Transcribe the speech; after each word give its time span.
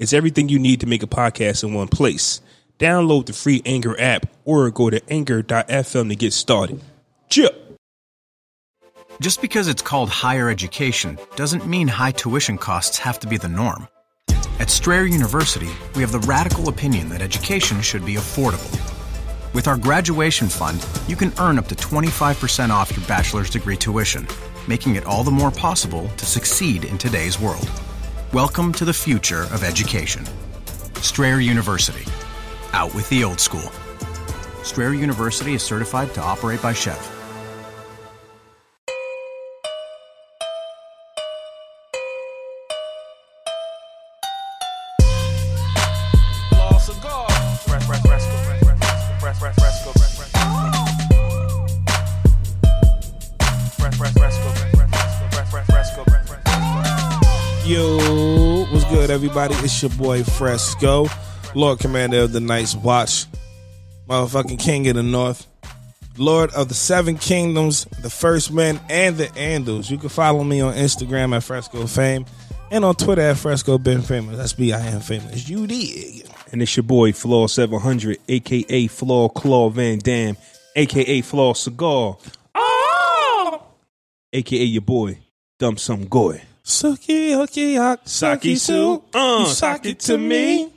It's 0.00 0.14
everything 0.14 0.48
you 0.48 0.58
need 0.58 0.80
to 0.80 0.86
make 0.86 1.02
a 1.02 1.06
podcast 1.06 1.62
in 1.62 1.74
one 1.74 1.88
place. 1.88 2.40
Download 2.78 3.26
the 3.26 3.34
free 3.34 3.60
Anchor 3.66 4.00
app 4.00 4.24
or 4.46 4.70
go 4.70 4.88
to 4.88 5.02
anchor.fm 5.12 6.08
to 6.08 6.16
get 6.16 6.32
started. 6.32 6.80
Chip. 7.28 7.78
Just 9.20 9.42
because 9.42 9.68
it's 9.68 9.82
called 9.82 10.08
higher 10.08 10.48
education 10.48 11.18
doesn't 11.36 11.66
mean 11.66 11.86
high 11.86 12.12
tuition 12.12 12.56
costs 12.56 12.96
have 12.96 13.20
to 13.20 13.26
be 13.26 13.36
the 13.36 13.50
norm. 13.50 13.88
At 14.58 14.70
Strayer 14.70 15.04
University, 15.04 15.68
we 15.94 16.00
have 16.00 16.12
the 16.12 16.20
radical 16.20 16.70
opinion 16.70 17.10
that 17.10 17.20
education 17.20 17.82
should 17.82 18.06
be 18.06 18.14
affordable. 18.14 18.72
With 19.52 19.68
our 19.68 19.76
graduation 19.76 20.48
fund, 20.48 20.82
you 21.08 21.16
can 21.16 21.34
earn 21.38 21.58
up 21.58 21.68
to 21.68 21.74
25% 21.74 22.70
off 22.70 22.96
your 22.96 23.06
bachelor's 23.06 23.50
degree 23.50 23.76
tuition, 23.76 24.26
making 24.66 24.94
it 24.94 25.04
all 25.04 25.24
the 25.24 25.30
more 25.30 25.50
possible 25.50 26.08
to 26.16 26.24
succeed 26.24 26.86
in 26.86 26.96
today's 26.96 27.38
world. 27.38 27.70
Welcome 28.32 28.72
to 28.74 28.84
the 28.84 28.92
future 28.92 29.42
of 29.42 29.64
education. 29.64 30.24
Strayer 31.02 31.40
University. 31.40 32.08
Out 32.72 32.94
with 32.94 33.08
the 33.08 33.24
old 33.24 33.40
school. 33.40 33.72
Strayer 34.62 34.94
University 34.94 35.54
is 35.54 35.64
certified 35.64 36.14
to 36.14 36.20
operate 36.20 36.62
by 36.62 36.72
SCHEV. 36.72 37.19
Everybody? 59.20 59.54
It's 59.56 59.82
your 59.82 59.90
boy 59.90 60.24
Fresco, 60.24 61.04
Lord 61.54 61.78
Commander 61.78 62.20
of 62.20 62.32
the 62.32 62.40
Night's 62.40 62.74
Watch, 62.74 63.26
motherfucking 64.08 64.58
King 64.58 64.88
of 64.88 64.94
the 64.94 65.02
North, 65.02 65.46
Lord 66.16 66.50
of 66.54 66.68
the 66.68 66.74
Seven 66.74 67.18
Kingdoms, 67.18 67.84
the 68.00 68.08
First 68.08 68.50
Men, 68.50 68.80
and 68.88 69.18
the 69.18 69.26
Andals. 69.26 69.90
You 69.90 69.98
can 69.98 70.08
follow 70.08 70.42
me 70.42 70.62
on 70.62 70.72
Instagram 70.72 71.36
at 71.36 71.42
Fresco 71.42 71.86
Fame 71.86 72.24
and 72.70 72.82
on 72.82 72.94
Twitter 72.94 73.20
at 73.20 73.36
Fresco 73.36 73.76
Ben 73.76 74.00
Famous. 74.00 74.38
That's 74.38 74.54
B 74.54 74.72
I 74.72 74.80
am 74.86 75.02
famous. 75.02 75.46
You 75.50 75.66
dig? 75.66 76.26
And 76.50 76.62
it's 76.62 76.74
your 76.74 76.84
boy 76.84 77.12
Flaw 77.12 77.46
700, 77.46 78.16
aka 78.26 78.86
Flaw 78.86 79.28
Claw 79.28 79.68
Van 79.68 79.98
Dam, 79.98 80.38
aka 80.74 81.20
Flaw 81.20 81.52
Cigar, 81.52 82.16
oh! 82.54 83.62
aka 84.32 84.64
your 84.64 84.80
boy 84.80 85.18
Dump 85.58 85.78
Some 85.78 86.06
Goy. 86.06 86.40
Sucky, 86.64 87.34
hooky, 87.34 87.76
hawk, 87.76 88.00
Saki 88.04 88.56
Sue, 88.56 89.02
uh, 89.14 89.38
you 89.40 89.46
sock 89.46 89.86
it 89.86 90.00
to 90.00 90.18
me. 90.18 90.70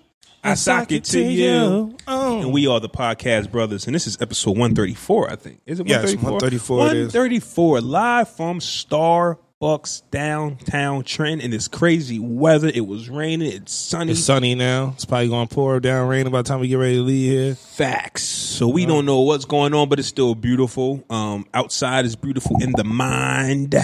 I 0.44 0.56
sock 0.56 0.92
it 0.92 1.06
to 1.06 1.22
you. 1.22 1.96
Oh. 2.08 2.42
And 2.42 2.52
we 2.52 2.68
are 2.68 2.80
the 2.80 2.90
podcast 2.90 3.52
brothers, 3.52 3.86
and 3.86 3.96
this 3.96 4.08
is 4.08 4.22
episode 4.22 4.52
134, 4.52 5.32
I 5.32 5.36
think. 5.36 5.62
Is 5.66 5.80
it 5.80 5.88
Yes, 5.88 6.16
134? 6.16 6.78
134 6.78 6.88
it 6.88 6.98
is. 6.98 7.14
134, 7.14 7.82
live 7.82 8.30
from 8.30 8.60
Starbucks 8.60 10.02
downtown 10.12 11.04
Trenton 11.04 11.46
in 11.46 11.52
this 11.52 11.68
crazy 11.70 12.20
weather. 12.20 12.70
It 12.74 12.88
was 12.88 13.10
raining, 13.10 13.52
it's 13.54 13.74
sunny. 13.74 14.12
It's 14.14 14.22
sunny 14.24 14.56
now. 14.56 14.92
It's 14.96 15.06
probably 15.06 15.30
going 15.30 15.48
to 15.48 15.54
pour 15.56 15.80
down 15.80 16.08
rain 16.10 16.30
by 16.30 16.42
the 16.42 16.48
time 16.48 16.60
we 16.60 16.68
get 16.68 16.76
ready 16.76 16.96
to 16.96 17.02
leave 17.04 17.32
here. 17.32 17.56
Facts. 17.56 18.24
So 18.24 18.68
we 18.68 18.86
don't 18.86 19.06
know 19.06 19.22
what's 19.22 19.46
going 19.46 19.74
on, 19.74 19.88
but 19.90 20.00
it's 20.00 20.08
still 20.10 20.36
beautiful. 20.36 21.04
Um, 21.10 21.46
outside 21.54 22.04
is 22.06 22.16
beautiful 22.18 22.58
in 22.62 22.72
the 22.76 22.84
mind. 22.84 23.76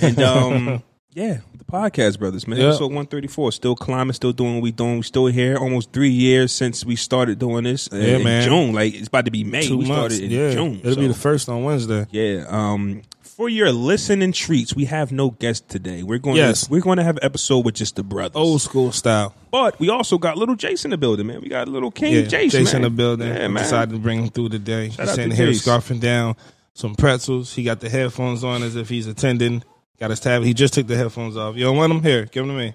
And 0.00 0.18
um, 0.22 0.82
yeah, 1.14 1.38
the 1.56 1.64
podcast 1.64 2.18
brothers, 2.18 2.46
man. 2.48 2.58
Yeah. 2.58 2.68
Episode 2.68 2.92
one 2.92 3.06
thirty 3.06 3.28
four. 3.28 3.52
Still 3.52 3.74
climbing, 3.76 4.12
still 4.14 4.32
doing 4.32 4.54
what 4.54 4.62
we 4.62 4.72
doing. 4.72 4.96
We 4.96 5.02
still 5.02 5.26
here. 5.26 5.56
Almost 5.56 5.92
three 5.92 6.10
years 6.10 6.52
since 6.52 6.84
we 6.84 6.96
started 6.96 7.38
doing 7.38 7.64
this. 7.64 7.92
uh, 7.92 7.96
Yeah, 7.96 8.16
in 8.16 8.24
man. 8.24 8.42
June. 8.48 8.72
Like 8.72 8.94
it's 8.94 9.08
about 9.08 9.24
to 9.26 9.30
be 9.30 9.44
May. 9.44 9.66
Two 9.66 9.78
we 9.78 9.86
months. 9.88 10.16
started 10.16 10.32
in 10.32 10.38
yeah. 10.38 10.50
June. 10.52 10.80
It'll 10.82 10.96
be 10.96 11.08
the 11.08 11.14
first 11.14 11.48
on 11.48 11.62
Wednesday. 11.64 12.06
yeah. 12.10 12.44
Um, 12.48 13.02
for 13.22 13.48
your 13.48 13.72
listening 13.72 14.30
treats, 14.32 14.76
we 14.76 14.84
have 14.84 15.10
no 15.10 15.30
guest 15.30 15.66
today. 15.68 16.02
We're 16.02 16.18
going. 16.18 16.36
Yes. 16.36 16.66
To, 16.66 16.70
we're 16.70 16.82
going 16.82 16.98
to 16.98 17.02
have 17.02 17.16
an 17.16 17.24
episode 17.24 17.64
with 17.64 17.74
just 17.74 17.96
the 17.96 18.02
brothers. 18.02 18.36
Old 18.36 18.60
school 18.60 18.92
style. 18.92 19.34
but 19.50 19.78
we 19.80 19.88
also 19.88 20.18
got 20.18 20.36
little 20.36 20.54
Jason 20.54 20.88
in 20.88 20.90
the 20.92 20.98
building, 20.98 21.26
man. 21.26 21.40
We 21.40 21.48
got 21.48 21.66
little 21.66 21.90
King 21.90 22.12
Yeah, 22.14 22.22
Jason. 22.22 22.60
Jason 22.60 22.76
in 22.76 22.82
the 22.82 22.90
building. 22.90 23.28
Yeah, 23.28 23.48
man. 23.48 23.62
Decided 23.64 23.92
to 23.94 23.98
bring 23.98 24.22
him 24.24 24.28
through 24.28 24.50
the 24.50 24.58
day. 24.58 24.88
He's 24.88 25.10
sitting 25.10 25.30
here 25.30 25.48
scarfing 25.48 25.98
down 26.00 26.36
some 26.74 26.94
pretzels. 26.94 27.54
He 27.54 27.64
got 27.64 27.80
the 27.80 27.88
headphones 27.88 28.44
on 28.44 28.62
as 28.62 28.76
if 28.76 28.88
he's 28.90 29.06
attending. 29.06 29.64
Got 30.02 30.10
his 30.10 30.18
tab. 30.18 30.42
He 30.42 30.52
just 30.52 30.74
took 30.74 30.88
the 30.88 30.96
headphones 30.96 31.36
off. 31.36 31.54
You 31.54 31.62
don't 31.62 31.76
want 31.76 31.92
them? 31.92 32.02
Here, 32.02 32.24
give 32.24 32.44
them 32.44 32.56
to 32.56 32.60
me. 32.60 32.74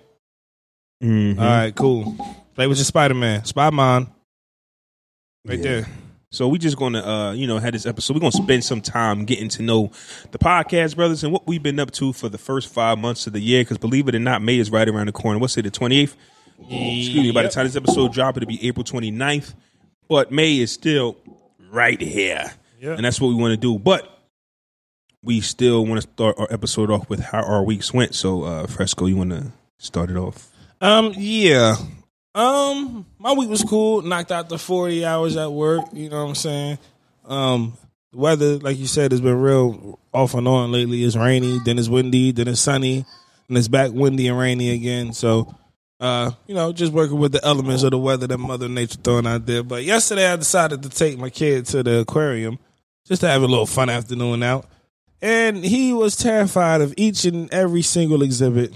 Mhm. 1.03 1.37
All 1.37 1.45
right, 1.45 1.75
cool. 1.75 2.15
Play 2.55 2.67
with 2.67 2.77
your 2.77 2.85
Spider 2.85 3.15
Man. 3.15 3.43
Spider 3.43 3.75
Man. 3.75 4.07
Right 5.45 5.57
Yeah. 5.57 5.63
there. 5.63 5.87
So 6.31 6.47
we 6.47 6.57
just 6.57 6.77
gonna 6.77 7.01
uh, 7.01 7.31
you 7.33 7.45
know, 7.45 7.57
have 7.57 7.73
this 7.73 7.85
episode. 7.85 8.13
We're 8.13 8.21
gonna 8.21 8.31
spend 8.31 8.63
some 8.63 8.79
time 8.79 9.25
getting 9.25 9.49
to 9.49 9.61
know 9.61 9.91
the 10.31 10.37
podcast 10.37 10.95
brothers 10.95 11.25
and 11.25 11.33
what 11.33 11.45
we've 11.47 11.61
been 11.61 11.81
up 11.81 11.91
to 11.91 12.13
for 12.13 12.29
the 12.29 12.37
first 12.37 12.69
five 12.69 12.97
months 12.97 13.27
of 13.27 13.33
the 13.33 13.41
year. 13.41 13.59
Because 13.61 13.77
believe 13.77 14.07
it 14.07 14.15
or 14.15 14.19
not, 14.19 14.41
May 14.41 14.57
is 14.57 14.71
right 14.71 14.87
around 14.87 15.07
the 15.07 15.11
corner. 15.11 15.37
What's 15.37 15.57
it, 15.57 15.63
the 15.63 15.69
twenty 15.69 15.99
eighth? 15.99 16.15
Excuse 16.61 17.13
me. 17.13 17.31
By 17.31 17.43
the 17.43 17.49
time 17.49 17.65
this 17.65 17.75
episode 17.75 18.13
drop, 18.13 18.37
it'll 18.37 18.47
be 18.47 18.65
April 18.65 18.85
29th. 18.85 19.53
But 20.07 20.31
May 20.31 20.59
is 20.59 20.71
still 20.71 21.17
right 21.71 21.99
here, 21.99 22.53
Yeah. 22.81 22.93
and 22.93 23.03
that's 23.03 23.19
what 23.19 23.27
we 23.27 23.35
want 23.35 23.51
to 23.51 23.57
do. 23.57 23.77
But 23.77 24.16
we 25.27 25.41
still 25.41 25.85
want 25.85 26.01
to 26.01 26.07
start 26.09 26.39
our 26.39 26.47
episode 26.49 26.89
off 26.89 27.09
with 27.09 27.19
how 27.19 27.43
our 27.43 27.61
weeks 27.61 27.93
went. 27.93 28.15
So, 28.15 28.43
uh, 28.43 28.65
Fresco, 28.65 29.07
you 29.07 29.17
want 29.17 29.31
to 29.31 29.51
start 29.77 30.09
it 30.09 30.15
off? 30.15 30.49
Um, 30.79 31.13
yeah. 31.17 31.75
Um, 32.33 33.05
my 33.19 33.33
week 33.33 33.49
was 33.49 33.63
cool. 33.63 34.01
Knocked 34.01 34.31
out 34.31 34.47
the 34.47 34.57
forty 34.57 35.05
hours 35.05 35.35
at 35.35 35.51
work. 35.51 35.85
You 35.91 36.09
know 36.09 36.23
what 36.23 36.29
I'm 36.29 36.35
saying? 36.35 36.77
Um, 37.25 37.77
the 38.13 38.19
weather, 38.19 38.57
like 38.59 38.77
you 38.77 38.87
said, 38.87 39.11
has 39.11 39.19
been 39.19 39.39
real 39.41 39.99
off 40.13 40.33
and 40.33 40.47
on 40.47 40.71
lately. 40.71 41.03
It's 41.03 41.17
rainy, 41.17 41.59
then 41.65 41.77
it's 41.77 41.89
windy, 41.89 42.31
then 42.31 42.47
it's 42.47 42.61
sunny, 42.61 43.05
and 43.49 43.57
it's 43.57 43.67
back 43.67 43.91
windy 43.91 44.29
and 44.29 44.39
rainy 44.39 44.69
again. 44.69 45.11
So, 45.11 45.53
uh, 45.99 46.31
you 46.47 46.55
know, 46.55 46.71
just 46.71 46.93
working 46.93 47.19
with 47.19 47.33
the 47.33 47.43
elements 47.43 47.83
of 47.83 47.91
the 47.91 47.97
weather 47.97 48.27
that 48.27 48.37
Mother 48.37 48.69
Nature 48.69 48.99
throwing 49.03 49.27
out 49.27 49.45
there. 49.45 49.63
But 49.63 49.83
yesterday, 49.83 50.31
I 50.31 50.37
decided 50.37 50.83
to 50.83 50.89
take 50.89 51.17
my 51.17 51.29
kid 51.29 51.65
to 51.67 51.83
the 51.83 51.99
aquarium 51.99 52.59
just 53.05 53.21
to 53.21 53.27
have 53.27 53.41
a 53.41 53.47
little 53.47 53.65
fun 53.65 53.89
afternoon 53.89 54.43
out, 54.43 54.67
and 55.21 55.63
he 55.63 55.93
was 55.93 56.15
terrified 56.15 56.81
of 56.81 56.93
each 56.97 57.25
and 57.25 57.51
every 57.53 57.81
single 57.81 58.21
exhibit 58.21 58.73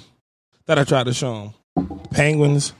that 0.65 0.79
I 0.79 0.83
tried 0.83 1.05
to 1.05 1.13
show 1.13 1.33
him 1.33 1.53
penguins, 2.11 2.73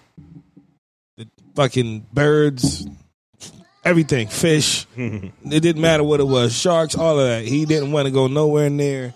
the 1.17 1.27
fucking 1.55 2.05
birds, 2.13 2.87
everything, 3.83 4.27
fish. 4.27 4.85
it 4.95 5.31
didn't 5.43 5.81
matter 5.81 6.03
what 6.03 6.19
it 6.19 6.27
was, 6.27 6.53
sharks, 6.53 6.95
all 6.95 7.19
of 7.19 7.27
that. 7.27 7.45
He 7.45 7.65
didn't 7.65 7.91
want 7.91 8.07
to 8.07 8.11
go 8.11 8.27
nowhere 8.27 8.69
near. 8.69 9.13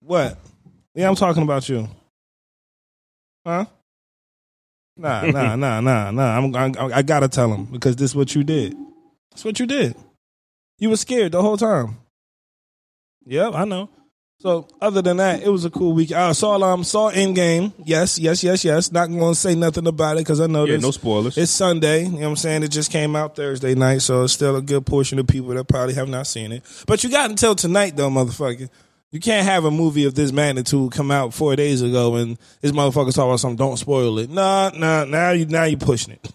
What? 0.00 0.38
Yeah, 0.94 1.08
I'm 1.08 1.14
talking 1.14 1.42
about 1.42 1.68
you. 1.68 1.88
Huh? 3.46 3.66
Nah, 4.96 5.22
nah, 5.26 5.56
nah, 5.56 5.80
nah, 5.80 6.10
nah. 6.10 6.38
I'm, 6.38 6.54
I, 6.54 6.96
I 6.96 7.02
gotta 7.02 7.28
tell 7.28 7.52
him 7.52 7.64
because 7.66 7.96
this 7.96 8.10
is 8.10 8.16
what 8.16 8.34
you 8.34 8.44
did. 8.44 8.76
It's 9.32 9.44
what 9.44 9.58
you 9.58 9.66
did. 9.66 9.96
You 10.78 10.90
were 10.90 10.96
scared 10.96 11.32
the 11.32 11.42
whole 11.42 11.56
time. 11.56 11.98
Yep, 13.26 13.54
I 13.54 13.64
know. 13.64 13.88
So 14.38 14.66
other 14.80 15.02
than 15.02 15.18
that, 15.18 15.42
it 15.44 15.48
was 15.48 15.64
a 15.64 15.70
cool 15.70 15.92
week. 15.92 16.10
I 16.10 16.32
saw 16.32 16.60
um 16.60 16.82
saw 16.82 17.12
Endgame. 17.12 17.72
Yes, 17.84 18.18
yes, 18.18 18.42
yes, 18.42 18.64
yes. 18.64 18.90
Not 18.90 19.06
going 19.08 19.34
to 19.34 19.38
say 19.38 19.54
nothing 19.54 19.86
about 19.86 20.16
it 20.16 20.20
because 20.20 20.40
I 20.40 20.48
know 20.48 20.64
Yeah, 20.64 20.78
no 20.78 20.90
spoilers. 20.90 21.38
It's 21.38 21.52
Sunday. 21.52 22.02
You 22.04 22.10
know 22.10 22.18
what 22.18 22.26
I'm 22.30 22.36
saying? 22.36 22.62
It 22.64 22.72
just 22.72 22.90
came 22.90 23.14
out 23.14 23.36
Thursday 23.36 23.76
night, 23.76 24.02
so 24.02 24.24
it's 24.24 24.32
still 24.32 24.56
a 24.56 24.62
good 24.62 24.84
portion 24.84 25.20
of 25.20 25.28
people 25.28 25.50
that 25.50 25.68
probably 25.68 25.94
have 25.94 26.08
not 26.08 26.26
seen 26.26 26.50
it. 26.50 26.64
But 26.88 27.04
you 27.04 27.10
got 27.10 27.30
until 27.30 27.54
tonight, 27.54 27.94
though, 27.96 28.10
motherfucker. 28.10 28.68
You 29.12 29.20
can't 29.20 29.46
have 29.46 29.64
a 29.66 29.70
movie 29.70 30.06
of 30.06 30.14
this 30.14 30.32
magnitude 30.32 30.90
come 30.90 31.10
out 31.10 31.34
four 31.34 31.54
days 31.54 31.82
ago 31.82 32.16
and 32.16 32.38
this 32.62 32.72
motherfucker 32.72 33.14
talk 33.14 33.26
about 33.26 33.40
something. 33.40 33.58
Don't 33.58 33.76
spoil 33.76 34.18
it. 34.18 34.30
Nah, 34.30 34.70
nah. 34.70 35.04
Now 35.04 35.30
you 35.32 35.44
now 35.46 35.64
you 35.64 35.76
pushing 35.76 36.14
it. 36.14 36.32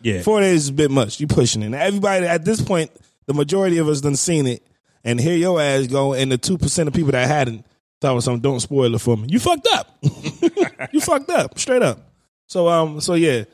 yeah. 0.00 0.22
Four 0.22 0.40
days 0.40 0.62
is 0.62 0.68
a 0.68 0.72
bit 0.72 0.90
much. 0.92 1.18
You 1.20 1.26
pushing 1.26 1.62
it. 1.64 1.70
Now, 1.70 1.80
everybody 1.80 2.24
at 2.24 2.44
this 2.44 2.60
point, 2.62 2.92
the 3.26 3.34
majority 3.34 3.78
of 3.78 3.88
us 3.88 4.00
done 4.00 4.14
seen 4.14 4.46
it, 4.46 4.62
and 5.04 5.20
here 5.20 5.36
your 5.36 5.60
ass 5.60 5.86
go, 5.86 6.12
and 6.14 6.30
the 6.30 6.38
two 6.38 6.58
percent 6.58 6.88
of 6.88 6.94
people 6.94 7.12
that 7.12 7.26
hadn't 7.28 7.64
thought 8.00 8.14
was 8.14 8.24
something. 8.24 8.40
Don't 8.42 8.60
spoil 8.60 8.94
it 8.94 9.00
for 9.00 9.16
me. 9.16 9.28
You 9.30 9.38
fucked 9.38 9.68
up. 9.72 9.96
you 10.92 11.00
fucked 11.00 11.30
up, 11.30 11.58
straight 11.58 11.82
up. 11.82 12.10
So 12.48 12.68
um, 12.68 13.00
so 13.00 13.14
yeah, 13.14 13.44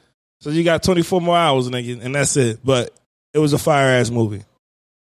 So 0.40 0.50
you 0.50 0.64
got 0.64 0.82
24 0.82 1.20
more 1.20 1.36
hours, 1.36 1.68
nigga, 1.68 2.02
and 2.04 2.14
that's 2.14 2.36
it. 2.36 2.60
But 2.64 2.90
it 3.32 3.38
was 3.38 3.52
a 3.52 3.58
fire 3.58 3.88
ass 4.00 4.10
movie. 4.10 4.42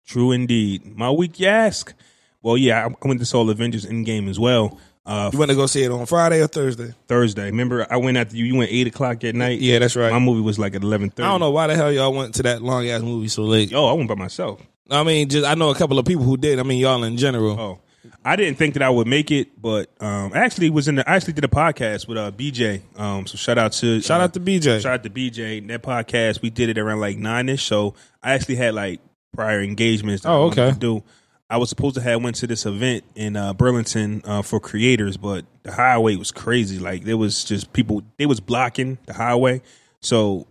True 0.07 0.31
indeed. 0.31 0.85
My 0.97 1.09
week, 1.11 1.39
you 1.39 1.47
ask. 1.47 1.93
Well, 2.41 2.57
yeah, 2.57 2.87
I 3.03 3.07
went 3.07 3.19
to 3.19 3.25
saw 3.25 3.47
Avengers 3.49 3.85
Endgame 3.85 4.27
as 4.29 4.39
well. 4.39 4.79
Uh, 5.05 5.29
You 5.33 5.39
went 5.39 5.49
to 5.49 5.55
go 5.55 5.65
see 5.67 5.83
it 5.83 5.91
on 5.91 6.05
Friday 6.05 6.41
or 6.41 6.47
Thursday? 6.47 6.93
Thursday. 7.07 7.45
Remember, 7.45 7.87
I 7.89 7.97
went 7.97 8.17
after 8.17 8.35
you. 8.35 8.45
You 8.45 8.55
went 8.55 8.71
eight 8.71 8.87
o'clock 8.87 9.23
at 9.23 9.33
night. 9.35 9.59
Yeah, 9.59 9.79
that's 9.79 9.95
right. 9.95 10.11
My 10.11 10.19
movie 10.19 10.41
was 10.41 10.59
like 10.59 10.75
at 10.75 10.83
eleven 10.83 11.09
thirty. 11.09 11.25
I 11.25 11.31
don't 11.31 11.39
know 11.39 11.49
why 11.51 11.67
the 11.67 11.75
hell 11.75 11.91
y'all 11.91 12.13
went 12.13 12.35
to 12.35 12.43
that 12.43 12.61
long 12.61 12.87
ass 12.87 13.01
movie 13.01 13.27
so 13.27 13.43
late. 13.43 13.71
Yo, 13.71 13.85
I 13.87 13.93
went 13.93 14.09
by 14.09 14.15
myself. 14.15 14.61
I 14.91 15.03
mean, 15.03 15.29
just 15.29 15.45
I 15.47 15.55
know 15.55 15.69
a 15.69 15.75
couple 15.75 15.97
of 15.97 16.05
people 16.05 16.23
who 16.25 16.38
did. 16.38 16.59
I 16.59 16.63
mean, 16.63 16.79
y'all 16.79 17.03
in 17.03 17.17
general. 17.17 17.59
Oh, 17.59 17.79
I 18.25 18.35
didn't 18.35 18.57
think 18.57 18.73
that 18.73 18.83
I 18.83 18.89
would 18.89 19.07
make 19.07 19.31
it, 19.31 19.59
but 19.61 19.89
um, 19.99 20.33
I 20.33 20.39
actually 20.39 20.69
was 20.69 20.88
in. 20.88 20.95
The, 20.95 21.09
I 21.09 21.15
actually 21.15 21.33
did 21.33 21.45
a 21.45 21.49
podcast 21.49 22.07
with 22.07 22.17
uh, 22.17 22.31
BJ. 22.31 22.81
Um, 22.99 23.25
so 23.25 23.38
shout 23.38 23.57
out 23.57 23.71
to 23.73 24.01
Shout 24.01 24.21
uh, 24.21 24.25
out 24.25 24.33
to 24.33 24.39
BJ. 24.39 24.81
Shout 24.81 24.93
out 24.93 25.03
to 25.03 25.09
BJ. 25.09 25.67
That 25.67 25.81
podcast 25.81 26.41
we 26.41 26.49
did 26.49 26.69
it 26.69 26.77
around 26.77 26.99
like 26.99 27.17
nine 27.17 27.49
ish. 27.49 27.63
So 27.63 27.95
I 28.21 28.33
actually 28.33 28.55
had 28.55 28.73
like 28.73 28.99
prior 29.33 29.61
engagements. 29.61 30.23
That 30.23 30.29
Oh, 30.29 30.43
I 30.43 30.51
okay. 30.51 30.71
To 30.71 30.77
do. 30.77 31.03
I 31.49 31.57
was 31.57 31.69
supposed 31.69 31.95
to 31.95 32.01
have 32.01 32.23
went 32.23 32.38
to 32.38 32.47
this 32.47 32.65
event 32.65 33.03
in 33.15 33.35
uh, 33.35 33.53
Burlington 33.53 34.21
uh, 34.23 34.41
for 34.41 34.59
creators, 34.59 35.17
but 35.17 35.45
the 35.63 35.71
highway 35.71 36.15
was 36.15 36.31
crazy. 36.31 36.79
Like 36.79 37.03
there 37.03 37.17
was 37.17 37.43
just 37.43 37.73
people. 37.73 38.03
They 38.17 38.25
was 38.25 38.39
blocking 38.39 38.97
the 39.05 39.13
highway. 39.13 39.61
So. 40.01 40.47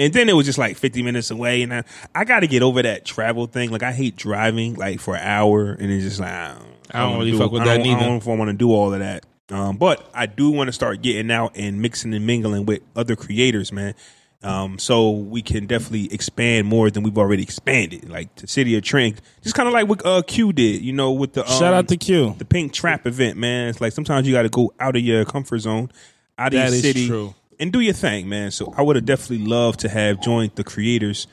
And 0.00 0.12
then 0.12 0.28
it 0.28 0.32
was 0.32 0.46
just 0.46 0.58
like 0.58 0.76
50 0.76 1.02
minutes 1.02 1.30
away, 1.30 1.62
and 1.62 1.72
I, 1.74 1.84
I 2.14 2.24
got 2.24 2.40
to 2.40 2.46
get 2.48 2.62
over 2.62 2.82
that 2.82 3.04
travel 3.04 3.46
thing. 3.46 3.70
Like 3.70 3.82
I 3.84 3.92
hate 3.92 4.16
driving 4.16 4.74
like 4.74 4.98
for 4.98 5.14
an 5.14 5.22
hour, 5.22 5.72
and 5.72 5.92
it's 5.92 6.02
just 6.04 6.18
like 6.20 6.30
I 6.32 6.54
don't, 6.54 6.64
I 6.94 6.98
don't 7.10 7.18
really 7.18 7.30
do- 7.32 7.38
fuck 7.38 7.52
with 7.52 7.62
that 7.64 7.76
don't- 7.76 7.80
I 7.80 7.82
neither. 7.84 8.00
don't 8.00 8.08
know 8.10 8.16
if 8.16 8.26
I 8.28 8.34
want 8.34 8.48
to 8.50 8.56
do 8.56 8.72
all 8.72 8.92
of 8.92 8.98
that. 8.98 9.26
Um, 9.50 9.76
but 9.76 10.08
I 10.14 10.26
do 10.26 10.50
want 10.50 10.68
to 10.68 10.72
start 10.72 11.02
getting 11.02 11.30
out 11.30 11.52
and 11.56 11.82
mixing 11.82 12.14
and 12.14 12.24
mingling 12.26 12.66
with 12.66 12.80
other 12.96 13.14
creators, 13.16 13.72
man. 13.72 13.94
Um, 14.42 14.78
so 14.78 15.10
we 15.10 15.42
can 15.42 15.66
definitely 15.66 16.10
expand 16.14 16.66
more 16.66 16.88
than 16.90 17.02
we've 17.02 17.18
already 17.18 17.42
expanded. 17.42 18.08
Like 18.08 18.34
the 18.36 18.46
city 18.46 18.74
of 18.76 18.82
Trent, 18.84 19.20
just 19.42 19.54
kind 19.54 19.66
of 19.68 19.74
like 19.74 19.86
what 19.86 20.06
uh, 20.06 20.22
Q 20.22 20.54
did, 20.54 20.80
you 20.82 20.94
know, 20.94 21.10
with 21.12 21.34
the 21.34 21.42
um, 21.42 21.58
Shout 21.58 21.74
out 21.74 21.88
to 21.88 21.96
Q. 21.98 22.36
the 22.38 22.46
Pink 22.46 22.72
Trap 22.72 23.06
event, 23.06 23.36
man. 23.36 23.68
It's 23.68 23.80
like 23.82 23.92
sometimes 23.92 24.26
you 24.26 24.32
got 24.32 24.42
to 24.42 24.48
go 24.48 24.72
out 24.80 24.96
of 24.96 25.02
your 25.02 25.26
comfort 25.26 25.58
zone, 25.58 25.90
out 26.38 26.46
of 26.48 26.52
That 26.54 26.66
your 26.68 26.74
is 26.76 26.80
city, 26.80 27.06
true. 27.06 27.34
And 27.60 27.72
do 27.72 27.80
your 27.80 27.94
thing, 27.94 28.28
man. 28.28 28.50
So 28.50 28.74
I 28.76 28.82
would 28.82 28.96
have 28.96 29.04
definitely 29.04 29.46
loved 29.46 29.80
to 29.80 29.88
have 29.88 30.20
joined 30.20 30.52
the 30.56 30.64
creators 30.64 31.28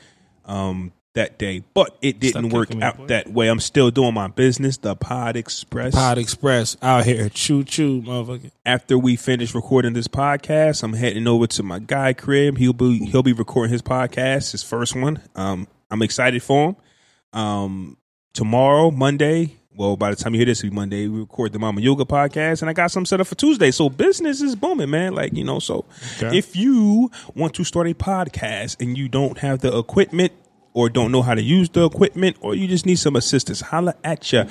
um, 0.46 0.92
that 1.14 1.40
day, 1.40 1.64
but 1.74 1.98
it 2.02 2.20
didn't 2.20 2.50
work 2.50 2.70
out 2.82 3.08
that 3.08 3.32
way. 3.32 3.48
I'm 3.48 3.60
still 3.60 3.90
doing 3.90 4.14
my 4.14 4.28
business, 4.28 4.78
the 4.78 4.96
Pod 4.96 5.36
Express. 5.36 5.96
Pod 5.96 6.18
Express 6.20 6.78
out 6.82 7.06
here, 7.06 7.30
choo 7.30 7.64
choo, 7.64 8.02
motherfucker. 8.04 8.52
After 8.66 8.98
we 8.98 9.16
finish 9.16 9.56
recording 9.56 9.94
this 9.94 10.08
podcast, 10.08 10.84
I'm 10.84 10.94
heading 10.94 11.26
over 11.28 11.48
to 11.48 11.64
my 11.64 11.80
guy 11.80 12.14
crib. 12.14 12.58
He'll 12.58 12.74
be 12.74 13.00
he'll 13.06 13.24
be 13.24 13.34
recording 13.34 13.72
his 13.72 13.82
podcast, 13.82 14.52
his 14.52 14.64
first 14.64 14.96
one. 14.96 15.22
Um, 15.36 15.68
I'm 15.90 16.02
excited 16.02 16.44
for 16.44 16.70
him. 16.70 17.40
Um, 17.40 17.98
tomorrow, 18.34 18.92
Monday. 18.92 19.57
Well, 19.78 19.96
by 19.96 20.10
the 20.10 20.16
time 20.16 20.34
you 20.34 20.40
hear 20.40 20.48
this, 20.48 20.60
it'll 20.64 20.72
be 20.72 20.76
Monday. 20.76 21.08
We 21.08 21.20
record 21.20 21.54
the 21.54 21.60
Mama 21.60 21.82
Yoga 21.82 22.04
podcast, 22.04 22.62
and 22.62 22.70
I 22.70 22.74
got 22.74 22.90
some 22.90 23.06
set 23.06 23.22
up 23.22 23.28
for 23.28 23.36
Tuesday. 23.36 23.70
So 23.70 23.90
business 23.90 24.42
is 24.42 24.56
booming, 24.56 24.90
man. 24.90 25.14
Like 25.14 25.34
you 25.34 25.44
know, 25.44 25.60
so 25.60 25.86
Okay. 26.22 26.36
if 26.36 26.56
you 26.56 27.12
want 27.36 27.54
to 27.56 27.64
start 27.64 27.88
a 27.88 27.94
podcast 27.94 28.82
and 28.82 28.98
you 28.98 29.08
don't 29.08 29.38
have 29.38 29.60
the 29.60 29.78
equipment 29.78 30.32
or 30.74 30.90
don't 30.90 31.12
know 31.12 31.22
how 31.22 31.36
to 31.36 31.44
use 31.44 31.70
the 31.70 31.86
equipment, 31.86 32.38
or 32.42 32.56
you 32.56 32.68
just 32.68 32.88
need 32.88 32.96
some 32.98 33.16
assistance, 33.16 33.62
holla 33.62 33.94
at 34.04 34.32
ya. 34.32 34.46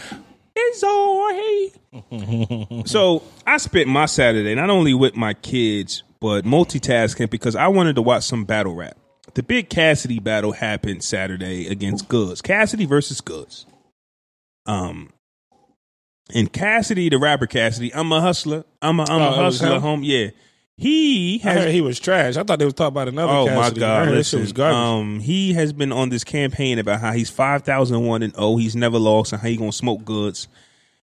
So 2.87 3.23
I 3.47 3.57
spent 3.59 3.89
my 3.89 4.07
Saturday 4.07 4.55
not 4.55 4.71
only 4.71 4.95
with 4.95 5.17
my 5.17 5.35
kids, 5.35 6.03
but 6.21 6.45
multitasking 6.45 7.31
because 7.31 7.57
I 7.57 7.69
wanted 7.69 7.97
to 7.97 8.03
watch 8.03 8.25
some 8.25 8.45
battle 8.45 8.75
rap. 8.75 8.97
The 9.35 9.43
big 9.43 9.69
Cassidy 9.69 10.19
battle 10.19 10.53
happened 10.53 11.05
Saturday 11.05 11.67
against 11.69 12.09
Goodz. 12.09 12.41
Cassidy 12.43 12.87
versus 12.87 13.21
Goodz. 13.21 13.67
Um, 14.67 15.11
and 16.35 16.53
Cassidy, 16.53 17.09
the 17.09 17.19
rapper 17.19 17.47
Cassidy, 17.47 17.95
I'm 17.95 18.11
a 18.13 18.21
hustler. 18.21 18.65
I'm 18.83 19.01
a 19.01 19.05
I'm 19.05 19.23
Oh, 19.23 19.29
a 19.29 19.33
hustler. 19.33 19.79
Home, 19.81 20.03
yeah. 20.03 20.29
He 20.79 21.41
I 21.43 21.49
has 21.49 21.65
heard 21.65 21.71
he 21.73 21.81
was 21.81 21.99
trash. 21.99 22.37
I 22.37 22.43
thought 22.43 22.59
they 22.59 22.65
was 22.67 22.75
talking 22.75 22.89
about 22.89 23.09
another. 23.09 23.33
Oh 23.33 23.47
Cassidy. 23.47 23.81
my 23.81 23.87
I 23.87 24.05
god! 24.05 24.09
Listen, 24.11 24.39
shit 24.39 24.43
was 24.43 24.53
garbage. 24.53 24.77
um, 24.77 25.21
he 25.21 25.55
has 25.55 25.73
been 25.73 25.91
on 25.91 26.11
this 26.11 26.23
campaign 26.23 26.79
about 26.79 27.01
how 27.01 27.13
he's 27.13 27.31
five 27.31 27.63
thousand 27.63 28.05
one 28.05 28.23
and 28.23 28.35
oh, 28.37 28.59
he's 28.59 28.77
never 28.77 28.99
lost, 28.99 29.33
and 29.33 29.41
how 29.41 29.49
he 29.49 29.57
gonna 29.57 29.73
smoke 29.73 30.05
Goodz. 30.05 30.49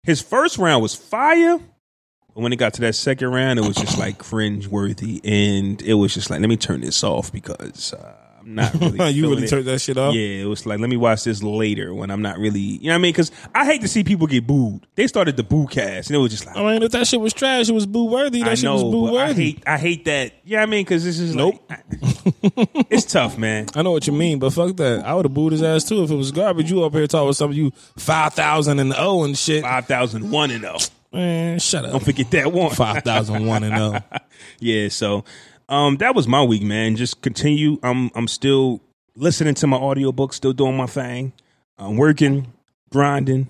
His 0.05 0.23
first 0.23 0.57
round 0.57 0.81
was 0.83 0.95
fire, 0.95 1.59
but 1.59 2.41
when 2.41 2.51
it 2.55 2.57
got 2.57 2.73
to 2.75 2.81
that 2.83 2.95
second 2.95 3.29
round, 3.31 3.59
it 3.59 3.67
was 3.67 3.77
just 3.77 3.99
like 3.99 4.17
cringe 4.17 4.67
worthy, 4.69 5.21
and 5.23 5.83
it 5.83 5.95
was 5.95 6.15
just 6.15 6.31
like, 6.31 6.41
let 6.41 6.49
me 6.49 6.57
turn 6.57 6.81
this 6.81 7.05
off 7.05 7.31
because 7.31 7.93
uh, 7.93 8.15
not 8.49 8.75
really. 8.75 9.11
you 9.11 9.29
really 9.29 9.45
it. 9.45 9.49
turned 9.49 9.67
that 9.67 9.81
shit 9.81 9.97
off. 9.99 10.15
Yeah, 10.15 10.43
it 10.43 10.47
was 10.47 10.65
like, 10.65 10.79
let 10.79 10.89
me 10.89 10.97
watch 10.97 11.25
this 11.25 11.43
later 11.43 11.93
when 11.93 12.11
I'm 12.11 12.23
not 12.23 12.39
really, 12.39 12.61
you 12.61 12.85
know 12.85 12.93
what 12.93 12.95
I 12.95 12.99
mean? 12.99 13.13
Because 13.13 13.31
I 13.55 13.65
hate 13.65 13.83
to 13.83 13.89
see 13.89 14.05
people 14.05 14.27
get 14.27 14.47
booed. 14.47 14.87
They 14.95 15.07
started 15.07 15.37
the 15.37 15.43
boo 15.43 15.67
cast, 15.67 16.09
and 16.09 16.17
it 16.17 16.19
was 16.19 16.31
just 16.31 16.47
like, 16.47 16.57
I 16.57 16.63
mean, 16.63 16.83
if 16.83 16.93
that 16.93 17.07
shit 17.07 17.21
was 17.21 17.33
trash, 17.33 17.69
it 17.69 17.73
was 17.73 17.87
boo 17.87 18.07
worthy. 18.07 18.41
That 18.41 18.53
I 18.53 18.55
shit 18.55 18.71
was 18.71 18.83
boo 18.83 19.09
but 19.09 19.17
I 19.17 19.29
worthy. 19.29 19.45
hate, 19.45 19.63
I 19.67 19.79
hate 19.79 20.05
that. 20.07 20.33
Yeah, 20.45 20.63
I 20.63 20.67
mean, 20.67 20.85
because 20.85 21.05
this 21.05 21.19
is 21.19 21.35
Nope. 21.35 21.63
like, 21.69 21.85
it's 22.91 23.05
tough, 23.05 23.37
man. 23.37 23.67
I 23.75 23.83
know 23.83 23.93
what 23.93 24.07
you 24.07 24.13
mean, 24.13 24.39
but 24.39 24.51
fuck 24.53 24.77
that. 24.77 25.05
I 25.05 25.15
would 25.15 25.27
have 25.27 25.35
booed 25.35 25.53
his 25.53 25.63
ass 25.63 25.85
too 25.85 26.03
if 26.03 26.11
it 26.11 26.17
was 26.17 26.33
garbage. 26.33 26.71
You 26.71 26.85
up 26.85 26.93
here 26.95 27.07
talking 27.07 27.29
with 27.29 27.37
some 27.37 27.51
of 27.51 27.57
you 27.57 27.71
five 27.97 28.35
thousand 28.35 28.79
and 28.79 28.95
oh 28.97 29.25
and 29.25 29.37
shit. 29.37 29.63
Five 29.63 29.87
thousand 29.87 30.31
one 30.31 30.51
and 30.51 30.65
oh. 30.65 30.79
Man, 31.13 31.59
shut 31.59 31.87
up. 31.87 31.93
Don't 31.93 32.05
forget 32.05 32.31
that 32.33 32.53
one. 32.53 32.71
Five 32.71 33.03
thousand 33.03 33.47
one 33.47 33.65
and 33.65 33.75
oh. 33.75 34.19
Yeah, 34.61 34.89
so 34.89 35.25
um 35.69 35.97
that 35.99 36.15
was 36.15 36.27
my 36.29 36.43
week, 36.43 36.63
man. 36.63 36.97
Just 36.97 37.21
continue. 37.23 37.79
I'm 37.83 38.11
I'm 38.15 38.29
still 38.29 38.81
listening 39.15 39.55
to 39.55 39.67
my 39.67 39.77
audiobook, 39.77 40.33
still 40.33 40.53
doing 40.53 40.77
my 40.77 40.87
thing. 40.87 41.33
I'm 41.79 41.97
working, 41.97 42.53
grinding. 42.91 43.49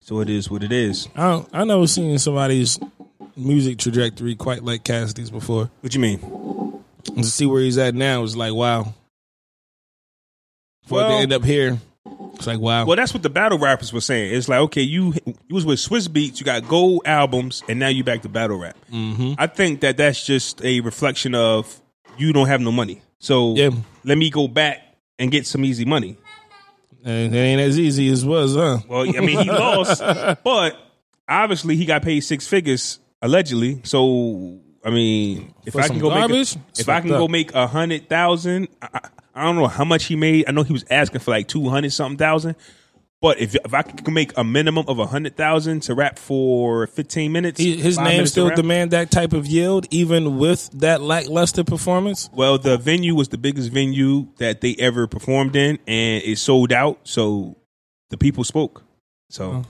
So 0.00 0.20
it 0.20 0.30
is 0.30 0.50
what 0.50 0.62
it 0.62 0.72
is. 0.72 1.08
I 1.16 1.30
don't, 1.30 1.48
I 1.52 1.64
never 1.64 1.86
seen 1.86 2.18
somebody's 2.18 2.78
music 3.36 3.78
trajectory 3.78 4.34
quite 4.34 4.64
like 4.64 4.84
Cassidy's 4.84 5.30
before. 5.30 5.70
What 5.80 5.94
you 5.94 6.00
mean? 6.00 6.20
And 7.14 7.24
to 7.24 7.30
see 7.30 7.46
where 7.46 7.62
he's 7.62 7.78
at 7.78 7.94
now 7.94 8.22
is 8.22 8.36
like 8.36 8.54
wow. 8.54 8.94
For 10.86 10.94
Well- 10.96 11.08
to 11.10 11.14
end 11.22 11.32
up 11.32 11.44
here, 11.44 11.78
it's 12.38 12.46
like 12.46 12.58
wow. 12.60 12.86
Well, 12.86 12.96
that's 12.96 13.12
what 13.12 13.22
the 13.22 13.30
battle 13.30 13.58
rappers 13.58 13.92
were 13.92 14.00
saying. 14.00 14.34
It's 14.34 14.48
like, 14.48 14.60
okay, 14.60 14.82
you 14.82 15.12
you 15.26 15.54
was 15.54 15.66
with 15.66 15.78
Swizz 15.78 16.08
Beatz, 16.08 16.38
you 16.40 16.44
got 16.46 16.66
gold 16.68 17.02
albums, 17.04 17.62
and 17.68 17.78
now 17.78 17.88
you 17.88 18.04
back 18.04 18.22
to 18.22 18.28
battle 18.28 18.58
rap. 18.58 18.76
Mm-hmm. 18.92 19.34
I 19.38 19.46
think 19.48 19.80
that 19.80 19.96
that's 19.96 20.24
just 20.24 20.64
a 20.64 20.80
reflection 20.80 21.34
of 21.34 21.80
you 22.16 22.32
don't 22.32 22.48
have 22.48 22.60
no 22.60 22.72
money. 22.72 23.02
So 23.18 23.54
Yeah. 23.56 23.70
let 24.04 24.16
me 24.18 24.30
go 24.30 24.48
back 24.48 24.78
and 25.18 25.30
get 25.30 25.46
some 25.46 25.64
easy 25.64 25.84
money. 25.84 26.16
And 27.04 27.34
it 27.34 27.38
ain't 27.38 27.60
as 27.60 27.78
easy 27.78 28.08
as 28.10 28.24
was, 28.24 28.54
huh? 28.56 28.78
Well, 28.88 29.02
I 29.08 29.20
mean, 29.20 29.38
he 29.38 29.50
lost, 29.50 30.00
but 30.44 30.76
obviously 31.28 31.76
he 31.76 31.84
got 31.84 32.02
paid 32.02 32.20
six 32.20 32.46
figures 32.46 32.98
allegedly. 33.22 33.80
So, 33.84 34.58
I 34.84 34.90
mean, 34.90 35.54
if 35.64 35.72
For 35.74 35.80
I 35.80 35.86
can 35.88 35.98
go 36.00 36.10
garbage? 36.10 36.56
make, 36.56 36.64
a, 36.76 36.80
if 36.80 36.88
I 36.88 37.00
can 37.00 37.10
go 37.10 37.28
make 37.28 37.54
a 37.54 37.66
hundred 37.66 38.08
thousand, 38.08 38.68
I, 38.82 39.00
I- 39.38 39.44
don't 39.44 39.56
know 39.56 39.66
how 39.66 39.84
much 39.84 40.04
he 40.06 40.16
made. 40.16 40.44
I 40.48 40.52
know 40.52 40.62
he 40.62 40.72
was 40.72 40.84
asking 40.90 41.20
for 41.20 41.30
like 41.30 41.48
two 41.48 41.68
hundred 41.68 41.92
something 41.92 42.18
thousand. 42.18 42.56
But 43.20 43.40
if 43.40 43.56
if 43.56 43.74
I 43.74 43.82
can 43.82 44.14
make 44.14 44.32
a 44.38 44.44
minimum 44.44 44.84
of 44.86 45.00
a 45.00 45.06
hundred 45.06 45.36
thousand 45.36 45.80
to 45.82 45.94
rap 45.94 46.20
for 46.20 46.86
fifteen 46.86 47.32
minutes, 47.32 47.58
He, 47.58 47.76
his 47.76 47.96
name 47.98 48.06
minutes 48.06 48.30
still 48.30 48.50
demand 48.50 48.92
that 48.92 49.10
type 49.10 49.32
of 49.32 49.44
yield, 49.44 49.88
even 49.90 50.38
with 50.38 50.70
that 50.74 51.00
lackluster 51.02 51.64
performance. 51.64 52.30
Well, 52.32 52.58
the 52.58 52.78
venue 52.78 53.16
was 53.16 53.28
the 53.30 53.38
biggest 53.38 53.72
venue 53.72 54.28
that 54.36 54.60
they 54.60 54.76
ever 54.78 55.08
performed 55.08 55.56
in, 55.56 55.80
and 55.88 56.22
it 56.22 56.38
sold 56.38 56.72
out. 56.72 57.00
So 57.02 57.56
the 58.10 58.16
people 58.16 58.44
spoke. 58.44 58.84
So 59.30 59.64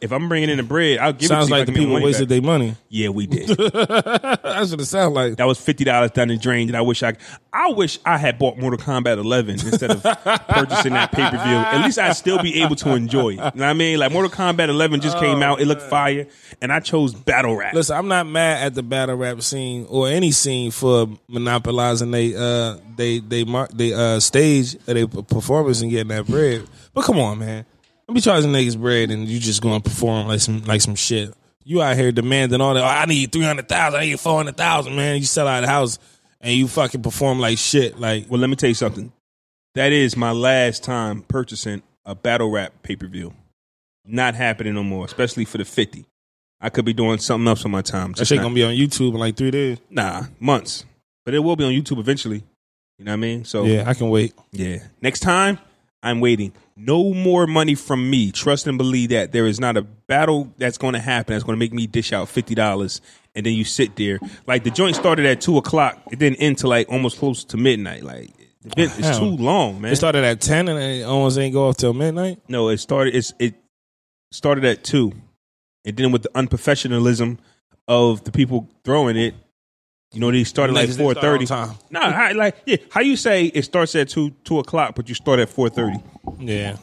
if 0.00 0.12
I'm 0.12 0.28
bringing 0.28 0.48
in 0.50 0.56
the 0.56 0.62
bread, 0.62 0.98
I'll 0.98 1.12
give 1.12 1.28
Sounds 1.28 1.46
it 1.46 1.50
to 1.50 1.54
you. 1.54 1.58
like 1.60 1.66
the 1.66 1.72
people 1.74 2.00
wasted 2.00 2.28
their 2.28 2.40
money. 2.42 2.74
Yeah, 2.88 3.10
we 3.10 3.26
did. 3.26 3.48
That's 3.58 4.70
what 4.70 4.80
it 4.80 4.86
sounds 4.86 5.14
like. 5.14 5.36
that 5.36 5.46
was 5.46 5.60
fifty 5.60 5.84
dollars 5.84 6.10
down 6.12 6.28
the 6.28 6.36
drain. 6.36 6.68
That 6.68 6.76
I 6.76 6.80
wish 6.80 7.02
I, 7.02 7.14
I 7.52 7.70
wish 7.72 7.98
I 8.04 8.16
had 8.18 8.38
bought 8.38 8.58
Mortal 8.58 8.78
Kombat 8.78 9.18
11 9.18 9.50
instead 9.60 9.90
of 9.90 10.02
purchasing 10.48 10.92
that 10.94 11.12
pay 11.12 11.22
per 11.24 11.30
view. 11.30 11.56
At 11.56 11.84
least 11.84 11.98
I'd 11.98 12.12
still 12.12 12.42
be 12.42 12.62
able 12.62 12.76
to 12.76 12.94
enjoy. 12.94 13.30
it. 13.30 13.32
You 13.32 13.36
know 13.38 13.50
what 13.50 13.62
I 13.62 13.72
mean? 13.74 13.98
Like 13.98 14.12
Mortal 14.12 14.30
Kombat 14.30 14.68
11 14.68 15.00
just 15.00 15.18
came 15.18 15.42
out. 15.42 15.60
It 15.60 15.66
looked 15.66 15.82
fire, 15.82 16.26
and 16.62 16.72
I 16.72 16.80
chose 16.80 17.14
battle 17.14 17.56
rap. 17.56 17.74
Listen, 17.74 17.96
I'm 17.96 18.08
not 18.08 18.26
mad 18.26 18.64
at 18.66 18.74
the 18.74 18.82
battle 18.82 19.16
rap 19.16 19.42
scene 19.42 19.86
or 19.88 20.08
any 20.08 20.30
scene 20.32 20.70
for 20.70 21.08
monopolizing 21.28 22.10
they 22.10 22.34
uh 22.34 22.76
they 22.96 23.18
they 23.18 23.44
mark 23.44 23.70
they 23.72 23.92
uh 23.92 24.20
stage 24.20 24.74
they 24.86 25.06
performance 25.06 25.80
and 25.82 25.90
getting 25.90 26.08
that 26.08 26.26
bread. 26.26 26.66
But 26.94 27.04
come 27.04 27.18
on, 27.18 27.38
man. 27.38 27.64
Don't 28.10 28.16
be 28.16 28.20
charging 28.22 28.50
niggas 28.50 28.76
bread 28.76 29.12
and 29.12 29.28
you 29.28 29.38
just 29.38 29.62
going 29.62 29.80
to 29.80 29.88
perform 29.88 30.26
like 30.26 30.40
some 30.40 30.64
like 30.64 30.80
some 30.80 30.96
shit. 30.96 31.32
You 31.62 31.80
out 31.80 31.94
here 31.94 32.10
demanding 32.10 32.60
all 32.60 32.74
that. 32.74 32.82
Oh, 32.82 32.84
I 32.84 33.04
need 33.06 33.30
three 33.30 33.44
hundred 33.44 33.68
thousand. 33.68 34.00
I 34.00 34.06
need 34.06 34.18
four 34.18 34.36
hundred 34.36 34.56
thousand. 34.56 34.96
Man, 34.96 35.18
you 35.18 35.22
sell 35.22 35.46
out 35.46 35.60
the 35.60 35.68
house 35.68 36.00
and 36.40 36.52
you 36.52 36.66
fucking 36.66 37.02
perform 37.04 37.38
like 37.38 37.56
shit. 37.56 38.00
Like 38.00 38.26
Well, 38.28 38.40
let 38.40 38.50
me 38.50 38.56
tell 38.56 38.66
you 38.66 38.74
something. 38.74 39.12
That 39.76 39.92
is 39.92 40.16
my 40.16 40.32
last 40.32 40.82
time 40.82 41.22
purchasing 41.22 41.84
a 42.04 42.16
battle 42.16 42.50
rap 42.50 42.72
pay 42.82 42.96
per 42.96 43.06
view. 43.06 43.32
Not 44.04 44.34
happening 44.34 44.74
no 44.74 44.82
more, 44.82 45.04
especially 45.04 45.44
for 45.44 45.58
the 45.58 45.64
50. 45.64 46.04
I 46.60 46.68
could 46.68 46.84
be 46.84 46.92
doing 46.92 47.18
something 47.18 47.46
else 47.46 47.64
on 47.64 47.70
my 47.70 47.82
time. 47.82 48.10
that 48.14 48.26
shit 48.26 48.38
not- 48.38 48.42
gonna 48.42 48.54
be 48.56 48.64
on 48.64 48.74
YouTube 48.74 49.10
in 49.14 49.20
like 49.20 49.36
three 49.36 49.52
days. 49.52 49.78
nah, 49.88 50.24
months. 50.40 50.84
but 51.24 51.32
it 51.34 51.38
will 51.38 51.54
be 51.54 51.62
on 51.62 51.70
YouTube 51.70 52.00
eventually. 52.00 52.42
You 52.98 53.04
know 53.04 53.12
what 53.12 53.18
I 53.18 53.20
mean? 53.20 53.44
So 53.44 53.66
Yeah, 53.66 53.84
I 53.86 53.94
can 53.94 54.10
wait. 54.10 54.34
yeah. 54.50 54.78
Next 55.00 55.20
time, 55.20 55.60
I'm 56.02 56.18
waiting. 56.18 56.52
No 56.86 57.12
more 57.12 57.46
money 57.46 57.74
from 57.74 58.08
me. 58.08 58.32
Trust 58.32 58.66
and 58.66 58.78
believe 58.78 59.10
that 59.10 59.32
there 59.32 59.46
is 59.46 59.60
not 59.60 59.76
a 59.76 59.82
battle 59.82 60.52
that's 60.56 60.78
going 60.78 60.94
to 60.94 61.00
happen 61.00 61.34
that's 61.34 61.44
going 61.44 61.56
to 61.56 61.58
make 61.58 61.72
me 61.72 61.86
dish 61.86 62.12
out 62.12 62.28
fifty 62.28 62.54
dollars, 62.54 63.00
and 63.34 63.44
then 63.44 63.52
you 63.52 63.64
sit 63.64 63.96
there. 63.96 64.18
Like 64.46 64.64
the 64.64 64.70
joint 64.70 64.96
started 64.96 65.26
at 65.26 65.40
two 65.40 65.58
o'clock, 65.58 66.00
it 66.10 66.18
didn't 66.18 66.36
end 66.38 66.58
till 66.58 66.70
like 66.70 66.88
almost 66.88 67.18
close 67.18 67.44
to 67.44 67.56
midnight. 67.56 68.02
Like 68.02 68.30
the 68.62 68.82
event 68.82 68.98
is 68.98 69.18
too 69.18 69.36
long, 69.36 69.80
man. 69.80 69.92
It 69.92 69.96
started 69.96 70.24
at 70.24 70.40
ten 70.40 70.68
and 70.68 70.78
it 70.78 71.02
almost 71.04 71.38
ain't 71.38 71.52
go 71.52 71.68
off 71.68 71.76
till 71.76 71.92
midnight. 71.92 72.40
no, 72.48 72.68
it 72.68 72.78
started. 72.78 73.14
It's 73.14 73.34
it 73.38 73.54
started 74.32 74.64
at 74.64 74.82
two, 74.82 75.12
and 75.84 75.96
then 75.96 76.12
with 76.12 76.22
the 76.22 76.30
unprofessionalism 76.30 77.38
of 77.88 78.24
the 78.24 78.32
people 78.32 78.68
throwing 78.84 79.16
it, 79.16 79.34
you 80.12 80.20
know, 80.20 80.30
they 80.30 80.44
started 80.44 80.72
like 80.72 80.90
four 80.90 81.14
thirty. 81.14 81.46
start 81.46 81.68
on 81.70 81.74
time. 81.74 81.78
No, 81.90 82.00
I, 82.00 82.32
like 82.32 82.56
yeah. 82.66 82.76
How 82.90 83.00
you 83.00 83.16
say 83.16 83.46
it 83.46 83.64
starts 83.64 83.94
at 83.94 84.08
two 84.08 84.30
two 84.44 84.58
o'clock, 84.58 84.94
but 84.96 85.08
you 85.08 85.14
start 85.14 85.38
at 85.40 85.48
four 85.48 85.68
thirty? 85.68 85.98
Yeah. 86.38 86.76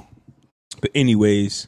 But 0.81 0.91
anyways, 0.96 1.67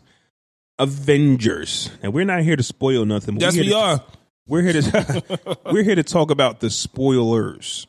Avengers, 0.77 1.89
and 2.01 2.13
we're 2.13 2.25
not 2.25 2.41
here 2.43 2.55
to 2.55 2.63
spoil 2.63 3.05
nothing. 3.05 3.39
Yes, 3.39 3.55
we're 3.55 3.63
we 3.63 3.69
to- 3.69 3.75
are. 3.77 4.03
We're 4.47 4.61
here 4.63 4.81
to 4.81 5.57
we're 5.71 5.83
here 5.83 5.95
to 5.95 6.03
talk 6.03 6.31
about 6.31 6.59
the 6.59 6.69
spoilers. 6.69 7.85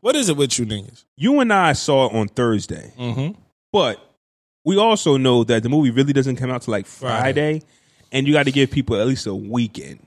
What 0.00 0.14
is 0.16 0.28
it 0.28 0.36
with 0.36 0.58
you 0.58 0.64
niggas? 0.64 1.04
You 1.16 1.40
and 1.40 1.52
I 1.52 1.72
saw 1.72 2.06
it 2.06 2.14
on 2.14 2.28
Thursday, 2.28 2.92
Mm-hmm. 2.98 3.38
but 3.72 4.00
we 4.64 4.78
also 4.78 5.16
know 5.16 5.44
that 5.44 5.62
the 5.64 5.68
movie 5.68 5.90
really 5.90 6.12
doesn't 6.12 6.36
come 6.36 6.50
out 6.50 6.62
till 6.62 6.72
like 6.72 6.86
Friday, 6.86 7.62
and 8.12 8.26
you 8.26 8.32
got 8.32 8.44
to 8.44 8.52
give 8.52 8.70
people 8.70 8.96
at 9.00 9.06
least 9.06 9.26
a 9.26 9.34
weekend 9.34 9.98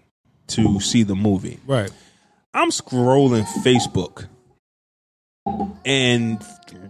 to 0.48 0.80
see 0.80 1.04
the 1.04 1.16
movie. 1.16 1.60
Right. 1.68 1.92
I'm 2.53 2.70
scrolling 2.70 3.46
Facebook 3.63 4.27
and 5.86 6.43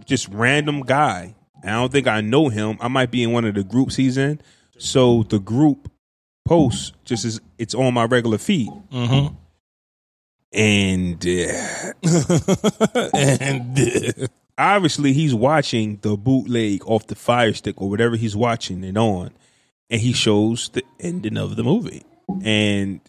just 0.04 0.28
random 0.28 0.82
guy. 0.82 1.34
I 1.62 1.70
don't 1.70 1.92
think 1.92 2.08
I 2.08 2.20
know 2.20 2.48
him. 2.48 2.76
I 2.80 2.88
might 2.88 3.10
be 3.10 3.22
in 3.22 3.32
one 3.32 3.44
of 3.44 3.54
the 3.54 3.62
groups 3.62 3.96
he's 3.96 4.16
in. 4.16 4.40
So 4.78 5.22
the 5.22 5.38
group 5.38 5.90
post 6.44 6.94
just 7.04 7.24
is 7.24 7.40
it's 7.58 7.74
on 7.74 7.94
my 7.94 8.04
regular 8.04 8.38
feed. 8.38 8.70
Mm-hmm. 8.90 9.34
And 10.54 11.24
uh, 11.24 11.92
and 13.16 13.78
uh, 13.78 14.26
obviously 14.58 15.12
he's 15.12 15.34
watching 15.34 15.98
the 16.02 16.16
bootleg 16.16 16.84
off 16.86 17.06
the 17.06 17.14
fire 17.14 17.54
stick 17.54 17.80
or 17.80 17.88
whatever 17.88 18.16
he's 18.16 18.36
watching 18.36 18.82
it 18.84 18.96
on. 18.96 19.30
And 19.88 20.00
he 20.00 20.12
shows 20.12 20.68
the 20.70 20.82
ending 20.98 21.36
of 21.36 21.56
the 21.56 21.62
movie. 21.62 22.02
And 22.42 23.00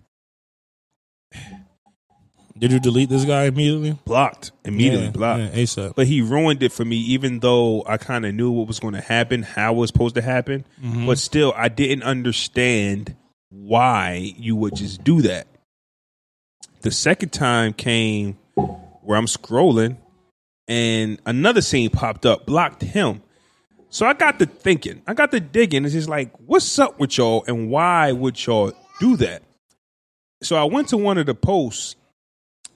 did 2.63 2.71
you 2.71 2.79
delete 2.79 3.09
this 3.09 3.25
guy 3.25 3.43
immediately? 3.43 3.97
blocked. 4.05 4.51
Immediately 4.63 5.07
yeah, 5.07 5.11
blocked. 5.11 5.41
Yeah, 5.41 5.63
ASAP. 5.63 5.95
but 5.95 6.07
he 6.07 6.21
ruined 6.21 6.63
it 6.63 6.71
for 6.71 6.85
me 6.85 6.95
even 6.95 7.41
though 7.41 7.83
i 7.85 7.97
kind 7.97 8.25
of 8.25 8.33
knew 8.33 8.51
what 8.51 8.67
was 8.67 8.79
going 8.79 8.93
to 8.93 9.01
happen 9.01 9.43
how 9.43 9.73
it 9.73 9.77
was 9.77 9.89
supposed 9.89 10.15
to 10.15 10.21
happen 10.21 10.63
mm-hmm. 10.81 11.05
but 11.05 11.17
still 11.17 11.53
i 11.57 11.67
didn't 11.67 12.03
understand 12.03 13.17
why 13.49 14.33
you 14.37 14.55
would 14.55 14.77
just 14.77 15.03
do 15.03 15.21
that 15.21 15.45
the 16.83 16.91
second 16.91 17.33
time 17.33 17.73
came 17.73 18.37
where 18.55 19.17
i'm 19.17 19.25
scrolling 19.25 19.97
and 20.69 21.19
another 21.25 21.61
scene 21.61 21.89
popped 21.89 22.25
up 22.25 22.45
blocked 22.45 22.81
him 22.81 23.21
so 23.89 24.05
i 24.05 24.13
got 24.13 24.39
to 24.39 24.45
thinking 24.45 25.01
i 25.05 25.13
got 25.13 25.31
to 25.31 25.41
digging 25.41 25.83
it's 25.83 25.93
just 25.93 26.07
like 26.07 26.31
what's 26.39 26.79
up 26.79 26.97
with 26.97 27.17
y'all 27.17 27.43
and 27.45 27.69
why 27.69 28.13
would 28.13 28.45
y'all 28.45 28.71
do 29.01 29.17
that 29.17 29.43
so 30.41 30.55
i 30.55 30.63
went 30.63 30.87
to 30.87 30.95
one 30.95 31.17
of 31.17 31.25
the 31.25 31.35
posts 31.35 31.97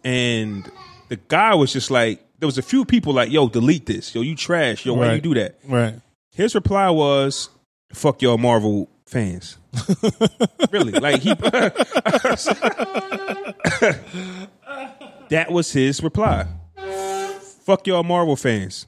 and 0.07 0.71
the 1.09 1.17
guy 1.27 1.53
was 1.53 1.73
just 1.73 1.91
like, 1.91 2.23
there 2.39 2.47
was 2.47 2.57
a 2.57 2.61
few 2.61 2.85
people 2.85 3.11
like, 3.13 3.29
yo, 3.29 3.49
delete 3.49 3.85
this. 3.85 4.15
Yo, 4.15 4.21
you 4.21 4.35
trash. 4.37 4.85
Yo, 4.85 4.93
why 4.93 5.15
you 5.15 5.21
do 5.21 5.33
that? 5.33 5.59
Right. 5.65 5.95
His 6.33 6.55
reply 6.55 6.89
was, 6.91 7.49
fuck 7.91 8.21
y'all 8.21 8.37
Marvel 8.37 8.87
fans. 9.05 9.57
really? 10.71 10.93
Like 10.93 11.21
he 11.21 11.33
That 15.29 15.51
was 15.51 15.73
his 15.73 16.01
reply. 16.01 16.47
Fuck 17.65 17.85
y'all 17.87 18.03
Marvel 18.03 18.37
fans. 18.37 18.87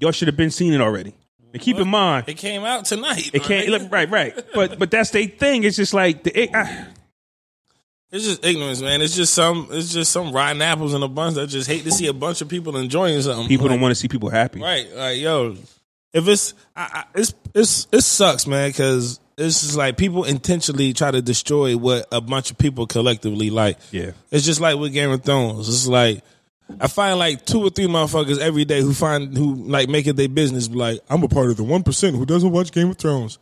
Y'all 0.00 0.12
should 0.12 0.28
have 0.28 0.36
been 0.38 0.50
seeing 0.50 0.72
it 0.72 0.80
already. 0.80 1.12
And 1.52 1.60
keep 1.60 1.76
in 1.76 1.88
mind, 1.88 2.26
It 2.26 2.38
came 2.38 2.64
out 2.64 2.86
tonight. 2.86 3.34
it 3.34 3.42
can't 3.42 3.68
look 3.68 3.92
right, 3.92 4.08
right. 4.08 4.34
But 4.54 4.78
but 4.78 4.90
that's 4.90 5.10
their 5.10 5.26
thing. 5.26 5.64
It's 5.64 5.76
just 5.76 5.92
like 5.92 6.22
the 6.22 6.42
it, 6.42 6.54
I, 6.54 6.86
It's 8.10 8.24
just 8.24 8.44
ignorance, 8.44 8.80
man. 8.80 9.02
It's 9.02 9.14
just 9.14 9.34
some. 9.34 9.68
It's 9.70 9.92
just 9.92 10.10
some 10.10 10.32
rotten 10.32 10.62
apples 10.62 10.94
in 10.94 11.02
a 11.02 11.08
bunch 11.08 11.34
that 11.34 11.48
just 11.48 11.68
hate 11.68 11.84
to 11.84 11.90
see 11.90 12.06
a 12.06 12.12
bunch 12.14 12.40
of 12.40 12.48
people 12.48 12.76
enjoying 12.76 13.20
something. 13.20 13.48
people 13.48 13.66
Like, 13.66 13.74
don't 13.74 13.82
want 13.82 13.92
to 13.92 13.96
see 13.96 14.08
people 14.08 14.30
happy. 14.30 14.60
Right, 14.60 14.86
like 14.94 15.18
yo, 15.18 15.56
if 16.14 16.26
it's 16.26 16.54
I, 16.74 16.82
I, 16.82 17.04
it's 17.14 17.34
it's 17.54 17.86
it 17.92 18.00
sucks, 18.00 18.46
man, 18.46 18.70
because 18.70 19.20
it's 19.36 19.60
just 19.60 19.76
like 19.76 19.96
people 19.96 20.24
intentionally 20.24 20.92
try 20.92 21.10
to 21.10 21.22
destroy 21.22 21.76
what 21.76 22.06
a 22.10 22.20
bunch 22.20 22.50
of 22.50 22.58
people 22.58 22.86
collectively 22.86 23.50
like. 23.50 23.78
Yeah. 23.90 24.12
It's 24.30 24.44
just 24.44 24.60
like 24.60 24.78
with 24.78 24.92
Game 24.92 25.10
of 25.10 25.22
Thrones. 25.22 25.68
It's 25.68 25.86
like 25.86 26.22
I 26.80 26.88
find 26.88 27.18
like 27.18 27.44
two 27.46 27.62
or 27.62 27.70
three 27.70 27.86
motherfuckers 27.86 28.38
every 28.38 28.64
day 28.64 28.80
who 28.80 28.92
find 28.92 29.36
who 29.36 29.54
like 29.54 29.88
make 29.88 30.06
it 30.06 30.16
their 30.16 30.28
business. 30.28 30.68
be 30.68 30.76
Like 30.76 31.00
I'm 31.08 31.22
a 31.22 31.28
part 31.28 31.50
of 31.50 31.56
the 31.56 31.64
one 31.64 31.82
percent 31.82 32.16
who 32.16 32.26
doesn't 32.26 32.50
watch 32.50 32.72
Game 32.72 32.90
of 32.90 32.98
Thrones. 32.98 33.38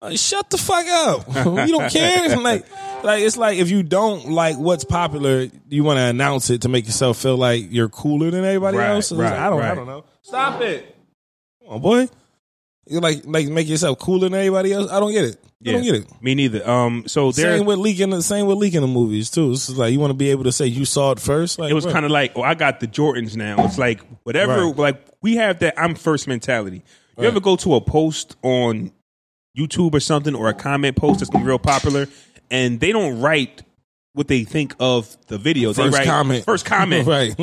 Like, 0.00 0.16
shut 0.18 0.48
the 0.50 0.58
fuck 0.58 0.86
up. 0.86 1.26
you 1.68 1.76
don't 1.76 1.90
care. 1.90 2.36
like, 2.40 2.64
like 3.02 3.22
it's 3.22 3.36
like 3.36 3.58
if 3.58 3.68
you 3.70 3.82
don't 3.82 4.30
like 4.30 4.56
what's 4.56 4.84
popular, 4.84 5.48
you 5.68 5.82
want 5.84 5.96
to 5.98 6.02
announce 6.04 6.50
it 6.50 6.62
to 6.62 6.68
make 6.68 6.86
yourself 6.86 7.18
feel 7.18 7.36
like 7.36 7.66
you're 7.70 7.88
cooler 7.88 8.30
than 8.30 8.44
everybody 8.44 8.76
Right, 8.78 8.90
else. 8.90 9.10
Right, 9.10 9.32
I 9.32 9.50
don't. 9.50 9.62
I 9.62 9.74
don't 9.74 9.86
know. 9.86 10.04
Stop 10.22 10.60
it. 10.62 10.94
Come 11.64 11.74
on, 11.74 11.80
boy. 11.82 12.08
You 12.86 13.00
like 13.00 13.22
like 13.26 13.48
make 13.48 13.68
yourself 13.68 13.98
cooler 13.98 14.28
than 14.30 14.38
everybody 14.38 14.72
else. 14.72 14.90
I 14.90 14.98
don't 15.00 15.12
get 15.12 15.24
it. 15.24 15.44
I 15.66 15.72
don't 15.72 15.82
get 15.82 15.94
it. 15.96 16.22
Me 16.22 16.34
neither. 16.34 16.66
Um 16.66 17.04
so 17.06 17.32
there 17.32 17.58
Same 17.58 17.66
with 17.66 17.78
leaking. 17.78 18.08
The 18.10 18.22
same 18.22 18.46
with 18.46 18.56
leaking 18.56 18.80
the 18.80 18.86
movies 18.86 19.28
too. 19.30 19.50
It's 19.52 19.68
like 19.68 19.92
you 19.92 20.00
want 20.00 20.10
to 20.12 20.16
be 20.16 20.30
able 20.30 20.44
to 20.44 20.52
say 20.52 20.66
you 20.66 20.86
saw 20.86 21.10
it 21.12 21.20
first. 21.20 21.58
Like 21.58 21.70
it 21.70 21.74
was 21.74 21.84
kind 21.84 22.06
of 22.06 22.10
like, 22.10 22.32
oh, 22.36 22.42
I 22.42 22.54
got 22.54 22.80
the 22.80 22.86
Jordans 22.86 23.36
now. 23.36 23.62
It's 23.66 23.76
like 23.76 24.00
whatever, 24.22 24.66
Right. 24.68 24.76
like 24.78 25.06
we 25.20 25.36
have 25.36 25.58
that 25.58 25.74
I'm 25.78 25.96
first 25.96 26.28
mentality. 26.28 26.82
You 27.18 27.24
ever 27.24 27.40
go 27.40 27.56
to 27.56 27.74
a 27.74 27.80
post 27.82 28.36
on 28.42 28.92
YouTube 29.58 29.94
or 29.94 30.00
something 30.00 30.34
or 30.34 30.48
a 30.48 30.54
comment 30.54 30.96
post 30.96 31.20
that's 31.20 31.30
been 31.30 31.44
real 31.44 31.58
popular 31.58 32.06
and 32.50 32.80
they 32.80 32.92
don't 32.92 33.20
write 33.20 33.62
what 34.12 34.28
they 34.28 34.44
think 34.44 34.74
of 34.80 35.16
the 35.26 35.38
video. 35.38 35.72
First 35.72 35.92
they 35.92 35.98
write 35.98 36.06
comment. 36.06 36.44
First 36.44 36.64
comment. 36.64 37.06
right. 37.06 37.36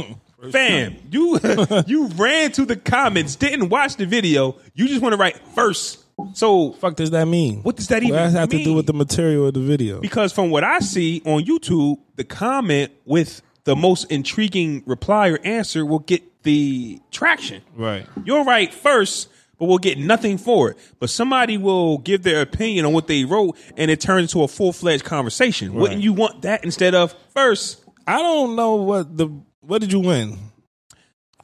Fam, 0.52 0.96
you 1.10 1.40
you 1.88 2.08
ran 2.10 2.52
to 2.52 2.66
the 2.66 2.76
comments, 2.76 3.36
didn't 3.36 3.70
watch 3.70 3.96
the 3.96 4.06
video. 4.06 4.58
You 4.74 4.88
just 4.88 5.02
want 5.02 5.14
to 5.14 5.18
write 5.18 5.38
first. 5.56 6.04
So 6.34 6.74
fuck 6.74 6.96
does 6.96 7.12
that 7.12 7.28
mean? 7.28 7.62
What 7.64 7.76
does 7.76 7.88
that 7.88 8.04
even 8.04 8.16
does 8.16 8.34
that 8.34 8.40
have 8.40 8.50
to 8.50 8.64
do 8.64 8.74
with 8.74 8.86
the 8.86 8.94
material 8.94 9.48
of 9.48 9.54
the 9.54 9.62
video? 9.62 10.00
because 10.00 10.32
from 10.32 10.50
what 10.50 10.64
I 10.64 10.80
see 10.80 11.22
on 11.26 11.44
YouTube, 11.44 11.98
the 12.16 12.24
comment 12.24 12.92
with 13.06 13.42
the 13.64 13.76
most 13.76 14.12
intriguing 14.12 14.84
reply 14.86 15.30
or 15.30 15.40
answer 15.44 15.86
will 15.86 16.00
get 16.00 16.44
the 16.44 17.00
traction. 17.12 17.64
Right. 17.76 18.06
You're 18.24 18.44
right 18.44 18.74
first, 18.74 19.30
but 19.58 19.66
we'll 19.66 19.78
get 19.78 19.98
nothing 19.98 20.38
for 20.38 20.72
it. 20.72 20.78
But 21.00 21.10
somebody 21.10 21.58
will 21.58 21.98
give 22.00 22.24
their 22.24 22.42
opinion 22.42 22.86
on 22.86 22.94
what 22.94 23.08
they 23.08 23.26
wrote, 23.26 23.58
and 23.78 23.90
it 23.92 24.00
turns 24.02 24.34
into 24.34 24.44
a 24.44 24.48
full 24.48 24.74
fledged 24.74 25.04
conversation. 25.04 25.74
Wouldn't 25.74 26.02
you 26.02 26.14
want 26.14 26.42
that 26.44 26.64
instead 26.64 26.96
of 26.96 27.16
first? 27.34 27.84
I 28.08 28.22
don't 28.22 28.56
know 28.56 28.76
what 28.76 29.18
the 29.18 29.28
what 29.62 29.82
did 29.82 29.92
you 29.92 30.00
win? 30.00 30.38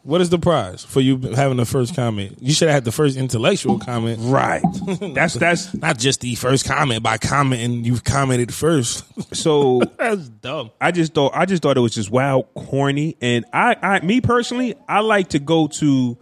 What 0.03 0.19
is 0.19 0.29
the 0.31 0.39
prize 0.39 0.83
for 0.83 0.99
you 0.99 1.19
having 1.19 1.57
the 1.57 1.65
first 1.65 1.95
comment? 1.95 2.37
You 2.41 2.53
should 2.55 2.69
have 2.69 2.73
had 2.73 2.85
the 2.85 2.91
first 2.91 3.17
intellectual 3.17 3.77
comment, 3.77 4.17
Right. 4.19 4.63
That's 5.13 5.35
that's 5.35 5.75
not 5.75 5.99
just 5.99 6.21
the 6.21 6.33
first 6.33 6.65
comment 6.65 7.03
by 7.03 7.19
commenting. 7.19 7.85
You've 7.85 8.03
commented 8.03 8.51
first. 8.51 9.05
so. 9.35 9.79
That's 9.99 10.27
dumb. 10.27 10.71
I 10.81 10.89
just 10.89 11.13
thought 11.13 11.33
I 11.35 11.45
just 11.45 11.61
thought 11.61 11.77
it 11.77 11.81
was 11.81 11.93
just 11.93 12.09
wild 12.09 12.51
corny, 12.55 13.15
and 13.21 13.45
I, 13.53 13.75
I 13.79 13.99
me 14.03 14.21
personally, 14.21 14.73
I 14.89 15.01
like 15.01 15.29
to 15.29 15.39
go 15.39 15.67
to 15.67 16.17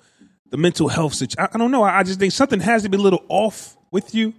the 0.50 0.58
mental 0.58 0.88
health 0.88 1.14
situation. 1.14 1.50
I, 1.54 1.58
don't 1.58 1.72
know. 1.72 1.84
I, 1.84 2.00
I 2.00 2.04
just 2.04 2.20
think 2.20 2.32
something 2.34 2.60
has 2.60 2.84
to 2.84 2.90
be 2.90 2.98
a 2.98 3.02
little 3.02 3.24
off 3.30 3.78
with 3.92 4.14
you 4.16 4.34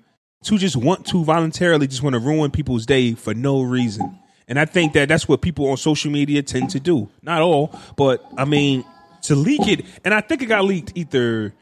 to 0.44 0.58
just 0.58 0.76
want 0.76 1.06
to 1.06 1.22
voluntarily 1.24 1.86
just 1.86 2.02
want 2.02 2.14
to 2.14 2.20
ruin 2.20 2.50
people's 2.50 2.86
day 2.86 3.14
for 3.14 3.34
no 3.34 3.62
reason. 3.62 4.18
And 4.48 4.58
I 4.58 4.64
think 4.64 4.94
that 4.94 5.08
that's 5.08 5.28
what 5.28 5.42
people 5.42 5.68
on 5.70 5.76
social 5.76 6.10
media 6.10 6.42
tend 6.42 6.70
to 6.70 6.80
do. 6.80 7.08
Not 7.22 7.42
all, 7.42 7.78
but 7.96 8.24
I 8.36 8.44
mean 8.44 8.84
to 9.22 9.34
leak 9.36 9.68
it. 9.68 9.84
And 10.04 10.12
I 10.14 10.20
think 10.22 10.42
it 10.42 10.46
got 10.46 10.64
leaked 10.64 10.92
either 10.96 11.54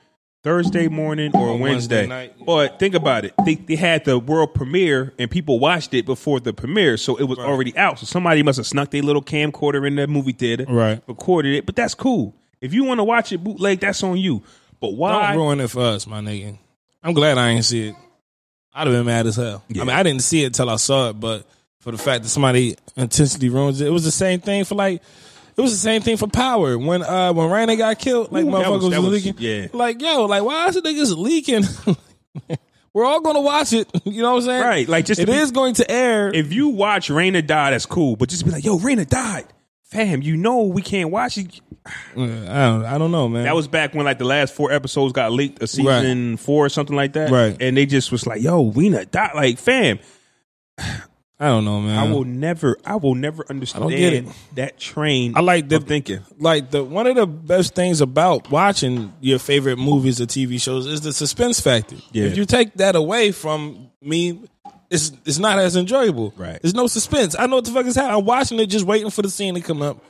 Thursday 0.45 0.87
morning 0.89 1.33
or, 1.35 1.49
Or 1.49 1.59
Wednesday. 1.59 2.07
Wednesday 2.07 2.07
night. 2.07 2.35
But 2.47 2.79
think 2.79 2.95
about 2.95 3.25
it. 3.25 3.35
They, 3.45 3.57
they 3.57 3.75
had 3.75 4.05
the 4.05 4.19
world 4.19 4.55
premiere 4.55 5.13
and 5.19 5.31
people 5.31 5.59
watched 5.59 5.93
it 5.93 6.07
before 6.07 6.41
the 6.41 6.53
premiere, 6.55 6.97
so 6.97 7.17
it 7.17 7.25
was 7.25 7.39
already 7.39 7.77
out. 7.77 7.99
So 7.99 8.07
somebody 8.07 8.43
must 8.43 8.57
have 8.59 8.67
snuck 8.67 8.91
their 8.91 9.03
little 9.03 9.23
camcorder 9.23 9.87
in 9.87 9.97
the 9.97 10.07
movie 10.07 10.33
theater, 10.33 10.65
Right. 10.69 11.03
Recorded 11.09 11.55
it, 11.57 11.67
but 11.67 11.75
that's 11.77 11.95
cool. 11.95 12.35
If 12.61 12.75
you 12.75 12.85
want 12.85 12.99
to 12.99 13.05
watch 13.05 13.33
it 13.33 13.39
bootleg, 13.39 13.81
that's 13.81 14.03
on 14.03 14.17
you. 14.17 14.43
But 14.81 14.91
why? 14.95 15.29
Don't 15.33 15.37
ruin 15.37 15.61
it 15.61 15.71
for 15.71 15.81
us, 15.83 16.07
my 16.07 16.21
nigga. 16.21 16.59
I'm 17.03 17.15
glad 17.15 17.39
I 17.39 17.51
ain't 17.51 17.65
see 17.65 17.89
it. 17.89 17.95
I'd 18.75 18.87
have 18.87 18.95
been 18.97 19.07
mad 19.07 19.27
as 19.27 19.37
hell. 19.37 19.65
Yeah. 19.69 19.83
I 19.83 19.85
mean, 19.85 19.97
I 19.97 20.03
didn't 20.03 20.23
see 20.23 20.45
it 20.45 20.55
till 20.55 20.69
I 20.71 20.77
saw 20.77 21.11
it, 21.11 21.15
but 21.15 21.47
for 21.81 21.91
the 21.93 21.99
fact 21.99 22.23
that 22.25 22.29
somebody 22.29 22.77
intentionally 22.97 23.49
ruins 23.49 23.81
it, 23.81 23.87
it 23.87 23.91
was 23.91 24.05
the 24.05 24.11
same 24.13 24.41
thing 24.41 24.65
for 24.65 24.75
like 24.75 25.01
It 25.57 25.61
was 25.61 25.73
the 25.73 25.79
same 25.79 26.03
thing 26.03 26.17
for 26.17 26.29
Power 26.29 26.77
when 26.79 27.03
uh 27.03 27.33
when 27.33 27.49
Raina 27.49 27.77
got 27.79 27.99
killed. 27.99 28.31
Like 28.31 28.45
Ooh, 28.45 28.49
motherfuckers 28.49 28.91
was- 28.91 28.99
was, 28.99 29.25
leaking. 29.25 29.35
yeah. 29.39 29.67
Like 29.73 30.01
yo, 30.03 30.27
like 30.27 30.43
why 30.45 30.69
is 30.69 30.75
the 30.75 30.83
niggas 30.83 31.17
leaking? 31.17 31.65
We're 32.95 33.05
all 33.05 33.21
gonna 33.21 33.41
watch 33.41 33.73
it. 33.73 33.89
You 34.05 34.23
know 34.23 34.33
what 34.33 34.39
I'm 34.43 34.47
saying? 34.47 34.63
Right, 34.63 34.89
like, 34.89 35.05
just 35.05 35.21
it 35.21 35.27
be- 35.27 35.33
is 35.35 35.51
going 35.53 35.75
to 35.75 35.89
air. 35.91 36.35
if 36.35 36.53
you 36.53 36.69
watch 36.69 37.09
Raina 37.11 37.47
die, 37.47 37.71
that's 37.71 37.87
cool. 37.87 38.17
But 38.17 38.29
just 38.31 38.45
be 38.45 38.51
like, 38.51 38.65
yo, 38.65 38.79
Raina 38.79 39.07
died. 39.09 39.47
Fam, 39.89 40.21
you 40.21 40.37
know 40.37 40.65
we 40.65 40.83
can't 40.83 41.11
watch 41.11 41.39
it. 41.39 41.61
I 41.87 42.17
don't. 42.17 42.85
I 42.85 42.99
don't 42.99 43.11
know, 43.11 43.27
man. 43.29 43.45
That 43.45 43.57
was 43.57 43.69
back 43.69 43.95
when 43.95 44.05
like 44.05 44.19
the 44.19 44.27
last 44.27 44.55
four 44.55 44.71
episodes 44.71 45.15
got 45.15 45.33
leaked, 45.33 45.63
a 45.63 45.67
season 45.67 46.37
four 46.37 46.67
or 46.67 46.69
something 46.69 46.95
like 46.95 47.15
that. 47.15 47.31
Right. 47.31 47.57
And 47.59 47.75
they 47.75 47.87
just 47.87 48.13
was 48.13 48.27
like, 48.27 48.43
yo, 48.43 48.71
Raina 48.71 49.11
died. 49.11 49.31
Like, 49.35 49.59
fam, 49.59 49.99
I 51.41 51.47
don't 51.47 51.65
know, 51.65 51.81
man. 51.81 51.99
I 51.99 52.11
will 52.13 52.25
never, 52.25 52.77
I 52.85 52.97
will 52.97 53.15
never 53.15 53.47
understand 53.49 54.35
that 54.57 54.79
train. 54.79 55.35
I 55.37 55.41
like 55.41 55.69
the 55.69 55.81
thinking. 55.81 56.21
like 56.39 56.71
the 56.71 56.85
one 56.85 57.07
of 57.07 57.17
the 57.17 57.27
best 57.27 57.75
things 57.75 58.01
about 58.01 58.51
watching 58.51 59.15
your 59.21 59.39
favorite 59.39 59.79
movies 59.79 60.21
or 60.21 60.27
TV 60.27 60.61
shows 60.61 60.87
is 60.87 61.01
the 61.01 61.13
suspense 61.13 61.61
factor. 61.61 61.97
Yeah. 62.13 62.25
If 62.25 62.37
you 62.37 62.45
take 62.45 62.75
that 62.75 62.97
away 62.97 63.33
from 63.33 63.91
me, 64.03 64.43
it's 64.91 65.13
it's 65.25 65.39
not 65.39 65.59
as 65.59 65.77
enjoyable. 65.77 66.33
Right. 66.37 66.61
There's 66.61 66.75
no 66.75 66.87
suspense. 66.87 67.37
I 67.39 67.47
know 67.47 67.57
what 67.57 67.65
the 67.65 67.71
fuck 67.73 67.87
is 67.87 67.95
happening. 67.97 68.19
I'm 68.19 68.25
watching 68.25 68.59
it, 68.61 68.67
just 68.67 68.85
waiting 68.87 69.11
for 69.11 69.23
the 69.23 69.31
scene 69.31 69.55
to 69.55 69.61
come 69.61 69.83
up 69.83 70.03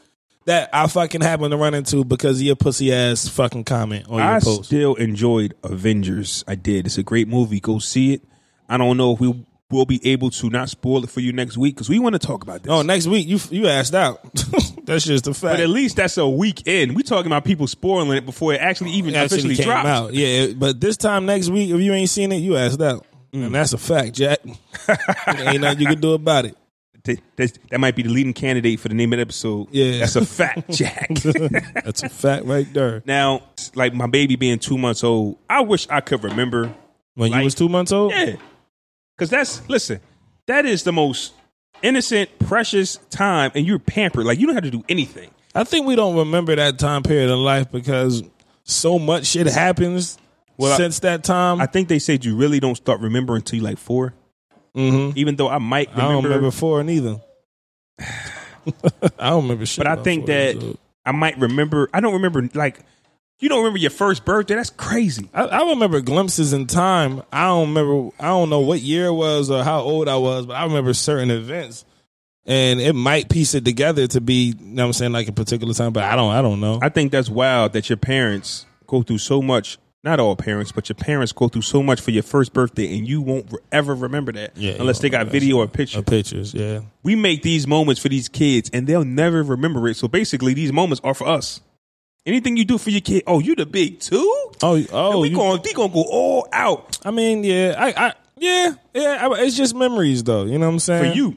that 0.44 0.70
I 0.72 0.86
fucking 0.86 1.20
happen 1.20 1.50
to 1.50 1.56
run 1.56 1.74
into 1.74 2.04
because 2.04 2.38
of 2.40 2.46
your 2.46 2.56
pussy 2.56 2.92
ass 2.92 3.28
fucking 3.28 3.64
comment 3.64 4.06
on 4.08 4.14
your 4.18 4.22
I 4.22 4.40
post. 4.40 4.64
still 4.64 4.94
enjoyed 4.94 5.54
Avengers. 5.62 6.44
I 6.48 6.54
did. 6.54 6.86
It's 6.86 6.96
a 6.98 7.02
great 7.02 7.28
movie. 7.28 7.60
Go 7.60 7.78
see 7.80 8.14
it. 8.14 8.22
I 8.68 8.76
don't 8.78 8.96
know 8.96 9.12
if 9.12 9.20
we 9.20 9.44
will 9.70 9.84
be 9.84 10.00
able 10.10 10.30
to 10.30 10.48
not 10.48 10.70
spoil 10.70 11.04
it 11.04 11.10
for 11.10 11.20
you 11.20 11.32
next 11.32 11.58
week 11.58 11.74
because 11.74 11.90
we 11.90 11.98
want 11.98 12.14
to 12.14 12.18
talk 12.18 12.42
about 12.42 12.62
this. 12.62 12.72
oh, 12.72 12.80
next 12.82 13.06
week 13.06 13.26
you 13.28 13.38
you 13.50 13.66
asked 13.68 13.94
out. 13.94 14.20
That's 14.84 15.04
just 15.04 15.26
a 15.26 15.34
fact. 15.34 15.56
but 15.56 15.60
at 15.60 15.68
least 15.68 15.96
that's 15.96 16.16
a 16.16 16.26
week 16.26 16.66
in. 16.66 16.94
We 16.94 17.02
talking 17.02 17.26
about 17.26 17.44
people 17.44 17.66
spoiling 17.66 18.16
it 18.16 18.24
before 18.24 18.54
it 18.54 18.60
actually 18.62 18.92
even 18.92 19.14
actually 19.14 19.40
officially 19.40 19.56
came 19.56 19.66
drops. 19.66 19.86
out. 19.86 20.14
Yeah, 20.14 20.54
but 20.56 20.80
this 20.80 20.96
time 20.96 21.26
next 21.26 21.50
week, 21.50 21.68
if 21.68 21.78
you 21.78 21.92
ain't 21.92 22.08
seen 22.08 22.32
it, 22.32 22.36
you 22.38 22.56
asked 22.56 22.80
out, 22.80 23.04
Mm. 23.32 23.46
and 23.46 23.54
that's 23.54 23.72
a 23.72 23.78
fact, 23.78 24.14
Jack. 24.14 24.38
ain't 25.28 25.60
nothing 25.60 25.80
you 25.80 25.86
can 25.88 26.00
do 26.00 26.12
about 26.12 26.44
it. 26.46 26.56
That, 27.36 27.78
might 27.78 27.96
be 27.96 28.02
the 28.02 28.10
leading 28.10 28.34
candidate 28.34 28.80
for 28.80 28.88
the 28.88 28.94
name 28.94 29.12
of 29.14 29.16
the 29.18 29.22
episode. 29.22 29.68
Yeah. 29.70 29.98
that's 30.00 30.16
a 30.16 30.26
fact, 30.26 30.70
Jack. 30.74 31.08
That's 31.84 32.02
a 32.02 32.08
fact 32.10 32.44
right 32.44 32.70
there. 32.74 33.02
now, 33.06 33.42
like 33.74 33.94
my 33.94 34.06
baby 34.06 34.36
being 34.36 34.58
two 34.58 34.76
months 34.76 35.02
old, 35.02 35.38
I 35.48 35.60
wish 35.62 35.86
I 35.88 36.00
could 36.02 36.22
remember. 36.22 36.74
When 37.14 37.30
Like- 37.30 37.38
you 37.40 37.44
was 37.44 37.54
two 37.54 37.68
months 37.70 37.92
old, 37.92 38.12
Yeah, 38.12 38.36
because 39.16 39.30
that's 39.30 39.66
listen. 39.70 40.00
That 40.46 40.66
is 40.66 40.82
the 40.82 40.92
most 40.92 41.32
innocent, 41.82 42.38
precious 42.40 42.96
time, 43.10 43.52
and 43.54 43.66
you're 43.66 43.78
pampered. 43.78 44.24
Like 44.26 44.38
you 44.38 44.46
don't 44.46 44.54
have 44.54 44.64
to 44.64 44.70
do 44.70 44.84
anything. 44.88 45.30
I 45.54 45.64
think 45.64 45.86
we 45.86 45.96
don't 45.96 46.14
remember 46.16 46.54
that 46.56 46.78
time 46.78 47.02
period 47.02 47.30
of 47.30 47.38
life 47.38 47.70
because 47.72 48.22
so 48.64 48.98
much 48.98 49.26
shit 49.26 49.46
happens 49.46 50.18
Well, 50.58 50.72
I- 50.72 50.76
since 50.76 50.98
that 51.00 51.24
time. 51.24 51.60
I 51.60 51.64
I, 51.64 51.66
think 51.66 51.88
they 51.88 51.98
said 51.98 52.24
you 52.24 52.36
really 52.36 52.60
don't 52.60 52.74
start 52.76 53.00
remembering 53.00 53.38
until 53.42 53.58
you 53.58 53.62
like 53.64 53.78
4 53.78 54.12
Mhm. 54.76 55.16
Even 55.16 55.36
though 55.36 55.48
I 55.48 55.58
might 55.58 55.88
remember, 55.90 56.02
I 56.10 56.12
don't 56.12 56.24
remember 56.24 56.50
four 56.50 56.84
neither. 56.84 57.20
I 59.18 59.30
don't 59.30 59.42
remember 59.44 59.66
shit. 59.66 59.78
but 59.84 59.86
I 59.98 60.02
think 60.02 60.26
that 60.26 60.56
old. 60.62 60.78
I 61.04 61.12
might 61.12 61.38
remember. 61.38 61.88
I 61.92 62.00
don't 62.00 62.12
remember 62.14 62.48
like 62.54 62.78
you 63.40 63.48
don't 63.48 63.58
remember 63.58 63.78
your 63.78 63.90
first 63.90 64.24
birthday. 64.24 64.56
That's 64.56 64.70
crazy. 64.70 65.30
I, 65.32 65.44
I 65.44 65.70
remember 65.70 66.00
glimpses 66.00 66.52
in 66.52 66.66
time. 66.66 67.22
I 67.32 67.46
don't 67.46 67.68
remember. 67.68 68.10
I 68.20 68.26
don't 68.26 68.50
know 68.50 68.60
what 68.60 68.80
year 68.80 69.06
it 69.06 69.12
was 69.14 69.50
or 69.50 69.64
how 69.64 69.80
old 69.80 70.06
I 70.08 70.16
was, 70.16 70.46
but 70.46 70.54
I 70.54 70.64
remember 70.64 70.92
certain 70.92 71.30
events, 71.30 71.84
and 72.44 72.80
it 72.80 72.92
might 72.94 73.28
piece 73.30 73.54
it 73.54 73.64
together 73.64 74.06
to 74.08 74.20
be. 74.20 74.48
You 74.50 74.54
know 74.60 74.82
what 74.82 74.86
I'm 74.88 74.92
saying 74.92 75.12
like 75.12 75.28
a 75.28 75.32
particular 75.32 75.72
time, 75.72 75.92
but 75.92 76.04
I 76.04 76.14
don't. 76.14 76.30
I 76.32 76.42
don't 76.42 76.60
know. 76.60 76.78
I 76.82 76.88
think 76.90 77.10
that's 77.10 77.30
wild 77.30 77.72
that 77.72 77.88
your 77.88 77.96
parents 77.96 78.66
go 78.86 79.02
through 79.02 79.18
so 79.18 79.40
much. 79.40 79.78
Not 80.04 80.20
all 80.20 80.36
parents, 80.36 80.70
but 80.70 80.88
your 80.88 80.94
parents 80.94 81.32
go 81.32 81.48
through 81.48 81.62
so 81.62 81.82
much 81.82 82.00
for 82.00 82.12
your 82.12 82.22
first 82.22 82.52
birthday, 82.52 82.96
and 82.96 83.06
you 83.08 83.20
won't 83.20 83.52
ever 83.72 83.94
remember 83.94 84.30
that 84.32 84.56
Yeah, 84.56 84.74
unless 84.78 85.00
they 85.00 85.10
got 85.10 85.26
video 85.26 85.56
or 85.56 85.66
picture. 85.66 86.02
pictures, 86.02 86.54
yeah. 86.54 86.82
We 87.02 87.16
make 87.16 87.42
these 87.42 87.66
moments 87.66 88.00
for 88.00 88.08
these 88.08 88.28
kids, 88.28 88.70
and 88.72 88.86
they'll 88.86 89.04
never 89.04 89.42
remember 89.42 89.88
it. 89.88 89.96
So 89.96 90.06
basically, 90.06 90.54
these 90.54 90.72
moments 90.72 91.00
are 91.02 91.14
for 91.14 91.26
us. 91.26 91.60
Anything 92.24 92.56
you 92.56 92.64
do 92.64 92.78
for 92.78 92.90
your 92.90 93.00
kid, 93.00 93.24
oh, 93.26 93.40
you 93.40 93.56
the 93.56 93.66
big 93.66 93.98
two? 94.00 94.18
Oh, 94.62 94.84
oh, 94.92 95.20
we 95.22 95.30
you- 95.30 95.36
gonna 95.36 95.60
we 95.64 95.72
gonna 95.72 95.92
go 95.92 96.02
all 96.08 96.46
out 96.52 96.98
I 97.04 97.10
mean, 97.10 97.42
yeah, 97.42 97.74
I, 97.76 98.06
I, 98.06 98.12
yeah, 98.36 98.74
yeah. 98.94 99.26
I, 99.28 99.40
it's 99.42 99.56
just 99.56 99.74
memories, 99.74 100.22
though. 100.22 100.44
You 100.44 100.58
know 100.58 100.66
what 100.66 100.72
I'm 100.74 100.78
saying? 100.78 101.10
for 101.12 101.16
you. 101.16 101.36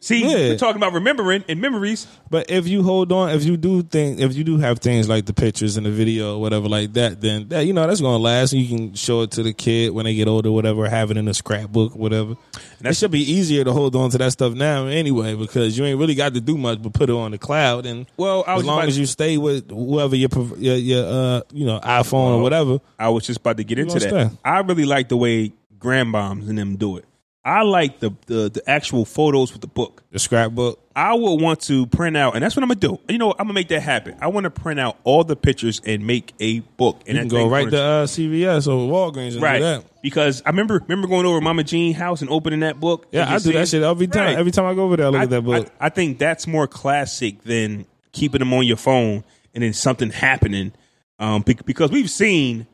See, 0.00 0.22
Yeah. 0.22 0.50
we're 0.50 0.56
talking 0.56 0.76
about 0.76 0.92
remembering 0.92 1.42
and 1.48 1.60
memories. 1.60 2.06
But 2.30 2.50
if 2.52 2.68
you 2.68 2.84
hold 2.84 3.10
on, 3.10 3.30
if 3.30 3.42
you 3.44 3.56
do 3.56 3.82
things, 3.82 4.20
if 4.20 4.36
you 4.36 4.44
do 4.44 4.56
have 4.58 4.78
things 4.78 5.08
like 5.08 5.26
the 5.26 5.32
pictures 5.32 5.76
and 5.76 5.84
the 5.84 5.90
video 5.90 6.36
or 6.36 6.40
whatever 6.40 6.68
like 6.68 6.92
that, 6.92 7.20
then 7.20 7.48
that, 7.48 7.62
you 7.66 7.72
know 7.72 7.84
that's 7.84 8.00
gonna 8.00 8.16
last. 8.18 8.52
And 8.52 8.62
you 8.62 8.68
can 8.76 8.94
show 8.94 9.22
it 9.22 9.32
to 9.32 9.42
the 9.42 9.52
kid 9.52 9.92
when 9.92 10.04
they 10.04 10.14
get 10.14 10.28
older, 10.28 10.50
or 10.50 10.54
whatever. 10.54 10.88
Have 10.88 11.10
it 11.10 11.16
in 11.16 11.26
a 11.26 11.34
scrapbook, 11.34 11.96
whatever. 11.96 12.36
That 12.80 12.96
should 12.96 13.10
be 13.10 13.20
easier 13.32 13.64
to 13.64 13.72
hold 13.72 13.96
on 13.96 14.10
to 14.10 14.18
that 14.18 14.30
stuff 14.30 14.54
now 14.54 14.86
anyway, 14.86 15.34
because 15.34 15.76
you 15.76 15.84
ain't 15.84 15.98
really 15.98 16.14
got 16.14 16.32
to 16.34 16.40
do 16.40 16.56
much 16.56 16.80
but 16.80 16.92
put 16.92 17.10
it 17.10 17.14
on 17.14 17.32
the 17.32 17.38
cloud. 17.38 17.84
And 17.84 18.06
Well, 18.16 18.44
as 18.46 18.64
long 18.64 18.82
as 18.86 18.96
you 18.96 19.04
stay 19.06 19.36
with 19.36 19.68
whoever 19.68 20.14
your 20.14 20.28
your, 20.58 20.76
your 20.76 21.04
uh 21.06 21.40
you 21.52 21.66
know 21.66 21.80
iPhone 21.80 22.36
or 22.36 22.42
whatever, 22.42 22.78
I 23.00 23.08
was 23.08 23.26
just 23.26 23.40
about 23.40 23.56
to 23.56 23.64
get 23.64 23.80
into 23.80 23.98
that. 23.98 24.08
stay. 24.08 24.30
I 24.44 24.60
really 24.60 24.84
like 24.84 25.08
the 25.08 25.16
way 25.16 25.52
grandmoms 25.80 26.48
and 26.48 26.56
them 26.56 26.76
do 26.76 26.98
it. 26.98 27.04
I 27.44 27.62
like 27.62 28.00
the, 28.00 28.10
the 28.26 28.50
the 28.50 28.62
actual 28.68 29.04
photos 29.04 29.52
with 29.52 29.62
the 29.62 29.68
book. 29.68 30.02
the 30.10 30.18
scrapbook. 30.18 30.80
I 30.94 31.14
would 31.14 31.40
want 31.40 31.60
to 31.62 31.86
print 31.86 32.16
out, 32.16 32.34
and 32.34 32.42
that's 32.42 32.56
what 32.56 32.62
I'm 32.62 32.68
gonna 32.68 32.80
do. 32.80 32.98
You 33.08 33.18
know, 33.18 33.30
I'm 33.30 33.46
gonna 33.46 33.52
make 33.52 33.68
that 33.68 33.80
happen. 33.80 34.16
I 34.20 34.26
want 34.26 34.44
to 34.44 34.50
print 34.50 34.80
out 34.80 34.98
all 35.04 35.24
the 35.24 35.36
pictures 35.36 35.80
and 35.84 36.06
make 36.06 36.34
a 36.40 36.60
book. 36.60 37.02
And 37.06 37.16
You 37.16 37.22
can 37.22 37.28
go 37.28 37.48
right 37.48 37.70
to 37.70 37.80
uh, 37.80 38.06
CVS 38.06 38.66
or 38.66 38.90
Walgreens 38.90 39.34
and 39.34 39.42
right 39.42 39.58
do 39.58 39.64
that. 39.64 39.84
because 40.02 40.42
I 40.44 40.50
remember 40.50 40.82
remember 40.88 41.06
going 41.06 41.24
over 41.24 41.40
Mama 41.40 41.64
Jean 41.64 41.94
house 41.94 42.20
and 42.20 42.30
opening 42.30 42.60
that 42.60 42.80
book. 42.80 43.06
Yeah, 43.12 43.32
I 43.32 43.38
do 43.38 43.52
that 43.52 43.68
shit 43.68 43.82
every 43.82 44.08
time. 44.08 44.24
Right. 44.24 44.36
Every 44.38 44.52
time 44.52 44.66
I 44.66 44.74
go 44.74 44.84
over 44.84 44.96
there, 44.96 45.06
I 45.06 45.10
look 45.10 45.20
I, 45.20 45.24
at 45.24 45.30
that 45.30 45.42
book. 45.42 45.68
I, 45.80 45.86
I 45.86 45.88
think 45.88 46.18
that's 46.18 46.46
more 46.46 46.66
classic 46.66 47.42
than 47.44 47.86
keeping 48.12 48.40
them 48.40 48.52
on 48.52 48.66
your 48.66 48.76
phone 48.76 49.24
and 49.54 49.62
then 49.62 49.72
something 49.72 50.10
happening. 50.10 50.72
Um, 51.18 51.42
because 51.42 51.90
we've 51.90 52.10
seen, 52.10 52.66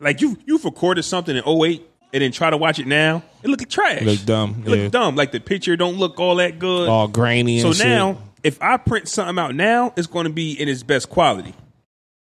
like 0.00 0.20
you 0.20 0.36
you've 0.44 0.64
recorded 0.64 1.04
something 1.04 1.36
in 1.36 1.42
08 1.46 1.87
and 2.12 2.22
then 2.22 2.32
try 2.32 2.50
to 2.50 2.56
watch 2.56 2.78
it 2.78 2.86
now. 2.86 3.22
It 3.42 3.48
look 3.48 3.66
trash. 3.68 4.02
Look 4.02 4.24
dumb, 4.24 4.62
It 4.64 4.68
look 4.70 4.78
yeah. 4.78 4.88
dumb. 4.88 5.16
Like 5.16 5.32
the 5.32 5.40
picture 5.40 5.76
don't 5.76 5.96
look 5.96 6.18
all 6.18 6.36
that 6.36 6.58
good. 6.58 6.88
all 6.88 7.08
grainy. 7.08 7.60
so 7.60 7.72
shit. 7.72 7.86
now, 7.86 8.18
if 8.42 8.60
I 8.62 8.76
print 8.76 9.08
something 9.08 9.38
out 9.38 9.54
now, 9.54 9.92
it's 9.96 10.06
going 10.06 10.24
to 10.24 10.32
be 10.32 10.52
in 10.52 10.68
its 10.68 10.82
best 10.82 11.08
quality, 11.10 11.54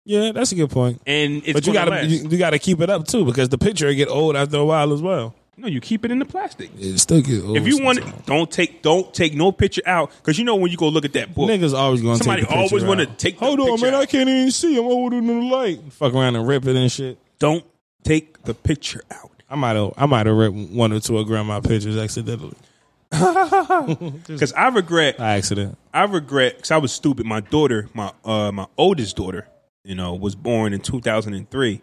yeah, 0.04 0.32
that's 0.32 0.50
a 0.52 0.54
good 0.54 0.70
point. 0.70 1.00
and 1.06 1.42
it's 1.44 1.52
But 1.52 1.66
you 1.66 1.72
gotta 1.72 2.06
you, 2.06 2.28
you 2.28 2.38
gotta 2.38 2.58
keep 2.58 2.80
it 2.80 2.90
up 2.90 3.06
too 3.06 3.24
because 3.24 3.48
the 3.50 3.58
picture 3.58 3.86
will 3.86 3.94
get 3.94 4.08
old 4.08 4.34
after 4.34 4.56
a 4.56 4.64
while 4.64 4.92
as 4.92 5.02
well. 5.02 5.34
no, 5.58 5.68
you 5.68 5.78
keep 5.80 6.04
it 6.06 6.10
in 6.10 6.18
the 6.18 6.24
plastic. 6.24 6.70
It 6.78 6.98
still 6.98 7.20
get 7.20 7.44
old. 7.44 7.56
If 7.58 7.66
you 7.68 7.82
want 7.84 7.98
sometimes. 7.98 8.20
it, 8.20 8.26
don't 8.26 8.50
take 8.50 8.82
don't 8.82 9.12
take 9.14 9.34
no 9.34 9.52
picture 9.52 9.82
out 9.86 10.10
because 10.16 10.38
you 10.38 10.44
know 10.44 10.56
when 10.56 10.70
you 10.70 10.78
go 10.78 10.88
look 10.88 11.04
at 11.04 11.12
that 11.12 11.34
book, 11.34 11.48
niggas 11.50 11.74
always 11.74 12.00
gonna 12.00 12.16
Somebody 12.16 12.42
take 12.42 12.48
the 12.48 12.56
picture 12.56 12.74
always 12.74 12.84
wanna 12.84 13.06
take 13.06 13.38
the 13.38 13.44
Hold 13.44 13.60
on, 13.60 13.66
picture 13.72 13.84
man, 13.86 13.94
I 13.94 14.06
can't 14.06 14.28
even 14.28 14.50
see. 14.50 14.78
I'm 14.78 14.86
older 14.86 15.16
than 15.16 15.26
the 15.26 15.46
light. 15.46 15.80
Fuck 15.92 16.14
around 16.14 16.34
and 16.34 16.48
rip 16.48 16.66
it 16.66 16.76
and 16.76 16.90
shit. 16.90 17.18
don't 17.38 17.64
take 18.02 18.42
the 18.44 18.54
picture 18.54 19.02
out. 19.10 19.29
I 19.50 19.56
might 19.56 19.76
have 19.76 19.92
I 19.96 20.06
might 20.06 20.26
have 20.26 20.36
ripped 20.36 20.56
one 20.56 20.92
or 20.92 21.00
two 21.00 21.18
of 21.18 21.26
grandma 21.26 21.60
pictures 21.60 21.96
accidentally. 21.96 22.56
Because 24.26 24.52
I 24.52 24.68
regret 24.68 25.18
By 25.18 25.36
accident. 25.36 25.76
I 25.92 26.04
regret 26.04 26.56
because 26.56 26.70
I 26.70 26.76
was 26.76 26.92
stupid. 26.92 27.26
My 27.26 27.40
daughter, 27.40 27.88
my 27.92 28.12
uh, 28.24 28.52
my 28.52 28.66
oldest 28.78 29.16
daughter, 29.16 29.48
you 29.84 29.94
know, 29.94 30.14
was 30.14 30.36
born 30.36 30.72
in 30.72 30.80
2003. 30.80 31.82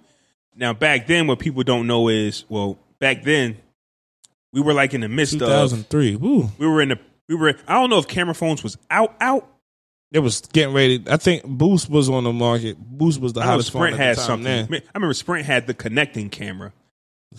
Now, 0.56 0.74
back 0.74 1.06
then, 1.08 1.28
what 1.28 1.40
people 1.40 1.64
don't 1.64 1.86
know 1.86 2.08
is, 2.08 2.46
well, 2.50 2.80
back 3.00 3.24
then, 3.24 3.58
we 4.54 4.62
were 4.62 4.74
like 4.74 4.94
in 4.94 5.02
the 5.02 5.10
midst 5.10 5.34
of, 5.36 5.40
2003. 5.42 6.16
We 6.16 6.68
were 6.68 6.82
in 6.82 6.90
the, 6.90 7.00
we 7.28 7.36
were. 7.36 7.56
I 7.68 7.74
don't 7.74 7.90
know 7.90 8.00
if 8.00 8.08
camera 8.08 8.34
phones 8.34 8.64
was 8.64 8.78
out, 8.90 9.16
out. 9.20 9.48
It 10.12 10.20
was 10.20 10.42
getting 10.54 10.74
ready. 10.74 11.04
I 11.10 11.18
think 11.18 11.44
Boost 11.44 11.90
was 11.90 12.10
on 12.10 12.24
the 12.24 12.32
market. 12.32 12.78
Boost 12.80 13.20
was 13.20 13.34
the 13.34 13.42
I 13.42 13.46
hottest 13.46 13.72
phone 13.72 13.82
Sprint 13.82 13.98
had 13.98 14.18
something. 14.18 14.44
then. 14.46 14.68
I 14.72 14.98
remember 14.98 15.14
Sprint 15.14 15.46
had 15.46 15.68
the 15.68 15.74
connecting 15.74 16.30
camera. 16.30 16.72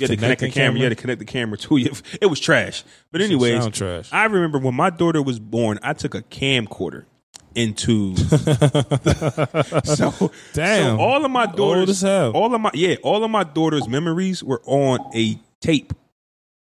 You 0.00 0.06
had 0.06 0.10
to 0.10 0.16
connect 0.16 0.40
the 0.40 0.46
Connecting 0.46 0.52
camera. 0.52 0.78
You 0.78 0.84
had 0.84 0.88
to 0.90 0.96
connect 0.96 1.18
the 1.18 1.24
camera 1.24 1.58
to 1.58 1.76
you. 1.76 1.92
It 2.20 2.26
was 2.26 2.40
trash. 2.40 2.82
But 3.12 3.20
anyways, 3.20 3.62
sound 3.62 3.74
trash. 3.74 4.08
I 4.12 4.24
remember 4.24 4.58
when 4.58 4.74
my 4.74 4.90
daughter 4.90 5.22
was 5.22 5.38
born, 5.38 5.78
I 5.82 5.92
took 5.92 6.14
a 6.14 6.22
camcorder 6.22 7.04
into 7.54 8.16
so 9.84 10.32
Damn. 10.52 10.96
so 10.96 11.00
all 11.00 11.24
of 11.24 11.30
my 11.30 11.46
daughters 11.46 12.04
all 12.04 12.54
of 12.54 12.60
my 12.60 12.70
yeah 12.74 12.96
all 13.02 13.24
of 13.24 13.30
my 13.30 13.42
daughter's 13.42 13.88
memories 13.88 14.44
were 14.44 14.60
on 14.64 15.00
a 15.14 15.38
tape 15.60 15.92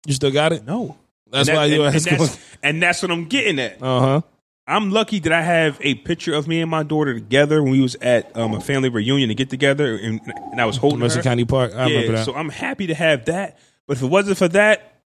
You 0.05 0.13
still 0.13 0.31
got 0.31 0.53
it? 0.53 0.65
no 0.65 0.97
That's 1.31 1.49
And 1.49 1.57
why 1.57 1.67
that- 1.67 1.75
you 1.75 1.83
and, 1.85 1.95
and 1.95 2.05
that's, 2.05 2.39
and 2.61 2.83
that's 2.83 3.01
what 3.01 3.11
i'm 3.11 3.25
getting 3.25 3.59
at 3.59 3.81
Uh 3.81 3.99
huh. 3.99 4.21
I'm 4.67 4.91
lucky 4.91 5.19
that 5.19 5.31
i 5.31 5.41
have 5.41 5.77
a 5.81 5.95
picture 5.95 6.33
of 6.33 6.47
me 6.47 6.61
and 6.61 6.69
my 6.69 6.83
daughter 6.83 7.13
together 7.13 7.61
when 7.61 7.71
we 7.71 7.81
was 7.81 7.95
at 8.01 8.35
um, 8.37 8.53
a 8.53 8.61
family 8.61 8.89
reunion 8.89 9.29
to 9.29 9.35
get 9.35 9.49
together 9.49 9.95
and, 9.95 10.21
and 10.51 10.61
i 10.61 10.65
was 10.65 10.77
holding 10.77 10.99
Mercer 10.99 11.17
her. 11.17 11.23
County 11.23 11.45
Park. 11.45 11.71
I 11.73 11.85
remember 11.85 12.11
yeah, 12.11 12.17
that. 12.17 12.25
so 12.25 12.35
i'm 12.35 12.49
happy 12.49 12.87
to 12.87 12.93
have 12.95 13.25
that 13.25 13.57
but 13.87 13.97
if 13.97 14.03
it 14.03 14.07
wasn't 14.07 14.37
for 14.37 14.47
that 14.49 15.01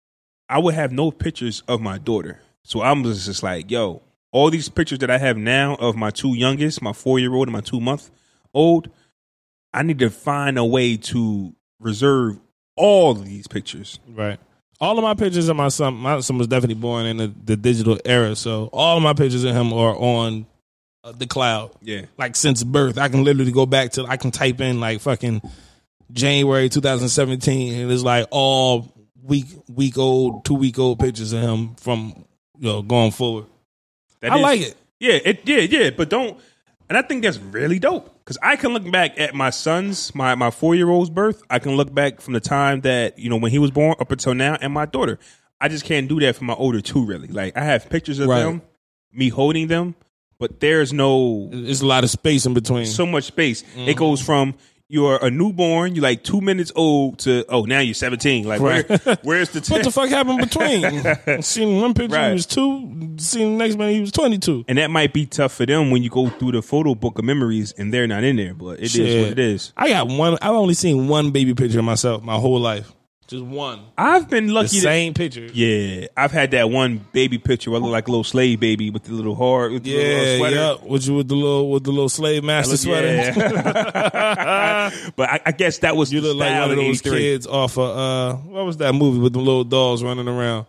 i 0.49 0.59
would 0.59 0.75
have 0.75 0.93
no 0.93 1.11
pictures 1.11 1.63
of 1.69 1.81
my 1.81 1.99
daughter 1.99 2.41
so 2.63 2.83
i'm 2.83 3.05
just, 3.05 3.27
just 3.27 3.43
like 3.43 3.71
yo 3.71 4.03
all 4.35 4.51
these 4.51 4.69
pictures 4.69 4.99
that 4.99 5.13
I 5.13 5.19
have 5.19 5.37
now 5.37 5.77
of 5.77 5.95
my 5.95 6.11
two 6.11 6.35
youngest, 6.35 6.83
my 6.83 6.93
four 6.93 7.21
year 7.21 7.33
old 7.33 7.47
and 7.47 7.53
my 7.53 7.61
two 7.61 7.81
month 7.81 8.11
old, 8.53 8.91
I 9.73 9.85
need 9.85 10.01
to 10.01 10.11
find 10.11 10.59
a 10.59 10.65
way 10.65 10.97
to 10.97 11.55
reserve 11.79 12.41
all 12.77 13.15
these 13.15 13.47
pictures. 13.47 14.01
Right. 14.09 14.41
All 14.85 14.99
of 14.99 15.03
my 15.03 15.15
pictures 15.15 15.49
of 15.49 15.57
my 15.57 15.69
son, 15.69 15.95
my 15.95 16.21
son 16.21 16.37
was 16.37 16.47
definitely 16.47 16.75
born 16.75 17.07
in 17.07 17.17
the, 17.17 17.33
the 17.47 17.57
digital 17.57 17.99
era, 18.05 18.37
so 18.37 18.69
all 18.71 18.99
of 18.99 19.03
my 19.03 19.15
pictures 19.15 19.43
of 19.43 19.55
him 19.55 19.73
are 19.73 19.97
on 19.97 20.45
uh, 21.03 21.13
the 21.13 21.27
cloud. 21.27 21.71
Yeah. 21.81 22.03
Like 22.19 22.37
since 22.37 22.63
birth, 22.63 22.99
I 22.99 23.09
can 23.09 23.25
literally 23.25 23.51
go 23.51 23.65
back 23.65 23.93
to. 23.93 24.05
I 24.05 24.19
can 24.19 24.31
type 24.31 24.61
in 24.61 24.81
like 24.81 25.01
fucking 25.01 25.41
January 26.13 26.69
2017, 26.69 27.81
and 27.81 27.91
it's 27.91 28.03
like 28.03 28.27
all 28.31 28.93
week 29.23 29.47
week 29.69 29.97
old, 29.97 30.45
two 30.45 30.55
week 30.55 30.79
old 30.79 30.99
pictures 30.99 31.33
of 31.33 31.41
him 31.41 31.77
from 31.77 32.27
you 32.59 32.69
know 32.69 32.83
going 32.83 33.11
forward. 33.11 33.47
That 34.21 34.33
I 34.33 34.37
is- 34.37 34.43
like 34.43 34.61
it. 34.61 34.77
Yeah, 35.01 35.19
it 35.25 35.41
yeah, 35.49 35.61
yeah, 35.61 35.91
but 35.97 36.11
don't 36.11 36.39
and 36.91 36.99
I 36.99 37.03
think 37.03 37.23
that's 37.23 37.39
really 37.39 37.79
dope. 37.79 38.14
Cause 38.27 38.39
I 38.43 38.57
can 38.57 38.73
look 38.73 38.91
back 38.91 39.21
at 39.21 39.35
my 39.35 39.51
son's, 39.51 40.15
my 40.15 40.35
my 40.35 40.51
four 40.51 40.75
year 40.75 40.89
old's 40.89 41.11
birth. 41.11 41.43
I 41.51 41.59
can 41.59 41.77
look 41.77 41.93
back 41.93 42.23
from 42.23 42.33
the 42.33 42.41
time 42.41 42.81
that, 42.81 43.19
you 43.19 43.29
know, 43.29 43.37
when 43.37 43.51
he 43.51 43.59
was 43.59 43.71
born 43.71 43.97
up 44.01 44.11
until 44.11 44.33
now 44.35 44.57
and 44.61 44.73
my 44.73 44.87
daughter. 44.87 45.19
I 45.61 45.69
just 45.69 45.85
can't 45.85 46.09
do 46.09 46.19
that 46.21 46.35
for 46.37 46.45
my 46.45 46.55
older 46.55 46.81
two 46.81 47.05
really. 47.05 47.29
Like 47.29 47.57
I 47.57 47.65
have 47.65 47.91
pictures 47.91 48.19
of 48.21 48.29
Right. 48.29 48.41
them, 48.43 48.63
me 49.13 49.29
holding 49.29 49.67
them, 49.69 49.95
but 50.39 50.59
there's 50.61 50.91
no 50.93 51.49
There's 51.53 51.83
a 51.83 51.87
lot 51.87 52.03
of 52.03 52.09
space 52.11 52.47
in 52.47 52.55
between. 52.55 52.87
so 52.87 53.05
much 53.05 53.25
space. 53.25 53.63
Mm-hmm. 53.63 53.89
It 53.91 53.97
goes 53.99 54.23
from 54.23 54.55
you're 54.95 55.19
a 55.23 55.31
newborn, 55.31 55.95
you're 55.97 56.03
like 56.05 56.23
two 56.23 56.41
minutes 56.41 56.71
old 56.77 57.19
to 57.21 57.45
oh 57.49 57.63
now 57.65 57.81
you're 57.81 57.95
seventeen. 57.95 58.45
Like 58.47 58.61
where, 58.61 58.83
where's 59.23 59.51
the 59.51 59.61
what 59.73 59.83
the 59.83 59.91
fuck 59.91 60.09
happened 60.09 60.39
between? 60.39 61.43
seen 61.43 61.81
one 61.81 61.93
picture 61.93 62.15
Right. 62.17 62.29
he 62.29 62.33
was 62.35 62.47
two. 62.47 63.15
Seen 63.19 63.59
the 63.59 63.65
next 63.65 63.77
man 63.77 63.91
he 63.93 64.01
was 64.01 64.13
twenty 64.13 64.39
two. 64.39 64.65
And 64.69 64.79
that 64.79 64.91
might 64.91 65.13
be 65.13 65.27
tough 65.27 65.53
for 65.53 65.67
them 65.67 65.91
when 65.91 66.03
you 66.05 66.11
go 66.11 66.29
through 66.29 66.53
the 66.53 66.63
photo 66.63 66.95
book 66.95 67.19
of 67.19 67.25
memories 67.25 67.73
and 67.77 67.93
they're 67.93 68.07
not 68.07 68.23
in 68.25 68.37
there, 68.37 68.55
but 68.55 68.79
it 68.79 68.95
is 68.95 69.23
what 69.23 69.33
it 69.33 69.39
is. 69.39 69.73
I 69.77 69.89
got 69.89 70.07
one. 70.09 70.39
I've 70.41 70.51
only 70.55 70.75
seen 70.75 71.09
one 71.09 71.33
baby 71.33 71.55
picture 71.55 71.81
of 71.81 71.85
myself 71.85 72.23
my 72.23 72.37
whole 72.37 72.61
life. 72.61 72.93
Just 73.35 73.45
one. 73.47 73.81
I've 73.99 74.29
been 74.31 74.47
The 74.47 74.53
lucky. 74.53 74.69
to- 74.69 74.81
same 74.81 75.13
picture. 75.15 75.49
yeah, 75.53 76.07
I've 76.17 76.31
had 76.33 76.53
that 76.53 76.71
one 76.71 77.05
baby 77.13 77.39
picture 77.39 77.71
where 77.71 77.81
I 77.81 77.83
look 77.83 77.93
like 77.93 78.07
a 78.09 78.11
little 78.11 78.25
slave 78.25 78.61
baby 78.61 78.91
with 78.91 79.05
the 79.05 79.13
little 79.13 79.35
heart, 79.35 79.73
with 79.73 79.83
the 79.85 79.95
little 79.97 80.13
Yeah, 80.27 80.37
sweater. 80.39 80.57
yeah. 80.57 80.75
With 80.89 81.07
you 81.09 81.15
with 81.15 81.29
the 81.29 81.35
little 81.35 81.71
with 81.71 81.85
the 81.85 81.91
little 81.91 82.09
slave 82.09 82.45
master 82.45 82.77
sweater. 82.77 83.09
Yeah. 83.09 83.35
but 85.17 85.31
I, 85.31 85.41
I 85.47 85.53
guess 85.53 85.79
that 85.79 85.97
was 85.97 86.13
You 86.13 86.21
look 86.21 86.37
like 86.37 86.53
one 86.61 86.71
of 86.71 86.79
in 86.79 86.85
those 86.85 87.01
83. 87.01 87.19
kids 87.19 87.47
off 87.47 87.77
of 87.79 87.97
uh 87.97 88.35
what 88.37 88.65
was 88.65 88.77
that 88.79 88.93
movie 88.95 89.19
with 89.19 89.33
the 89.33 89.39
little 89.41 89.65
dolls 89.65 90.03
running 90.03 90.29
around? 90.29 90.67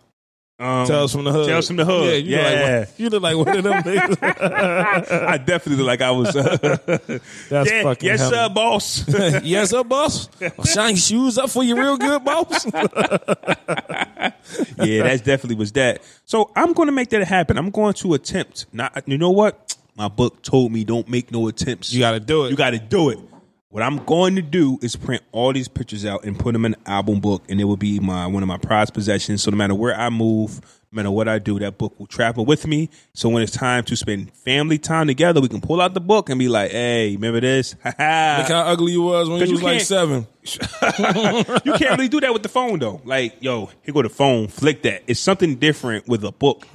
Um, 0.58 0.86
Tales 0.86 1.12
from 1.12 1.24
the 1.24 1.32
Hood. 1.32 1.46
Tales 1.46 1.66
from 1.66 1.76
the 1.76 1.84
Hood. 1.84 2.24
Yeah, 2.24 2.48
you 2.96 3.06
Yeah. 3.06 3.08
look 3.10 3.22
like 3.22 3.36
one, 3.36 3.54
you 3.56 3.60
look 3.60 3.66
like 3.74 3.84
one 3.84 3.84
of 3.84 3.84
them 3.84 4.18
niggas. 4.18 5.22
I 5.28 5.36
definitely 5.36 5.76
look 5.84 5.86
like 5.86 6.00
I 6.00 6.10
was. 6.12 6.34
Uh, 6.34 6.78
That's 7.50 7.70
yeah, 7.70 7.82
fucking 7.82 8.06
yes, 8.06 8.26
sir, 8.26 8.48
boss. 8.48 9.06
yes, 9.44 9.70
sir, 9.70 9.84
boss. 9.84 10.30
Shine 10.64 10.90
your 10.90 10.96
shoes 10.96 11.36
up 11.36 11.50
for 11.50 11.62
you 11.62 11.76
real 11.78 11.98
good, 11.98 12.24
boss. 12.24 12.64
yeah, 12.64 14.32
that 15.02 15.20
definitely 15.24 15.56
was 15.56 15.72
that. 15.72 16.02
So 16.24 16.50
I'm 16.56 16.72
going 16.72 16.86
to 16.86 16.92
make 16.92 17.10
that 17.10 17.24
happen. 17.28 17.58
I'm 17.58 17.70
going 17.70 17.92
to 17.94 18.14
attempt. 18.14 18.64
Not, 18.72 19.06
you 19.06 19.18
know 19.18 19.32
what? 19.32 19.76
My 19.94 20.08
book 20.08 20.40
told 20.42 20.72
me 20.72 20.84
don't 20.84 21.08
make 21.08 21.30
no 21.32 21.48
attempts. 21.48 21.92
You 21.92 22.00
gotta 22.00 22.20
do 22.20 22.44
it. 22.46 22.50
You 22.50 22.56
got 22.56 22.70
to 22.70 22.78
do 22.78 23.10
it. 23.10 23.18
What 23.68 23.82
I'm 23.82 24.04
going 24.04 24.36
to 24.36 24.42
do 24.42 24.78
is 24.80 24.94
print 24.94 25.24
all 25.32 25.52
these 25.52 25.66
pictures 25.66 26.06
out 26.06 26.24
and 26.24 26.38
put 26.38 26.52
them 26.52 26.64
in 26.64 26.74
an 26.74 26.80
album 26.86 27.18
book, 27.20 27.42
and 27.48 27.60
it 27.60 27.64
will 27.64 27.76
be 27.76 27.98
my 27.98 28.26
one 28.26 28.42
of 28.42 28.46
my 28.46 28.58
prized 28.58 28.94
possessions. 28.94 29.42
So 29.42 29.50
no 29.50 29.56
matter 29.56 29.74
where 29.74 29.94
I 29.98 30.08
move, 30.08 30.60
no 30.92 30.96
matter 30.96 31.10
what 31.10 31.26
I 31.26 31.40
do, 31.40 31.58
that 31.58 31.76
book 31.76 31.98
will 31.98 32.06
travel 32.06 32.44
with 32.46 32.64
me. 32.64 32.90
So 33.12 33.28
when 33.28 33.42
it's 33.42 33.50
time 33.50 33.82
to 33.84 33.96
spend 33.96 34.32
family 34.32 34.78
time 34.78 35.08
together, 35.08 35.40
we 35.40 35.48
can 35.48 35.60
pull 35.60 35.80
out 35.80 35.94
the 35.94 36.00
book 36.00 36.30
and 36.30 36.38
be 36.38 36.48
like, 36.48 36.70
"Hey, 36.70 37.16
remember 37.16 37.40
this? 37.40 37.74
Ha 37.82 37.92
ha." 37.98 38.36
Look 38.38 38.48
how 38.48 38.60
ugly 38.62 38.92
you 38.92 39.02
was 39.02 39.28
when 39.28 39.40
you 39.40 39.46
you 39.46 39.52
was 39.54 39.62
like 39.64 39.80
seven. 39.80 40.28
you 40.44 41.72
can't 41.72 41.98
really 41.98 42.08
do 42.08 42.20
that 42.20 42.32
with 42.32 42.44
the 42.44 42.48
phone 42.48 42.78
though. 42.78 43.00
Like, 43.04 43.42
yo, 43.42 43.68
here 43.82 43.92
go 43.92 44.02
the 44.02 44.08
phone, 44.08 44.46
flick 44.46 44.82
that. 44.82 45.02
It's 45.08 45.18
something 45.18 45.56
different 45.56 46.06
with 46.06 46.22
a 46.22 46.30
book, 46.30 46.68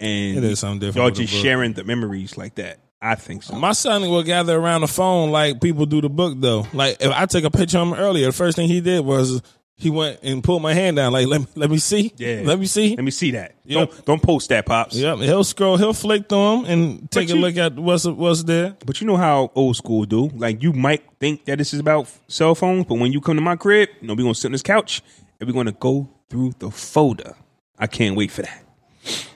and 0.00 0.38
It 0.38 0.44
is 0.44 0.60
something 0.60 0.80
different 0.80 0.96
Y'all 0.96 1.10
just 1.10 1.34
sharing 1.34 1.74
the 1.74 1.84
memories 1.84 2.38
like 2.38 2.54
that. 2.54 2.78
I 3.02 3.14
think 3.14 3.42
so. 3.42 3.54
My 3.56 3.72
son 3.72 4.02
will 4.02 4.22
gather 4.22 4.56
around 4.56 4.82
the 4.82 4.88
phone 4.88 5.30
like 5.30 5.60
people 5.60 5.86
do 5.86 6.00
the 6.00 6.10
book 6.10 6.34
though. 6.36 6.66
Like 6.72 6.98
if 7.00 7.10
I 7.10 7.26
took 7.26 7.44
a 7.44 7.50
picture 7.50 7.78
of 7.78 7.88
him 7.88 7.94
earlier, 7.94 8.26
the 8.26 8.32
first 8.32 8.56
thing 8.56 8.68
he 8.68 8.80
did 8.80 9.04
was 9.04 9.40
he 9.80 9.88
went 9.88 10.20
and 10.22 10.44
pulled 10.44 10.60
my 10.60 10.74
hand 10.74 10.96
down. 10.96 11.12
Like 11.12 11.26
let 11.26 11.40
me 11.40 11.46
let 11.54 11.70
me 11.70 11.78
see. 11.78 12.12
Yeah. 12.18 12.42
Let 12.44 12.58
me 12.58 12.66
see. 12.66 12.94
Let 12.96 13.04
me 13.04 13.10
see 13.10 13.30
that. 13.30 13.54
Yep. 13.64 13.88
Don't 13.88 14.04
don't 14.04 14.22
post 14.22 14.50
that, 14.50 14.66
pops. 14.66 14.94
Yep. 14.96 15.18
He'll 15.18 15.44
scroll. 15.44 15.78
He'll 15.78 15.94
flick 15.94 16.28
through 16.28 16.56
them 16.56 16.64
and 16.66 17.10
take 17.10 17.28
But 17.28 17.36
a 17.36 17.40
look 17.40 17.56
at 17.56 17.76
what's 17.76 18.04
what's 18.04 18.42
there. 18.42 18.76
But 18.84 19.00
you 19.00 19.06
know 19.06 19.16
how 19.16 19.50
old 19.54 19.76
school 19.76 20.04
do. 20.04 20.28
Like 20.28 20.62
you 20.62 20.74
might 20.74 21.02
think 21.18 21.46
that 21.46 21.56
this 21.56 21.72
is 21.72 21.80
about 21.80 22.06
cell 22.28 22.54
phones, 22.54 22.84
but 22.84 22.96
when 22.96 23.12
you 23.12 23.22
come 23.22 23.36
to 23.36 23.42
my 23.42 23.56
crib, 23.56 23.88
you 24.02 24.08
know, 24.08 24.14
we're 24.14 24.24
gonna 24.24 24.34
sit 24.34 24.48
on 24.48 24.52
this 24.52 24.62
couch 24.62 25.00
and 25.40 25.48
we're 25.48 25.54
gonna 25.54 25.72
go 25.72 26.06
through 26.28 26.52
the 26.58 26.70
folder. 26.70 27.34
I 27.78 27.86
can't 27.86 28.14
wait 28.14 28.30
for 28.30 28.42
that. 28.42 28.62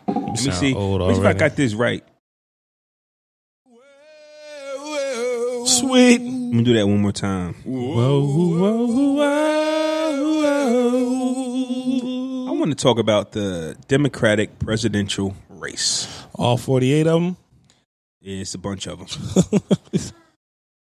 Let 0.07 0.17
me 0.33 0.37
see. 0.37 0.75
old 0.75 1.01
Let 1.01 1.09
me 1.09 1.15
see 1.15 1.21
if 1.21 1.27
I 1.27 1.33
got 1.33 1.57
this 1.57 1.73
right. 1.73 2.05
Sweet. 5.89 6.21
I'm 6.21 6.51
gonna 6.51 6.63
do 6.63 6.75
that 6.75 6.87
one 6.87 7.03
more 7.03 7.13
time. 7.13 7.55
I 12.47 12.51
want 12.51 12.71
to 12.71 12.75
talk 12.75 12.99
about 12.99 13.33
the 13.33 13.77
Democratic 13.87 14.59
presidential 14.59 15.37
race. 15.51 16.09
All 16.35 16.57
forty 16.57 16.93
eight 16.93 17.07
of 17.07 17.21
them. 17.23 17.37
Yeah, 18.21 18.41
it's 18.41 18.55
a 18.55 18.59
bunch 18.59 18.87
of 18.87 18.99
them. 18.99 19.61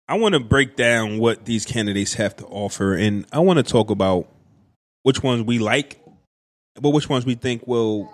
I 0.07 0.15
want 0.15 0.33
to 0.33 0.39
break 0.39 0.77
down 0.77 1.17
what 1.17 1.43
these 1.45 1.65
candidates 1.65 2.13
have 2.13 2.35
to 2.37 2.45
offer, 2.45 2.93
and 2.93 3.25
I 3.33 3.39
want 3.39 3.57
to 3.57 3.63
talk 3.63 3.89
about 3.89 4.27
which 5.03 5.21
ones 5.21 5.43
we 5.43 5.59
like, 5.59 6.01
but 6.79 6.91
which 6.91 7.09
ones 7.09 7.25
we 7.25 7.35
think 7.35 7.67
will 7.67 8.09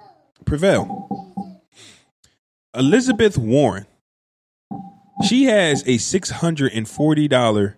prevail. 0.46 1.62
Elizabeth 2.74 3.38
Warren, 3.38 3.86
she 5.26 5.46
has 5.46 5.84
a 5.88 5.98
six 5.98 6.30
hundred 6.30 6.74
and 6.74 6.88
forty 6.88 7.28
dollar, 7.28 7.78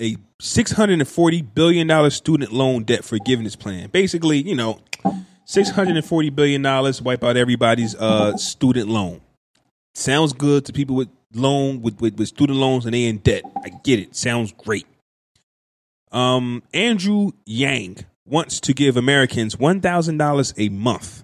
a 0.00 0.16
six 0.40 0.72
hundred 0.72 1.00
and 1.00 1.08
forty 1.08 1.42
billion 1.42 1.86
dollar 1.86 2.10
student 2.10 2.52
loan 2.52 2.84
debt 2.84 3.04
forgiveness 3.04 3.56
plan. 3.56 3.90
Basically, 3.90 4.38
you 4.38 4.54
know, 4.54 4.80
six 5.44 5.70
hundred 5.70 5.96
and 5.96 6.04
forty 6.04 6.30
billion 6.30 6.62
dollars 6.62 7.00
wipe 7.02 7.24
out 7.24 7.36
everybody's 7.36 7.94
uh, 7.94 8.36
student 8.36 8.88
loan 8.88 9.20
sounds 9.98 10.32
good 10.32 10.64
to 10.66 10.72
people 10.72 10.96
with 10.96 11.08
loan 11.34 11.82
with, 11.82 12.00
with, 12.00 12.18
with 12.18 12.28
student 12.28 12.58
loans 12.58 12.86
and 12.86 12.94
they 12.94 13.04
in 13.04 13.18
debt. 13.18 13.42
I 13.64 13.70
get 13.70 13.98
it. 13.98 14.16
Sounds 14.16 14.52
great. 14.52 14.86
Um, 16.10 16.62
Andrew 16.72 17.32
Yang 17.44 18.06
wants 18.24 18.60
to 18.60 18.72
give 18.72 18.96
Americans 18.96 19.58
one 19.58 19.80
thousand 19.80 20.16
dollars 20.16 20.54
a 20.56 20.68
month. 20.70 21.22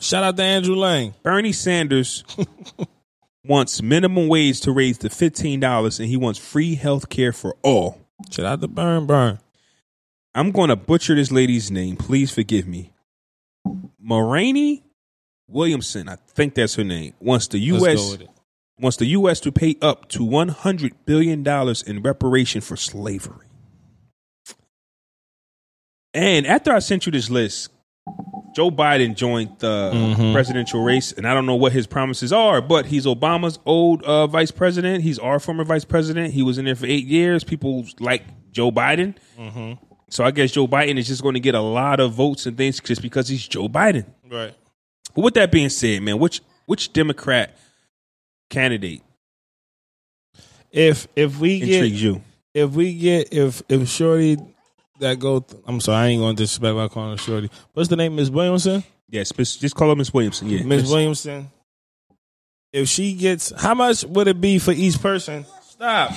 Shout 0.00 0.22
out 0.22 0.36
to 0.36 0.42
Andrew 0.42 0.76
Yang. 0.76 1.14
Bernie 1.22 1.52
Sanders 1.52 2.24
wants 3.44 3.82
minimum 3.82 4.28
wage 4.28 4.60
to 4.62 4.72
raise 4.72 4.98
to 4.98 5.10
fifteen 5.10 5.60
dollars, 5.60 5.98
and 5.98 6.08
he 6.08 6.16
wants 6.16 6.38
free 6.38 6.74
health 6.74 7.08
care 7.08 7.32
for 7.32 7.56
all. 7.62 8.00
Shout 8.30 8.46
out 8.46 8.60
to 8.60 8.68
Burn 8.68 9.06
Burn. 9.06 9.38
I'm 10.34 10.52
going 10.52 10.68
to 10.68 10.76
butcher 10.76 11.14
this 11.14 11.32
lady's 11.32 11.70
name. 11.70 11.96
Please 11.96 12.30
forgive 12.30 12.66
me. 12.66 12.92
Moraine 14.00 14.82
Williamson, 15.48 16.08
I 16.08 16.16
think 16.16 16.54
that's 16.54 16.74
her 16.74 16.84
name, 16.84 17.14
wants 17.20 17.48
the 17.48 17.58
U.S. 17.58 18.16
wants 18.78 18.96
the 18.98 19.06
U.S. 19.06 19.40
to 19.40 19.50
pay 19.50 19.76
up 19.82 20.08
to 20.10 20.20
$100 20.20 20.92
billion 21.06 21.46
in 21.86 22.02
reparation 22.02 22.60
for 22.60 22.76
slavery. 22.76 23.46
And 26.14 26.46
after 26.46 26.72
I 26.72 26.78
sent 26.78 27.06
you 27.06 27.12
this 27.12 27.30
list, 27.30 27.70
Joe 28.58 28.72
Biden 28.72 29.14
joined 29.14 29.50
the 29.60 29.92
Mhm. 29.94 30.32
presidential 30.32 30.82
race, 30.82 31.12
and 31.12 31.28
I 31.28 31.32
don't 31.32 31.46
know 31.46 31.54
what 31.54 31.70
his 31.70 31.86
promises 31.86 32.32
are, 32.32 32.60
but 32.60 32.86
he's 32.86 33.06
Obama's 33.06 33.60
old 33.64 34.02
uh, 34.02 34.26
vice 34.26 34.50
president. 34.50 35.04
He's 35.04 35.16
our 35.16 35.38
former 35.38 35.62
vice 35.62 35.84
president. 35.84 36.34
He 36.34 36.42
was 36.42 36.58
in 36.58 36.64
there 36.64 36.74
for 36.74 36.86
eight 36.86 37.06
years. 37.06 37.44
People 37.44 37.86
like 38.00 38.24
Joe 38.50 38.72
Biden. 38.72 39.14
So 40.10 40.24
I 40.24 40.32
guess 40.32 40.50
Joe 40.50 40.66
Biden 40.66 40.98
is 40.98 41.06
just 41.06 41.22
going 41.22 41.34
to 41.34 41.40
get 41.40 41.54
a 41.54 41.60
lot 41.60 42.00
of 42.00 42.14
votes 42.14 42.46
and 42.46 42.56
things 42.56 42.80
just 42.80 43.00
because 43.00 43.28
he's 43.28 43.46
Joe 43.46 43.68
Biden. 43.68 44.06
Right. 44.28 44.52
But 45.14 45.22
with 45.22 45.34
that 45.34 45.52
being 45.52 45.68
said, 45.68 46.02
man, 46.02 46.18
which 46.18 46.40
which 46.66 46.92
Democrat 46.92 47.56
candidate 48.50 49.02
If 50.72 51.06
if 51.14 51.38
we 51.38 51.60
get 51.60 51.92
you? 51.92 52.22
if 52.54 52.70
we 52.72 52.92
get 52.94 53.32
if 53.32 53.62
if 53.68 53.88
Shorty 53.88 54.36
that 55.00 55.18
go 55.18 55.40
th- 55.40 55.62
I'm 55.66 55.80
sorry, 55.80 55.96
I 55.96 56.06
ain't 56.08 56.20
gonna 56.22 56.34
disrespect 56.34 56.74
by 56.74 56.88
calling 56.88 57.10
her 57.12 57.16
Shorty. 57.18 57.50
What's 57.72 57.88
the 57.88 57.96
name, 57.96 58.16
Miss 58.16 58.30
Williamson? 58.30 58.84
Yes, 59.08 59.36
Miss- 59.36 59.56
just 59.56 59.74
call 59.74 59.88
her 59.90 59.96
Miss 59.96 60.12
Williamson. 60.12 60.48
Yeah, 60.48 60.62
Miss 60.64 60.88
Williamson. 60.90 61.50
If 62.72 62.88
she 62.88 63.14
gets 63.14 63.50
how 63.60 63.74
much 63.74 64.04
would 64.04 64.28
it 64.28 64.40
be 64.40 64.58
for 64.58 64.72
each 64.72 65.00
person? 65.00 65.46
Stop. 65.62 66.12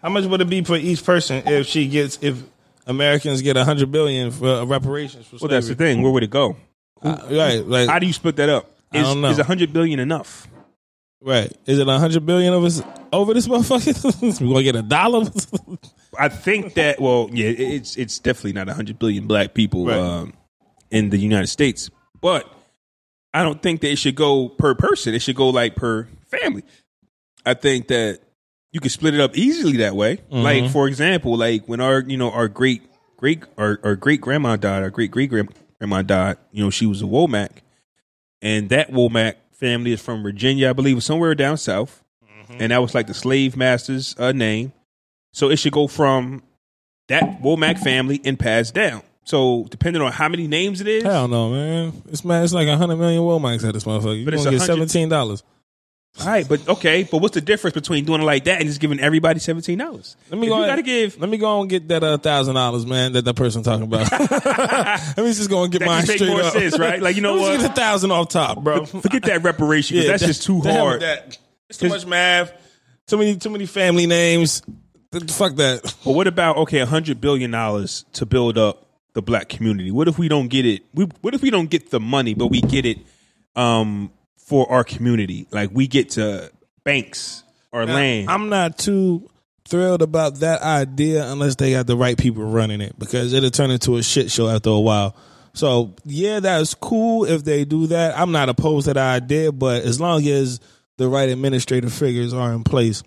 How 0.00 0.08
much 0.08 0.24
would 0.24 0.40
it 0.40 0.48
be 0.48 0.64
for 0.64 0.76
each 0.76 1.04
person 1.04 1.42
if 1.46 1.66
she 1.66 1.88
gets 1.88 2.18
if 2.22 2.42
Americans 2.86 3.42
get 3.42 3.56
a 3.56 3.64
hundred 3.64 3.92
billion 3.92 4.30
for 4.30 4.46
uh, 4.48 4.64
reparations 4.64 5.26
for 5.26 5.36
Well, 5.40 5.48
that's 5.48 5.68
the 5.68 5.74
thing. 5.74 6.02
Where 6.02 6.10
would 6.10 6.22
it 6.22 6.30
go? 6.30 6.56
Uh, 7.02 7.18
right, 7.30 7.66
like 7.66 7.88
How 7.88 7.98
do 7.98 8.06
you 8.06 8.12
split 8.12 8.36
that 8.36 8.48
up? 8.48 8.70
I 8.92 8.98
Is, 8.98 9.04
don't 9.06 9.20
know. 9.20 9.28
is 9.30 9.38
a 9.38 9.44
hundred 9.44 9.72
billion 9.72 10.00
enough? 10.00 10.48
right? 11.20 11.52
Is 11.66 11.78
it 11.78 11.86
a 11.88 11.98
hundred 11.98 12.26
billion 12.26 12.52
of 12.52 12.64
us 12.64 12.82
over 13.12 13.34
this 13.34 13.46
motherfucker? 13.46 14.40
we 14.40 14.48
gonna 14.48 14.62
get 14.62 14.76
a 14.76 14.82
dollar? 14.82 15.26
I 16.18 16.28
think 16.28 16.74
that 16.74 17.00
well, 17.00 17.28
yeah, 17.32 17.48
it's 17.48 17.96
it's 17.96 18.18
definitely 18.18 18.52
not 18.52 18.68
hundred 18.68 18.98
billion 18.98 19.26
black 19.26 19.54
people 19.54 19.86
Right. 19.86 19.98
um, 19.98 20.34
in 20.90 21.10
the 21.10 21.18
United 21.18 21.46
States, 21.48 21.90
but 22.20 22.52
I 23.32 23.42
don't 23.42 23.62
think 23.62 23.80
that 23.80 23.90
it 23.92 23.96
should 23.96 24.14
go 24.14 24.48
per 24.50 24.74
person. 24.74 25.14
It 25.14 25.20
should 25.22 25.36
go 25.36 25.48
like 25.48 25.74
per 25.74 26.08
family. 26.26 26.64
I 27.46 27.54
think 27.54 27.88
that 27.88 28.20
you 28.72 28.80
could 28.80 28.90
split 28.92 29.14
it 29.14 29.20
up 29.20 29.36
easily 29.36 29.78
that 29.78 29.94
way. 29.96 30.18
Like 30.30 30.70
for 30.70 30.86
example, 30.88 31.36
like 31.36 31.66
when 31.66 31.80
our 31.80 32.00
you 32.00 32.16
know 32.18 32.30
our 32.30 32.48
great 32.48 32.82
great 33.16 33.42
our, 33.56 33.80
our 33.82 33.96
great 33.96 34.20
grandma 34.20 34.56
died, 34.56 34.82
our 34.82 34.90
great 34.90 35.10
great 35.10 35.30
grandma 35.30 36.02
died. 36.02 36.36
You 36.52 36.64
know 36.64 36.70
she 36.70 36.86
was 36.86 37.00
a 37.00 37.06
Womack, 37.06 37.58
and 38.42 38.68
that 38.68 38.90
Womack 38.90 39.36
family 39.52 39.92
is 39.92 40.00
from 40.02 40.22
Virginia, 40.22 40.70
I 40.70 40.72
believe, 40.74 41.02
somewhere 41.02 41.34
down 41.34 41.56
south, 41.56 42.02
and 42.58 42.70
that 42.70 42.82
was 42.82 42.94
like 42.94 43.06
the 43.06 43.14
slave 43.14 43.56
master's 43.56 44.14
uh, 44.18 44.32
name. 44.32 44.72
So 45.32 45.50
it 45.50 45.56
should 45.56 45.72
go 45.72 45.86
from 45.88 46.42
that 47.08 47.42
Womack 47.42 47.78
family 47.78 48.20
and 48.24 48.38
pass 48.38 48.70
down. 48.70 49.02
So 49.24 49.66
depending 49.70 50.02
on 50.02 50.12
how 50.12 50.28
many 50.28 50.46
names 50.48 50.80
it 50.80 50.88
is, 50.88 51.02
Hell 51.04 51.28
no, 51.28 51.50
man. 51.50 52.02
It's 52.08 52.24
man. 52.24 52.42
It's 52.44 52.52
like 52.52 52.68
a 52.68 52.76
hundred 52.76 52.96
million 52.96 53.22
Womacks 53.22 53.66
at 53.66 53.72
this 53.74 53.84
motherfucker. 53.84 54.18
You 54.18 54.24
But 54.24 54.34
it's 54.34 54.44
gonna 54.44 54.58
get 54.58 54.66
seventeen 54.66 55.08
dollars. 55.08 55.44
all 56.20 56.26
right. 56.26 56.46
But 56.48 56.68
okay, 56.68 57.04
but 57.08 57.18
what's 57.22 57.34
the 57.34 57.40
difference 57.40 57.74
between 57.74 58.04
doing 58.04 58.20
it 58.20 58.24
like 58.24 58.44
that 58.44 58.58
and 58.60 58.68
just 58.68 58.80
giving 58.80 58.98
everybody 58.98 59.38
seventeen 59.38 59.78
dollars? 59.78 60.16
Let 60.28 60.40
me 60.40 60.48
go. 60.48 60.58
You 60.60 60.66
got 60.66 60.76
to 60.76 60.82
give. 60.82 61.20
Let 61.20 61.30
me 61.30 61.38
go 61.38 61.60
and 61.60 61.70
get 61.70 61.86
that 61.88 62.02
uh, 62.02 62.18
thousand 62.18 62.56
dollars, 62.56 62.84
man. 62.84 63.12
That 63.12 63.24
that 63.24 63.34
person 63.36 63.62
talking 63.62 63.84
about. 63.84 64.10
let 64.20 65.16
me 65.18 65.32
just 65.32 65.48
go 65.48 65.62
and 65.62 65.70
get 65.72 65.78
That 65.78 65.86
mine 65.86 66.04
straight 66.04 66.26
more 66.26 66.42
up. 66.42 66.52
sense, 66.52 66.76
right? 66.78 67.00
Like, 67.00 67.14
you 67.14 67.22
know 67.22 67.36
what? 67.36 67.60
Get 67.60 67.68
the 67.68 67.74
thousand 67.74 68.10
off 68.10 68.28
top, 68.28 68.58
bro. 68.62 68.84
Forget 68.86 69.22
that 69.22 69.44
reparation 69.44 69.96
because 69.98 70.10
that's 70.10 70.22
that- 70.22 70.26
just 70.26 70.42
too 70.42 70.60
the 70.62 70.72
hell 70.72 70.84
with 70.86 70.90
hard. 70.90 71.02
That. 71.02 71.38
It's 71.70 71.78
too 71.78 71.88
much 71.88 72.04
math. 72.06 72.52
Too 73.06 73.16
many. 73.18 73.36
Too 73.36 73.50
many 73.50 73.66
family 73.66 74.06
names. 74.06 74.62
Fuck 75.12 75.56
that. 75.56 75.94
But 76.04 76.12
what 76.12 76.26
about 76.26 76.56
okay, 76.58 76.78
a 76.78 76.86
hundred 76.86 77.20
billion 77.20 77.50
dollars 77.50 78.04
to 78.14 78.26
build 78.26 78.56
up 78.56 78.86
the 79.12 79.22
black 79.22 79.48
community? 79.48 79.90
What 79.90 80.08
if 80.08 80.18
we 80.18 80.28
don't 80.28 80.48
get 80.48 80.64
it? 80.64 80.82
We, 80.94 81.04
what 81.20 81.34
if 81.34 81.42
we 81.42 81.50
don't 81.50 81.68
get 81.68 81.90
the 81.90 82.00
money, 82.00 82.34
but 82.34 82.46
we 82.46 82.60
get 82.60 82.86
it 82.86 82.98
um, 83.54 84.10
for 84.38 84.70
our 84.70 84.84
community? 84.84 85.46
Like 85.50 85.70
we 85.72 85.86
get 85.86 86.10
to 86.10 86.50
banks 86.84 87.44
or 87.72 87.84
land. 87.84 88.30
I'm 88.30 88.48
not 88.48 88.78
too 88.78 89.28
thrilled 89.68 90.02
about 90.02 90.36
that 90.36 90.62
idea 90.62 91.30
unless 91.30 91.56
they 91.56 91.72
got 91.72 91.86
the 91.86 91.96
right 91.96 92.18
people 92.18 92.44
running 92.44 92.80
it 92.80 92.98
because 92.98 93.32
it'll 93.32 93.50
turn 93.50 93.70
into 93.70 93.96
a 93.96 94.02
shit 94.02 94.30
show 94.30 94.48
after 94.48 94.70
a 94.70 94.80
while. 94.80 95.14
So 95.54 95.94
yeah, 96.04 96.40
that's 96.40 96.74
cool 96.74 97.24
if 97.24 97.44
they 97.44 97.64
do 97.64 97.88
that. 97.88 98.18
I'm 98.18 98.32
not 98.32 98.48
opposed 98.48 98.86
to 98.86 98.94
the 98.94 99.00
idea, 99.00 99.52
but 99.52 99.82
as 99.82 100.00
long 100.00 100.26
as 100.26 100.60
the 100.96 101.08
right 101.08 101.28
administrative 101.28 101.92
figures 101.92 102.32
are 102.32 102.52
in 102.52 102.64
place, 102.64 103.02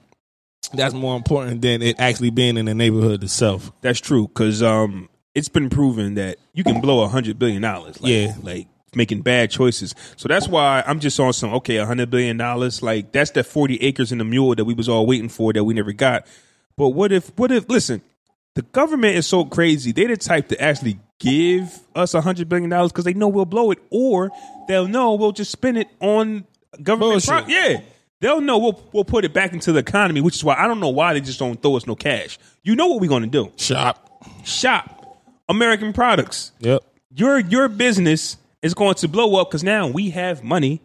that's 0.70 0.94
more 0.94 1.16
important 1.16 1.62
than 1.62 1.82
it 1.82 2.00
actually 2.00 2.30
being 2.30 2.58
in 2.58 2.66
the 2.66 2.74
neighborhood 2.76 3.24
itself. 3.24 3.72
That's 3.82 4.00
true 4.00 4.28
because 4.28 4.62
um, 4.64 5.10
it's 5.34 5.50
been 5.50 5.70
proven 5.70 6.16
that 6.16 6.38
you 6.54 6.64
can 6.64 6.82
blow 6.82 7.04
a 7.04 7.08
hundred 7.08 7.38
billion 7.40 7.62
dollars. 7.62 8.02
Like, 8.02 8.12
Yeah. 8.12 8.36
like 8.42 8.68
making 8.96 9.22
bad 9.22 9.52
choices. 9.52 9.94
So 10.16 10.28
that's 10.28 10.48
why 10.48 10.84
I'm 10.88 11.00
just 11.00 11.20
on 11.20 11.34
some 11.34 11.54
okay, 11.56 11.78
a 11.78 11.86
hundred 11.86 12.10
billion 12.10 12.38
dollars. 12.38 12.82
Like 12.82 13.12
that's 13.12 13.32
that 13.32 13.46
forty 13.46 13.76
acres 13.82 14.12
in 14.12 14.18
the 14.20 14.24
mule 14.26 14.56
that 14.56 14.66
we 14.66 14.74
was 14.74 14.88
all 14.90 15.06
waiting 15.06 15.30
for 15.30 15.52
that 15.54 15.64
we 15.64 15.74
never 15.74 15.92
got. 15.94 16.26
But 16.78 16.90
what 16.90 17.12
if? 17.12 17.32
What 17.38 17.52
if? 17.52 17.70
Listen, 17.70 18.02
the 18.54 18.62
government 18.62 19.16
is 19.16 19.28
so 19.28 19.46
crazy. 19.46 19.92
They 19.92 20.06
the 20.08 20.18
type 20.18 20.48
to 20.50 20.62
actually 20.62 21.00
give 21.20 21.80
us 21.96 22.14
a 22.14 22.22
hundred 22.22 22.50
billion 22.50 22.70
dollars 22.70 22.92
because 22.92 23.06
they 23.06 23.14
know 23.14 23.28
we'll 23.28 23.46
blow 23.46 23.72
it, 23.72 23.80
or 23.90 24.32
they'll 24.68 24.88
know 24.88 25.16
we'll 25.16 25.32
just 25.32 25.52
spend 25.52 25.78
it 25.78 25.88
on 26.00 26.46
government. 26.82 27.26
Pro- 27.26 27.46
yeah. 27.48 27.82
They'll 28.26 28.42
know 28.42 28.58
we'll 28.58 28.84
we'll 28.92 29.06
put 29.06 29.24
it 29.24 29.34
back 29.34 29.54
into 29.54 29.72
the 29.72 29.78
economy, 29.78 30.20
which 30.20 30.34
is 30.34 30.44
why 30.44 30.56
I 30.58 30.66
don't 30.68 30.80
know 30.80 30.90
why 30.90 31.14
they 31.14 31.22
just 31.22 31.38
don't 31.38 31.62
throw 31.62 31.76
us 31.78 31.86
no 31.86 31.94
cash. 31.96 32.40
You 32.64 32.76
know 32.76 32.88
what 32.88 33.00
we're 33.00 33.08
gonna 33.08 33.28
do? 33.28 33.52
Shop. 33.56 34.26
shop 34.44 35.22
American 35.48 35.94
products. 35.94 36.52
Yep. 36.58 36.82
Your 37.12 37.38
your 37.38 37.68
business 37.68 38.38
is 38.64 38.74
going 38.74 38.96
to 38.96 39.08
blow 39.08 39.40
up 39.40 39.50
because 39.52 39.64
now 39.64 39.86
we 39.90 40.10
have 40.10 40.44
money 40.44 40.82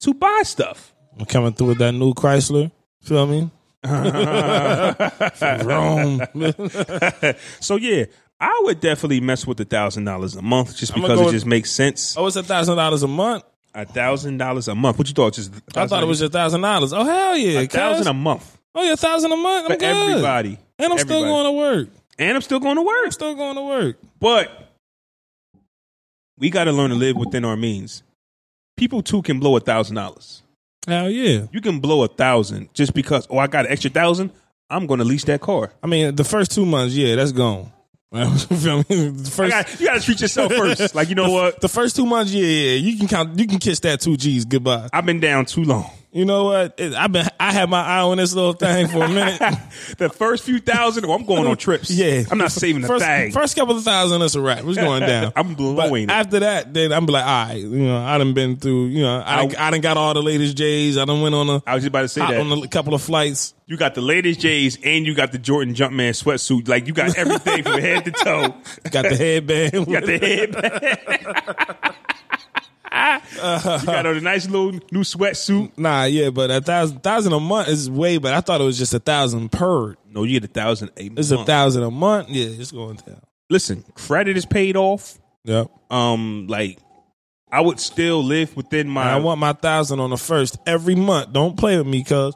to 0.00 0.14
buy 0.14 0.40
stuff. 0.44 0.94
I'm 1.18 1.26
coming 1.26 1.52
through 1.52 1.66
with 1.66 1.78
that 1.80 1.92
new 1.92 2.14
Chrysler. 2.14 2.72
Feel 3.02 3.26
me? 3.26 3.50
Rome. 5.64 6.22
So 7.60 7.76
yeah, 7.76 8.06
I 8.40 8.58
would 8.64 8.80
definitely 8.80 9.20
mess 9.20 9.46
with 9.46 9.60
a 9.60 9.66
thousand 9.66 10.04
dollars 10.04 10.34
a 10.34 10.40
month 10.40 10.76
just 10.78 10.94
because 10.94 11.10
go 11.18 11.20
it 11.20 11.24
with- 11.26 11.34
just 11.34 11.44
makes 11.44 11.70
sense. 11.70 12.16
oh, 12.16 12.26
it's 12.26 12.36
a 12.36 12.42
thousand 12.42 12.76
dollars 12.78 13.02
a 13.02 13.08
month. 13.08 13.44
A 13.74 13.84
thousand 13.84 14.38
dollars 14.38 14.68
a 14.68 14.74
month. 14.74 14.98
What 14.98 15.06
you 15.08 15.14
thought? 15.14 15.34
Just 15.34 15.52
I 15.76 15.86
thought 15.86 16.02
it 16.02 16.06
was 16.06 16.20
a 16.22 16.28
thousand 16.28 16.60
dollars. 16.60 16.92
Oh 16.92 17.04
hell 17.04 17.36
yeah, 17.36 17.60
a 17.60 17.66
thousand 17.66 18.06
a 18.08 18.12
month 18.12 18.58
Oh 18.74 18.82
yeah, 18.82 18.92
a 18.92 18.96
thousand 18.96 19.32
a 19.32 19.36
month. 19.36 19.66
I'm 19.66 19.72
for 19.72 19.78
good. 19.78 20.10
everybody. 20.10 20.58
and 20.78 20.92
I'm 20.92 20.98
still 20.98 21.24
going 21.24 21.44
to 21.44 21.52
work. 21.52 21.88
And 22.18 22.36
I'm 22.36 22.42
still 22.42 22.60
going 22.60 22.76
to 22.76 22.82
work. 22.82 23.04
I'm 23.04 23.10
still 23.10 23.34
going 23.34 23.56
to 23.56 23.62
work. 23.62 23.96
But 24.20 24.72
we 26.38 26.50
got 26.50 26.64
to 26.64 26.72
learn 26.72 26.90
to 26.90 26.96
live 26.96 27.16
within 27.16 27.44
our 27.44 27.56
means. 27.56 28.02
People 28.76 29.02
too 29.02 29.22
can 29.22 29.40
blow 29.40 29.56
a 29.56 29.60
thousand 29.60 29.96
dollars. 29.96 30.42
Hell 30.86 31.10
yeah. 31.10 31.46
You 31.52 31.60
can 31.60 31.80
blow 31.80 32.04
a 32.04 32.08
thousand 32.08 32.72
just 32.74 32.94
because. 32.94 33.26
Oh, 33.28 33.38
I 33.38 33.46
got 33.46 33.66
an 33.66 33.72
extra 33.72 33.90
thousand. 33.90 34.30
I'm 34.68 34.86
going 34.86 34.98
to 34.98 35.04
lease 35.04 35.24
that 35.24 35.40
car. 35.40 35.72
I 35.82 35.88
mean, 35.88 36.14
the 36.14 36.24
first 36.24 36.52
two 36.52 36.64
months, 36.64 36.94
yeah, 36.94 37.16
that's 37.16 37.32
gone. 37.32 37.72
Feel 38.10 38.78
me? 38.78 38.84
The 39.10 39.30
first, 39.32 39.50
got, 39.50 39.80
you 39.80 39.86
got 39.86 39.94
to 39.94 40.00
treat 40.00 40.20
yourself 40.20 40.52
first. 40.52 40.94
Like 40.94 41.08
you 41.10 41.14
know 41.14 41.30
what? 41.30 41.60
the 41.60 41.68
first 41.68 41.94
two 41.94 42.06
months, 42.06 42.32
yeah, 42.32 42.44
yeah, 42.44 42.72
you 42.74 42.98
can 42.98 43.06
count. 43.06 43.38
You 43.38 43.46
can 43.46 43.58
kiss 43.58 43.78
that 43.80 44.00
two 44.00 44.16
G's 44.16 44.44
goodbye. 44.44 44.88
I've 44.92 45.06
been 45.06 45.20
down 45.20 45.46
too 45.46 45.62
long. 45.62 45.88
You 46.12 46.24
know 46.24 46.46
what? 46.46 46.74
It, 46.80 46.92
I've 46.92 47.12
been. 47.12 47.26
I 47.38 47.52
had 47.52 47.70
my 47.70 47.80
eye 47.80 48.00
on 48.00 48.16
this 48.16 48.34
little 48.34 48.52
thing 48.52 48.88
for 48.88 49.04
a 49.04 49.08
minute. 49.08 49.38
the 49.98 50.08
first 50.10 50.42
few 50.42 50.58
thousand, 50.58 51.04
oh, 51.04 51.12
I'm 51.12 51.24
going 51.24 51.46
on 51.46 51.56
trips. 51.56 51.88
Yeah, 51.88 52.24
I'm 52.28 52.36
not 52.38 52.50
saving 52.50 52.82
a 52.82 52.88
first, 52.88 53.04
thing. 53.04 53.30
First 53.30 53.54
couple 53.56 53.76
of 53.76 53.84
thousand, 53.84 54.20
that's 54.20 54.34
a 54.34 54.40
wrap. 54.40 54.64
It's 54.64 54.76
going 54.76 55.02
down. 55.02 55.32
I'm 55.36 55.54
blowing 55.54 56.06
But 56.08 56.12
it. 56.12 56.16
after 56.16 56.40
that, 56.40 56.74
then 56.74 56.92
I'm 56.92 57.06
like, 57.06 57.24
all 57.24 57.46
right, 57.46 57.58
you 57.58 57.68
know, 57.86 57.96
I 58.04 58.18
done 58.18 58.34
been 58.34 58.56
through. 58.56 58.86
You 58.86 59.02
know, 59.02 59.22
I 59.24 59.46
done, 59.46 59.56
I 59.56 59.70
done 59.70 59.80
got 59.82 59.96
all 59.96 60.12
the 60.12 60.22
latest 60.22 60.56
J's. 60.56 60.98
I 60.98 61.04
done 61.04 61.22
went 61.22 61.34
on 61.36 61.48
a 61.48 61.62
I 61.64 61.76
was 61.76 61.84
just 61.84 61.88
about 61.90 62.02
to 62.02 62.08
say 62.08 62.22
that. 62.22 62.40
on 62.40 62.52
a 62.60 62.66
couple 62.66 62.94
of 62.94 63.02
flights. 63.02 63.54
you 63.66 63.76
got 63.76 63.94
the 63.94 64.00
latest 64.00 64.40
J's 64.40 64.78
and 64.82 65.06
you 65.06 65.14
got 65.14 65.30
the 65.30 65.38
Jordan 65.38 65.74
Jumpman 65.74 66.10
sweatsuit. 66.10 66.66
Like 66.66 66.88
you 66.88 66.92
got 66.92 67.16
everything 67.16 67.62
from 67.62 67.80
head 67.80 68.04
to 68.06 68.10
toe. 68.10 68.54
Got 68.90 69.04
the 69.04 69.16
headband. 69.16 69.86
Got 69.86 70.06
the 70.06 70.18
headband. 70.18 71.94
You 72.92 73.38
got 73.86 74.06
on 74.06 74.16
a 74.16 74.20
nice 74.20 74.48
little 74.48 74.72
new 74.72 75.00
sweatsuit. 75.00 75.72
Nah, 75.78 76.04
yeah, 76.04 76.30
but 76.30 76.50
a 76.50 76.60
thousand 76.60 77.02
thousand 77.02 77.32
a 77.32 77.40
month 77.40 77.68
is 77.68 77.90
way. 77.90 78.18
But 78.18 78.34
I 78.34 78.40
thought 78.40 78.60
it 78.60 78.64
was 78.64 78.78
just 78.78 78.94
a 78.94 78.98
thousand 78.98 79.50
per. 79.52 79.94
No, 80.08 80.24
you 80.24 80.40
get 80.40 80.50
a 80.50 80.52
thousand 80.52 80.90
a 80.96 81.04
It's 81.04 81.30
month. 81.30 81.42
a 81.42 81.44
thousand 81.44 81.82
a 81.84 81.90
month. 81.90 82.28
Yeah, 82.30 82.46
it's 82.46 82.72
going 82.72 82.96
down. 82.96 83.20
Listen, 83.48 83.84
credit 83.94 84.36
is 84.36 84.46
paid 84.46 84.76
off. 84.76 85.18
Yep. 85.44 85.70
Um, 85.90 86.46
like 86.48 86.78
I 87.52 87.60
would 87.60 87.80
still 87.80 88.22
live 88.22 88.56
within 88.56 88.80
And 88.86 88.90
my. 88.90 89.12
I 89.12 89.16
want 89.16 89.40
my 89.40 89.52
thousand 89.52 90.00
on 90.00 90.10
the 90.10 90.16
first 90.18 90.58
every 90.66 90.94
month. 90.94 91.32
Don't 91.32 91.56
play 91.56 91.76
with 91.78 91.86
me, 91.86 92.04
cuz. 92.04 92.34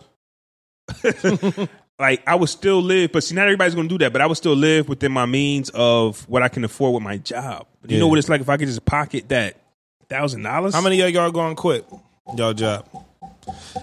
like 1.98 2.22
I 2.26 2.34
would 2.34 2.48
still 2.48 2.80
live, 2.82 3.12
but 3.12 3.22
see, 3.24 3.34
not 3.34 3.44
everybody's 3.46 3.74
gonna 3.74 3.88
do 3.88 3.98
that. 3.98 4.12
But 4.12 4.22
I 4.22 4.26
would 4.26 4.36
still 4.36 4.54
live 4.56 4.88
within 4.88 5.12
my 5.12 5.26
means 5.26 5.70
of 5.70 6.28
what 6.28 6.42
I 6.42 6.48
can 6.48 6.64
afford 6.64 6.94
with 6.94 7.02
my 7.02 7.18
job. 7.18 7.66
But 7.80 7.90
you 7.90 7.96
Yeah. 7.96 8.00
know 8.00 8.08
what 8.08 8.18
it's 8.18 8.28
like 8.28 8.40
if 8.40 8.48
I 8.48 8.56
could 8.56 8.68
just 8.68 8.84
pocket 8.84 9.28
that 9.28 9.56
thousand 10.08 10.42
dollars. 10.42 10.74
How 10.74 10.80
many 10.80 11.00
of 11.00 11.10
y'all 11.10 11.30
going 11.30 11.54
to 11.54 11.60
quit 11.60 11.86
y'all 12.36 12.54
job? 12.54 12.86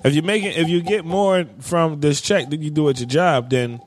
If 0.03 0.15
you 0.15 0.21
make 0.21 0.43
it, 0.43 0.57
if 0.57 0.69
you 0.69 0.81
get 0.81 1.05
more 1.05 1.45
from 1.59 1.99
this 1.99 2.21
check 2.21 2.49
than 2.49 2.61
you 2.61 2.71
do 2.71 2.89
at 2.89 2.99
your 2.99 3.07
job, 3.07 3.49
then 3.49 3.81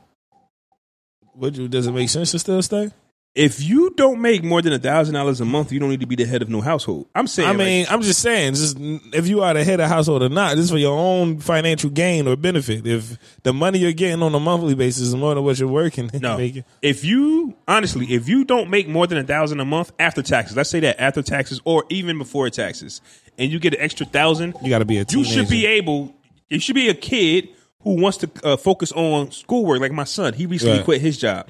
would 1.35 1.57
you? 1.57 1.69
Does 1.69 1.87
it 1.87 1.93
make 1.93 2.09
sense 2.09 2.31
to 2.33 2.39
still 2.39 2.63
stay? 2.63 2.91
If 3.35 3.61
you 3.61 3.91
don't 3.97 4.21
make 4.21 4.45
more 4.45 4.63
than 4.63 4.73
a 4.73 4.79
thousand 4.79 5.15
dollars 5.15 5.41
a 5.41 5.45
month, 5.45 5.73
you 5.73 5.81
don't 5.81 5.89
need 5.89 5.99
to 6.01 6.07
be 6.07 6.15
the 6.15 6.25
head 6.25 6.41
of 6.41 6.49
no 6.49 6.61
household. 6.61 7.09
I'm 7.17 7.27
saying. 7.27 7.49
I 7.49 7.53
mean, 7.53 7.85
I'm 7.91 8.01
just 8.01 8.21
saying, 8.21 8.55
just 8.55 8.77
if 8.79 9.27
you 9.27 9.43
are 9.43 9.53
the 9.53 9.65
head 9.65 9.81
of 9.81 9.89
household 9.89 10.23
or 10.23 10.29
not, 10.29 10.55
this 10.55 10.67
is 10.67 10.71
for 10.71 10.79
your 10.79 10.97
own 10.97 11.41
financial 11.41 11.91
gain 11.91 12.29
or 12.29 12.37
benefit. 12.37 12.87
If 12.87 13.19
the 13.43 13.53
money 13.53 13.81
you're 13.81 13.93
getting 13.93 14.23
on 14.23 14.33
a 14.37 14.39
monthly 14.39 14.77
basis 14.77 15.03
is 15.09 15.17
more 15.17 15.35
than 15.35 15.43
what 15.43 15.59
you're 15.59 15.69
working, 15.69 16.11
no. 16.15 16.39
making, 16.39 16.63
If 16.81 17.05
you 17.05 17.57
honestly, 17.67 18.07
if 18.15 18.29
you 18.29 18.45
don't 18.45 18.71
make 18.71 18.87
more 18.87 19.09
than 19.09 19.19
a 19.19 19.25
thousand 19.25 19.59
a 19.59 19.65
month 19.65 19.91
after 19.99 20.23
taxes, 20.23 20.57
let's 20.57 20.71
say 20.71 20.79
that 20.81 21.01
after 21.01 21.21
taxes 21.21 21.61
or 21.65 21.85
even 21.89 22.19
before 22.19 22.49
taxes, 22.51 23.01
and 23.37 23.51
you 23.51 23.59
get 23.59 23.75
an 23.75 23.81
extra 23.81 24.07
thousand, 24.07 24.55
you 24.63 24.69
got 24.71 24.79
to 24.79 24.85
be 24.85 24.99
a 24.99 25.05
you 25.09 25.25
should 25.25 25.49
be 25.49 25.67
able. 25.67 26.15
You 26.51 26.61
should 26.61 26.77
be 26.77 26.89
a 26.89 26.95
kid 26.95 27.49
who 27.81 28.01
wants 28.01 28.19
to 28.19 28.31
uh, 28.45 28.57
focus 28.57 28.93
on 28.93 29.33
schoolwork. 29.33 29.81
Like 29.81 29.91
my 29.91 30.05
son, 30.05 30.35
he 30.35 30.47
recently 30.47 30.77
Right. 30.77 30.85
quit 30.85 31.01
his 31.01 31.19
job. 31.19 31.49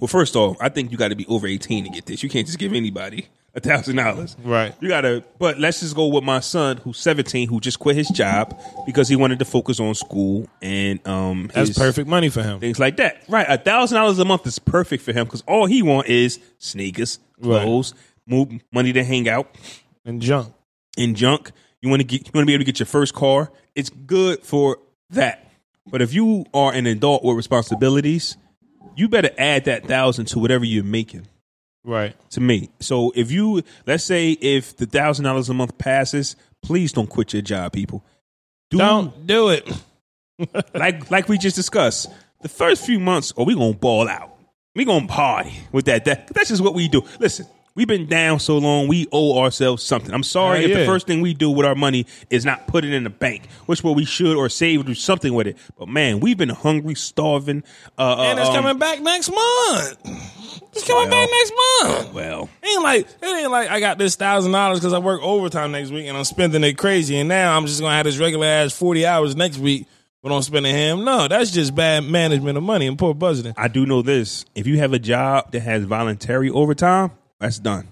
Well, 0.00 0.08
first 0.08 0.34
off, 0.36 0.56
I 0.60 0.68
think 0.70 0.90
you 0.90 0.96
got 0.96 1.08
to 1.08 1.16
be 1.16 1.26
over 1.26 1.46
eighteen 1.46 1.84
to 1.84 1.90
get 1.90 2.06
this. 2.06 2.22
You 2.22 2.28
can't 2.30 2.46
just 2.46 2.58
give 2.58 2.72
anybody 2.72 3.28
a 3.54 3.60
thousand 3.60 3.96
dollars. 3.96 4.34
Right. 4.42 4.74
You 4.80 4.88
gotta. 4.88 5.22
But 5.38 5.58
let's 5.58 5.80
just 5.80 5.94
go 5.94 6.06
with 6.08 6.24
my 6.24 6.40
son, 6.40 6.78
who's 6.78 6.98
seventeen, 6.98 7.48
who 7.48 7.60
just 7.60 7.78
quit 7.78 7.96
his 7.96 8.08
job 8.08 8.58
because 8.86 9.08
he 9.08 9.16
wanted 9.16 9.38
to 9.40 9.44
focus 9.44 9.78
on 9.78 9.94
school 9.94 10.48
and 10.62 11.06
um. 11.06 11.50
That's 11.54 11.68
his- 11.68 11.78
perfect 11.78 12.08
money 12.08 12.30
for 12.30 12.42
him. 12.42 12.60
Things 12.60 12.78
like 12.78 12.96
that, 12.96 13.22
right? 13.28 13.46
A 13.48 13.58
thousand 13.58 13.96
dollars 13.96 14.18
a 14.18 14.24
month 14.24 14.46
is 14.46 14.58
perfect 14.58 15.02
for 15.04 15.12
him 15.12 15.26
because 15.26 15.42
all 15.46 15.66
he 15.66 15.82
want 15.82 16.06
is 16.08 16.40
sneakers, 16.58 17.18
Right. 17.38 17.62
clothes, 17.62 17.92
move, 18.26 18.48
money 18.72 18.92
to 18.94 19.04
hang 19.04 19.28
out, 19.28 19.54
And 20.06 20.22
junk. 20.22 20.54
in 20.96 21.14
junk. 21.14 21.52
You 21.82 21.88
want 21.90 22.00
to 22.00 22.06
get 22.06 22.26
you 22.26 22.30
want 22.34 22.44
to 22.44 22.46
be 22.46 22.54
able 22.54 22.60
to 22.62 22.66
get 22.72 22.78
your 22.78 22.86
first 22.86 23.14
car. 23.14 23.50
It's 23.74 23.90
good 23.90 24.42
for 24.44 24.78
that. 25.10 25.50
But 25.86 26.00
if 26.02 26.14
you 26.14 26.44
are 26.54 26.72
an 26.72 26.86
adult 26.86 27.24
with 27.24 27.36
responsibilities, 27.36 28.36
you 28.96 29.08
better 29.08 29.30
add 29.38 29.64
that 29.64 29.86
thousand 29.86 30.26
to 30.26 30.38
whatever 30.38 30.64
you're 30.64 30.84
making. 30.84 31.26
Right. 31.84 32.14
To 32.30 32.40
me, 32.40 32.68
so 32.80 33.12
if 33.14 33.30
you 33.30 33.62
let's 33.86 34.04
say 34.04 34.32
if 34.32 34.76
the 34.76 34.86
thousand 34.86 35.24
dollars 35.24 35.48
a 35.48 35.54
month 35.54 35.78
passes, 35.78 36.36
please 36.62 36.92
don't 36.92 37.08
quit 37.08 37.32
your 37.32 37.42
job, 37.42 37.72
people. 37.72 38.04
Do 38.70 38.78
Don't 38.78 39.26
do 39.26 39.48
it. 39.48 39.68
like 40.74 41.10
like 41.10 41.28
we 41.28 41.38
just 41.38 41.56
discussed. 41.56 42.10
The 42.42 42.48
first 42.48 42.84
few 42.84 43.00
months, 43.00 43.32
oh, 43.36 43.44
we 43.44 43.54
gonna 43.54 43.74
ball 43.74 44.08
out. 44.08 44.36
We 44.74 44.84
gonna 44.84 45.06
party 45.06 45.54
with 45.72 45.86
that. 45.86 46.04
That 46.04 46.28
that's 46.28 46.50
just 46.50 46.62
what 46.62 46.74
we 46.74 46.88
do. 46.88 47.02
Listen, 47.18 47.46
we've 47.74 47.86
been 47.88 48.06
down 48.06 48.38
so 48.40 48.58
long. 48.58 48.88
We 48.88 49.06
owe 49.12 49.38
ourselves 49.42 49.82
something. 49.82 50.12
I'm 50.14 50.22
sorry 50.22 50.62
Hell 50.62 50.70
if 50.70 50.76
the 50.78 50.84
first 50.86 51.06
thing 51.06 51.20
we 51.20 51.34
do 51.34 51.50
with 51.50 51.66
our 51.66 51.74
money 51.74 52.06
is 52.30 52.44
not 52.44 52.66
put 52.66 52.84
it 52.84 52.92
in 52.92 53.04
the 53.04 53.10
bank, 53.10 53.48
which 53.66 53.82
what 53.84 53.96
we 53.96 54.04
should 54.04 54.36
or 54.36 54.48
save 54.48 54.80
or 54.80 54.84
do 54.84 54.94
something 54.94 55.32
with 55.34 55.46
it. 55.46 55.56
But 55.78 55.88
man, 55.88 56.20
we've 56.20 56.36
been 56.38 56.48
hungry, 56.50 56.94
starving. 56.94 57.62
Uh, 57.98 58.02
uh, 58.18 58.22
And 58.22 58.38
it's 58.38 58.48
um, 58.48 58.54
coming 58.56 58.78
back 58.78 59.00
next 59.00 59.30
month. 59.30 59.98
It's 60.72 60.86
coming 60.86 61.10
Well. 61.10 61.26
back 61.26 61.28
next 61.30 61.52
month. 61.82 62.14
Well, 62.14 62.48
ain't 62.62 62.82
like 62.82 63.00
it 63.22 63.24
ain't 63.42 63.50
like 63.50 63.70
I 63.70 63.80
got 63.80 63.98
this 63.98 64.14
thousand 64.16 64.52
dollars 64.52 64.78
because 64.78 64.92
I 64.92 64.98
work 64.98 65.20
overtime 65.22 65.72
next 65.72 65.90
week 65.90 66.06
and 66.06 66.16
I'm 66.16 66.24
spending 66.24 66.62
it 66.64 66.74
crazy, 66.78 67.16
and 67.16 67.28
now 67.28 67.56
I'm 67.56 67.66
just 67.66 67.80
gonna 67.80 67.94
have 67.94 68.04
this 68.04 68.18
regular 68.18 68.46
ass 68.46 68.72
forty 68.72 69.04
hours 69.04 69.34
next 69.34 69.58
week, 69.58 69.86
but 70.22 70.32
I'm 70.32 70.42
spending 70.42 70.72
him. 70.74 71.04
No, 71.04 71.26
that's 71.26 71.50
just 71.50 71.74
bad 71.74 72.04
management 72.04 72.56
of 72.56 72.62
money 72.62 72.86
and 72.86 72.96
poor 72.98 73.14
budgeting. 73.14 73.54
I 73.56 73.66
do 73.68 73.84
know 73.84 74.02
this. 74.02 74.44
If 74.54 74.66
you 74.68 74.78
have 74.78 74.92
a 74.92 74.98
job 75.00 75.50
that 75.52 75.60
has 75.60 75.82
voluntary 75.84 76.50
overtime, 76.50 77.10
that's 77.40 77.58
done. 77.58 77.88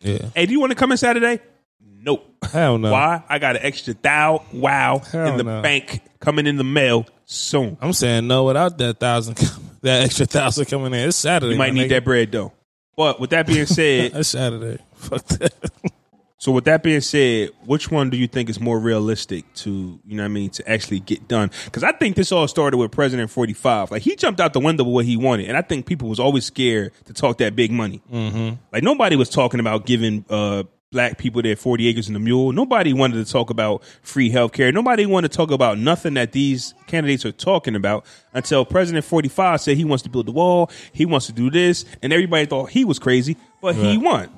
Yeah, 0.00 0.18
Hey, 0.34 0.46
do 0.46 0.52
you 0.52 0.60
want 0.60 0.70
to 0.70 0.76
come 0.76 0.90
in 0.92 0.98
Saturday? 0.98 1.40
Nope. 1.80 2.24
hell 2.50 2.78
no. 2.78 2.92
Why? 2.92 3.22
I 3.28 3.38
got 3.38 3.56
an 3.56 3.62
extra 3.64 3.94
thou 3.94 4.44
wow 4.52 4.98
Hell 4.98 5.26
in 5.32 5.36
the 5.36 5.44
no. 5.44 5.62
bank 5.62 6.00
coming 6.20 6.46
in 6.46 6.56
the 6.56 6.64
mail 6.64 7.06
soon. 7.24 7.76
I'm 7.80 7.92
saying 7.92 8.26
no 8.26 8.44
without 8.44 8.78
that 8.78 8.98
thousand, 9.00 9.36
that 9.82 10.04
extra 10.04 10.26
thousand 10.26 10.66
coming 10.66 10.94
in. 10.94 11.08
It's 11.08 11.16
Saturday. 11.16 11.52
You 11.52 11.58
might 11.58 11.74
need 11.74 11.86
nigga. 11.86 11.96
that 11.96 12.04
bread 12.04 12.32
though. 12.32 12.52
But 12.96 13.20
with 13.20 13.30
that 13.30 13.46
being 13.46 13.66
said, 13.66 14.12
it's 14.14 14.30
Saturday. 14.30 14.82
Fuck 14.94 15.24
that. 15.26 15.52
so 16.38 16.52
with 16.52 16.64
that 16.66 16.84
being 16.84 17.00
said, 17.00 17.50
which 17.64 17.90
one 17.90 18.10
do 18.10 18.16
you 18.16 18.28
think 18.28 18.48
is 18.48 18.60
more 18.60 18.78
realistic 18.78 19.52
to 19.54 20.00
you 20.06 20.16
know 20.16 20.22
what 20.22 20.26
I 20.26 20.28
mean 20.28 20.50
to 20.50 20.70
actually 20.70 21.00
get 21.00 21.26
done? 21.26 21.50
Because 21.64 21.82
I 21.82 21.90
think 21.90 22.14
this 22.14 22.30
all 22.30 22.46
started 22.46 22.76
with 22.76 22.92
President 22.92 23.28
Forty 23.28 23.54
Five. 23.54 23.90
Like 23.90 24.02
he 24.02 24.14
jumped 24.14 24.40
out 24.40 24.52
the 24.52 24.60
window 24.60 24.84
with 24.84 24.94
what 24.94 25.04
he 25.04 25.16
wanted, 25.16 25.48
and 25.48 25.56
I 25.56 25.62
think 25.62 25.86
people 25.86 26.08
was 26.08 26.20
always 26.20 26.44
scared 26.44 26.92
to 27.06 27.12
talk 27.12 27.38
that 27.38 27.56
big 27.56 27.72
money. 27.72 28.00
Mm-hmm. 28.12 28.54
Like 28.72 28.84
nobody 28.84 29.16
was 29.16 29.28
talking 29.28 29.58
about 29.58 29.84
giving 29.84 30.24
uh, 30.30 30.62
black 30.92 31.18
people 31.18 31.42
their 31.42 31.56
forty 31.56 31.88
acres 31.88 32.06
and 32.06 32.16
a 32.16 32.20
mule. 32.20 32.52
Nobody 32.52 32.92
wanted 32.92 33.26
to 33.26 33.32
talk 33.32 33.50
about 33.50 33.82
free 34.02 34.30
health 34.30 34.52
care. 34.52 34.70
Nobody 34.70 35.06
wanted 35.06 35.32
to 35.32 35.36
talk 35.36 35.50
about 35.50 35.78
nothing 35.78 36.14
that 36.14 36.30
these 36.30 36.72
candidates 36.86 37.26
are 37.26 37.32
talking 37.32 37.74
about 37.74 38.06
until 38.32 38.64
President 38.64 39.04
Forty 39.04 39.28
Five 39.28 39.60
said 39.60 39.76
he 39.76 39.84
wants 39.84 40.04
to 40.04 40.08
build 40.08 40.26
the 40.26 40.32
wall, 40.32 40.70
he 40.92 41.04
wants 41.04 41.26
to 41.26 41.32
do 41.32 41.50
this, 41.50 41.84
and 42.00 42.12
everybody 42.12 42.46
thought 42.46 42.70
he 42.70 42.84
was 42.84 43.00
crazy, 43.00 43.36
but 43.60 43.74
he 43.74 43.98
won. 43.98 44.37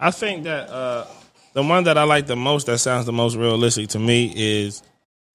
I 0.00 0.10
think 0.10 0.44
that 0.44 0.70
uh, 0.70 1.06
the 1.54 1.62
one 1.62 1.84
that 1.84 1.98
I 1.98 2.04
like 2.04 2.26
the 2.26 2.36
most, 2.36 2.66
that 2.66 2.78
sounds 2.78 3.06
the 3.06 3.12
most 3.12 3.36
realistic 3.36 3.88
to 3.90 3.98
me, 3.98 4.32
is 4.34 4.82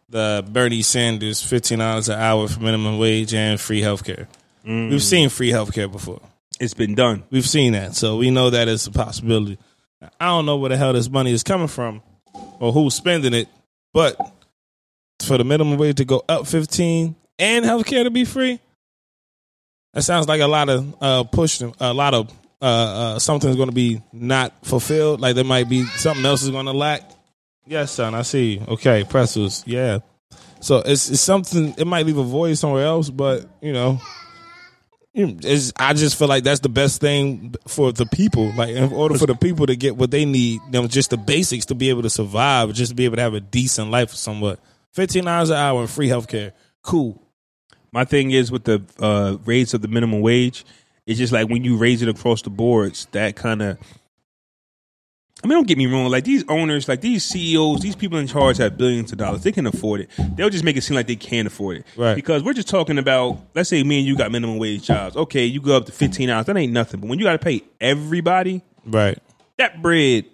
the 0.10 0.46
Bernie 0.48 0.82
Sanders 0.82 1.42
fifteen 1.42 1.80
dollars 1.80 2.10
an 2.10 2.20
hour 2.20 2.48
for 2.48 2.60
minimum 2.62 2.98
wage 2.98 3.34
and 3.34 3.60
free 3.60 3.82
healthcare. 3.82 4.28
We've 4.66 5.04
seen 5.04 5.28
free 5.30 5.50
healthcare 5.50 5.92
before. 5.92 6.22
It's 6.60 6.74
been 6.74 6.96
done. 6.96 7.24
We've 7.32 7.48
seen 7.48 7.74
that, 7.74 7.96
so 7.96 8.18
we 8.18 8.32
know 8.32 8.50
that 8.52 8.70
it's 8.70 8.88
a 8.88 8.92
possibility. 8.92 9.58
I 10.20 10.28
don't 10.28 10.46
know 10.46 10.58
where 10.58 10.70
the 10.70 10.78
hell 10.78 10.94
this 10.94 11.10
money 11.10 11.34
is 11.34 11.44
coming 11.44 11.68
from 11.68 12.02
or 12.60 12.72
who's 12.72 12.94
spending 12.94 13.34
it, 13.34 13.50
but 13.94 14.16
for 15.22 15.38
the 15.38 15.44
minimum 15.44 15.78
wage 15.78 15.98
to 15.98 16.06
go 16.06 16.24
up 16.30 16.48
fifteen 16.48 17.16
and 17.38 17.66
healthcare 17.66 18.04
to 18.04 18.12
be 18.12 18.24
free, 18.24 18.60
that 19.94 20.04
sounds 20.04 20.28
like 20.28 20.40
a 20.40 20.48
lot 20.48 20.70
of 20.70 20.96
uh, 21.02 21.24
push, 21.26 21.62
a 21.62 21.94
lot 21.94 22.14
of 22.14 22.32
uh, 22.64 22.66
uh, 22.66 23.20
something's 23.20 23.58
going 23.58 23.68
to 23.68 23.76
be 23.76 24.02
not 24.14 24.66
fulfilled. 24.66 25.20
Like 25.20 25.36
there 25.36 25.44
might 25.44 25.68
be 25.68 25.84
something 25.84 26.26
else 26.26 26.44
is 26.44 26.50
going 26.50 26.66
to 26.66 26.72
lack. 26.72 27.02
Yes, 27.66 27.92
son, 27.92 28.16
I 28.16 28.22
see. 28.22 28.62
Okay, 28.66 29.04
pretzels. 29.04 29.64
Yeah. 29.68 30.00
So 30.62 30.78
it's, 30.78 31.10
it's 31.10 31.20
something. 31.20 31.76
It 31.78 31.86
might 31.86 32.06
leave 32.06 32.18
a 32.18 32.24
void 32.24 32.58
somewhere 32.58 32.86
else, 32.86 33.10
but 33.10 33.50
you 33.62 33.74
know, 33.74 34.00
I 35.16 35.94
just 35.94 36.18
feel 36.18 36.30
like 36.30 36.46
that's 36.46 36.62
the 36.62 36.70
best 36.70 37.02
thing 37.02 37.54
for 37.68 37.92
the 37.92 38.06
people. 38.06 38.54
Like 38.54 38.70
in 38.70 38.94
order 38.94 39.18
for 39.18 39.28
the 39.28 39.36
people 39.36 39.66
to 39.66 39.76
get 39.76 39.98
what 39.98 40.12
they 40.12 40.24
need, 40.24 40.62
you 40.66 40.72
know, 40.72 40.88
just 40.88 41.10
the 41.10 41.18
basics 41.18 41.66
to 41.66 41.76
be 41.76 41.90
able 41.90 42.04
to 42.04 42.10
survive, 42.10 42.74
just 42.74 42.92
to 42.92 42.96
be 42.96 43.04
able 43.06 43.18
to 43.18 43.22
have 43.22 43.34
a 43.34 43.42
decent 43.42 43.92
life, 43.92 44.12
somewhat. 44.12 44.60
Fifteen 44.92 45.26
dollars 45.26 45.50
an 45.50 45.58
hour 45.58 45.82
and 45.82 45.90
free 45.90 46.08
healthcare. 46.08 46.54
Cool. 46.82 47.22
My 47.92 48.06
thing 48.06 48.32
is 48.32 48.52
with 48.52 48.64
the 48.64 48.82
uh, 49.00 49.38
raise 49.46 49.74
of 49.74 49.82
the 49.82 49.88
minimum 49.88 50.22
wage, 50.22 50.66
it's 51.06 51.18
just 51.20 51.34
like 51.34 51.50
when 51.50 51.64
you 51.64 51.78
raise 51.78 52.02
it 52.02 52.10
across 52.10 52.42
the 52.42 52.50
boards, 52.50 53.08
that 53.12 53.36
kind 53.36 53.62
of. 53.62 53.78
I 55.44 55.48
mean, 55.48 55.58
don't 55.58 55.68
get 55.68 55.78
me 55.78 55.88
wrong. 55.88 56.10
Like 56.10 56.24
these 56.24 56.46
owners, 56.48 56.88
like 56.88 57.02
these 57.02 57.26
CEOs, 57.26 57.82
these 57.82 57.98
people 57.98 58.18
in 58.18 58.28
charge 58.28 58.58
have 58.58 58.78
billions 58.78 59.12
of 59.12 59.18
dollars. 59.18 59.44
They 59.44 59.52
can 59.52 59.68
afford 59.68 60.00
it. 60.00 60.10
They'll 60.36 60.50
just 60.50 60.64
make 60.64 60.78
it 60.78 60.84
seem 60.84 60.96
like 60.96 61.08
they 61.08 61.18
can't 61.18 61.48
afford 61.48 61.78
it, 61.78 61.86
Right. 61.98 62.16
Because 62.16 62.44
we're 62.44 62.54
just 62.54 62.70
talking 62.70 62.98
about. 62.98 63.40
Let's 63.54 63.68
say 63.70 63.84
me 63.84 63.98
and 64.00 64.08
you 64.08 64.16
got 64.16 64.32
minimum 64.32 64.58
wage 64.58 64.84
jobs. 64.84 65.18
Okay, 65.18 65.44
you 65.46 65.60
go 65.60 65.76
up 65.76 65.86
to 65.88 65.92
fifteen 65.92 66.30
hours. 66.30 66.46
That 66.46 66.56
ain't 66.56 66.72
nothing. 66.72 67.02
But 67.02 67.10
when 67.10 67.20
you 67.20 67.26
got 67.26 67.34
to 67.34 67.40
pay 67.40 67.62
everybody, 67.82 68.62
Right. 68.86 69.18
that 69.58 69.82
bread 69.82 70.26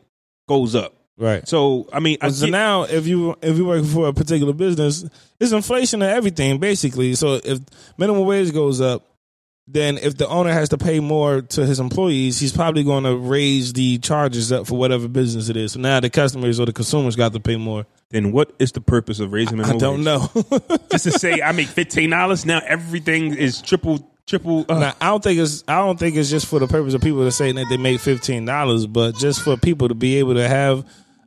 goes 0.48 0.76
up. 0.76 0.94
Right. 1.18 1.48
So 1.48 1.90
I 1.92 2.00
mean, 2.00 2.18
I 2.22 2.30
So 2.30 2.46
get- 2.46 2.52
now, 2.52 2.84
if 2.84 3.08
you 3.08 3.36
if 3.42 3.58
you 3.58 3.66
work 3.66 3.86
for 3.86 4.10
a 4.10 4.14
particular 4.14 4.54
business, 4.54 5.06
it's 5.40 5.52
inflation 5.52 6.04
of 6.04 6.10
everything 6.10 6.60
basically. 6.60 7.16
So 7.16 7.40
if 7.44 7.60
minimum 7.98 8.26
wage 8.26 8.54
goes 8.54 8.80
up, 8.80 9.08
then 9.72 9.98
if 9.98 10.18
the 10.18 10.28
owner 10.28 10.52
has 10.52 10.70
to 10.70 10.78
pay 10.78 11.00
more 11.00 11.42
to 11.42 11.66
his 11.66 11.80
employees, 11.80 12.40
he's 12.40 12.52
probably 12.52 12.84
going 12.84 13.04
to 13.04 13.16
raise 13.16 13.74
the 13.74 13.98
charges 14.00 14.52
up 14.52 14.66
for 14.68 14.78
whatever 14.78 15.08
business 15.08 15.50
it 15.50 15.56
is. 15.58 15.74
So 15.74 15.80
now 15.80 16.00
the 16.00 16.10
customers 16.10 16.60
or 16.60 16.66
the 16.66 16.74
consumers 16.74 17.16
got 17.16 17.34
to 17.34 17.40
pay 17.40 17.56
more. 17.56 17.86
then 18.10 18.32
what 18.32 18.52
is 18.60 18.72
the 18.72 18.82
purpose 18.82 19.20
of 19.20 19.32
raising 19.32 19.62
I 19.62 19.78
don't 19.78 19.98
wage? 19.98 20.06
know. 20.06 20.30
Just 20.92 21.04
to 21.04 21.12
say 21.12 21.42
I 21.42 21.52
make 21.52 21.68
fifteen 21.68 22.10
dollars 22.10 22.46
now, 22.46 22.62
everything 22.66 23.36
is 23.36 23.62
triple 23.62 24.12
triple. 24.26 24.66
Uh, 24.70 24.80
now, 24.80 24.94
I 25.00 25.08
don't 25.08 25.24
think 25.24 25.40
it's 25.40 25.64
I 25.68 25.78
don't 25.78 26.00
think 26.00 26.16
it's 26.16 26.30
just 26.30 26.46
for 26.48 26.60
the 26.60 26.68
purpose 26.68 26.94
of 26.94 27.02
people 27.02 27.24
to 27.26 27.32
say 27.32 27.52
that 27.52 27.66
they 27.70 27.78
make 27.78 28.00
fifteen 28.00 28.46
dollars, 28.46 28.88
but 28.88 29.16
just 29.18 29.42
for 29.44 29.56
people 29.58 29.88
to 29.90 29.96
be 29.96 30.18
able 30.18 30.36
to 30.36 30.48
have 30.48 30.86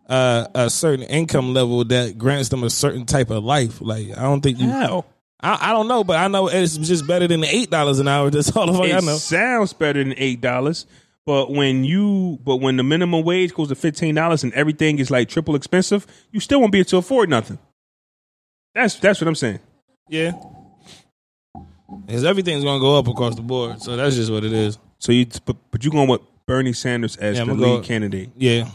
uh, 0.08 0.46
a 0.54 0.68
certain 0.70 1.04
income 1.04 1.54
level 1.54 1.84
that 1.84 2.18
grants 2.18 2.48
them 2.48 2.64
a 2.64 2.70
certain 2.70 3.06
type 3.06 3.30
of 3.30 3.44
life. 3.44 3.80
Like 3.80 4.10
I 4.16 4.22
don't 4.22 4.40
think 4.40 4.58
you. 4.58 4.68
How? 4.68 5.04
I, 5.42 5.70
I 5.70 5.72
don't 5.72 5.88
know, 5.88 6.04
but 6.04 6.18
I 6.18 6.28
know 6.28 6.48
it's 6.48 6.76
just 6.76 7.06
better 7.06 7.26
than 7.26 7.40
the 7.40 7.48
eight 7.54 7.70
dollars 7.70 7.98
an 7.98 8.08
hour. 8.08 8.30
That's 8.30 8.54
all 8.56 8.66
the 8.66 8.72
fuck 8.74 8.82
I 8.82 8.98
It 8.98 9.04
know. 9.04 9.16
sounds 9.16 9.72
better 9.72 10.02
than 10.02 10.14
eight 10.16 10.40
dollars, 10.40 10.86
but 11.26 11.50
when 11.50 11.84
you 11.84 12.38
but 12.44 12.56
when 12.56 12.76
the 12.76 12.82
minimum 12.82 13.24
wage 13.24 13.52
goes 13.52 13.68
to 13.68 13.74
fifteen 13.74 14.14
dollars 14.14 14.44
and 14.44 14.52
everything 14.54 14.98
is 14.98 15.10
like 15.10 15.28
triple 15.28 15.56
expensive, 15.56 16.06
you 16.30 16.38
still 16.40 16.60
won't 16.60 16.72
be 16.72 16.78
able 16.78 16.88
to 16.90 16.96
afford 16.98 17.28
nothing. 17.28 17.58
That's 18.74 18.94
that's 18.96 19.20
what 19.20 19.28
I'm 19.28 19.34
saying. 19.34 19.58
Yeah, 20.08 20.32
because 22.06 22.24
everything's 22.24 22.64
gonna 22.64 22.80
go 22.80 22.98
up 22.98 23.08
across 23.08 23.34
the 23.34 23.42
board. 23.42 23.82
So 23.82 23.96
that's 23.96 24.16
just 24.16 24.30
what 24.30 24.44
it 24.44 24.52
is. 24.52 24.78
So 24.98 25.12
you 25.12 25.26
but, 25.44 25.56
but 25.70 25.84
you 25.84 25.90
going 25.90 26.08
with 26.08 26.20
Bernie 26.46 26.72
Sanders 26.72 27.16
as 27.16 27.38
Yeah, 27.38 27.44
the 27.44 27.54
lead 27.54 27.60
go- 27.60 27.80
candidate. 27.82 28.30
Yeah, 28.36 28.68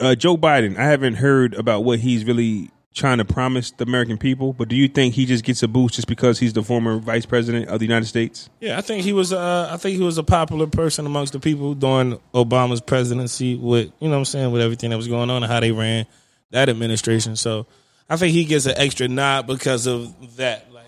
Uh, 0.00 0.14
Joe 0.14 0.36
Biden, 0.36 0.76
I 0.76 0.84
haven't 0.84 1.14
heard 1.14 1.54
about 1.54 1.84
what 1.84 1.98
he's 2.00 2.24
really 2.24 2.70
trying 2.96 3.18
to 3.18 3.24
promise 3.26 3.70
the 3.72 3.84
American 3.84 4.16
people, 4.16 4.54
but 4.54 4.68
do 4.68 4.74
you 4.74 4.88
think 4.88 5.12
he 5.14 5.26
just 5.26 5.44
gets 5.44 5.62
a 5.62 5.68
boost 5.68 5.96
just 5.96 6.08
because 6.08 6.38
he's 6.38 6.54
the 6.54 6.62
former 6.62 6.96
vice 6.98 7.26
president 7.26 7.68
of 7.68 7.78
the 7.78 7.84
United 7.84 8.06
States? 8.06 8.48
yeah. 8.58 8.78
I 8.78 8.80
think 8.80 9.04
he 9.04 9.12
was. 9.12 9.32
Uh, 9.32 9.68
I 9.70 9.76
think 9.76 9.98
he 9.98 10.02
was 10.02 10.16
a 10.18 10.22
popular 10.24 10.66
person 10.66 11.04
amongst 11.06 11.34
the 11.34 11.38
people 11.40 11.74
during 11.74 12.18
Obama's 12.34 12.80
presidency. 12.80 13.54
With 13.54 13.92
you 14.00 14.08
know, 14.08 14.12
what 14.12 14.18
I'm 14.18 14.24
saying 14.24 14.50
with 14.50 14.62
everything 14.62 14.90
that 14.90 14.96
was 14.96 15.08
going 15.08 15.28
on 15.30 15.42
and 15.42 15.52
how 15.52 15.60
they 15.60 15.72
ran 15.72 16.06
that 16.52 16.68
administration. 16.70 17.36
So 17.36 17.66
I 18.08 18.16
think 18.16 18.32
he 18.32 18.44
gets 18.46 18.64
an 18.66 18.74
extra 18.78 19.08
nod 19.08 19.46
because 19.46 19.86
of 19.86 20.36
that. 20.36 20.72
Like 20.72 20.86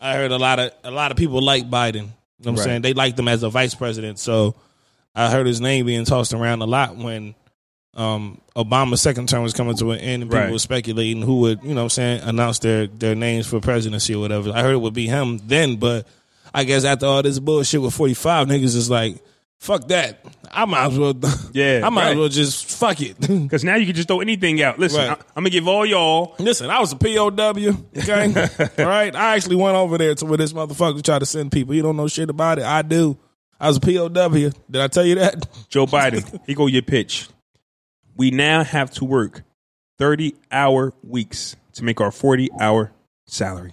I 0.00 0.14
heard 0.14 0.32
a 0.32 0.38
lot 0.38 0.58
of 0.58 0.72
a 0.82 0.90
lot 0.90 1.10
of 1.10 1.18
people 1.18 1.42
like 1.42 1.68
Biden. 1.68 1.94
You 1.94 2.00
know 2.00 2.08
what 2.38 2.48
I'm 2.48 2.54
Right. 2.56 2.64
saying? 2.64 2.82
They 2.82 2.94
liked 2.94 3.18
him 3.18 3.28
as 3.28 3.42
a 3.42 3.50
vice 3.50 3.74
president. 3.74 4.18
So 4.18 4.54
I 5.14 5.30
heard 5.30 5.46
his 5.46 5.60
name 5.60 5.84
being 5.86 6.04
tossed 6.06 6.32
around 6.32 6.62
a 6.62 6.66
lot 6.66 6.96
when 6.96 7.34
um, 7.96 8.40
Obama's 8.56 9.00
second 9.00 9.28
term 9.28 9.42
was 9.42 9.52
coming 9.52 9.76
to 9.76 9.92
an 9.92 10.00
end 10.00 10.22
and 10.22 10.30
people 10.30 10.44
Right. 10.44 10.52
were 10.52 10.58
speculating 10.58 11.22
who 11.22 11.40
would, 11.40 11.62
you 11.62 11.70
know 11.70 11.76
what 11.76 11.82
I'm 11.84 11.90
saying, 11.90 12.20
announce 12.22 12.58
their, 12.60 12.86
their 12.86 13.14
names 13.14 13.46
for 13.46 13.60
presidency 13.60 14.14
or 14.14 14.20
whatever. 14.20 14.50
I 14.52 14.62
heard 14.62 14.74
it 14.74 14.80
would 14.80 14.94
be 14.94 15.06
him 15.06 15.38
then, 15.46 15.76
but 15.76 16.06
I 16.52 16.64
guess 16.64 16.84
after 16.84 17.06
all 17.06 17.22
this 17.22 17.38
bullshit 17.38 17.80
with 17.82 17.94
45, 17.94 18.48
niggas 18.48 18.76
is 18.76 18.90
like, 18.90 19.16
fuck 19.58 19.88
that. 19.88 20.24
I 20.52 20.64
might 20.66 20.86
as 20.86 20.98
well, 20.98 21.14
Yeah, 21.52 21.80
I 21.84 21.88
might 21.88 22.02
right. 22.02 22.10
as 22.12 22.16
well 22.18 22.28
just 22.28 22.66
fuck 22.66 23.00
it. 23.00 23.16
Because 23.44 23.64
now 23.64 23.76
you 23.76 23.86
can 23.86 23.94
just 23.94 24.08
throw 24.08 24.20
anything 24.20 24.60
out. 24.62 24.78
Listen, 24.78 25.00
Right. 25.08 25.10
I, 25.18 25.22
I'm 25.36 25.42
gonna 25.42 25.50
give 25.50 25.66
all 25.68 25.84
y'all. 25.86 26.34
Listen, 26.38 26.70
I 26.70 26.80
was 26.80 26.92
a 26.92 26.96
POW, 26.96 27.28
okay? 27.96 28.48
All 28.82 28.86
right? 28.88 29.14
I 29.14 29.34
actually 29.36 29.56
went 29.56 29.76
over 29.76 29.98
there 29.98 30.14
to 30.16 30.26
where 30.26 30.38
this 30.38 30.52
motherfucker 30.52 31.02
tried 31.02 31.20
to 31.20 31.26
send 31.26 31.50
people. 31.52 31.74
You 31.74 31.82
don't 31.82 31.96
know 31.96 32.08
shit 32.08 32.30
about 32.30 32.58
it. 32.58 32.64
I 32.64 32.82
do. 32.82 33.16
I 33.58 33.68
was 33.68 33.78
a 33.78 33.80
POW. 33.80 34.28
Did 34.70 34.80
I 34.80 34.88
tell 34.88 35.04
you 35.06 35.14
that? 35.16 35.46
Joe 35.68 35.86
Biden, 35.86 36.40
he 36.46 36.54
go 36.54 36.66
your 36.66 36.82
pitch. 36.82 37.28
We 38.16 38.30
now 38.30 38.64
have 38.64 38.90
to 38.92 39.04
work 39.04 39.42
30 39.98 40.34
hour 40.50 40.92
weeks 41.02 41.56
to 41.74 41.84
make 41.84 42.00
our 42.00 42.10
40 42.10 42.50
hour 42.60 42.92
salary. 43.26 43.72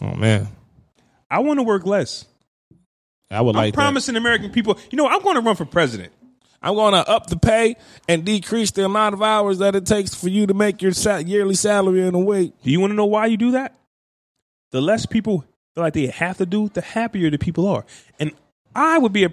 Oh 0.00 0.14
man, 0.14 0.48
I 1.30 1.40
want 1.40 1.58
to 1.58 1.62
work 1.62 1.86
less. 1.86 2.26
I 3.30 3.40
would 3.40 3.56
I'm 3.56 3.62
like 3.62 3.74
that. 3.74 3.78
promising 3.78 4.16
American 4.16 4.50
people, 4.50 4.78
you 4.90 4.96
know, 4.96 5.08
I'm 5.08 5.22
going 5.22 5.34
to 5.36 5.40
run 5.40 5.56
for 5.56 5.64
president. 5.64 6.12
I'm 6.62 6.74
going 6.74 6.94
to 6.94 7.08
up 7.08 7.26
the 7.26 7.36
pay 7.36 7.76
and 8.08 8.24
decrease 8.24 8.70
the 8.72 8.84
amount 8.84 9.14
of 9.14 9.22
hours 9.22 9.58
that 9.58 9.74
it 9.74 9.86
takes 9.86 10.14
for 10.14 10.28
you 10.28 10.46
to 10.46 10.54
make 10.54 10.82
your 10.82 10.92
sa- 10.92 11.18
yearly 11.18 11.54
salary 11.54 12.06
in 12.06 12.14
a 12.14 12.18
week. 12.18 12.54
Do 12.62 12.70
you 12.70 12.80
want 12.80 12.92
to 12.92 12.94
know 12.94 13.06
why 13.06 13.26
you 13.26 13.36
do 13.36 13.52
that? 13.52 13.76
The 14.72 14.80
less 14.80 15.06
people 15.06 15.40
feel 15.74 15.84
like 15.84 15.92
they 15.94 16.06
have 16.06 16.38
to 16.38 16.46
do, 16.46 16.68
the 16.68 16.80
happier 16.80 17.30
the 17.30 17.38
people 17.38 17.68
are. 17.68 17.84
And 18.18 18.32
I 18.74 18.98
would 18.98 19.12
be 19.12 19.24
a, 19.24 19.32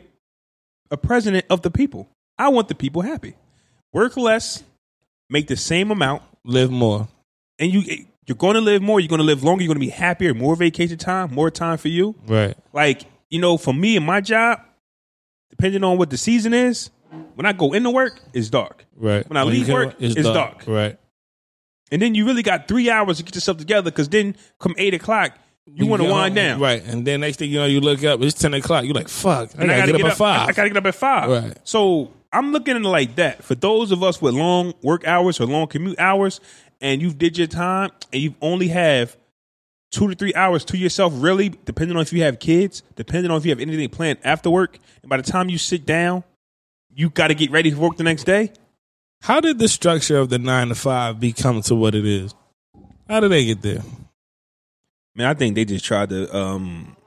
a 0.91 0.97
president 0.97 1.45
of 1.49 1.61
the 1.61 1.71
people. 1.71 2.09
I 2.37 2.49
want 2.49 2.67
the 2.67 2.75
people 2.75 3.01
happy. 3.01 3.35
Work 3.93 4.17
less, 4.17 4.63
make 5.29 5.47
the 5.47 5.55
same 5.57 5.91
amount, 5.91 6.23
Live 6.43 6.71
more. 6.71 7.07
and 7.59 7.71
you 7.71 8.05
you're 8.25 8.35
going 8.37 8.55
to 8.55 8.61
live 8.61 8.81
more. 8.81 8.99
You're 8.99 9.09
going 9.09 9.19
to 9.19 9.25
live 9.25 9.43
longer. 9.43 9.63
You're 9.63 9.73
going 9.73 9.81
to 9.81 9.85
be 9.85 9.89
happier. 9.91 10.33
More 10.33 10.55
vacation 10.55 10.97
time, 10.97 11.33
more 11.33 11.51
time 11.51 11.77
for 11.77 11.89
you. 11.89 12.15
Right. 12.27 12.55
Like 12.73 13.03
you 13.29 13.39
know, 13.39 13.57
for 13.57 13.73
me 13.73 13.95
and 13.97 14.05
my 14.05 14.21
job, 14.21 14.59
depending 15.49 15.83
on 15.83 15.97
what 15.97 16.09
the 16.09 16.17
season 16.17 16.53
is, 16.53 16.89
when 17.35 17.45
I 17.45 17.53
go 17.53 17.73
into 17.73 17.89
work, 17.91 18.19
it's 18.33 18.49
dark. 18.49 18.85
Right. 18.95 19.27
When 19.29 19.37
I 19.37 19.43
leave 19.43 19.67
you 19.67 19.73
work, 19.73 19.95
it's 19.99 20.15
dark. 20.15 20.63
Right. 20.67 20.97
And 21.91 22.01
then 22.01 22.15
you 22.15 22.25
really 22.25 22.43
got 22.43 22.67
three 22.67 22.89
hours 22.89 23.17
to 23.17 23.23
get 23.23 23.35
yourself 23.35 23.57
together 23.57 23.91
because 23.91 24.09
then 24.09 24.35
come 24.59 24.73
eight 24.77 24.93
o'clock, 24.95 25.37
you 25.71 25.85
want 25.85 26.01
to 26.01 26.09
wind 26.09 26.35
home. 26.37 26.45
down. 26.45 26.59
Right. 26.59 26.83
And 26.83 27.05
then 27.05 27.21
next 27.21 27.37
thing 27.37 27.51
you 27.51 27.59
know, 27.59 27.65
you 27.65 27.81
look 27.81 28.03
up, 28.03 28.19
it's 28.21 28.33
10 28.39 28.53
o'clock. 28.55 28.85
You're 28.85 28.95
like, 28.95 29.09
fuck. 29.09 29.51
I 29.57 29.61
And 29.61 29.69
gotta, 29.69 29.91
get, 29.91 30.01
up 30.01 30.11
at 30.11 30.17
five. 30.17 30.49
I, 30.49 30.53
gotta 30.53 30.69
get 30.69 30.77
up 30.77 30.85
at 30.85 30.95
five. 30.95 31.29
Right. 31.29 31.57
So 31.63 32.11
I'm 32.33 32.51
looking 32.51 32.75
at 32.75 32.81
it 32.81 32.87
like 32.87 33.15
that. 33.15 33.43
For 33.43 33.53
those 33.53 33.91
of 33.91 34.01
us 34.01 34.21
with 34.21 34.33
long 34.33 34.73
work 34.81 35.05
hours 35.05 35.39
or 35.39 35.45
long 35.45 35.67
commute 35.67 35.99
hours, 35.99 36.41
and 36.81 37.01
you've 37.01 37.17
did 37.17 37.37
your 37.37 37.47
time, 37.47 37.91
and 38.11 38.21
you 38.21 38.35
only 38.41 38.69
have 38.69 39.15
two 39.91 40.09
to 40.09 40.15
three 40.15 40.33
hours 40.33 40.65
to 40.65 40.77
yourself, 40.77 41.13
really, 41.15 41.49
depending 41.49 41.95
on 41.95 42.01
if 42.01 42.11
you 42.11 42.23
have 42.23 42.39
kids, 42.39 42.81
depending 42.95 43.31
on 43.31 43.37
if 43.37 43.45
you 43.45 43.51
have 43.51 43.59
anything 43.59 43.87
planned 43.87 44.17
after 44.23 44.49
work, 44.49 44.79
and 45.03 45.09
by 45.09 45.17
the 45.17 45.23
time 45.23 45.47
you 45.47 45.59
sit 45.59 45.85
down, 45.85 46.23
you 46.93 47.09
got 47.09 47.27
to 47.27 47.35
get 47.35 47.51
ready 47.51 47.69
for 47.69 47.79
work 47.79 47.97
the 47.97 48.03
next 48.03 48.23
day. 48.23 48.51
How 49.21 49.39
did 49.39 49.59
the 49.59 49.67
structure 49.67 50.17
of 50.17 50.29
the 50.29 50.39
nine 50.39 50.69
to 50.69 50.75
five 50.75 51.19
become 51.19 51.61
to 51.63 51.75
what 51.75 51.95
it 51.95 52.05
is? 52.05 52.33
How 53.07 53.19
did 53.19 53.31
they 53.31 53.45
get 53.45 53.61
there? 53.61 53.83
Man, 55.15 55.27
I 55.27 55.35
think 55.35 55.55
they 55.55 55.65
just 55.65 55.85
tried 55.85 56.09
to 56.09 56.35
um, 56.35 56.97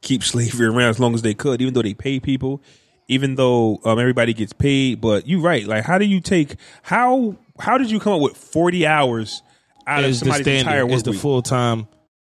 keep 0.00 0.22
slavery 0.24 0.66
around 0.66 0.90
as 0.90 0.98
long 0.98 1.14
as 1.14 1.22
they 1.22 1.34
could, 1.34 1.62
even 1.62 1.74
though 1.74 1.82
they 1.82 1.94
pay 1.94 2.18
people, 2.18 2.60
even 3.08 3.34
though 3.34 3.80
um, 3.84 3.98
everybody 3.98 4.32
gets 4.34 4.52
paid. 4.52 5.00
But 5.00 5.26
you're 5.26 5.40
right. 5.40 5.66
Like, 5.66 5.84
how 5.84 5.98
do 5.98 6.04
you 6.04 6.20
take 6.20 6.56
how 6.82 7.36
how 7.58 7.78
did 7.78 7.90
you 7.90 7.98
come 8.00 8.12
up 8.12 8.20
with 8.20 8.36
40 8.36 8.86
hours 8.86 9.42
out 9.86 10.04
of 10.04 10.10
Is 10.10 10.20
the 10.20 10.26
somebody's 10.26 10.46
entire 10.46 10.60
standard? 10.62 10.86
work 10.86 10.96
Is 10.96 11.02
the 11.02 11.12
full 11.14 11.42
time? 11.42 11.88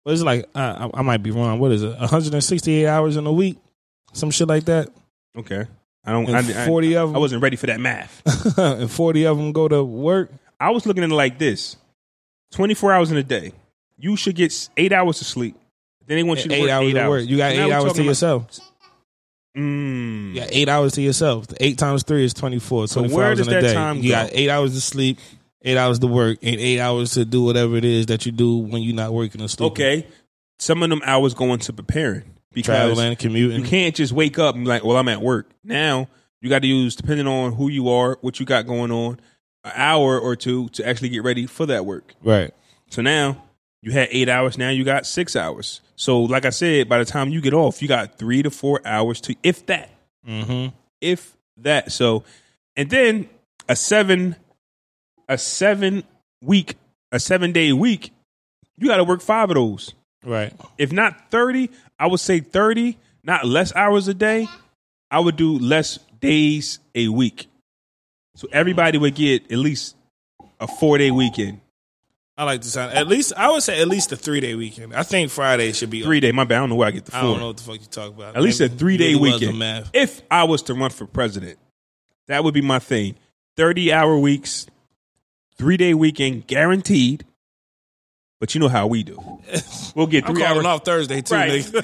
What 0.03 0.13
is 0.13 0.21
it 0.21 0.25
like? 0.25 0.45
I, 0.55 0.85
I 0.85 0.89
I 0.95 1.01
might 1.01 1.21
be 1.23 1.31
wrong. 1.31 1.59
What 1.59 1.71
is 1.71 1.83
it? 1.83 1.89
168 1.97 2.85
hours 2.87 3.17
in 3.17 3.27
a 3.27 3.33
week? 3.33 3.57
Some 4.13 4.31
shit 4.31 4.47
like 4.47 4.65
that. 4.65 4.89
okay, 5.37 5.65
I 6.05 6.11
don't. 6.11 6.25
And 6.27 6.35
I, 6.35 6.63
I, 6.63 6.65
40 6.67 6.95
of 6.97 7.09
them. 7.09 7.15
I 7.15 7.19
wasn't 7.19 7.43
ready 7.43 7.55
for 7.57 7.67
that 7.67 7.79
math. 7.79 8.57
and 8.57 8.89
40 8.89 9.25
of 9.27 9.37
them 9.37 9.51
go 9.51 9.67
to 9.67 9.83
work. 9.83 10.31
I 10.59 10.71
was 10.71 10.85
looking 10.85 11.03
at 11.03 11.09
it 11.11 11.13
like 11.13 11.37
this: 11.37 11.75
24 12.53 12.93
hours 12.93 13.11
in 13.11 13.17
a 13.17 13.23
day. 13.23 13.53
You 13.97 14.15
should 14.15 14.35
get 14.35 14.69
eight 14.77 14.93
hours 14.93 15.19
of 15.21 15.27
sleep. 15.27 15.55
Then 16.07 16.17
they 16.17 16.23
want 16.23 16.43
you 16.43 16.49
to 16.49 16.55
eight 16.55 16.61
work 16.61 16.69
hours 16.71 16.87
eight 16.87 16.97
hours. 16.97 17.09
work. 17.23 17.29
You 17.29 17.37
got 17.37 17.55
Now 17.55 17.65
eight 17.67 17.71
hours 17.71 17.83
to 17.93 17.99
about- 17.99 18.05
yourself. 18.05 18.59
Mm. 19.59 20.33
You 20.33 20.39
got 20.39 20.49
eight 20.51 20.69
hours 20.69 20.93
to 20.93 21.01
yourself. 21.01 21.47
Eight 21.59 21.77
times 21.77 22.03
three 22.03 22.23
is 22.23 22.33
24. 22.33 22.87
So 22.87 23.01
24 23.01 23.17
where 23.17 23.35
does 23.35 23.47
in 23.47 23.53
a 23.53 23.55
that 23.55 23.67
day. 23.67 23.73
time 23.73 23.97
you 23.97 24.09
go? 24.11 24.15
got 24.15 24.29
eight 24.33 24.49
hours 24.49 24.73
to 24.73 24.81
sleep, 24.81 25.19
eight 25.63 25.77
hours 25.77 25.99
to 25.99 26.07
work, 26.07 26.39
and 26.41 26.55
eight 26.55 26.79
hours 26.79 27.11
to 27.11 27.25
do 27.25 27.43
whatever 27.43 27.75
it 27.75 27.85
is 27.85 28.05
that 28.07 28.25
you 28.25 28.31
do 28.31 28.57
when 28.57 28.81
you're 28.81 28.95
not 28.95 29.13
working 29.13 29.41
or 29.41 29.47
sleeping. 29.47 29.71
Okay, 29.71 30.07
some 30.59 30.81
of 30.83 30.89
them 30.89 31.01
hours 31.03 31.33
go 31.33 31.53
into 31.53 31.73
preparing 31.73 32.23
because 32.53 32.95
Traveling, 32.95 33.15
commuting. 33.17 33.61
You 33.61 33.67
can't 33.67 33.95
just 33.95 34.13
wake 34.13 34.39
up 34.39 34.55
and 34.55 34.63
be 34.63 34.69
like, 34.69 34.83
well, 34.83 34.97
I'm 34.97 35.07
at 35.07 35.21
work. 35.21 35.49
Now 35.63 36.07
you 36.41 36.49
got 36.49 36.61
to 36.61 36.67
use, 36.67 36.95
depending 36.95 37.27
on 37.27 37.53
who 37.53 37.69
you 37.69 37.89
are, 37.89 38.17
what 38.21 38.39
you 38.39 38.45
got 38.45 38.65
going 38.65 38.91
on, 38.91 39.19
an 39.63 39.71
hour 39.75 40.19
or 40.19 40.35
two 40.35 40.69
to 40.69 40.87
actually 40.87 41.09
get 41.09 41.23
ready 41.23 41.45
for 41.45 41.65
that 41.65 41.85
work. 41.85 42.13
Right. 42.23 42.51
So 42.89 43.01
now 43.01 43.43
you 43.81 43.91
had 43.91 44.07
eight 44.11 44.29
hours. 44.29 44.57
Now 44.57 44.69
you 44.69 44.83
got 44.83 45.05
six 45.05 45.35
hours. 45.35 45.81
So 45.99 46.21
like 46.21 46.45
I 46.45 46.49
said, 46.51 46.87
by 46.87 46.97
the 46.99 47.03
time 47.05 47.27
you 47.29 47.41
get 47.41 47.53
off, 47.53 47.81
you 47.81 47.89
got 47.89 48.17
three 48.17 48.41
to 48.43 48.49
four 48.49 48.79
hours 48.85 49.19
to, 49.21 49.35
if 49.43 49.65
that, 49.65 49.89
Mm-hmm. 50.25 50.73
if 51.01 51.35
that. 51.57 51.91
So, 51.91 52.23
and 52.77 52.89
then 52.89 53.27
a 53.67 53.75
seven, 53.75 54.37
a 55.27 55.37
seven 55.37 56.03
week, 56.41 56.75
a 57.11 57.19
seven 57.19 57.51
day 57.51 57.73
week, 57.73 58.11
you 58.77 58.87
got 58.87 58.97
to 58.97 59.03
work 59.03 59.21
five 59.21 59.49
of 59.49 59.55
those 59.55 59.93
Right. 60.23 60.53
if 60.77 60.93
not 60.93 61.31
30, 61.31 61.69
I 61.99 62.07
would 62.07 62.21
say 62.21 62.39
30, 62.39 62.97
not 63.23 63.45
less 63.45 63.75
hours 63.75 64.07
a 64.07 64.13
day. 64.13 64.47
I 65.11 65.19
would 65.19 65.35
do 65.35 65.59
less 65.59 65.99
days 66.21 66.79
a 66.95 67.09
week. 67.09 67.47
So 68.35 68.47
everybody 68.53 68.97
would 68.97 69.15
get 69.15 69.51
at 69.51 69.57
least 69.57 69.97
a 70.61 70.67
four 70.67 70.97
day 70.97 71.11
weekend. 71.11 71.59
I 72.39 72.45
like 72.45 72.61
the 72.61 72.67
sound. 72.69 72.93
At 72.93 73.07
least 73.09 73.33
I 73.35 73.51
would 73.51 73.61
say 73.63 73.81
at 73.81 73.89
least 73.89 74.13
a 74.13 74.15
three 74.15 74.39
day 74.39 74.55
weekend. 74.55 74.95
I 74.95 75.03
think 75.03 75.29
Friday 75.29 75.73
should 75.73 75.89
be 75.89 76.03
Three 76.03 76.21
day, 76.21 76.31
my 76.31 76.45
bad. 76.45 76.55
I 76.55 76.59
don't 76.61 76.69
know 76.69 76.75
where 76.75 76.87
I 76.87 76.91
get 76.91 77.03
the 77.03 77.11
four. 77.11 77.19
I 77.19 77.23
don't 77.23 77.39
know 77.39 77.47
what 77.47 77.57
the 77.57 77.63
fuck 77.63 77.81
you 77.81 77.87
talk 77.87 78.09
about. 78.09 78.37
At 78.37 78.41
least 78.41 78.61
a 78.61 78.69
three 78.69 78.95
day 78.95 79.13
really 79.13 79.33
weekend. 79.33 79.59
math. 79.59 79.89
If 79.93 80.21
I 80.31 80.45
was 80.45 80.61
to 80.63 80.73
run 80.73 80.89
for 80.89 81.05
president, 81.05 81.59
that 82.27 82.45
would 82.45 82.53
be 82.53 82.61
my 82.61 82.79
thing. 82.79 83.15
30 83.57 83.91
hour 83.91 84.17
weeks, 84.17 84.67
three 85.57 85.75
day 85.75 85.93
weekend 85.93 86.47
guaranteed. 86.47 87.25
But 88.39 88.55
you 88.55 88.61
know 88.61 88.69
how 88.69 88.87
we 88.87 89.03
do. 89.03 89.17
We'll 89.95 90.07
get 90.07 90.25
I'm 90.29 90.35
three 90.35 90.43
calling 90.43 90.65
hours. 90.65 90.79
off 90.79 90.85
Thursday 90.85 91.21
too. 91.21 91.33
Right. 91.35 91.61
nigga. 91.61 91.81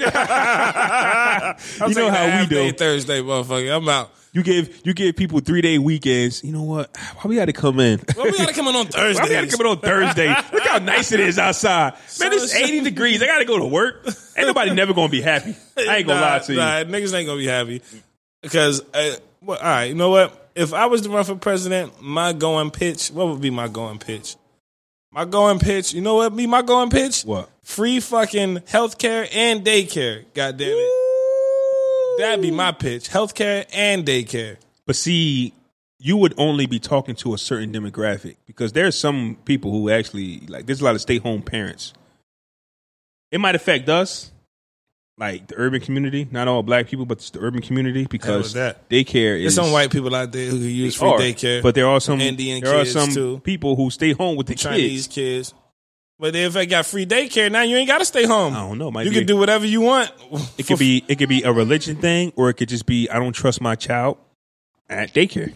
You 1.89 1.95
know 1.95 2.09
how 2.11 2.39
we 2.39 2.45
do. 2.45 2.71
Thursday, 2.71 3.19
motherfucker. 3.19 3.75
I'm 3.75 3.89
out. 3.89 4.11
You 4.35 4.43
give 4.43 4.81
you 4.85 4.93
give 4.93 5.15
people 5.15 5.39
three 5.39 5.61
day 5.61 5.77
weekends. 5.77 6.43
You 6.43 6.51
know 6.51 6.63
what? 6.63 6.95
Why 7.15 7.29
we 7.29 7.35
got 7.37 7.45
to 7.45 7.53
come 7.53 7.79
in? 7.79 8.01
Well, 8.17 8.25
we 8.25 8.37
gotta 8.37 8.53
come 8.53 8.67
in 8.67 8.75
on 8.75 8.87
Thursday. 8.87 9.21
Why 9.23 9.29
we 9.29 9.33
got 9.33 9.49
to 9.49 9.57
come 9.57 9.65
in 9.65 9.71
on 9.71 9.79
Thursday? 9.79 10.27
Look 10.27 10.63
how 10.63 10.77
nice 10.79 11.13
it 11.13 11.21
is 11.21 11.39
outside. 11.39 11.93
Man, 12.19 12.33
it's 12.33 12.53
80 12.53 12.81
degrees. 12.81 13.23
I 13.23 13.27
got 13.27 13.39
to 13.39 13.45
go 13.45 13.57
to 13.57 13.65
work. 13.65 14.05
Ain't 14.35 14.47
nobody 14.47 14.73
never 14.73 14.93
to 14.93 15.07
be 15.07 15.21
happy. 15.21 15.55
I 15.77 15.97
ain't 15.97 16.07
to 16.09 16.15
nah, 16.15 16.21
lie 16.21 16.39
to 16.39 16.51
you. 16.51 16.59
Nah, 16.59 16.83
niggas 16.83 17.13
ain't 17.13 17.27
gonna 17.27 17.39
be 17.39 17.47
happy 17.47 17.81
because. 18.41 18.81
Uh, 18.93 19.15
well, 19.41 19.57
all 19.57 19.63
right, 19.63 19.85
you 19.85 19.95
know 19.95 20.09
what? 20.09 20.51
If 20.53 20.73
I 20.73 20.87
was 20.87 21.01
to 21.03 21.09
run 21.09 21.23
for 21.23 21.35
president, 21.35 22.01
my 22.01 22.33
going 22.33 22.71
pitch, 22.71 23.09
what 23.09 23.27
would 23.27 23.41
be 23.41 23.51
my 23.51 23.69
going 23.69 23.99
pitch? 23.99 24.35
My 25.11 25.23
going 25.23 25.59
pitch, 25.59 25.93
you 25.93 26.01
know 26.01 26.15
what? 26.15 26.35
Be 26.35 26.45
my 26.45 26.61
going 26.61 26.89
pitch? 26.89 27.23
What? 27.23 27.49
Free 27.61 28.01
fucking 28.01 28.57
healthcare 28.59 29.29
and 29.33 29.63
daycare. 29.63 30.25
God 30.33 30.57
damn 30.57 30.71
it. 30.71 31.04
That'd 32.17 32.41
be 32.41 32.51
my 32.51 32.71
pitch. 32.71 33.09
Healthcare 33.09 33.65
and 33.73 34.05
daycare. 34.05 34.57
But 34.85 34.95
see, 34.95 35.53
you 35.99 36.17
would 36.17 36.33
only 36.37 36.65
be 36.65 36.79
talking 36.79 37.15
to 37.15 37.33
a 37.33 37.37
certain 37.37 37.71
demographic 37.73 38.37
because 38.45 38.73
there's 38.73 38.97
some 38.97 39.37
people 39.45 39.71
who 39.71 39.89
actually 39.89 40.39
like. 40.47 40.65
There's 40.65 40.81
a 40.81 40.85
lot 40.85 40.95
of 40.95 41.01
stay 41.01 41.17
home 41.17 41.41
parents. 41.41 41.93
It 43.31 43.39
might 43.39 43.55
affect 43.55 43.89
us, 43.89 44.31
like 45.17 45.47
the 45.47 45.55
urban 45.57 45.81
community. 45.81 46.27
Not 46.31 46.47
all 46.47 46.63
black 46.63 46.87
people, 46.87 47.05
but 47.05 47.19
the 47.19 47.39
urban 47.39 47.61
community 47.61 48.05
because 48.09 48.53
that? 48.53 48.87
daycare 48.87 49.35
is 49.37 49.43
There's 49.43 49.55
some 49.55 49.71
white 49.73 49.91
people 49.91 50.13
out 50.15 50.31
there 50.31 50.45
who 50.49 50.59
can 50.59 50.69
use 50.69 50.95
free 50.95 51.09
are, 51.09 51.19
daycare. 51.19 51.61
but 51.63 51.75
there 51.75 51.87
are 51.87 51.99
some 51.99 52.21
Indian 52.21 52.63
there 52.63 52.75
are 52.79 52.85
some 52.85 53.09
too. 53.11 53.39
people 53.39 53.75
who 53.75 53.89
stay 53.89 54.13
home 54.13 54.35
with 54.37 54.47
the 54.47 54.55
Chinese 54.55 55.07
kids. 55.07 55.51
kids. 55.51 55.53
But 56.17 56.35
if 56.35 56.55
I 56.55 56.65
got 56.65 56.85
free 56.85 57.05
daycare, 57.05 57.51
now 57.51 57.63
you 57.63 57.75
ain't 57.75 57.89
got 57.89 57.97
to 57.97 58.05
stay 58.05 58.25
home. 58.25 58.53
I 58.53 58.59
don't 58.59 58.77
know. 58.77 58.89
Might 58.89 59.03
you 59.05 59.11
be 59.11 59.17
can 59.17 59.27
do 59.27 59.35
whatever 59.35 59.65
you 59.65 59.81
want. 59.81 60.11
It 60.57 60.65
could 60.65 60.79
be 60.79 61.03
it 61.07 61.15
could 61.17 61.27
be 61.29 61.43
a 61.43 61.51
religion 61.51 61.97
thing, 61.97 62.31
or 62.37 62.49
it 62.49 62.53
could 62.53 62.69
just 62.69 62.85
be 62.85 63.09
I 63.09 63.19
don't 63.19 63.33
trust 63.33 63.59
my 63.59 63.75
child 63.75 64.17
at 64.89 65.13
daycare. 65.13 65.53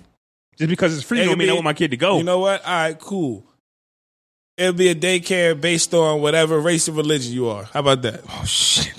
Just 0.58 0.70
because 0.70 0.94
it's 0.94 1.04
free, 1.06 1.22
It 1.22 1.26
don't 1.26 1.38
mean 1.38 1.50
I 1.50 1.54
want 1.54 1.64
my 1.64 1.74
kid 1.74 1.92
to 1.92 1.98
go. 1.98 2.18
You 2.18 2.26
know 2.26 2.40
what? 2.40 2.66
All 2.66 2.72
right, 2.74 3.00
cool. 3.00 3.46
It'll 4.58 4.74
be 4.74 4.90
a 4.90 4.96
daycare 4.96 5.60
based 5.60 5.94
on 5.94 6.22
whatever 6.22 6.60
race 6.60 6.90
or 6.90 6.92
religion 6.92 7.32
you 7.32 7.48
are. 7.48 7.64
How 7.64 7.80
about 7.80 8.02
that? 8.02 8.22
oh 8.28 8.44
shit! 8.46 8.94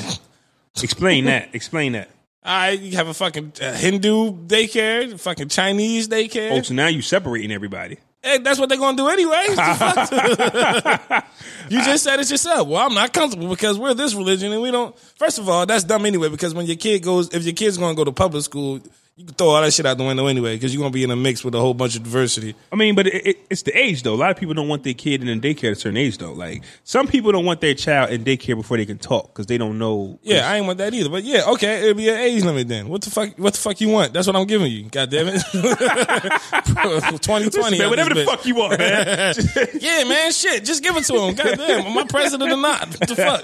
Explain 0.82 1.26
that. 1.26 1.54
Explain 1.54 1.92
that. 1.92 2.08
All 2.42 2.56
right, 2.56 2.80
you 2.80 2.96
have 2.96 3.08
a 3.08 3.12
fucking 3.12 3.52
uh, 3.60 3.74
Hindu 3.74 4.46
daycare, 4.46 5.20
fucking 5.20 5.50
Chinese 5.50 6.08
daycare. 6.08 6.52
Oh, 6.52 6.62
so 6.62 6.72
now 6.72 6.86
you're 6.86 7.02
separating 7.02 7.52
everybody. 7.52 7.98
Hey, 8.22 8.38
that's 8.38 8.58
what 8.58 8.68
they're 8.68 8.76
gonna 8.76 8.96
do 8.96 9.08
anyway. 9.08 9.46
you 11.70 11.82
just 11.82 12.04
said 12.04 12.20
it 12.20 12.30
yourself. 12.30 12.68
Well, 12.68 12.86
I'm 12.86 12.92
not 12.92 13.14
comfortable 13.14 13.48
because 13.48 13.78
we're 13.78 13.94
this 13.94 14.14
religion 14.14 14.52
and 14.52 14.60
we 14.60 14.70
don't. 14.70 14.98
First 15.16 15.38
of 15.38 15.48
all, 15.48 15.64
that's 15.64 15.84
dumb 15.84 16.04
anyway. 16.04 16.28
Because 16.28 16.52
when 16.52 16.66
your 16.66 16.76
kid 16.76 17.02
goes, 17.02 17.32
if 17.32 17.44
your 17.44 17.54
kid's 17.54 17.78
gonna 17.78 17.94
go 17.94 18.04
to 18.04 18.12
public 18.12 18.44
school, 18.44 18.80
you 19.16 19.26
can 19.26 19.34
throw 19.34 19.48
all 19.48 19.60
that 19.60 19.70
shit 19.72 19.84
out 19.84 19.98
the 19.98 20.04
window 20.04 20.28
anyway 20.28 20.54
because 20.56 20.72
you're 20.72 20.80
gonna 20.80 20.92
be 20.92 21.04
in 21.04 21.10
a 21.10 21.16
mix 21.16 21.44
with 21.44 21.54
a 21.54 21.60
whole 21.60 21.74
bunch 21.74 21.94
of 21.94 22.02
diversity. 22.02 22.54
I 22.72 22.76
mean, 22.76 22.94
but 22.94 23.06
it, 23.06 23.26
it, 23.26 23.36
it's 23.50 23.60
the 23.62 23.76
age 23.76 24.02
though. 24.02 24.14
A 24.14 24.16
lot 24.16 24.30
of 24.30 24.38
people 24.38 24.54
don't 24.54 24.68
want 24.68 24.82
their 24.82 24.94
kid 24.94 25.20
in 25.20 25.28
a 25.28 25.36
daycare 25.38 25.64
at 25.64 25.72
a 25.72 25.74
certain 25.74 25.98
age 25.98 26.16
though. 26.16 26.32
Like 26.32 26.64
some 26.84 27.06
people 27.06 27.30
don't 27.30 27.44
want 27.44 27.60
their 27.60 27.74
child 27.74 28.08
in 28.10 28.24
daycare 28.24 28.56
before 28.56 28.78
they 28.78 28.86
can 28.86 28.96
talk 28.96 29.28
because 29.28 29.44
they 29.44 29.58
don't 29.58 29.76
know. 29.78 30.18
Yeah, 30.22 30.48
I 30.48 30.56
ain't 30.56 30.64
want 30.64 30.78
that 30.78 30.94
either. 30.94 31.10
But 31.10 31.24
yeah, 31.24 31.50
okay, 31.50 31.82
it'll 31.82 31.92
be 31.94 32.08
an 32.08 32.16
age 32.16 32.42
limit 32.44 32.68
then. 32.68 32.88
What 32.88 33.02
the 33.02 33.10
fuck? 33.10 33.38
What 33.38 33.52
the 33.52 33.60
fuck 33.60 33.78
you 33.82 33.90
want? 33.90 34.14
That's 34.14 34.26
what 34.26 34.36
I'm 34.36 34.46
giving 34.46 34.72
you. 34.72 34.84
God 34.88 35.10
damn 35.10 35.28
it. 35.28 35.42
2020. 35.42 37.78
man, 37.78 37.90
whatever 37.90 38.14
the 38.14 38.20
bitch. 38.20 38.24
fuck 38.24 38.46
you 38.46 38.54
want, 38.54 38.78
man. 38.78 39.34
Yeah, 39.80 40.04
man, 40.04 40.30
shit. 40.32 40.64
Just 40.64 40.82
give 40.82 40.96
it 40.96 41.04
to 41.04 41.14
him. 41.14 41.34
God 41.34 41.56
damn. 41.58 41.86
Am 41.86 41.98
I 41.98 42.04
president 42.04 42.50
or 42.52 42.56
not? 42.56 42.88
What 42.88 43.08
the 43.08 43.16
fuck? 43.16 43.42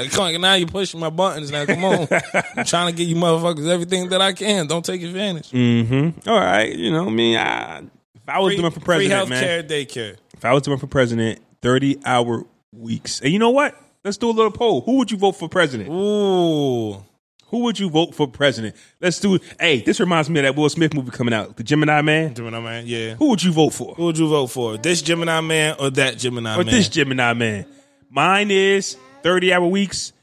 Hey, 0.03 0.09
come 0.09 0.35
on, 0.35 0.41
now 0.41 0.53
you 0.55 0.65
pushing 0.65 0.99
my 0.99 1.09
buttons. 1.09 1.51
Now, 1.51 1.65
come 1.65 1.83
on. 1.83 2.07
I'm 2.55 2.65
trying 2.65 2.91
to 2.91 2.97
give 2.97 3.07
you 3.07 3.15
motherfuckers 3.15 3.67
everything 3.67 4.09
that 4.09 4.21
I 4.21 4.33
can. 4.33 4.67
Don't 4.67 4.83
take 4.85 5.01
advantage. 5.03 5.49
Mm-hmm. 5.51 6.29
All 6.29 6.39
right, 6.39 6.73
you 6.75 6.91
know, 6.91 7.07
I 7.07 7.09
mean, 7.09 7.37
I, 7.37 7.79
if 7.79 8.27
I 8.27 8.39
was 8.39 8.55
doing 8.55 8.71
for 8.71 8.79
president, 8.79 9.27
free 9.27 9.29
man, 9.29 9.43
health 9.43 9.67
care, 9.69 9.85
daycare. 9.85 10.17
if 10.33 10.45
I 10.45 10.53
was 10.53 10.63
doing 10.63 10.77
for 10.77 10.87
president, 10.87 11.39
thirty 11.61 11.97
hour 12.05 12.43
weeks. 12.71 13.19
And 13.21 13.31
you 13.31 13.39
know 13.39 13.49
what? 13.51 13.75
Let's 14.03 14.17
do 14.17 14.29
a 14.29 14.31
little 14.31 14.51
poll. 14.51 14.81
Who 14.81 14.97
would 14.97 15.11
you 15.11 15.17
vote 15.17 15.33
for 15.33 15.47
president? 15.47 15.89
Ooh. 15.89 17.03
Who 17.51 17.59
would 17.63 17.77
you 17.77 17.89
vote 17.89 18.15
for 18.15 18.27
president? 18.29 18.75
Let's 19.01 19.19
do. 19.19 19.35
it. 19.35 19.41
Hey, 19.59 19.81
this 19.81 19.99
reminds 19.99 20.29
me 20.29 20.39
of 20.39 20.43
that 20.45 20.55
Will 20.55 20.69
Smith 20.69 20.93
movie 20.93 21.11
coming 21.11 21.33
out, 21.33 21.57
the 21.57 21.63
Gemini 21.63 22.01
Man. 22.01 22.33
Gemini 22.33 22.59
man, 22.61 22.83
yeah. 22.87 23.15
Who 23.15 23.27
would 23.29 23.43
you 23.43 23.51
vote 23.51 23.71
for? 23.71 23.93
Who 23.95 24.05
would 24.05 24.17
you 24.17 24.29
vote 24.29 24.47
for? 24.47 24.77
This 24.77 25.01
Gemini 25.01 25.41
man 25.41 25.75
or 25.77 25.89
that 25.91 26.17
Gemini 26.17 26.55
Or 26.55 26.63
man? 26.63 26.73
this 26.73 26.87
Gemini 26.87 27.33
Man? 27.33 27.65
Mine 28.09 28.51
is 28.51 28.95
thirty 29.23 29.53
hour 29.53 29.67
weeks, 29.67 30.13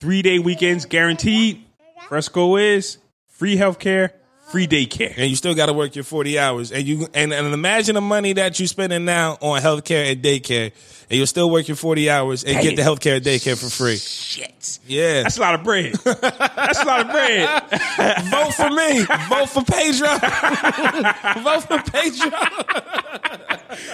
three 0.00 0.22
day 0.22 0.38
weekends 0.38 0.84
guaranteed. 0.86 1.64
Fresco 2.08 2.56
is 2.56 2.98
free 3.28 3.56
healthcare, 3.56 4.10
free 4.52 4.66
daycare. 4.68 5.14
and 5.16 5.28
you 5.30 5.34
still 5.36 5.54
got 5.54 5.66
to 5.66 5.72
work 5.72 5.94
your 5.96 6.04
40 6.04 6.38
hours 6.38 6.70
and 6.72 6.84
you 6.86 7.08
and, 7.14 7.32
and 7.32 7.46
imagine 7.54 7.94
the 7.94 8.00
money 8.00 8.34
that 8.34 8.58
you're 8.60 8.68
spending 8.68 9.04
now 9.04 9.38
on 9.40 9.60
healthcare 9.62 10.12
and 10.12 10.22
daycare 10.22 10.72
and 11.10 11.18
you'll 11.18 11.26
still 11.26 11.50
work 11.50 11.66
your 11.68 11.76
40 11.76 12.08
hours 12.10 12.44
and 12.44 12.60
get 12.62 12.76
the 12.76 12.82
healthcare 12.82 13.16
and 13.16 13.24
daycare 13.24 13.58
for 13.58 13.70
free 13.70 13.96
Shit. 13.96 14.78
yeah 14.86 15.22
That's 15.22 15.38
a 15.38 15.40
lot 15.40 15.54
of 15.54 15.64
bread. 15.64 15.94
That's 15.94 16.80
a 16.80 16.84
lot 16.84 17.00
of 17.00 17.10
bread. 17.10 17.48
vote 18.30 18.54
for 18.54 18.70
me 18.70 19.04
vote 19.28 19.48
for 19.48 19.64
pedro 19.64 20.08
vote 21.42 21.60
for 21.64 21.90
pedro 21.90 22.30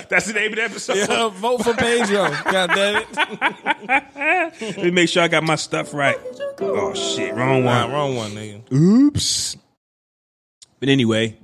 That's 0.08 0.26
the 0.26 0.32
name 0.34 0.50
of 0.52 0.56
the 0.56 0.64
episode. 0.64 0.96
yeah, 0.96 1.28
vote 1.28 1.58
for 1.62 1.74
pedro 1.74 2.28
god 2.50 2.70
damn 2.74 3.02
it 3.02 3.16
Let 4.76 4.76
me 4.84 4.90
make 4.90 5.08
sure 5.08 5.22
I 5.22 5.28
got 5.28 5.44
my 5.44 5.54
stuff 5.56 5.94
right. 5.94 6.16
Oh 6.60 6.94
shit, 6.94 7.32
wrong 7.34 7.62
nah, 7.64 7.84
one. 7.84 7.92
wrong 7.92 8.16
one 8.16 8.30
nigga 8.32 8.72
Oops. 8.72 9.56
But 10.80 10.88
anyway, 10.88 11.38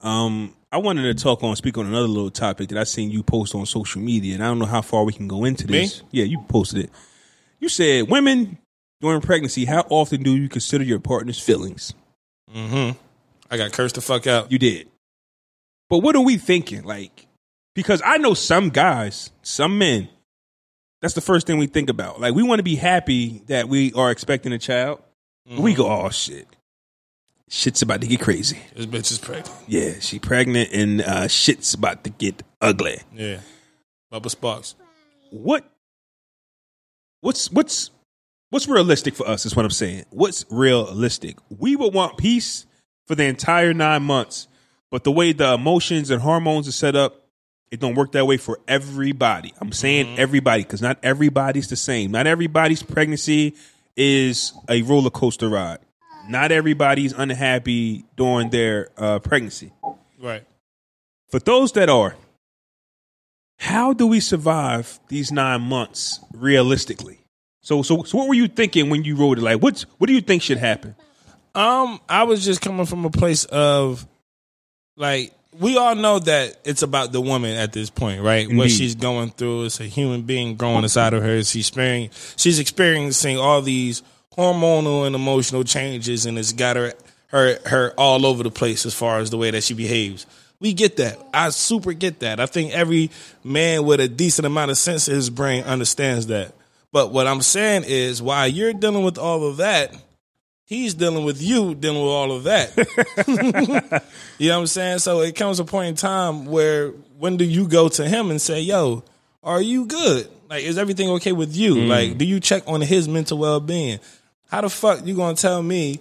um, 0.00 0.54
I 0.70 0.78
wanted 0.78 1.02
to 1.04 1.22
talk 1.22 1.42
on 1.42 1.54
speak 1.56 1.78
on 1.78 1.86
another 1.86 2.08
little 2.08 2.30
topic 2.30 2.68
that 2.68 2.78
I 2.78 2.84
seen 2.84 3.10
you 3.10 3.22
post 3.22 3.54
on 3.54 3.64
social 3.66 4.00
media, 4.00 4.34
and 4.34 4.42
I 4.42 4.48
don't 4.48 4.58
know 4.58 4.66
how 4.66 4.82
far 4.82 5.04
we 5.04 5.12
can 5.12 5.28
go 5.28 5.44
into 5.44 5.66
this. 5.66 6.02
Yeah, 6.10 6.24
you 6.24 6.44
posted 6.48 6.84
it. 6.84 6.90
You 7.60 7.68
said 7.68 8.10
women 8.10 8.58
during 9.00 9.20
pregnancy, 9.20 9.64
how 9.64 9.86
often 9.88 10.22
do 10.22 10.36
you 10.36 10.48
consider 10.48 10.84
your 10.84 11.00
partner's 11.00 11.38
feelings? 11.38 11.94
Mm-hmm. 12.54 12.98
I 13.50 13.56
got 13.56 13.72
cursed 13.72 13.94
the 13.94 14.00
fuck 14.00 14.26
out 14.26 14.50
You 14.50 14.58
did. 14.58 14.88
But 15.88 15.98
what 15.98 16.16
are 16.16 16.22
we 16.22 16.38
thinking? 16.38 16.82
Like, 16.82 17.26
because 17.74 18.02
I 18.04 18.18
know 18.18 18.34
some 18.34 18.70
guys, 18.70 19.30
some 19.42 19.78
men, 19.78 20.08
that's 21.02 21.14
the 21.14 21.20
first 21.20 21.46
thing 21.46 21.58
we 21.58 21.66
think 21.66 21.90
about. 21.90 22.20
Like, 22.20 22.34
we 22.34 22.42
want 22.42 22.58
to 22.58 22.64
be 22.64 22.76
happy 22.76 23.42
that 23.46 23.68
we 23.68 23.92
are 23.92 24.10
expecting 24.10 24.52
a 24.52 24.58
child. 24.58 25.02
We 25.46 25.74
go, 25.74 25.86
oh 25.86 26.08
shit. 26.08 26.48
Shit's 27.54 27.82
about 27.82 28.00
to 28.00 28.08
get 28.08 28.20
crazy. 28.20 28.58
this 28.74 28.86
bitch 28.86 29.12
is 29.12 29.18
pregnant 29.18 29.48
Yeah, 29.68 29.92
she 30.00 30.18
pregnant 30.18 30.72
and 30.72 31.00
uh, 31.00 31.28
shit's 31.28 31.72
about 31.72 32.02
to 32.02 32.10
get 32.10 32.42
ugly. 32.60 32.98
yeah 33.14 33.38
Bubba 34.12 34.28
Sparks 34.28 34.74
What? 35.30 35.64
What's 37.20 37.52
what's 37.52 37.90
what's 38.50 38.66
realistic 38.66 39.14
for 39.14 39.28
us? 39.28 39.46
Is 39.46 39.54
what 39.54 39.64
I'm 39.64 39.70
saying. 39.70 40.04
What's 40.10 40.44
realistic? 40.50 41.36
We 41.48 41.76
would 41.76 41.94
want 41.94 42.18
peace 42.18 42.66
for 43.06 43.14
the 43.14 43.24
entire 43.24 43.72
nine 43.72 44.02
months, 44.02 44.48
but 44.90 45.04
the 45.04 45.12
way 45.12 45.32
the 45.32 45.54
emotions 45.54 46.10
and 46.10 46.20
hormones 46.22 46.66
are 46.66 46.72
set 46.72 46.96
up, 46.96 47.24
it 47.70 47.78
don't 47.78 47.94
work 47.94 48.12
that 48.12 48.26
way 48.26 48.36
for 48.36 48.58
everybody. 48.66 49.54
I'm 49.60 49.70
saying 49.72 50.18
everybody 50.18 50.64
because 50.64 50.82
not 50.82 50.98
everybody's 51.04 51.68
the 51.68 51.76
same. 51.76 52.10
Not 52.10 52.26
everybody's 52.26 52.82
pregnancy 52.82 53.54
is 53.96 54.52
a 54.68 54.82
roller 54.82 55.10
coaster 55.10 55.48
ride. 55.48 55.78
Not 56.28 56.52
everybody's 56.52 57.12
unhappy 57.12 58.04
during 58.16 58.50
their 58.50 58.88
uh, 58.96 59.18
pregnancy. 59.18 59.72
right 60.20 60.44
For 61.28 61.38
those 61.38 61.72
that 61.72 61.88
are, 61.88 62.16
how 63.58 63.92
do 63.92 64.06
we 64.06 64.20
survive 64.20 64.98
these 65.08 65.30
nine 65.30 65.62
months 65.62 66.20
realistically? 66.32 67.20
So, 67.60 67.82
so, 67.82 68.02
so, 68.02 68.18
what 68.18 68.28
were 68.28 68.34
you 68.34 68.48
thinking 68.48 68.90
when 68.90 69.04
you 69.04 69.16
wrote 69.16 69.38
it? 69.38 69.42
Like, 69.42 69.62
what's 69.62 69.82
what 69.98 70.06
do 70.06 70.12
you 70.12 70.20
think 70.20 70.42
should 70.42 70.58
happen? 70.58 70.94
Um, 71.54 72.00
I 72.08 72.24
was 72.24 72.44
just 72.44 72.60
coming 72.60 72.84
from 72.84 73.04
a 73.04 73.10
place 73.10 73.44
of 73.46 74.06
like 74.96 75.32
we 75.58 75.76
all 75.76 75.94
know 75.94 76.18
that 76.18 76.56
it's 76.64 76.82
about 76.82 77.12
the 77.12 77.20
woman 77.20 77.56
at 77.56 77.72
this 77.72 77.90
point, 77.90 78.22
right? 78.22 78.52
What 78.52 78.70
she's 78.70 78.94
going 78.94 79.30
through. 79.30 79.64
It's 79.64 79.80
a 79.80 79.84
human 79.84 80.22
being 80.22 80.56
growing 80.56 80.82
inside 80.82 81.14
of 81.14 81.22
her. 81.22 81.42
She's 81.42 81.68
experiencing 81.68 82.10
she's 82.36 82.58
experiencing 82.58 83.38
all 83.38 83.62
these 83.62 84.02
hormonal 84.36 85.06
and 85.06 85.14
emotional 85.14 85.64
changes 85.64 86.26
and 86.26 86.38
it's 86.38 86.52
got 86.52 86.76
her 86.76 86.92
her 87.28 87.58
her 87.66 87.94
all 87.96 88.26
over 88.26 88.42
the 88.42 88.50
place 88.50 88.86
as 88.86 88.94
far 88.94 89.18
as 89.18 89.30
the 89.30 89.38
way 89.38 89.50
that 89.50 89.64
she 89.64 89.74
behaves. 89.74 90.26
We 90.60 90.72
get 90.72 90.96
that. 90.96 91.18
I 91.34 91.50
super 91.50 91.92
get 91.92 92.20
that. 92.20 92.40
I 92.40 92.46
think 92.46 92.72
every 92.72 93.10
man 93.42 93.84
with 93.84 94.00
a 94.00 94.08
decent 94.08 94.46
amount 94.46 94.70
of 94.70 94.78
sense 94.78 95.08
in 95.08 95.14
his 95.14 95.30
brain 95.30 95.64
understands 95.64 96.28
that. 96.28 96.54
But 96.92 97.12
what 97.12 97.26
I'm 97.26 97.42
saying 97.42 97.84
is 97.86 98.22
while 98.22 98.46
you're 98.46 98.72
dealing 98.72 99.04
with 99.04 99.18
all 99.18 99.46
of 99.48 99.56
that, 99.58 99.94
he's 100.64 100.94
dealing 100.94 101.24
with 101.24 101.42
you 101.42 101.74
dealing 101.74 102.00
with 102.00 102.10
all 102.10 102.32
of 102.32 102.44
that. 102.44 102.76
you 104.38 104.48
know 104.48 104.54
what 104.54 104.60
I'm 104.60 104.66
saying? 104.66 104.98
So 105.00 105.20
it 105.20 105.34
comes 105.34 105.58
a 105.58 105.64
point 105.64 105.88
in 105.88 105.94
time 105.96 106.46
where 106.46 106.90
when 107.18 107.36
do 107.36 107.44
you 107.44 107.68
go 107.68 107.88
to 107.88 108.08
him 108.08 108.30
and 108.30 108.40
say, 108.40 108.60
"Yo, 108.60 109.02
are 109.42 109.60
you 109.60 109.86
good? 109.86 110.28
Like, 110.48 110.64
is 110.64 110.78
everything 110.78 111.08
okay 111.10 111.32
with 111.32 111.56
you? 111.56 111.74
Mm. 111.74 111.88
Like, 111.88 112.18
do 112.18 112.24
you 112.24 112.40
check 112.40 112.62
on 112.66 112.80
his 112.80 113.08
mental 113.08 113.38
well 113.38 113.60
being? 113.60 113.98
How 114.54 114.60
the 114.60 114.70
fuck 114.70 115.04
you 115.04 115.16
gonna 115.16 115.34
tell 115.34 115.60
me 115.60 115.98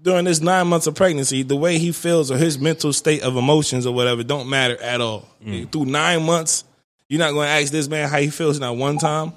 during 0.00 0.24
this 0.24 0.40
nine 0.40 0.68
months 0.68 0.86
of 0.86 0.94
pregnancy 0.94 1.42
the 1.42 1.54
way 1.54 1.76
he 1.76 1.92
feels 1.92 2.30
or 2.30 2.38
his 2.38 2.58
mental 2.58 2.94
state 2.94 3.22
of 3.22 3.36
emotions 3.36 3.84
or 3.84 3.94
whatever 3.94 4.22
don't 4.22 4.48
matter 4.48 4.82
at 4.82 5.02
all 5.02 5.28
mm. 5.44 5.70
through 5.70 5.84
nine 5.84 6.24
months? 6.24 6.64
You're 7.10 7.18
not 7.18 7.32
gonna 7.32 7.46
ask 7.48 7.70
this 7.70 7.88
man 7.88 8.08
how 8.08 8.16
he 8.16 8.30
feels 8.30 8.58
not 8.58 8.74
one 8.74 8.96
time. 8.96 9.34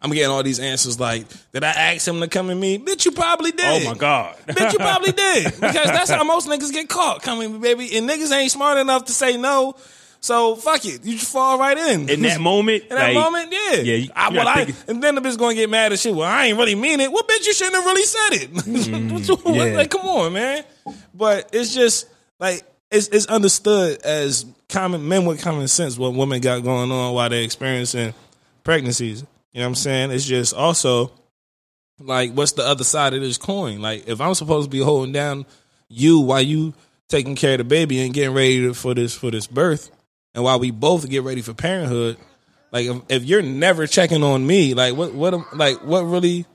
I'm 0.00 0.12
getting 0.12 0.30
all 0.30 0.44
these 0.44 0.60
answers 0.60 1.00
like, 1.00 1.26
did 1.52 1.64
I 1.64 1.70
ask 1.70 2.06
him 2.06 2.20
to 2.20 2.28
come 2.28 2.50
and 2.50 2.60
me? 2.60 2.78
Bitch, 2.78 3.04
you 3.04 3.10
probably 3.10 3.50
did. 3.50 3.82
Oh 3.82 3.90
my 3.90 3.98
god! 3.98 4.36
Bitch, 4.46 4.72
you 4.72 4.78
probably 4.78 5.10
did. 5.26 5.46
Because 5.54 5.86
that's 5.86 6.10
how 6.10 6.22
most 6.22 6.46
niggas 6.46 6.70
get 6.70 6.88
caught 6.88 7.20
coming, 7.20 7.60
baby. 7.60 7.96
And 7.96 8.08
niggas 8.08 8.30
ain't 8.30 8.52
smart 8.52 8.78
enough 8.78 9.06
to 9.06 9.12
say 9.12 9.36
no. 9.36 9.74
So 10.22 10.54
fuck 10.54 10.84
it. 10.84 11.04
You 11.04 11.18
just 11.18 11.32
fall 11.32 11.58
right 11.58 11.76
in. 11.76 12.08
In 12.08 12.22
that 12.22 12.40
moment, 12.50 12.84
In 12.84 12.88
that 12.90 13.12
like, 13.12 13.14
moment, 13.14 13.52
yeah. 13.52 13.72
yeah, 13.80 13.94
you- 13.96 14.10
I, 14.14 14.30
you 14.30 14.36
well, 14.36 14.48
I, 14.48 14.74
and 14.86 15.02
then 15.02 15.16
the 15.16 15.20
bitch 15.20 15.36
gonna 15.36 15.54
get 15.54 15.68
mad 15.68 15.92
at 15.92 15.98
shit. 15.98 16.14
Well, 16.14 16.28
I 16.28 16.46
ain't 16.46 16.56
really 16.58 16.76
mean 16.76 17.00
it. 17.00 17.10
Well, 17.12 17.24
bitch, 17.24 17.44
you 17.44 17.52
shouldn't 17.52 17.74
have 17.76 17.84
really 17.84 18.04
said 18.04 18.30
it. 18.32 18.50
What- 18.52 18.64
mm, 19.44 19.56
yeah. 19.56 19.76
Like, 19.76 19.90
come 19.90 20.02
on, 20.02 20.32
man. 20.32 20.64
But 21.12 21.50
it's 21.52 21.74
just 21.74 22.08
like 22.38 22.62
it's 22.90 23.08
it's 23.08 23.26
understood 23.26 24.00
as 24.02 24.46
common 24.68 25.06
men 25.08 25.24
with 25.24 25.42
common 25.42 25.66
sense 25.68 25.98
what 25.98 26.14
women 26.14 26.40
got 26.40 26.62
going 26.62 26.90
on 26.92 27.14
while 27.14 27.28
they're 27.28 27.42
experiencing 27.42 28.14
pregnancies. 28.64 29.22
You 29.52 29.60
know 29.60 29.66
what 29.66 29.68
I'm 29.70 29.74
saying? 29.74 30.10
It's 30.12 30.24
just 30.24 30.54
also 30.54 31.10
like 31.98 32.32
what's 32.32 32.52
the 32.52 32.62
other 32.64 32.84
side 32.84 33.12
of 33.14 33.20
this 33.20 33.38
coin? 33.38 33.80
Like 33.82 34.08
if 34.08 34.20
I'm 34.20 34.34
supposed 34.34 34.70
to 34.70 34.70
be 34.70 34.82
holding 34.82 35.12
down 35.12 35.46
you 35.88 36.20
while 36.20 36.40
you 36.42 36.74
taking 37.08 37.34
care 37.36 37.52
of 37.52 37.58
the 37.58 37.64
baby 37.64 38.00
and 38.00 38.14
getting 38.14 38.34
ready 38.34 38.72
for 38.72 38.94
this 38.94 39.14
for 39.14 39.30
this 39.30 39.46
birth, 39.46 39.90
and 40.34 40.44
while 40.44 40.58
we 40.58 40.70
both 40.70 41.08
get 41.08 41.22
ready 41.22 41.42
for 41.42 41.54
parenthood, 41.54 42.16
like 42.72 42.86
if, 42.86 43.02
if 43.08 43.24
you're 43.24 43.42
never 43.42 43.86
checking 43.86 44.22
on 44.22 44.46
me, 44.46 44.74
like 44.74 44.96
what 44.96 45.14
what 45.14 45.56
like 45.56 45.84
what 45.84 46.02
really 46.02 46.46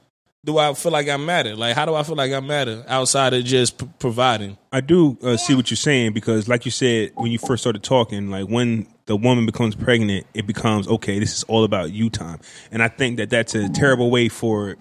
do 0.43 0.57
I 0.57 0.73
feel 0.73 0.91
like 0.91 1.09
I 1.09 1.17
matter? 1.17 1.55
Like 1.55 1.75
how 1.75 1.85
do 1.85 1.93
I 1.93 2.03
feel 2.03 2.15
like 2.15 2.31
I 2.31 2.39
matter 2.39 2.83
outside 2.87 3.33
of 3.33 3.43
just 3.43 3.77
p- 3.77 3.89
providing? 3.99 4.57
I 4.71 4.81
do 4.81 5.17
uh, 5.21 5.37
see 5.37 5.53
what 5.55 5.69
you're 5.69 5.77
saying 5.77 6.13
because, 6.13 6.47
like 6.47 6.65
you 6.65 6.71
said, 6.71 7.11
when 7.15 7.31
you 7.31 7.37
first 7.37 7.61
started 7.61 7.83
talking, 7.83 8.29
like 8.29 8.47
when 8.47 8.87
the 9.05 9.15
woman 9.15 9.45
becomes 9.45 9.75
pregnant, 9.75 10.25
it 10.33 10.47
becomes 10.47 10.87
okay. 10.87 11.19
This 11.19 11.35
is 11.35 11.43
all 11.43 11.63
about 11.63 11.91
you 11.91 12.09
time, 12.09 12.39
and 12.71 12.81
I 12.81 12.87
think 12.87 13.17
that 13.17 13.29
that's 13.29 13.55
a 13.55 13.69
terrible 13.69 14.09
way 14.09 14.29
for 14.29 14.75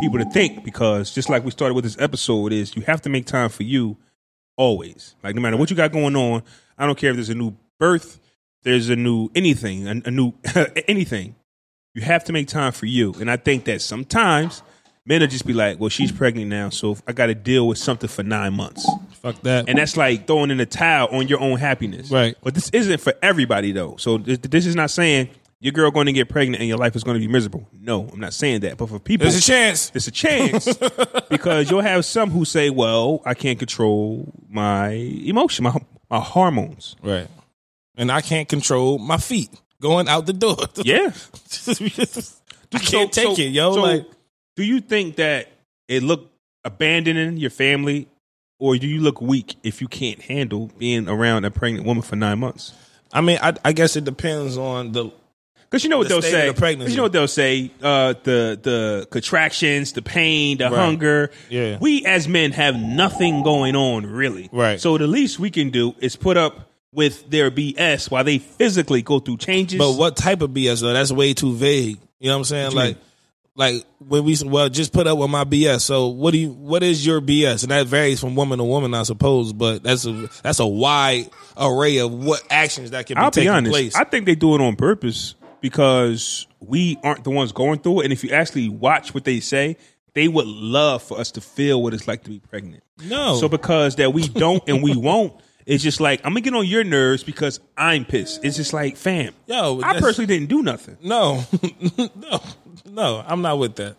people 0.00 0.18
to 0.18 0.24
think 0.26 0.64
because, 0.64 1.14
just 1.14 1.30
like 1.30 1.44
we 1.44 1.50
started 1.50 1.74
with 1.74 1.84
this 1.84 1.96
episode, 1.98 2.52
is 2.52 2.76
you 2.76 2.82
have 2.82 3.00
to 3.02 3.08
make 3.08 3.26
time 3.26 3.48
for 3.48 3.62
you 3.62 3.96
always. 4.56 5.14
Like 5.22 5.34
no 5.34 5.40
matter 5.40 5.56
what 5.56 5.70
you 5.70 5.76
got 5.76 5.92
going 5.92 6.16
on, 6.16 6.42
I 6.76 6.84
don't 6.84 6.98
care 6.98 7.10
if 7.10 7.16
there's 7.16 7.30
a 7.30 7.34
new 7.34 7.56
birth, 7.78 8.18
there's 8.62 8.88
a 8.88 8.96
new 8.96 9.30
anything, 9.34 9.86
a, 9.88 10.02
a 10.06 10.10
new 10.10 10.32
anything. 10.88 11.34
You 11.94 12.02
have 12.02 12.24
to 12.24 12.32
make 12.32 12.48
time 12.48 12.72
for 12.72 12.86
you, 12.86 13.14
and 13.20 13.30
I 13.30 13.36
think 13.36 13.64
that 13.64 13.82
sometimes 13.82 14.62
Men 15.04 15.20
will 15.20 15.26
just 15.26 15.46
be 15.46 15.52
like, 15.52 15.80
"Well, 15.80 15.88
she's 15.88 16.12
pregnant 16.12 16.48
now, 16.48 16.68
so 16.68 16.96
I 17.08 17.12
got 17.12 17.26
to 17.26 17.34
deal 17.34 17.66
with 17.66 17.78
something 17.78 18.08
for 18.08 18.22
nine 18.22 18.54
months." 18.54 18.88
Fuck 19.14 19.40
that. 19.42 19.68
and 19.68 19.78
that's 19.78 19.96
like 19.96 20.26
throwing 20.26 20.50
in 20.50 20.60
a 20.60 20.66
towel 20.66 21.08
on 21.08 21.26
your 21.28 21.40
own 21.40 21.58
happiness. 21.58 22.10
Right. 22.10 22.36
But 22.42 22.54
this 22.54 22.70
isn't 22.70 23.00
for 23.00 23.14
everybody 23.22 23.72
though. 23.72 23.96
So 23.96 24.18
this, 24.18 24.38
this 24.38 24.66
is 24.66 24.76
not 24.76 24.90
saying 24.90 25.30
your 25.60 25.72
girl 25.72 25.90
going 25.90 26.06
to 26.06 26.12
get 26.12 26.28
pregnant 26.28 26.60
and 26.60 26.68
your 26.68 26.78
life 26.78 26.94
is 26.94 27.02
going 27.04 27.20
to 27.20 27.20
be 27.20 27.30
miserable. 27.30 27.68
No, 27.80 28.08
I'm 28.12 28.20
not 28.20 28.32
saying 28.32 28.60
that. 28.60 28.76
But 28.76 28.88
for 28.88 28.98
people, 29.00 29.24
There's 29.24 29.38
a 29.38 29.40
chance. 29.40 29.90
There's 29.90 30.06
a 30.06 30.12
chance 30.12 30.68
because 31.30 31.68
you'll 31.70 31.80
have 31.80 32.04
some 32.04 32.30
who 32.30 32.44
say, 32.44 32.70
"Well, 32.70 33.22
I 33.24 33.34
can't 33.34 33.58
control 33.58 34.32
my 34.48 34.90
emotion, 34.90 35.64
my 35.64 35.74
my 36.08 36.20
hormones." 36.20 36.94
Right. 37.02 37.26
And 37.96 38.10
I 38.10 38.20
can't 38.22 38.48
control 38.48 38.98
my 38.98 39.18
feet 39.18 39.50
going 39.80 40.08
out 40.08 40.26
the 40.26 40.32
door. 40.32 40.56
Yeah. 40.84 41.12
I 42.74 42.78
can't 42.78 43.12
take 43.12 43.38
it, 43.38 43.48
yo. 43.48 43.74
so 43.74 43.82
like 43.82 44.06
do 44.56 44.64
you 44.64 44.80
think 44.80 45.16
that 45.16 45.48
it 45.88 46.02
look 46.02 46.30
abandoning 46.64 47.36
your 47.36 47.50
family, 47.50 48.08
or 48.58 48.76
do 48.76 48.86
you 48.86 49.00
look 49.00 49.20
weak 49.20 49.56
if 49.62 49.80
you 49.80 49.88
can't 49.88 50.20
handle 50.22 50.70
being 50.78 51.08
around 51.08 51.44
a 51.44 51.50
pregnant 51.50 51.86
woman 51.86 52.02
for 52.02 52.16
nine 52.16 52.38
months? 52.38 52.72
I 53.12 53.20
mean, 53.20 53.38
I, 53.42 53.54
I 53.64 53.72
guess 53.72 53.96
it 53.96 54.04
depends 54.04 54.56
on 54.56 54.92
the 54.92 55.10
Because 55.62 55.84
you 55.84 55.90
know 55.90 55.98
what 55.98 56.08
The 56.08 56.14
they'll 56.14 56.22
say. 56.22 56.48
of 56.48 56.54
the 56.54 56.58
pregnancy. 56.60 56.86
'Cause 56.88 56.92
you 56.92 56.96
know 56.98 57.02
what 57.02 57.12
they'll 57.12 57.28
say. 57.28 57.70
Uh, 57.82 58.14
the 58.22 58.58
the 58.62 59.06
contractions, 59.10 59.92
the 59.92 60.02
pain, 60.02 60.58
the 60.58 60.64
Right. 60.64 60.74
hunger. 60.74 61.30
Yeah. 61.50 61.76
We 61.80 62.06
as 62.06 62.26
men 62.28 62.52
have 62.52 62.76
nothing 62.76 63.42
going 63.42 63.76
on 63.76 64.06
really. 64.06 64.48
Right. 64.52 64.80
So 64.80 64.96
the 64.96 65.06
least 65.06 65.38
we 65.38 65.50
can 65.50 65.68
do 65.70 65.94
is 65.98 66.16
put 66.16 66.36
up 66.38 66.70
with 66.92 67.28
their 67.30 67.50
BS 67.50 68.10
while 68.10 68.24
they 68.24 68.38
physically 68.38 69.02
go 69.02 69.18
through 69.18 69.38
changes. 69.38 69.78
But 69.78 69.92
what 69.92 70.16
type 70.16 70.42
of 70.42 70.50
BS 70.50 70.80
though? 70.82 70.92
That's 70.92 71.12
way 71.12 71.34
too 71.34 71.54
vague. 71.54 71.98
You 72.20 72.28
know 72.28 72.34
what 72.34 72.38
I'm 72.38 72.44
saying? 72.44 72.66
What 72.66 72.74
Like, 72.74 72.96
like 73.54 73.84
when 73.98 74.24
we 74.24 74.36
well, 74.44 74.68
just 74.68 74.92
put 74.92 75.06
up 75.06 75.18
with 75.18 75.30
my 75.30 75.44
BS. 75.44 75.80
So 75.82 76.08
what 76.08 76.32
do 76.32 76.38
you? 76.38 76.50
What 76.50 76.82
is 76.82 77.04
your 77.04 77.20
BS? 77.20 77.62
And 77.62 77.70
that 77.70 77.86
varies 77.86 78.20
from 78.20 78.34
woman 78.34 78.58
to 78.58 78.64
woman, 78.64 78.94
I 78.94 79.02
suppose. 79.02 79.52
But 79.52 79.82
that's 79.82 80.06
a 80.06 80.28
that's 80.42 80.58
a 80.58 80.66
wide 80.66 81.28
array 81.56 81.98
of 81.98 82.12
what 82.12 82.42
actions 82.50 82.90
that 82.92 83.06
can 83.06 83.16
be 83.16 83.20
I'll 83.20 83.30
be 83.30 83.48
honest. 83.48 83.72
place. 83.72 83.94
I 83.94 84.04
think 84.04 84.26
they 84.26 84.34
do 84.34 84.54
it 84.54 84.60
on 84.60 84.76
purpose 84.76 85.34
because 85.60 86.46
we 86.60 86.98
aren't 87.02 87.24
the 87.24 87.30
ones 87.30 87.52
going 87.52 87.78
through 87.80 88.00
it. 88.00 88.04
And 88.04 88.12
if 88.12 88.24
you 88.24 88.30
actually 88.30 88.68
watch 88.68 89.14
what 89.14 89.24
they 89.24 89.40
say, 89.40 89.76
they 90.14 90.28
would 90.28 90.46
love 90.46 91.02
for 91.02 91.18
us 91.18 91.30
to 91.32 91.40
feel 91.40 91.82
what 91.82 91.94
it's 91.94 92.06
like 92.06 92.24
to 92.24 92.30
be 92.30 92.38
pregnant. 92.38 92.82
No. 93.04 93.36
So 93.36 93.48
because 93.48 93.96
that 93.96 94.12
we 94.12 94.28
don't 94.28 94.62
and 94.68 94.82
we 94.82 94.96
won't, 94.96 95.34
it's 95.66 95.82
just 95.82 96.00
like 96.00 96.20
I'm 96.24 96.32
gonna 96.32 96.40
get 96.40 96.54
on 96.54 96.66
your 96.66 96.84
nerves 96.84 97.22
because 97.22 97.60
I'm 97.76 98.04
pissed. 98.04 98.44
It's 98.44 98.56
just 98.56 98.72
like, 98.72 98.96
fam. 98.96 99.34
Yo, 99.46 99.80
I 99.82 99.98
personally 100.00 100.26
didn't 100.26 100.48
do 100.48 100.62
nothing. 100.62 100.96
no, 101.02 101.44
no, 101.96 102.40
no. 102.86 103.24
I'm 103.26 103.42
not 103.42 103.58
with 103.58 103.76
that. 103.76 103.96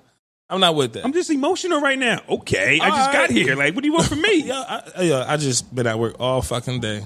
I'm 0.49 0.59
not 0.59 0.75
with 0.75 0.93
that. 0.93 1.05
I'm 1.05 1.13
just 1.13 1.29
emotional 1.31 1.81
right 1.81 1.97
now. 1.97 2.21
Okay, 2.29 2.79
I 2.79 2.89
All 2.89 2.95
just 2.95 3.13
got 3.13 3.29
here. 3.31 3.55
Like, 3.55 3.73
what 3.73 3.83
do 3.83 3.87
you 3.87 3.93
want 3.93 4.07
from 4.07 4.21
me? 4.21 4.43
Yo, 4.45 4.53
I, 4.55 5.01
yo, 5.01 5.25
I 5.27 5.37
just 5.37 5.73
been 5.73 5.87
at 5.87 5.97
work 5.97 6.15
all 6.19 6.41
fucking 6.41 6.79
day. 6.79 7.05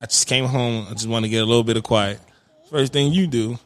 I 0.00 0.06
just 0.06 0.26
came 0.26 0.46
home. 0.46 0.86
I 0.90 0.92
just 0.94 1.08
want 1.08 1.24
to 1.24 1.28
get 1.28 1.42
a 1.42 1.46
little 1.46 1.62
bit 1.64 1.76
of 1.76 1.82
quiet. 1.84 2.18
First 2.70 2.92
thing 2.92 3.12
you 3.12 3.26
do 3.26 3.58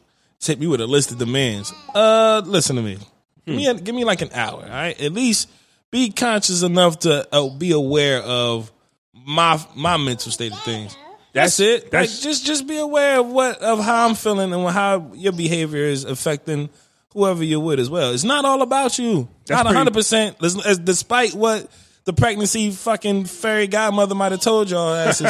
hit 0.45 0.59
me 0.59 0.67
with 0.67 0.81
a 0.81 0.87
list 0.87 1.11
of 1.11 1.17
demands. 1.17 1.73
Uh, 1.93 2.41
listen 2.45 2.75
to 2.75 2.81
me. 2.81 2.97
Give 3.45 3.55
me, 3.55 3.67
a, 3.67 3.73
give 3.73 3.95
me 3.95 4.05
like 4.05 4.21
an 4.21 4.29
hour. 4.33 4.61
All 4.61 4.69
right, 4.69 4.99
at 5.01 5.13
least 5.13 5.49
be 5.89 6.11
conscious 6.11 6.63
enough 6.63 6.99
to 6.99 7.27
uh, 7.35 7.49
be 7.49 7.71
aware 7.71 8.21
of 8.21 8.71
my 9.25 9.59
my 9.75 9.97
mental 9.97 10.31
state 10.31 10.51
of 10.51 10.59
things. 10.61 10.95
That's, 11.33 11.59
it. 11.61 11.89
that's- 11.91 12.13
like, 12.15 12.23
just 12.23 12.45
just 12.45 12.67
be 12.67 12.77
aware 12.77 13.19
of 13.19 13.27
what 13.27 13.59
of 13.59 13.79
how 13.79 14.07
I'm 14.07 14.15
feeling 14.15 14.53
and 14.53 14.67
how 14.69 15.11
your 15.13 15.31
behavior 15.31 15.85
is 15.85 16.03
affecting 16.03 16.69
whoever 17.13 17.43
you're 17.43 17.59
with 17.61 17.79
as 17.79 17.89
well. 17.89 18.13
It's 18.13 18.23
not 18.23 18.43
all 18.45 18.61
about 18.61 18.99
you. 18.99 19.29
Not 19.49 19.65
pretty- 19.65 19.75
100. 19.75 19.93
percent 19.93 20.37
Despite 20.85 21.33
what 21.33 21.67
the 22.03 22.13
pregnancy 22.13 22.71
fucking 22.71 23.25
fairy 23.25 23.67
godmother 23.67 24.15
might 24.15 24.31
have 24.31 24.41
told 24.41 24.71
y'all, 24.71 24.93
ass, 24.93 25.21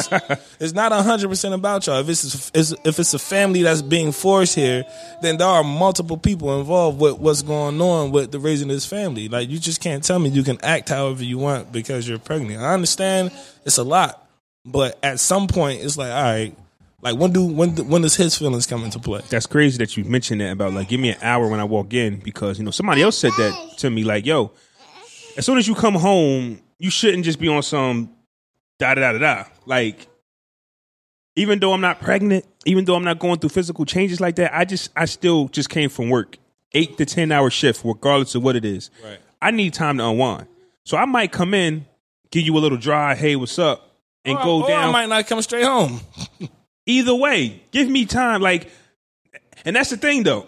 it's, 0.59 0.73
not 0.73 0.91
100 0.91 1.27
percent 1.27 1.53
about 1.53 1.85
y'all. 1.85 1.99
If 1.99 2.09
it's, 2.09 2.51
if 2.55 2.99
it's 2.99 3.13
a 3.13 3.19
family 3.19 3.63
that's 3.63 3.81
being 3.81 4.11
forced 4.11 4.55
here, 4.55 4.85
then 5.21 5.37
there 5.37 5.47
are 5.47 5.63
multiple 5.63 6.17
people 6.17 6.59
involved 6.59 6.99
with 6.99 7.17
what's 7.17 7.41
going 7.41 7.81
on 7.81 8.11
with 8.11 8.31
the 8.31 8.39
raising 8.39 8.69
this 8.69 8.85
family. 8.85 9.27
Like 9.27 9.49
you 9.49 9.59
just 9.59 9.81
can't 9.81 10.03
tell 10.03 10.19
me 10.19 10.29
you 10.29 10.43
can 10.43 10.63
act 10.63 10.89
however 10.89 11.23
you 11.23 11.37
want 11.37 11.71
because 11.71 12.07
you're 12.07 12.19
pregnant. 12.19 12.61
I 12.61 12.73
understand 12.73 13.31
it's 13.65 13.77
a 13.77 13.83
lot, 13.83 14.25
but 14.65 14.97
at 15.03 15.19
some 15.19 15.47
point 15.47 15.81
it's 15.81 15.97
like, 15.97 16.11
all 16.11 16.23
right, 16.23 16.55
like 17.01 17.17
when 17.17 17.31
do 17.31 17.43
when 17.45 17.75
when 17.89 18.03
does 18.03 18.15
his 18.15 18.37
feelings 18.37 18.65
come 18.65 18.83
into 18.83 18.99
play? 18.99 19.21
That's 19.29 19.47
crazy 19.47 19.77
that 19.79 19.97
you 19.97 20.03
mentioned 20.05 20.39
that 20.41 20.51
about 20.51 20.73
like 20.73 20.87
give 20.87 20.99
me 20.99 21.09
an 21.09 21.17
hour 21.21 21.47
when 21.47 21.59
I 21.59 21.63
walk 21.63 21.93
in 21.93 22.17
because 22.17 22.59
you 22.59 22.63
know 22.63 22.71
somebody 22.71 23.01
else 23.01 23.17
said 23.17 23.31
that 23.37 23.73
to 23.79 23.89
me 23.89 24.03
like 24.03 24.25
yo, 24.25 24.51
as 25.37 25.45
soon 25.45 25.57
as 25.57 25.67
you 25.67 25.75
come 25.75 25.95
home, 25.95 26.61
you 26.79 26.89
shouldn't 26.89 27.25
just 27.25 27.39
be 27.39 27.47
on 27.47 27.63
some 27.63 28.11
da 28.79 28.95
da 28.95 29.13
da 29.13 29.17
da. 29.19 29.43
Like 29.65 30.07
even 31.35 31.59
though 31.59 31.73
I'm 31.73 31.81
not 31.81 31.99
pregnant, 32.01 32.45
even 32.65 32.85
though 32.85 32.95
I'm 32.95 33.03
not 33.03 33.19
going 33.19 33.39
through 33.39 33.49
physical 33.49 33.85
changes 33.85 34.19
like 34.19 34.35
that, 34.35 34.55
I 34.55 34.65
just 34.65 34.91
I 34.95 35.05
still 35.05 35.47
just 35.47 35.69
came 35.69 35.89
from 35.89 36.09
work, 36.09 36.37
eight 36.73 36.97
to 36.97 37.05
ten 37.05 37.31
hour 37.31 37.49
shift, 37.49 37.81
regardless 37.85 38.35
of 38.35 38.43
what 38.43 38.55
it 38.55 38.65
is. 38.65 38.89
Right. 39.03 39.19
I 39.41 39.51
need 39.51 39.73
time 39.73 39.97
to 39.97 40.07
unwind, 40.07 40.47
so 40.85 40.97
I 40.97 41.05
might 41.05 41.31
come 41.31 41.53
in, 41.53 41.85
give 42.31 42.43
you 42.43 42.55
a 42.57 42.59
little 42.59 42.77
dry, 42.77 43.15
hey, 43.15 43.35
what's 43.35 43.57
up, 43.57 43.95
and 44.25 44.37
Or- 44.37 44.43
go 44.43 44.61
or 44.63 44.67
down 44.67 44.89
I 44.89 44.91
might 44.91 45.09
not 45.09 45.25
come 45.27 45.41
straight 45.41 45.63
home. 45.65 46.01
either 46.85 47.15
way, 47.15 47.61
give 47.71 47.89
me 47.89 48.05
time. 48.05 48.41
Like, 48.41 48.69
and 49.65 49.75
that's 49.75 49.89
the 49.89 49.97
thing 49.97 50.23
though. 50.23 50.47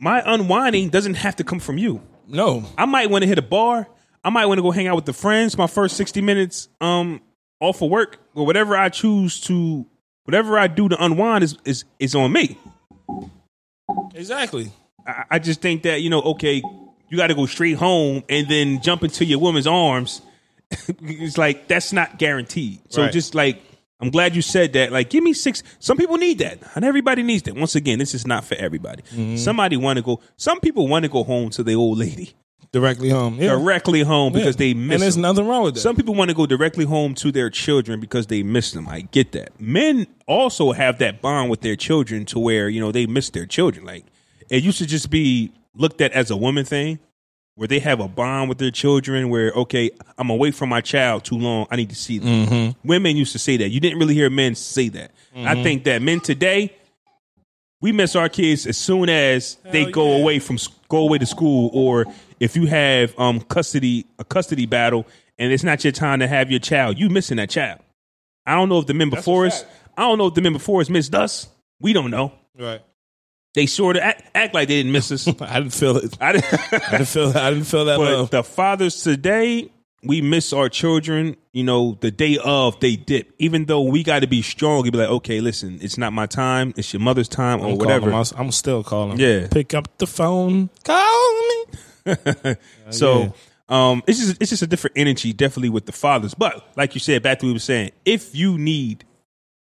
My 0.00 0.22
unwinding 0.24 0.88
doesn't 0.88 1.14
have 1.14 1.36
to 1.36 1.44
come 1.44 1.60
from 1.60 1.76
you. 1.76 2.00
No, 2.30 2.64
I 2.78 2.86
might 2.86 3.10
want 3.10 3.22
to 3.22 3.28
hit 3.28 3.38
a 3.38 3.42
bar. 3.42 3.86
I 4.24 4.30
might 4.30 4.46
want 4.46 4.58
to 4.58 4.62
go 4.62 4.70
hang 4.70 4.86
out 4.86 4.96
with 4.96 5.06
the 5.06 5.12
friends. 5.12 5.56
My 5.58 5.66
first 5.66 5.96
sixty 5.96 6.20
minutes, 6.20 6.68
um, 6.80 7.20
off 7.60 7.82
of 7.82 7.90
work 7.90 8.18
or 8.34 8.46
whatever 8.46 8.76
I 8.76 8.88
choose 8.88 9.40
to, 9.42 9.86
whatever 10.24 10.58
I 10.58 10.66
do 10.66 10.88
to 10.88 11.02
unwind 11.02 11.44
is 11.44 11.56
is 11.64 11.84
is 11.98 12.14
on 12.14 12.32
me. 12.32 12.56
exactly. 14.14 14.72
I, 15.06 15.24
I 15.32 15.38
just 15.38 15.60
think 15.60 15.82
that 15.82 16.02
you 16.02 16.10
know, 16.10 16.20
okay, 16.22 16.62
you 17.08 17.16
got 17.16 17.28
to 17.28 17.34
go 17.34 17.46
straight 17.46 17.76
home 17.76 18.22
and 18.28 18.48
then 18.48 18.80
jump 18.82 19.02
into 19.04 19.24
your 19.24 19.38
woman's 19.38 19.66
arms. 19.66 20.22
it's 21.02 21.36
like 21.38 21.66
that's 21.68 21.92
not 21.92 22.18
guaranteed. 22.18 22.80
So 22.90 23.02
Right. 23.02 23.12
just 23.12 23.34
like 23.34 23.60
I'm 24.00 24.10
glad 24.10 24.34
you 24.34 24.42
said 24.42 24.72
that. 24.74 24.92
Like, 24.92 25.10
give 25.10 25.22
me 25.22 25.32
six. 25.32 25.62
Some 25.78 25.96
people 25.96 26.16
need 26.16 26.38
that. 26.38 26.60
Not 26.74 26.84
everybody 26.84 27.22
needs 27.22 27.42
that. 27.44 27.54
Once 27.54 27.74
again, 27.74 27.98
this 27.98 28.14
is 28.14 28.26
not 28.26 28.44
for 28.44 28.54
everybody. 28.56 29.02
Mm-hmm. 29.14 29.36
Somebody 29.36 29.76
want 29.76 29.98
to 29.98 30.02
go. 30.02 30.20
Some 30.36 30.60
people 30.60 30.88
want 30.88 31.04
to 31.04 31.08
go 31.10 31.22
home 31.24 31.50
to 31.50 31.62
the 31.62 31.74
old 31.74 31.98
lady 31.98 32.32
Directly 32.72 33.10
home. 33.10 33.34
Yeah. 33.40 33.48
directly 33.48 34.02
home 34.02 34.32
because 34.32 34.54
Yeah. 34.54 34.58
they 34.58 34.74
miss. 34.74 34.94
and 34.94 35.02
there's 35.02 35.14
them. 35.16 35.22
nothing 35.22 35.46
wrong 35.48 35.64
with 35.64 35.74
that. 35.74 35.80
Some 35.80 35.96
people 35.96 36.14
want 36.14 36.28
to 36.30 36.36
go 36.36 36.46
directly 36.46 36.84
home 36.84 37.14
to 37.16 37.32
their 37.32 37.50
children 37.50 37.98
because 37.98 38.28
they 38.28 38.44
miss 38.44 38.70
them. 38.70 38.86
I 38.88 39.00
get 39.00 39.32
that. 39.32 39.60
Men 39.60 40.06
also 40.28 40.70
have 40.70 40.98
that 40.98 41.20
bond 41.20 41.50
with 41.50 41.62
their 41.62 41.74
children 41.74 42.24
to 42.26 42.38
where, 42.38 42.68
you 42.68 42.78
know, 42.80 42.92
they 42.92 43.06
miss 43.06 43.28
their 43.30 43.44
children. 43.44 43.84
Like 43.84 44.04
it 44.48 44.62
used 44.62 44.78
to 44.78 44.86
just 44.86 45.10
be 45.10 45.50
looked 45.74 46.00
at 46.00 46.12
as 46.12 46.30
a 46.30 46.36
woman 46.36 46.64
thing 46.64 47.00
where 47.60 47.68
they 47.68 47.78
have 47.78 48.00
a 48.00 48.08
bond 48.08 48.48
with 48.48 48.56
their 48.56 48.70
children 48.70 49.28
where, 49.28 49.50
okay, 49.50 49.90
I'm 50.16 50.30
away 50.30 50.50
from 50.50 50.70
my 50.70 50.80
child 50.80 51.24
too 51.24 51.36
long. 51.36 51.66
I 51.70 51.76
need 51.76 51.90
to 51.90 51.94
see 51.94 52.16
them. 52.16 52.46
Mm-hmm. 52.46 52.88
Women 52.88 53.18
used 53.18 53.32
to 53.32 53.38
say 53.38 53.58
that. 53.58 53.68
You 53.68 53.80
didn't 53.80 53.98
really 53.98 54.14
hear 54.14 54.30
men 54.30 54.54
say 54.54 54.88
that. 54.88 55.10
I 55.36 55.62
think 55.62 55.84
that 55.84 56.00
men 56.00 56.20
today, 56.20 56.74
we 57.82 57.92
miss 57.92 58.16
our 58.16 58.30
kids 58.30 58.66
as 58.66 58.78
soon 58.78 59.10
as 59.10 59.58
they 59.62 59.90
go 59.90 60.16
yeah. 60.16 60.22
away 60.22 60.38
from 60.38 60.56
go 60.88 61.00
away 61.02 61.18
to 61.18 61.26
school 61.26 61.68
or 61.74 62.06
if 62.40 62.56
you 62.56 62.64
have 62.64 63.18
um 63.18 63.42
custody 63.42 64.06
a 64.18 64.24
custody 64.24 64.64
battle 64.64 65.06
and 65.38 65.52
it's 65.52 65.62
not 65.62 65.84
your 65.84 65.92
time 65.92 66.20
to 66.20 66.26
have 66.26 66.50
your 66.50 66.60
child 66.60 66.98
you 66.98 67.08
missing 67.08 67.38
that 67.38 67.48
child 67.48 67.80
i 68.44 68.54
don't 68.54 68.68
know 68.68 68.80
if 68.80 68.86
the 68.86 68.92
men 68.92 69.08
before 69.08 69.46
us 69.46 69.64
i 69.96 70.02
don't 70.02 70.18
know 70.18 70.26
if 70.26 70.34
the 70.34 70.42
men 70.42 70.52
before 70.52 70.82
us 70.82 70.90
missed 70.90 71.14
us 71.14 71.48
we 71.80 71.94
don't 71.94 72.10
know 72.10 72.32
right. 72.58 72.82
They 73.54 73.66
sort 73.66 73.96
of 73.96 74.02
act, 74.02 74.30
act 74.34 74.54
like 74.54 74.68
they 74.68 74.76
didn't 74.76 74.92
miss 74.92 75.10
us 75.10 75.26
I 75.40 75.60
didn't 75.60 75.74
feel 75.74 75.96
it. 75.96 76.16
I 76.20 76.32
didn't, 76.32 76.54
I 76.72 76.90
didn't 76.92 77.08
feel. 77.08 77.36
I 77.36 77.50
didn't 77.50 77.66
feel 77.66 77.84
that 77.86 77.98
but 77.98 78.12
love. 78.12 78.30
the 78.30 78.42
fathers 78.44 79.02
today 79.02 79.70
we 80.02 80.22
miss 80.22 80.52
our 80.52 80.68
children 80.68 81.36
you 81.52 81.62
know 81.62 81.98
the 82.00 82.10
day 82.10 82.38
of 82.42 82.78
they 82.80 82.96
dip 82.96 83.34
even 83.38 83.66
though 83.66 83.82
we 83.82 84.02
got 84.02 84.20
to 84.20 84.26
be 84.26 84.40
strong 84.40 84.82
and 84.82 84.92
be 84.92 84.98
like 84.98 85.10
okay 85.10 85.40
listen 85.40 85.78
it's 85.82 85.98
not 85.98 86.12
my 86.12 86.26
time 86.26 86.72
it's 86.76 86.92
your 86.92 87.00
mother's 87.00 87.28
time 87.28 87.60
or 87.60 87.68
I'm 87.68 87.78
whatever 87.78 88.10
calling. 88.10 88.26
I'm 88.36 88.50
still 88.50 88.82
calling. 88.82 89.18
Yeah. 89.18 89.48
Pick 89.50 89.74
up 89.74 89.98
the 89.98 90.06
phone. 90.06 90.70
Call 90.84 91.32
me. 91.34 91.64
So 92.90 93.34
um, 93.70 94.02
it's 94.08 94.18
just 94.18 94.36
it's 94.40 94.50
just 94.50 94.62
a 94.62 94.66
different 94.66 94.98
energy, 94.98 95.32
definitely 95.32 95.68
with 95.68 95.86
the 95.86 95.92
fathers. 95.92 96.34
But 96.34 96.66
like 96.76 96.94
you 96.94 97.00
said, 97.00 97.22
back 97.22 97.38
to 97.38 97.46
what 97.46 97.50
we 97.50 97.52
were 97.52 97.58
saying, 97.60 97.92
if 98.04 98.34
you 98.34 98.58
need 98.58 99.04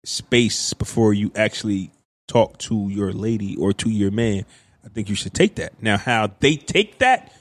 space 0.04 0.74
before 0.74 1.14
you 1.14 1.32
actually 1.36 1.92
talk 2.32 2.58
to 2.58 2.90
your 2.90 3.12
lady 3.12 3.56
or 3.58 3.74
to 3.74 3.90
your 3.90 4.12
man, 4.12 4.46
I 4.86 4.90
think 4.90 5.10
you 5.10 5.16
should 5.16 5.34
take 5.34 5.56
that. 5.56 5.82
Now, 5.82 5.98
how 5.98 6.32
they 6.40 6.56
take 6.56 7.00
that 7.00 7.34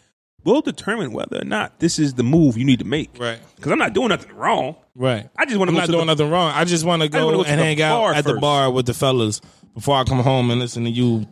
will 0.44 0.62
determine 0.62 1.12
whether 1.12 1.40
or 1.40 1.44
not 1.44 1.78
this 1.80 1.98
is 1.98 2.14
the 2.14 2.22
move 2.22 2.56
you 2.56 2.64
need 2.64 2.80
to 2.80 2.84
make. 2.84 3.10
Right. 3.18 3.38
Because 3.56 3.72
I'm 3.72 3.78
not 3.78 3.92
doing 3.92 4.08
nothing 4.08 4.34
wrong. 4.34 4.76
Right. 4.94 5.28
I 5.36 5.44
just 5.44 5.58
want 5.58 5.68
I'm 5.68 5.74
to 5.74 5.80
not 5.80 5.86
to 5.86 5.92
doing 5.92 6.06
the, 6.06 6.14
nothing 6.14 6.30
wrong. 6.30 6.52
I 6.54 6.64
just 6.64 6.84
want 6.84 7.02
to 7.02 7.08
go 7.08 7.30
go 7.30 7.42
and 7.42 7.60
hang 7.60 7.80
out 7.80 8.16
at 8.16 8.24
the 8.24 8.34
bar 8.34 8.70
with 8.70 8.86
the 8.86 8.94
fellas 8.94 9.40
before 9.74 9.96
I 9.96 10.04
come 10.04 10.18
home 10.18 10.50
and 10.50 10.60
listen 10.60 10.84
to 10.84 10.90
you 10.90 11.26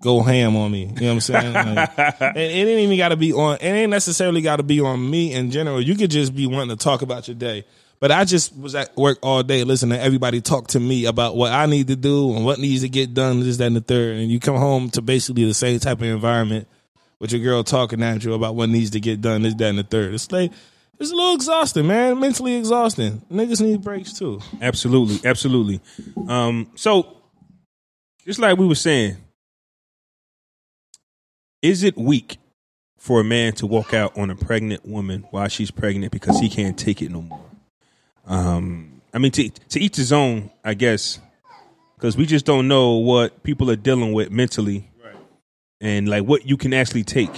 go 0.00 0.20
ham 0.22 0.56
on 0.56 0.70
me. 0.70 0.86
You 0.86 0.86
know 0.86 0.92
what 0.92 1.12
I'm 1.12 1.20
saying? 1.20 1.52
Like, 1.52 1.98
and 2.20 2.36
it 2.36 2.40
ain't 2.40 2.80
even 2.80 2.96
got 2.96 3.10
to 3.10 3.16
be 3.16 3.32
on. 3.32 3.56
It 3.56 3.64
ain't 3.64 3.90
necessarily 3.90 4.40
got 4.40 4.56
to 4.56 4.62
be 4.62 4.80
on 4.80 5.08
me 5.08 5.32
in 5.32 5.50
general. 5.50 5.80
You 5.80 5.94
could 5.94 6.10
just 6.10 6.34
be 6.34 6.46
wanting 6.46 6.76
to 6.76 6.82
talk 6.82 7.02
about 7.02 7.28
your 7.28 7.36
day. 7.36 7.64
But 8.02 8.10
I 8.10 8.24
just 8.24 8.58
was 8.58 8.74
at 8.74 8.96
work 8.96 9.20
all 9.22 9.44
day 9.44 9.62
listening 9.62 9.96
to 9.96 10.04
everybody 10.04 10.40
talk 10.40 10.66
to 10.70 10.80
me 10.80 11.04
about 11.04 11.36
what 11.36 11.52
I 11.52 11.66
need 11.66 11.86
to 11.86 11.94
do 11.94 12.34
and 12.34 12.44
what 12.44 12.58
needs 12.58 12.80
to 12.82 12.88
get 12.88 13.14
done, 13.14 13.38
this, 13.38 13.58
that, 13.58 13.68
and 13.68 13.76
the 13.76 13.80
third. 13.80 14.16
And 14.16 14.28
you 14.28 14.40
come 14.40 14.56
home 14.56 14.90
to 14.90 15.00
basically 15.00 15.44
the 15.44 15.54
same 15.54 15.78
type 15.78 15.98
of 15.98 16.08
environment 16.08 16.66
with 17.20 17.30
your 17.30 17.40
girl 17.40 17.62
talking 17.62 18.02
at 18.02 18.24
you 18.24 18.34
about 18.34 18.56
what 18.56 18.70
needs 18.70 18.90
to 18.90 19.00
get 19.00 19.20
done, 19.20 19.42
this, 19.42 19.54
that, 19.54 19.68
and 19.68 19.78
the 19.78 19.84
third. 19.84 20.14
It's 20.14 20.32
like 20.32 20.50
it's 20.98 21.12
a 21.12 21.14
little 21.14 21.36
exhausting, 21.36 21.86
man. 21.86 22.18
Mentally 22.18 22.56
exhausting. 22.56 23.22
Niggas 23.30 23.60
need 23.60 23.82
breaks 23.82 24.12
too. 24.14 24.40
Absolutely, 24.60 25.20
absolutely. 25.24 25.80
Um, 26.26 26.72
so 26.74 27.18
just 28.26 28.40
like 28.40 28.58
we 28.58 28.66
were 28.66 28.74
saying, 28.74 29.16
is 31.62 31.84
it 31.84 31.96
weak 31.96 32.38
for 32.98 33.20
a 33.20 33.24
man 33.24 33.52
to 33.52 33.66
walk 33.68 33.94
out 33.94 34.18
on 34.18 34.28
a 34.28 34.34
pregnant 34.34 34.84
woman 34.84 35.24
while 35.30 35.46
she's 35.46 35.70
pregnant 35.70 36.10
because 36.10 36.40
he 36.40 36.48
can't 36.48 36.76
take 36.76 37.00
it 37.00 37.12
no 37.12 37.22
more? 37.22 37.51
Um, 38.26 39.00
I 39.12 39.18
mean, 39.18 39.32
to 39.32 39.48
to 39.48 39.80
each 39.80 39.96
his 39.96 40.12
own, 40.12 40.50
I 40.64 40.74
guess, 40.74 41.20
because 41.96 42.16
we 42.16 42.26
just 42.26 42.44
don't 42.46 42.68
know 42.68 42.92
what 42.96 43.42
people 43.42 43.70
are 43.70 43.76
dealing 43.76 44.12
with 44.12 44.30
mentally, 44.30 44.90
Right. 45.04 45.16
and 45.80 46.08
like 46.08 46.24
what 46.24 46.46
you 46.46 46.56
can 46.56 46.72
actually 46.72 47.04
take. 47.04 47.30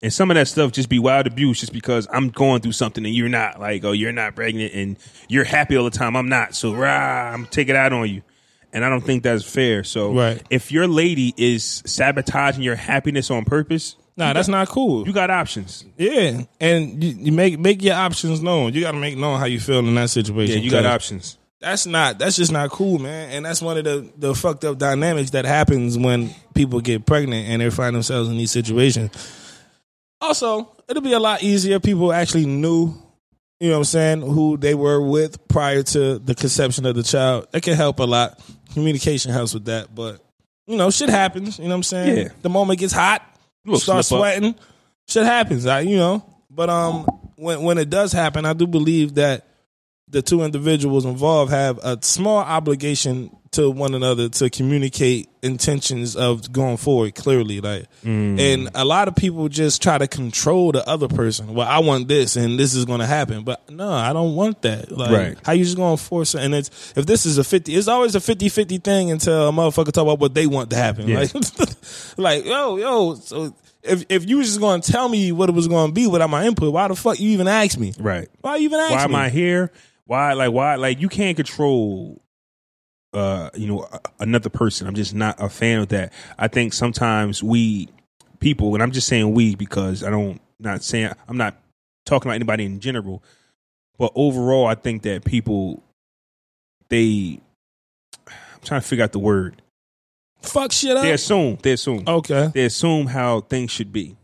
And 0.00 0.12
some 0.12 0.30
of 0.30 0.36
that 0.36 0.46
stuff 0.46 0.70
just 0.70 0.88
be 0.88 1.00
wild 1.00 1.26
abuse 1.26 1.58
just 1.58 1.72
because 1.72 2.06
I'm 2.12 2.28
going 2.28 2.60
through 2.60 2.72
something 2.72 3.04
and 3.04 3.12
you're 3.12 3.28
not. 3.28 3.58
Like, 3.58 3.84
oh, 3.84 3.90
you're 3.90 4.12
not 4.12 4.36
pregnant 4.36 4.72
and 4.72 4.96
you're 5.28 5.42
happy 5.42 5.76
all 5.76 5.84
the 5.84 5.90
time. 5.90 6.14
I'm 6.14 6.28
not. 6.28 6.54
So, 6.54 6.72
rah, 6.72 7.32
I'm 7.32 7.46
taking 7.46 7.74
it 7.74 7.78
out 7.78 7.92
on 7.92 8.08
you. 8.08 8.22
And 8.72 8.84
I 8.84 8.90
don't 8.90 9.00
think 9.00 9.24
that's 9.24 9.42
fair. 9.42 9.82
So, 9.82 10.12
Right. 10.12 10.40
if 10.50 10.70
your 10.70 10.86
lady 10.86 11.34
is 11.36 11.82
sabotaging 11.84 12.62
your 12.62 12.76
happiness 12.76 13.28
on 13.28 13.44
purpose, 13.44 13.96
Nah, 14.18 14.32
that's 14.32 14.48
not 14.48 14.68
cool. 14.68 15.06
you 15.06 15.12
got 15.12 15.30
options. 15.30 15.84
Yeah, 15.96 16.42
and 16.60 17.02
you, 17.02 17.10
you 17.10 17.32
make 17.32 17.58
make 17.58 17.82
your 17.82 17.94
options 17.94 18.42
known. 18.42 18.74
You 18.74 18.80
got 18.80 18.90
to 18.90 18.98
make 18.98 19.16
known 19.16 19.38
how 19.38 19.46
you 19.46 19.60
feel 19.60 19.78
in 19.78 19.94
that 19.94 20.10
situation. 20.10 20.56
Yeah, 20.58 20.62
you 20.62 20.70
got 20.72 20.84
options. 20.84 21.38
That's 21.60 21.86
not. 21.86 22.18
That's 22.18 22.36
just 22.36 22.50
not 22.50 22.70
cool, 22.70 22.98
man. 22.98 23.30
And 23.30 23.46
that's 23.46 23.62
one 23.62 23.78
of 23.78 23.84
the 23.84 24.10
the 24.16 24.34
fucked 24.34 24.64
up 24.64 24.76
dynamics 24.76 25.30
that 25.30 25.44
happens 25.44 25.96
when 25.96 26.34
people 26.52 26.80
get 26.80 27.06
pregnant 27.06 27.48
and 27.48 27.62
they 27.62 27.70
find 27.70 27.94
themselves 27.94 28.28
in 28.28 28.36
these 28.36 28.50
situations. 28.50 29.12
Also, 30.20 30.68
it'll 30.88 31.02
be 31.02 31.12
a 31.12 31.20
lot 31.20 31.42
easier. 31.44 31.76
if 31.76 31.82
People 31.82 32.12
actually 32.12 32.46
knew, 32.46 32.92
you 33.60 33.68
know, 33.68 33.74
what 33.74 33.78
I'm 33.78 33.84
saying, 33.84 34.22
who 34.22 34.56
they 34.56 34.74
were 34.74 35.00
with 35.00 35.46
prior 35.46 35.84
to 35.84 36.18
the 36.18 36.34
conception 36.34 36.86
of 36.86 36.96
the 36.96 37.04
child. 37.04 37.46
That 37.52 37.62
can 37.62 37.74
help 37.74 38.00
a 38.00 38.04
lot. 38.04 38.40
Communication 38.72 39.30
helps 39.32 39.54
with 39.54 39.66
that, 39.66 39.94
but 39.94 40.20
you 40.66 40.76
know, 40.76 40.90
shit 40.90 41.08
happens. 41.08 41.58
You 41.58 41.64
know 41.64 41.70
what 41.70 41.76
I'm 41.76 41.82
saying? 41.84 42.18
Yeah. 42.18 42.28
The 42.42 42.48
moment 42.48 42.80
gets 42.80 42.92
hot, 42.92 43.22
start 43.76 44.04
slip 44.04 44.18
up. 44.18 44.22
sweating. 44.22 44.54
Shit 45.08 45.24
happens. 45.24 45.66
I, 45.66 45.80
you 45.80 45.96
know, 45.96 46.24
but 46.50 46.68
um, 46.70 47.06
when 47.36 47.62
when 47.62 47.78
it 47.78 47.90
does 47.90 48.12
happen, 48.12 48.44
I 48.44 48.52
do 48.52 48.66
believe 48.66 49.14
that 49.14 49.46
the 50.08 50.22
two 50.22 50.42
individuals 50.42 51.04
involved 51.04 51.50
have 51.50 51.78
a 51.82 51.98
small 52.02 52.38
obligation 52.38 53.30
to 53.58 53.70
one 53.70 53.94
another 53.94 54.28
to 54.28 54.48
communicate 54.50 55.28
intentions 55.42 56.16
of 56.16 56.52
going 56.52 56.76
forward 56.76 57.14
clearly 57.14 57.60
like 57.60 57.86
Mm. 58.04 58.38
and 58.40 58.70
a 58.74 58.84
lot 58.84 59.08
of 59.08 59.14
people 59.16 59.48
just 59.48 59.82
try 59.82 59.98
to 59.98 60.06
control 60.06 60.72
the 60.72 60.86
other 60.88 61.08
person 61.08 61.54
well 61.54 61.66
i 61.68 61.78
want 61.78 62.08
this 62.08 62.36
and 62.36 62.58
this 62.58 62.74
is 62.74 62.84
going 62.84 63.00
to 63.00 63.06
happen 63.06 63.42
but 63.44 63.68
no 63.70 63.90
i 63.90 64.12
don't 64.12 64.34
want 64.34 64.62
that 64.62 64.90
like 64.90 65.10
Right. 65.10 65.38
how 65.44 65.52
you 65.52 65.64
just 65.64 65.76
going 65.76 65.96
to 65.96 66.02
force 66.02 66.34
it 66.34 66.42
and 66.42 66.54
it's 66.54 66.92
if 66.96 67.06
this 67.06 67.24
is 67.26 67.38
a 67.38 67.44
50 67.44 67.74
it's 67.74 67.88
always 67.88 68.14
a 68.14 68.20
50-50 68.20 68.82
thing 68.82 69.10
until 69.10 69.48
a 69.48 69.52
motherfucker 69.52 69.92
talk 69.92 70.02
about 70.02 70.18
what 70.20 70.34
they 70.34 70.46
want 70.46 70.70
to 70.70 70.76
happen 70.76 71.08
Yeah. 71.08 71.18
like 71.20 71.34
like 72.16 72.44
yo 72.44 72.76
yo 72.76 73.14
so 73.14 73.54
if 73.82 74.04
if 74.08 74.28
you 74.28 74.38
was 74.38 74.46
just 74.48 74.60
going 74.60 74.80
to 74.80 74.92
tell 74.92 75.08
me 75.08 75.30
what 75.32 75.48
it 75.48 75.54
was 75.54 75.68
going 75.68 75.88
to 75.90 75.94
be 75.94 76.06
without 76.06 76.30
my 76.30 76.44
input 76.46 76.72
why 76.72 76.88
the 76.88 76.96
fuck 76.96 77.18
you 77.20 77.30
even 77.30 77.48
ask 77.48 77.78
me 77.78 77.92
Right. 77.98 78.28
why 78.40 78.56
you 78.56 78.64
even 78.64 78.80
ask 78.80 78.92
Why 78.92 79.06
me 79.06 79.14
am 79.14 79.20
I 79.20 79.28
here? 79.30 79.70
Why, 80.06 80.32
like, 80.32 80.52
why, 80.52 80.76
like, 80.76 81.02
you 81.02 81.10
can't 81.10 81.36
control, 81.36 82.22
uh, 83.12 83.50
you 83.54 83.66
know, 83.66 83.88
another 84.18 84.50
person. 84.50 84.86
I'm 84.86 84.94
just 84.94 85.14
not 85.14 85.36
a 85.40 85.48
fan 85.48 85.80
of 85.80 85.88
that. 85.88 86.12
I 86.38 86.48
think 86.48 86.72
sometimes 86.72 87.42
we 87.42 87.88
people, 88.40 88.74
and 88.74 88.82
I'm 88.82 88.92
just 88.92 89.06
saying 89.06 89.32
we 89.32 89.54
because 89.54 90.02
I 90.04 90.10
don't, 90.10 90.40
not 90.58 90.82
saying, 90.82 91.12
I'm 91.28 91.36
not 91.36 91.56
talking 92.04 92.28
about 92.28 92.36
anybody 92.36 92.64
in 92.64 92.80
general, 92.80 93.22
but 93.98 94.12
overall, 94.14 94.66
I 94.66 94.74
think 94.74 95.02
that 95.02 95.24
people, 95.24 95.82
they, 96.88 97.40
I'm 98.26 98.62
trying 98.62 98.80
to 98.80 98.86
figure 98.86 99.04
out 99.04 99.12
the 99.12 99.18
word. 99.18 99.62
fuck 100.42 100.72
shit 100.72 100.96
up 100.96 101.02
They 101.02 101.12
assume, 101.12 101.58
they 101.62 101.72
assume, 101.72 102.04
okay 102.06 102.50
they 102.54 102.64
assume 102.64 103.06
how 103.06 103.40
things 103.40 103.70
should 103.70 103.92
be 103.92 104.16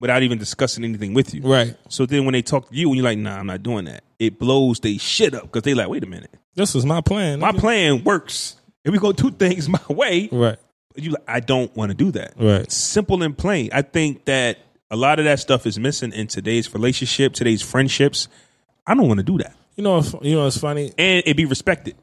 without 0.00 0.22
even 0.22 0.38
discussing 0.38 0.84
anything 0.84 1.12
with 1.12 1.34
you. 1.34 1.42
right 1.42 1.76
So 1.88 2.06
then 2.06 2.24
when 2.24 2.32
they 2.32 2.42
talk 2.42 2.68
to 2.68 2.74
you 2.74 2.88
and 2.88 2.96
you're 2.96 3.04
like, 3.04 3.18
nah, 3.18 3.36
I'm 3.36 3.46
not 3.46 3.62
doing 3.62 3.84
that, 3.86 4.04
it 4.18 4.38
blows 4.38 4.80
they 4.80 4.96
shit 4.96 5.34
up 5.34 5.42
because 5.42 5.62
they 5.62 5.74
like, 5.74 5.88
wait 5.88 6.04
a 6.04 6.06
minute. 6.06 6.34
This 6.58 6.74
was 6.74 6.84
my 6.84 7.00
plan. 7.00 7.40
My 7.40 7.52
nigga. 7.52 7.58
plan 7.58 8.04
works. 8.04 8.56
If 8.84 8.92
we 8.92 8.98
go 8.98 9.12
do 9.12 9.30
things 9.30 9.68
my 9.68 9.80
way, 9.88 10.28
Right. 10.30 10.58
you 10.96 11.16
I 11.26 11.40
don't 11.40 11.74
want 11.76 11.90
to 11.90 11.94
do 11.96 12.10
that. 12.12 12.34
Right. 12.38 12.70
Simple 12.70 13.22
and 13.22 13.36
plain. 13.36 13.70
I 13.72 13.82
think 13.82 14.24
that 14.26 14.58
a 14.90 14.96
lot 14.96 15.18
of 15.18 15.24
that 15.26 15.38
stuff 15.40 15.66
is 15.66 15.78
missing 15.78 16.12
in 16.12 16.26
today's 16.26 16.72
relationship, 16.74 17.32
today's 17.34 17.62
friendships. 17.62 18.28
I 18.86 18.94
don't 18.94 19.06
want 19.08 19.18
to 19.18 19.24
do 19.24 19.38
that. 19.38 19.54
You 19.76 19.84
know. 19.84 20.02
You 20.22 20.36
know. 20.36 20.46
It's 20.46 20.58
funny. 20.58 20.92
And 20.98 21.22
it 21.26 21.36
be 21.36 21.44
respected. 21.44 21.94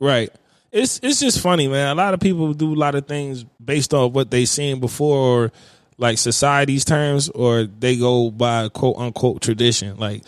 Right. 0.00 0.30
It's 0.72 1.00
it's 1.02 1.20
just 1.20 1.40
funny, 1.40 1.68
man. 1.68 1.88
A 1.88 1.94
lot 1.94 2.12
of 2.12 2.20
people 2.20 2.52
do 2.52 2.74
a 2.74 2.76
lot 2.76 2.94
of 2.96 3.06
things 3.06 3.44
based 3.64 3.94
off 3.94 4.12
what 4.12 4.30
they 4.30 4.44
seen 4.44 4.80
before, 4.80 5.16
or 5.46 5.52
like 5.96 6.18
society's 6.18 6.84
terms, 6.84 7.28
or 7.30 7.64
they 7.64 7.96
go 7.96 8.30
by 8.30 8.68
quote 8.68 8.96
unquote 8.98 9.40
tradition. 9.40 9.96
Like 9.96 10.22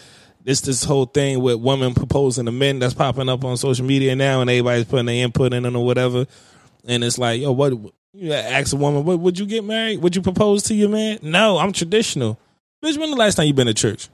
it's 0.48 0.62
this 0.62 0.82
whole 0.82 1.04
thing 1.04 1.42
with 1.42 1.60
women 1.60 1.92
proposing 1.92 2.46
to 2.46 2.52
men 2.52 2.78
that's 2.78 2.94
popping 2.94 3.28
up 3.28 3.44
on 3.44 3.58
social 3.58 3.84
media 3.84 4.16
now, 4.16 4.40
and 4.40 4.48
everybody's 4.48 4.86
putting 4.86 5.04
their 5.04 5.22
input 5.22 5.52
in 5.52 5.66
it 5.66 5.74
or 5.74 5.84
whatever. 5.84 6.26
And 6.86 7.04
it's 7.04 7.18
like, 7.18 7.42
yo, 7.42 7.52
what? 7.52 7.74
You 8.14 8.32
ask 8.32 8.72
a 8.72 8.76
woman, 8.76 9.04
what 9.04 9.20
would 9.20 9.38
you 9.38 9.44
get 9.44 9.62
married? 9.62 9.98
Would 9.98 10.16
you 10.16 10.22
propose 10.22 10.62
to 10.64 10.74
your 10.74 10.88
man? 10.88 11.18
No, 11.20 11.58
I'm 11.58 11.72
traditional. 11.72 12.40
Bitch, 12.82 12.96
when 12.96 13.10
the 13.10 13.16
last 13.16 13.34
time 13.34 13.46
you 13.46 13.52
been 13.52 13.66
to 13.66 13.74
church? 13.74 14.08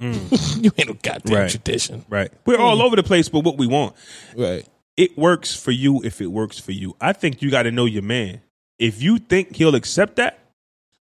Mm. 0.00 0.62
you 0.64 0.70
ain't 0.78 0.88
no 0.88 0.96
goddamn 1.02 1.34
Right. 1.34 1.50
tradition. 1.50 2.06
Right. 2.08 2.32
We're 2.46 2.58
all 2.58 2.78
mm. 2.78 2.82
over 2.82 2.96
the 2.96 3.02
place, 3.02 3.28
but 3.28 3.40
what 3.40 3.58
we 3.58 3.66
want. 3.66 3.94
Right. 4.34 4.66
It 4.96 5.18
works 5.18 5.54
for 5.54 5.72
you 5.72 6.02
if 6.02 6.22
it 6.22 6.28
works 6.28 6.58
for 6.58 6.72
you. 6.72 6.96
I 7.02 7.12
think 7.12 7.42
you 7.42 7.50
got 7.50 7.64
to 7.64 7.70
know 7.70 7.84
your 7.84 8.02
man. 8.02 8.40
If 8.78 9.02
you 9.02 9.18
think 9.18 9.54
he'll 9.54 9.74
accept 9.74 10.16
that, 10.16 10.38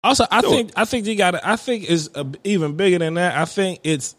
Also, 0.03 0.25
I 0.31 0.41
think 0.41 0.71
I 0.75 0.85
think 0.85 1.05
you 1.05 1.15
got. 1.15 1.35
I 1.45 1.55
think 1.55 1.87
it's 1.87 2.09
a, 2.15 2.25
even 2.43 2.75
bigger 2.75 2.97
than 2.97 3.13
that. 3.13 3.37
I 3.37 3.45
think 3.45 3.81
it's. 3.83 4.15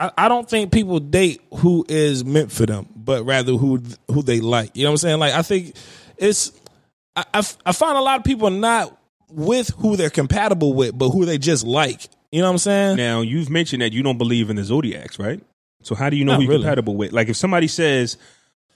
I, 0.00 0.10
I 0.16 0.28
don't 0.28 0.48
think 0.48 0.72
people 0.72 0.98
date 0.98 1.42
who 1.58 1.84
is 1.88 2.24
meant 2.24 2.50
for 2.50 2.64
them, 2.66 2.88
but 2.96 3.24
rather 3.24 3.52
who 3.52 3.82
who 4.10 4.22
they 4.22 4.40
like. 4.40 4.74
You 4.74 4.84
know 4.84 4.90
what 4.90 4.94
I'm 4.94 4.98
saying? 4.98 5.18
Like 5.20 5.34
I 5.34 5.42
think 5.42 5.76
it's. 6.16 6.52
I 7.14 7.24
I, 7.34 7.42
I 7.66 7.72
find 7.72 7.98
a 7.98 8.00
lot 8.00 8.18
of 8.18 8.24
people 8.24 8.48
not 8.50 8.96
with 9.28 9.68
who 9.76 9.96
they're 9.96 10.10
compatible 10.10 10.72
with, 10.72 10.98
but 10.98 11.10
who 11.10 11.26
they 11.26 11.38
just 11.38 11.64
like. 11.66 12.08
You 12.32 12.40
know 12.40 12.46
what 12.46 12.52
I'm 12.52 12.58
saying? 12.58 12.96
Now 12.96 13.20
you've 13.20 13.50
mentioned 13.50 13.82
that 13.82 13.92
you 13.92 14.02
don't 14.02 14.18
believe 14.18 14.50
in 14.50 14.56
the 14.56 14.64
zodiacs, 14.64 15.18
right? 15.18 15.40
So 15.82 15.94
how 15.94 16.10
do 16.10 16.16
you 16.16 16.24
know 16.24 16.32
Not 16.32 16.38
who 16.38 16.42
you're 16.44 16.50
really. 16.52 16.62
compatible 16.62 16.96
with? 16.96 17.12
Like 17.12 17.28
if 17.28 17.36
somebody 17.36 17.66
says 17.68 18.16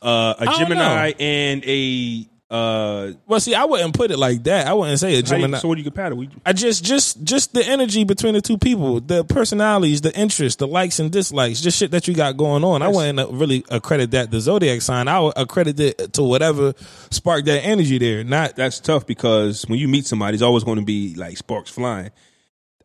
uh, 0.03 0.35
a 0.39 0.47
Gemini 0.59 1.11
know. 1.11 1.17
and 1.19 1.65
a 1.65 2.29
uh, 2.51 3.13
Well, 3.27 3.41
see, 3.41 3.55
I 3.55 3.65
wouldn't 3.65 3.95
put 3.95 4.11
it 4.11 4.19
like 4.19 4.45
that. 4.45 4.67
I 4.67 4.75
wouldn't 4.75 4.99
say 5.01 5.15
a 5.15 5.17
you- 5.17 5.23
Gemini. 5.23 5.59
so 5.59 5.69
what 5.69 5.77
are 5.77 5.79
you 5.79 5.85
compatible? 5.85 6.21
with? 6.21 6.31
I 6.45 6.53
just 6.53 6.85
just 6.85 7.23
just 7.25 7.53
the 7.55 7.65
energy 7.67 8.05
between 8.05 8.35
the 8.35 8.41
two 8.41 8.59
people, 8.59 9.01
the 9.01 9.25
personalities, 9.25 10.03
the 10.03 10.15
interests, 10.17 10.59
the 10.59 10.67
likes 10.67 10.99
and 10.99 11.11
dislikes, 11.11 11.61
just 11.61 11.79
shit 11.79 11.91
that 11.93 12.07
you 12.07 12.15
got 12.15 12.37
going 12.37 12.63
on. 12.65 12.83
I 12.83 12.89
wouldn't 12.89 13.19
uh, 13.19 13.29
really 13.33 13.65
accredit 13.71 14.11
that 14.13 14.31
the 14.31 14.41
zodiac 14.41 14.83
sign. 14.83 15.09
I 15.09 15.21
would 15.21 15.35
accredit 15.37 15.81
it 15.81 16.13
to 16.15 16.23
whatever 16.23 16.75
sparked 17.11 17.47
that 17.47 17.63
energy 17.65 17.99
there. 17.99 18.23
Not 18.25 18.57
That's 18.57 18.79
tough 18.81 19.07
because 19.07 19.65
when 19.67 19.79
you 19.79 19.89
meet 19.89 20.07
somebody, 20.07 20.35
it's 20.35 20.43
always 20.43 20.65
going 20.65 20.79
to 20.79 20.85
be 20.85 21.15
like 21.15 21.37
sparks 21.39 21.71
flying. 21.71 22.11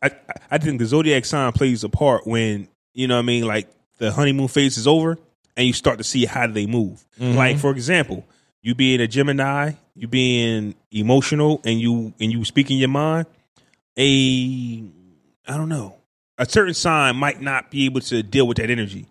I 0.02 0.10
I 0.50 0.58
think 0.58 0.78
the 0.78 0.86
zodiac 0.86 1.24
sign 1.26 1.52
plays 1.52 1.84
a 1.84 1.88
part 1.90 2.26
when 2.26 2.68
you 2.94 3.06
know 3.06 3.16
what 3.16 3.20
I 3.20 3.26
mean, 3.26 3.46
like 3.46 3.68
the 3.98 4.10
honeymoon 4.10 4.48
phase 4.48 4.78
is 4.78 4.86
over 4.86 5.18
and 5.56 5.66
you 5.66 5.74
start 5.74 5.98
to 5.98 6.04
see 6.04 6.24
how 6.24 6.46
they 6.46 6.64
move. 6.66 7.04
Like 7.18 7.58
for 7.58 7.70
example, 7.70 8.24
you 8.62 8.74
being 8.74 9.00
a 9.00 9.06
Gemini, 9.06 9.72
you 9.94 10.08
being 10.08 10.74
emotional, 10.90 11.60
and 11.64 11.80
you 11.80 12.12
and 12.20 12.32
you 12.32 12.44
speaking 12.44 12.78
your 12.78 12.88
mind. 12.88 13.26
A 13.98 14.84
I 15.46 15.56
don't 15.56 15.68
know, 15.68 15.96
a 16.38 16.48
certain 16.48 16.74
sign 16.74 17.16
might 17.16 17.40
not 17.40 17.70
be 17.70 17.86
able 17.86 18.00
to 18.02 18.22
deal 18.22 18.46
with 18.46 18.58
that 18.58 18.70
energy. 18.70 19.06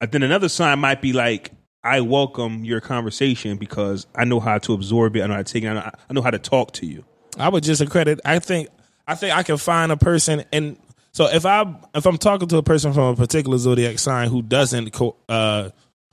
And 0.00 0.10
then 0.10 0.22
another 0.22 0.48
sign 0.48 0.78
might 0.78 1.00
be 1.00 1.12
like, 1.12 1.52
I 1.84 2.00
welcome 2.00 2.64
your 2.64 2.80
conversation 2.80 3.56
because 3.56 4.06
I 4.14 4.24
know 4.24 4.40
how 4.40 4.58
to 4.58 4.72
absorb 4.72 5.16
it. 5.16 5.22
I 5.22 5.26
know 5.26 5.34
how 5.34 5.42
to 5.42 5.52
take 5.52 5.64
it. 5.64 5.68
I 5.68 5.74
know, 5.74 5.90
I 6.10 6.12
know 6.12 6.22
how 6.22 6.30
to 6.30 6.38
talk 6.38 6.72
to 6.74 6.86
you. 6.86 7.04
I 7.38 7.48
would 7.48 7.64
just 7.64 7.80
accredit. 7.80 8.20
I 8.24 8.38
think 8.38 8.68
I 9.06 9.14
think 9.14 9.34
I 9.34 9.42
can 9.42 9.56
find 9.56 9.90
a 9.90 9.96
person 9.96 10.44
and 10.52 10.76
so 11.12 11.26
if 11.26 11.44
I 11.44 11.74
if 11.94 12.06
I'm 12.06 12.18
talking 12.18 12.48
to 12.48 12.56
a 12.58 12.62
person 12.62 12.92
from 12.92 13.14
a 13.14 13.16
particular 13.16 13.58
zodiac 13.58 13.98
sign 13.98 14.28
who 14.28 14.42
doesn't 14.42 14.98
uh 15.28 15.70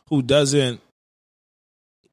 who 0.10 0.22
doesn't 0.22 0.82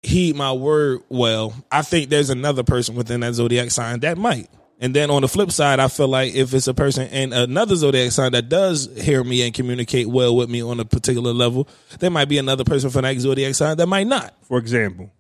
heed 0.03 0.37
my 0.37 0.53
word 0.53 1.03
well, 1.09 1.55
I 1.71 1.83
think 1.83 2.11
there's 2.11 2.31
another 2.31 2.63
person 2.63 2.95
within 2.95 3.21
that 3.21 3.35
zodiac 3.35 3.71
sign 3.71 4.01
that 4.01 4.19
might. 4.19 4.49
And 4.79 4.95
then 4.95 5.11
on 5.11 5.23
the 5.23 5.29
flip 5.29 5.51
side, 5.51 5.81
I 5.81 5.89
feel 5.89 6.09
like 6.09 6.35
if 6.35 6.53
it's 6.53 6.69
a 6.69 6.75
person 6.75 7.09
in 7.09 7.33
another 7.33 7.75
zodiac 7.77 8.13
sign 8.13 8.33
that 8.33 8.49
does 8.49 8.91
hear 9.01 9.25
me 9.25 9.43
and 9.43 9.55
communicate 9.55 10.07
well 10.07 10.37
with 10.37 10.51
me 10.51 10.63
on 10.63 10.81
a 10.81 10.85
particular 10.85 11.33
level, 11.33 11.67
there 11.99 12.11
might 12.11 12.29
be 12.29 12.37
another 12.37 12.65
person 12.65 12.91
from 12.91 13.03
that 13.03 13.19
zodiac 13.19 13.55
sign 13.55 13.79
that 13.79 13.87
might 13.87 14.07
not. 14.07 14.35
For 14.43 14.59
example, 14.59 15.11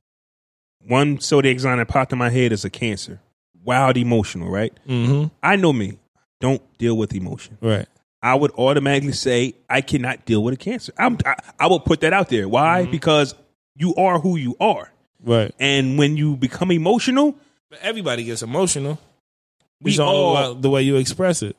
one 0.86 1.20
zodiac 1.20 1.58
sign 1.60 1.78
that 1.78 1.88
popped 1.88 2.12
in 2.12 2.18
my 2.18 2.28
head 2.28 2.52
is 2.52 2.64
a 2.64 2.70
Cancer. 2.70 3.20
Wild 3.64 3.96
emotional, 3.96 4.50
right? 4.50 4.72
Mm-hmm. 4.86 5.34
I 5.42 5.56
know 5.56 5.72
me. 5.72 5.98
Don't 6.38 6.62
deal 6.78 6.96
with 6.96 7.14
emotion. 7.14 7.56
Right. 7.62 7.86
I 8.22 8.34
would 8.34 8.52
automatically 8.52 9.12
say 9.12 9.54
I 9.70 9.80
cannot 9.80 10.26
deal 10.26 10.42
with 10.44 10.54
a 10.54 10.56
Cancer. 10.58 10.92
I'm, 10.98 11.16
I, 11.24 11.36
I 11.58 11.66
will 11.68 11.80
put 11.80 12.00
that 12.02 12.12
out 12.12 12.28
there. 12.28 12.46
Why? 12.46 12.84
Because 12.84 13.34
you 13.76 13.94
are 13.96 14.18
who 14.18 14.36
you 14.36 14.56
are, 14.60 14.90
Right. 15.24 15.52
and 15.58 15.98
when 15.98 16.16
you 16.16 16.36
become 16.36 16.70
emotional, 16.70 17.34
But 17.70 17.80
everybody 17.82 18.24
gets 18.24 18.42
emotional. 18.42 18.98
we 19.80 19.90
It's 19.92 20.00
all 20.00 20.14
all 20.16 20.36
about 20.36 20.62
the 20.62 20.70
way 20.70 20.82
you 20.82 20.96
express 20.96 21.42
it. 21.42 21.56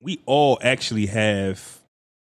we 0.00 0.20
all 0.26 0.58
actually 0.62 1.06
have 1.06 1.78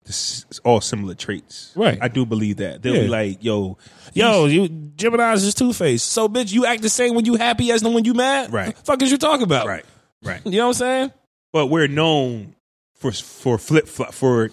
this, 0.04 0.44
all 0.64 0.80
similar 0.80 1.14
traits. 1.14 1.72
Right. 1.76 1.96
I 2.02 2.08
do 2.08 2.26
believe 2.26 2.56
that. 2.56 2.82
They'll 2.82 2.96
Yeah. 2.96 3.02
be 3.02 3.08
like, 3.08 3.44
yo, 3.44 3.78
Yo, 4.14 4.46
you 4.46 4.68
Gemini's 4.68 5.44
is 5.44 5.54
two 5.54 5.72
faced. 5.72 6.08
So 6.08 6.28
bitch, 6.28 6.52
you 6.52 6.66
act 6.66 6.82
the 6.82 6.88
same 6.90 7.14
when 7.14 7.24
you 7.24 7.36
happy 7.36 7.70
as 7.70 7.80
the 7.82 7.88
when 7.88 8.04
you 8.04 8.12
mad. 8.12 8.52
Right. 8.52 8.76
Fuck 8.78 9.00
is 9.02 9.10
you 9.12 9.16
talking 9.18 9.44
about? 9.44 9.66
right, 9.66 9.84
right. 10.22 10.40
You 10.44 10.58
know 10.58 10.64
what 10.66 10.76
I'm 10.76 10.78
saying? 10.78 11.12
But 11.52 11.66
we're 11.66 11.86
known 11.88 12.54
for 12.96 13.12
for 13.12 13.58
flip 13.58 13.86
flop 13.88 14.12
for 14.12 14.50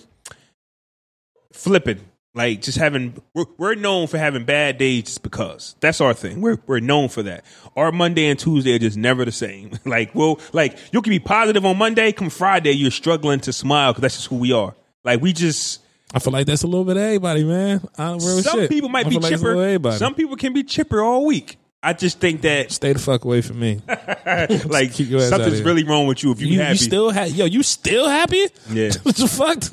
flipping. 1.52 2.00
Like 2.36 2.62
just 2.62 2.78
having, 2.78 3.20
we're, 3.34 3.46
we're 3.58 3.76
known 3.76 4.08
for 4.08 4.18
having 4.20 4.46
bad 4.46 4.78
days 4.78 5.04
just 5.06 5.24
because. 5.24 5.76
That's 5.80 6.00
our 6.00 6.14
thing. 6.14 6.42
We're 6.42 6.60
we're 6.68 6.80
known 6.80 7.10
for 7.10 7.24
that. 7.24 7.44
Our 7.76 7.92
Monday 7.92 8.28
and 8.28 8.40
Tuesday 8.40 8.76
are 8.76 8.80
just 8.80 8.98
never 8.98 9.26
the 9.26 9.32
same. 9.32 9.72
like, 9.86 10.14
well, 10.14 10.40
like 10.54 10.78
you 10.94 11.02
can 11.02 11.10
be 11.10 11.20
positive 11.20 11.66
on 11.66 11.78
Monday, 11.78 12.12
come 12.12 12.30
Friday, 12.30 12.72
you're 12.72 12.92
struggling 12.92 13.40
to 13.42 13.54
smile 13.54 13.92
because 13.94 14.02
that's 14.04 14.16
just 14.16 14.28
who 14.28 14.38
we 14.38 14.54
are. 14.54 14.76
Like 15.04 15.22
we 15.22 15.34
just 15.34 15.82
I 16.14 16.20
feel 16.20 16.34
like 16.34 16.46
that's 16.46 16.64
a 16.64 16.68
little 16.68 16.86
bit 16.86 16.98
of 16.98 17.04
everybody, 17.04 17.44
man. 17.44 17.82
I 17.98 18.10
don't 18.10 18.20
some 18.22 18.60
shit. 18.60 18.70
people 18.70 18.90
might 18.90 19.06
I 19.06 19.10
be 19.10 19.16
feel 19.16 19.22
like 19.22 19.32
it's 19.34 19.42
a 19.42 19.46
little 19.46 19.74
chipper. 19.74 19.92
Some 19.94 20.14
people 20.16 20.36
can 20.36 20.54
be 20.54 20.64
chipper 20.64 21.02
all 21.02 21.26
week. 21.26 21.58
I 21.82 21.94
just 21.94 22.20
think 22.20 22.42
that 22.42 22.72
Stay 22.72 22.94
the 22.94 23.00
fuck 23.00 23.26
away 23.26 23.42
from 23.42 23.60
me. 23.60 23.82
like 23.88 24.94
keep 24.94 25.10
your 25.10 25.22
ass 25.22 25.32
outta 25.32 25.44
something's 25.46 25.62
really 25.64 25.84
wrong 25.84 26.08
with 26.08 26.24
you 26.24 26.32
if 26.32 26.42
you, 26.42 26.48
You, 26.48 26.60
happy. 26.60 26.72
you 26.72 26.78
still 26.78 27.12
ha- 27.12 27.24
yo, 27.24 27.46
you 27.46 27.64
still 27.64 28.08
happy? 28.08 28.48
Yeah. 28.70 28.92
what 29.04 29.16
the 29.16 29.28
fuck? 29.28 29.64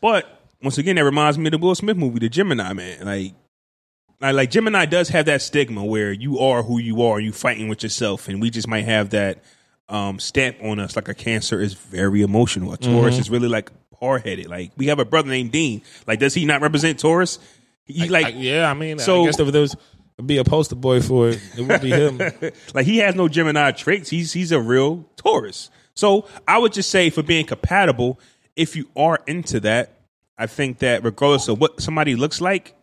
But 0.00 0.41
once 0.62 0.78
again, 0.78 0.96
that 0.96 1.04
reminds 1.04 1.38
me 1.38 1.46
of 1.46 1.52
the 1.52 1.58
Will 1.58 1.74
Smith 1.74 1.96
movie, 1.96 2.18
The 2.20 2.28
Gemini 2.28 2.72
Man. 2.72 3.04
Like, 3.04 3.34
like, 4.20 4.34
like 4.34 4.50
Gemini 4.50 4.86
does 4.86 5.08
have 5.08 5.26
that 5.26 5.42
stigma 5.42 5.84
where 5.84 6.12
you 6.12 6.38
are 6.38 6.62
who 6.62 6.78
you 6.78 7.02
are, 7.02 7.18
you 7.20 7.32
fighting 7.32 7.68
with 7.68 7.82
yourself, 7.82 8.28
and 8.28 8.40
we 8.40 8.50
just 8.50 8.68
might 8.68 8.84
have 8.84 9.10
that 9.10 9.42
um, 9.88 10.18
stamp 10.18 10.56
on 10.62 10.78
us. 10.78 10.94
Like 10.96 11.08
a 11.08 11.14
Cancer 11.14 11.60
is 11.60 11.74
very 11.74 12.22
emotional. 12.22 12.72
A 12.72 12.76
Taurus 12.78 13.18
is 13.18 13.28
really 13.30 13.48
like 13.48 13.70
hard 13.98 14.24
headed. 14.24 14.46
Like 14.48 14.72
we 14.76 14.86
have 14.86 14.98
a 15.00 15.04
brother 15.04 15.28
named 15.28 15.50
Dean. 15.52 15.82
Like, 16.06 16.18
does 16.20 16.34
he 16.34 16.44
not 16.44 16.60
represent 16.60 16.98
Taurus? 17.00 17.38
He 17.84 18.08
like 18.08 18.26
I- 18.26 18.28
yeah, 18.30 18.70
I 18.70 18.74
mean, 18.74 18.98
So- 19.00 19.22
I 19.22 19.26
guess 19.26 19.40
if 19.40 19.50
there 19.52 19.60
was 19.60 19.76
be 20.24 20.38
a 20.38 20.44
poster 20.44 20.76
boy 20.76 21.00
for 21.00 21.30
it, 21.30 21.40
it 21.58 21.62
would 21.62 21.80
be 21.80 21.90
him. 21.90 22.18
like 22.74 22.86
he 22.86 22.98
has 22.98 23.16
no 23.16 23.26
Gemini 23.26 23.72
traits. 23.72 24.08
He's 24.08 24.32
he's 24.32 24.52
a 24.52 24.60
real 24.60 25.04
Taurus. 25.16 25.68
So 25.94 26.28
I 26.46 26.58
would 26.58 26.72
just 26.72 26.90
say 26.90 27.10
for 27.10 27.24
being 27.24 27.44
compatible, 27.44 28.20
if 28.54 28.76
you 28.76 28.88
are 28.94 29.18
into 29.26 29.58
that, 29.60 29.98
I 30.38 30.46
think 30.46 30.78
that 30.78 31.04
regardless 31.04 31.48
of 31.48 31.60
what 31.60 31.80
somebody 31.80 32.16
looks 32.16 32.40
like, 32.40 32.74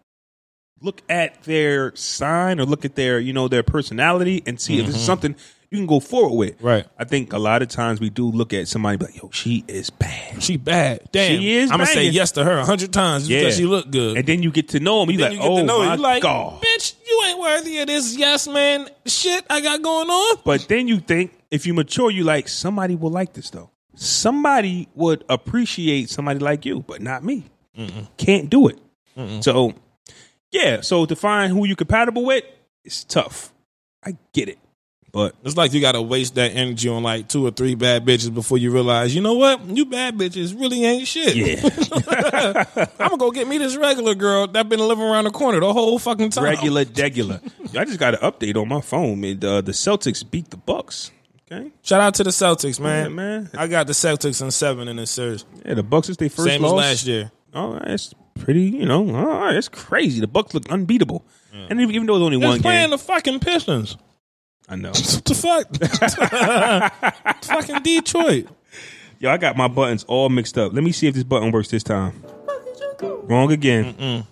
look 0.82 1.02
at 1.10 1.43
their 1.43 1.95
sign 1.95 2.60
or 2.60 2.66
look 2.66 2.86
at 2.86 2.95
their 2.95 3.20
you 3.20 3.34
know 3.34 3.47
their 3.47 3.64
personality 3.64 4.43
and 4.45 4.60
see 4.60 4.80
if 4.80 4.86
this 4.86 4.95
is 4.95 5.02
mm-hmm. 5.02 5.06
something 5.06 5.36
you 5.72 5.78
can 5.78 5.86
go 5.86 6.00
forward 6.00 6.36
with. 6.36 6.62
Right. 6.62 6.86
I 6.97 7.04
think 7.04 7.32
a 7.32 7.38
lot 7.38 7.62
of 7.62 7.68
times 7.68 8.00
we 8.00 8.10
do 8.10 8.32
look 8.32 8.54
at 8.54 8.68
somebody 8.68 8.97
like, 8.97 9.16
yo, 9.16 9.30
she 9.32 9.64
is 9.68 9.91
bad. 9.91 10.41
She 10.41 10.58
bad. 10.58 11.08
Damn. 11.12 11.39
She 11.39 11.54
is 11.58 11.70
I'm 11.70 11.78
gonna 11.78 11.88
say 11.88 12.10
yes 12.10 12.32
to 12.34 12.43
her 12.43 12.58
a 12.58 12.66
hundred 12.66 12.91
times 12.91 13.30
Yeah. 13.30 13.41
because 13.41 13.58
she 13.58 13.66
look 13.66 13.91
good. 13.91 14.18
And 14.18 14.26
then 14.26 14.41
you 14.41 14.52
get 14.52 14.70
to 14.70 14.80
know 14.80 15.04
him. 15.04 15.12
You 15.12 15.20
like, 15.20 15.34
you 15.34 15.39
oh 15.41 15.64
my 15.64 15.93
You 15.93 16.02
like, 16.02 16.24
god. 16.24 16.62
bitch, 16.62 16.95
you 17.06 17.24
ain't 17.28 17.39
worthy 17.39 17.80
of 17.80 17.88
this 17.88 18.18
yes 18.18 18.47
man 18.47 18.89
shit 19.06 19.45
I 19.50 19.62
got 19.62 19.82
going 19.82 20.10
on. 20.10 20.38
But 20.43 20.68
then 20.68 20.88
you 20.88 21.00
think 21.00 21.34
if 21.52 21.68
you 21.68 21.74
mature, 21.74 22.10
you 22.10 22.24
like 22.24 22.47
somebody 22.47 22.95
will 22.95 23.12
like 23.12 23.34
this 23.34 23.50
though. 23.50 23.70
Somebody 24.02 24.88
would 24.95 25.26
appreciate 25.28 26.10
somebody 26.10 26.39
like 26.39 26.66
you, 26.66 26.84
but 26.88 27.02
not 27.02 27.24
me. 27.24 27.43
Can't 28.18 28.50
do 28.50 28.68
it. 28.70 28.80
So 29.43 29.74
yeah, 30.52 30.80
so 30.82 31.06
to 31.06 31.16
find 31.16 31.52
who 31.52 31.66
you 31.68 31.76
compatible 31.76 32.24
with, 32.24 32.43
it's 32.86 33.04
tough. 33.04 33.54
I 34.04 34.16
get 34.34 34.47
it, 34.47 34.58
but 35.12 35.36
It's 35.43 35.58
like 35.58 35.74
you 35.74 35.82
gotta 35.82 36.02
waste 36.02 36.36
that 36.36 36.52
energy 36.56 36.88
on 36.88 37.04
like 37.04 37.28
two 37.28 37.45
or 37.45 37.52
three 37.52 37.76
bad 37.76 38.06
bitches 38.06 38.34
before 38.34 38.58
you 38.58 38.72
realize, 38.72 39.14
you 39.14 39.20
know 39.22 39.34
what? 39.34 39.62
You 39.66 39.86
bad 39.86 40.18
bitches 40.18 40.58
really 40.58 40.86
ain't 40.86 41.06
shit. 41.06 41.36
yeah, 41.36 42.86
I'm 43.00 43.10
gonna 43.10 43.18
go 43.18 43.32
get 43.32 43.47
me 43.50 43.58
this 43.58 43.76
regular 43.76 44.16
girl 44.16 44.47
that 44.47 44.70
been 44.70 44.80
living 44.80 45.04
around 45.04 45.26
the 45.26 45.32
corner 45.32 45.60
the 45.60 45.74
whole 45.74 46.00
fucking 46.00 46.30
time. 46.30 46.45
regular, 46.45 46.86
degular. 46.86 47.41
I 47.78 47.84
just 47.84 48.00
got 48.00 48.14
an 48.14 48.22
update 48.22 48.56
on 48.56 48.70
my 48.70 48.80
phone. 48.80 49.20
Man, 49.20 49.43
uh, 49.43 49.60
the 49.60 49.74
Celtics 49.74 50.24
beat 50.30 50.50
the 50.52 50.58
Bucks. 50.58 51.12
Okay, 51.52 51.72
Shout 51.82 52.00
out 52.00 52.14
to 52.16 52.24
the 52.24 52.30
Celtics, 52.30 52.80
man. 52.80 53.06
Yeah, 53.06 53.10
man. 53.10 53.50
I 53.58 53.68
got 53.68 53.88
the 53.88 53.93
Celtics 53.93 54.39
in 54.41 54.52
seven 54.52 54.88
in 54.88 54.97
this 54.97 55.10
series. 55.10 55.45
yeah, 55.66 55.74
the 55.74 55.84
Bucks 55.84 56.10
is 56.10 56.18
their 56.18 56.30
first 56.30 56.47
Same 56.47 56.64
as 56.64 56.72
last 56.72 57.08
year. 57.08 57.32
Oh, 57.54 57.80
that's 57.84 58.14
pretty. 58.36 58.66
You 58.66 58.86
know, 58.86 59.04
oh, 59.10 59.52
that's 59.54 59.68
crazy. 59.68 60.20
The 60.20 60.28
Bucks 60.28 60.54
look 60.54 60.70
unbeatable, 60.70 61.26
and 61.54 61.82
even 61.82 61.95
even 61.95 62.06
though 62.08 62.18
it's 62.18 62.24
only 62.24 62.39
They're 62.39 62.50
one 62.50 62.62
playing 62.62 62.84
game, 62.84 62.89
the 62.91 62.97
fucking 63.00 63.39
Pistons. 63.39 63.97
I 64.68 64.76
know. 64.76 64.91
What 65.20 65.26
the 65.26 65.34
fuck? 65.34 67.34
fucking 67.43 67.82
Detroit. 67.82 68.47
Yo, 69.18 69.32
I 69.32 69.38
got 69.38 69.58
my 69.58 69.68
buttons 69.68 70.04
all 70.04 70.30
mixed 70.30 70.58
up. 70.58 70.74
Let 70.74 70.84
me 70.84 70.91
see 70.91 71.08
if 71.08 71.16
this 71.16 71.24
button 71.24 71.52
works 71.52 71.70
this 71.70 71.84
time. 71.84 72.22
Wrong 73.02 73.52
again. 73.52 74.26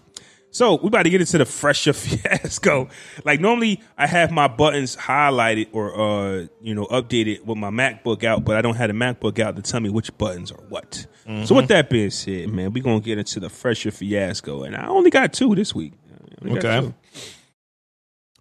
So 0.49 0.75
we 0.75 0.87
about 0.87 1.03
to 1.03 1.09
get 1.09 1.21
into 1.21 1.37
the 1.37 1.45
fresher 1.45 1.93
fiasco. 1.93 2.89
Like 3.25 3.39
normally, 3.39 3.81
I 3.97 4.07
have 4.07 4.31
my 4.31 4.47
buttons 4.47 4.95
highlighted 4.95 5.67
or 5.71 5.93
uh, 5.99 6.47
you 6.61 6.73
know 6.73 6.85
updated 6.85 7.45
with 7.45 7.57
my 7.57 7.69
MacBook 7.69 8.23
out, 8.23 8.43
but 8.45 8.55
I 8.57 8.61
don't 8.61 8.75
have 8.75 8.87
the 8.87 8.93
MacBook 8.93 9.39
out 9.39 9.55
to 9.57 9.61
tell 9.61 9.79
me 9.79 9.89
which 9.89 10.15
buttons 10.17 10.51
are 10.51 10.63
what. 10.69 11.05
So 11.43 11.55
with 11.55 11.67
that 11.67 11.89
being 11.89 12.09
said, 12.09 12.49
man, 12.49 12.71
we 12.71 12.79
gonna 12.79 13.01
get 13.01 13.17
into 13.17 13.41
the 13.41 13.49
fresher 13.49 13.91
fiasco, 13.91 14.63
and 14.63 14.75
I 14.77 14.87
only 14.87 15.09
got 15.09 15.33
two 15.33 15.53
this 15.55 15.75
week. 15.75 15.93
I 16.09 16.47
only 16.47 16.61
got 16.61 16.83
Okay. 16.83 16.93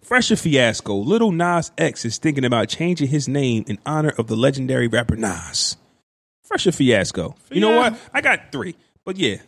Fresher 0.03 0.37
fiasco. 0.37 0.95
Lil 0.95 1.33
Nas 1.33 1.73
X 1.77 2.05
is 2.05 2.19
thinking 2.19 2.45
about 2.45 2.69
changing 2.69 3.09
his 3.09 3.27
name 3.27 3.65
in 3.67 3.77
honor 3.85 4.13
of 4.17 4.29
the 4.29 4.37
legendary 4.37 4.87
rapper 4.87 5.17
Nas. 5.17 5.77
Fresher 6.45 6.71
fiasco. 6.71 7.35
You 7.51 7.61
know 7.61 7.77
what? 7.77 7.99
I 8.15 8.21
got 8.21 8.53
three, 8.53 8.77
but 9.05 9.17
yeah, 9.17 9.39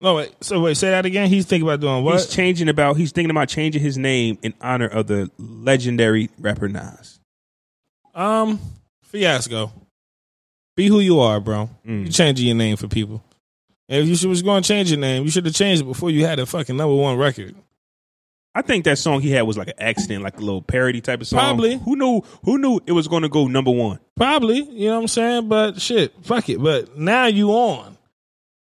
No 0.00 0.14
wait. 0.14 0.32
So 0.40 0.60
wait. 0.60 0.76
Say 0.76 0.90
that 0.90 1.06
again. 1.06 1.28
He's 1.28 1.46
thinking 1.46 1.66
about 1.68 1.80
doing 1.80 2.04
what? 2.04 2.14
he's 2.14 2.28
changing 2.28 2.68
about. 2.68 2.96
He's 2.96 3.12
thinking 3.12 3.30
about 3.30 3.48
changing 3.48 3.82
his 3.82 3.98
name 3.98 4.38
in 4.42 4.54
honor 4.60 4.86
of 4.86 5.06
the 5.08 5.30
legendary 5.38 6.30
rapper 6.38 6.68
Nas. 6.68 7.18
um, 8.14 8.60
fiasco. 9.02 9.72
Be 10.76 10.86
who 10.86 11.00
you 11.00 11.18
are, 11.18 11.40
bro. 11.40 11.68
Mm. 11.84 12.06
You 12.06 12.12
changing 12.12 12.46
your 12.46 12.54
name 12.56 12.76
for 12.76 12.86
people. 12.86 13.24
And 13.88 14.02
if 14.02 14.08
you 14.08 14.14
should, 14.14 14.28
was 14.28 14.42
going 14.42 14.62
to 14.62 14.68
change 14.68 14.90
your 14.90 15.00
name, 15.00 15.24
you 15.24 15.30
should 15.30 15.44
have 15.44 15.54
changed 15.54 15.82
it 15.82 15.86
before 15.86 16.10
you 16.10 16.24
had 16.24 16.38
a 16.38 16.46
fucking 16.46 16.76
number 16.76 16.94
one 16.94 17.16
record. 17.16 17.56
I 18.54 18.62
think 18.62 18.84
that 18.84 18.98
song 18.98 19.20
he 19.20 19.30
had 19.30 19.42
was 19.42 19.58
like 19.58 19.68
an 19.68 19.74
accident, 19.78 20.22
like 20.22 20.36
a 20.36 20.40
little 20.40 20.62
parody 20.62 21.00
type 21.00 21.20
of 21.20 21.26
song. 21.26 21.38
Probably. 21.38 21.78
Who 21.78 21.96
knew? 21.96 22.22
Who 22.44 22.58
knew 22.58 22.80
it 22.86 22.92
was 22.92 23.08
going 23.08 23.22
to 23.22 23.28
go 23.28 23.48
number 23.48 23.70
one? 23.70 23.98
Probably, 24.16 24.60
you 24.60 24.88
know 24.88 24.96
what 24.96 25.02
I'm 25.02 25.08
saying? 25.08 25.48
But 25.48 25.80
shit, 25.80 26.12
fuck 26.22 26.48
it. 26.48 26.62
But 26.62 26.96
now 26.96 27.26
you 27.26 27.50
on. 27.50 27.96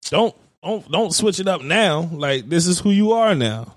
Don't 0.05 0.35
don't 0.65 0.91
don't 0.91 1.15
switch 1.15 1.41
it 1.41 1.49
up 1.49 1.62
now. 1.62 2.09
Like 2.12 2.49
this 2.49 2.67
is 2.67 2.81
who 2.81 2.91
you 2.91 3.12
are 3.12 3.35
now. 3.35 3.75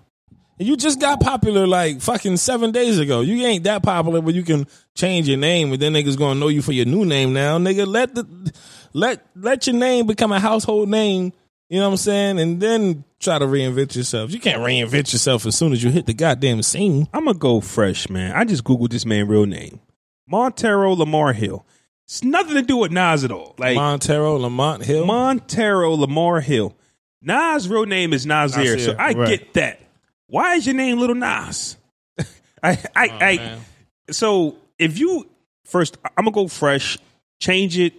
And 0.59 0.67
you 0.67 0.75
just 0.75 0.99
got 0.99 1.19
popular 1.19 1.67
like 1.67 2.01
fucking 2.01 2.37
seven 2.37 2.71
days 2.71 2.97
ago. 2.97 3.21
You 3.21 3.45
ain't 3.45 3.65
that 3.65 3.83
popular, 3.83 4.21
but 4.21 4.33
you 4.33 4.43
can 4.43 4.65
change 4.95 5.27
your 5.27 5.37
name, 5.37 5.71
and 5.71 5.81
then 5.81 5.93
niggas 5.93 6.17
gonna 6.17 6.39
know 6.39 6.47
you 6.47 6.61
for 6.61 6.71
your 6.71 6.85
new 6.85 7.05
name 7.05 7.33
now. 7.33 7.59
Nigga, 7.59 7.85
let 7.85 8.15
the 8.15 8.53
let 8.93 9.23
let 9.35 9.67
your 9.67 9.75
name 9.75 10.07
become 10.07 10.31
a 10.31 10.39
household 10.39 10.89
name. 10.89 11.33
You 11.69 11.79
know 11.79 11.87
what 11.87 11.93
I'm 11.93 11.97
saying? 11.97 12.39
And 12.39 12.61
then 12.61 13.03
try 13.19 13.37
to 13.37 13.45
reinvent 13.45 13.95
yourself. 13.95 14.31
You 14.31 14.39
can't 14.39 14.61
reinvent 14.61 15.11
yourself 15.11 15.45
as 15.45 15.55
soon 15.55 15.73
as 15.73 15.83
you 15.83 15.91
hit 15.91 16.05
the 16.05 16.13
goddamn 16.13 16.63
scene. 16.63 17.07
I'm 17.13 17.25
gonna 17.25 17.37
go 17.37 17.59
fresh, 17.61 18.09
man. 18.09 18.31
I 18.31 18.45
just 18.45 18.63
googled 18.63 18.89
this 18.89 19.05
man 19.05 19.27
real 19.27 19.45
name, 19.45 19.81
Montero 20.27 20.93
Lamar 20.93 21.33
Hill. 21.33 21.65
It's 22.05 22.23
nothing 22.23 22.55
to 22.55 22.61
do 22.61 22.77
with 22.77 22.91
Nas 22.91 23.25
at 23.25 23.31
all. 23.33 23.53
Like 23.57 23.75
Montero 23.75 24.37
Lamont 24.37 24.83
Hill. 24.85 25.05
Montero 25.05 25.91
Lamar 25.91 26.39
Hill. 26.39 26.73
Nas' 27.21 27.67
real 27.67 27.85
name 27.85 28.13
is 28.13 28.25
Nasir, 28.25 28.77
so 28.79 28.95
I 28.97 29.13
right. 29.13 29.27
get 29.27 29.53
that. 29.53 29.81
Why 30.27 30.55
is 30.55 30.65
your 30.65 30.75
name 30.75 30.99
Lil 30.99 31.15
Nas? 31.15 31.77
I, 32.63 32.71
I, 32.95 33.07
oh, 33.07 33.17
I. 33.19 33.35
man. 33.37 33.61
So 34.11 34.57
if 34.77 34.97
you 34.99 35.27
first, 35.65 35.97
I'm 36.03 36.25
gonna 36.25 36.31
go 36.31 36.47
fresh, 36.47 36.97
change 37.39 37.77
it, 37.77 37.93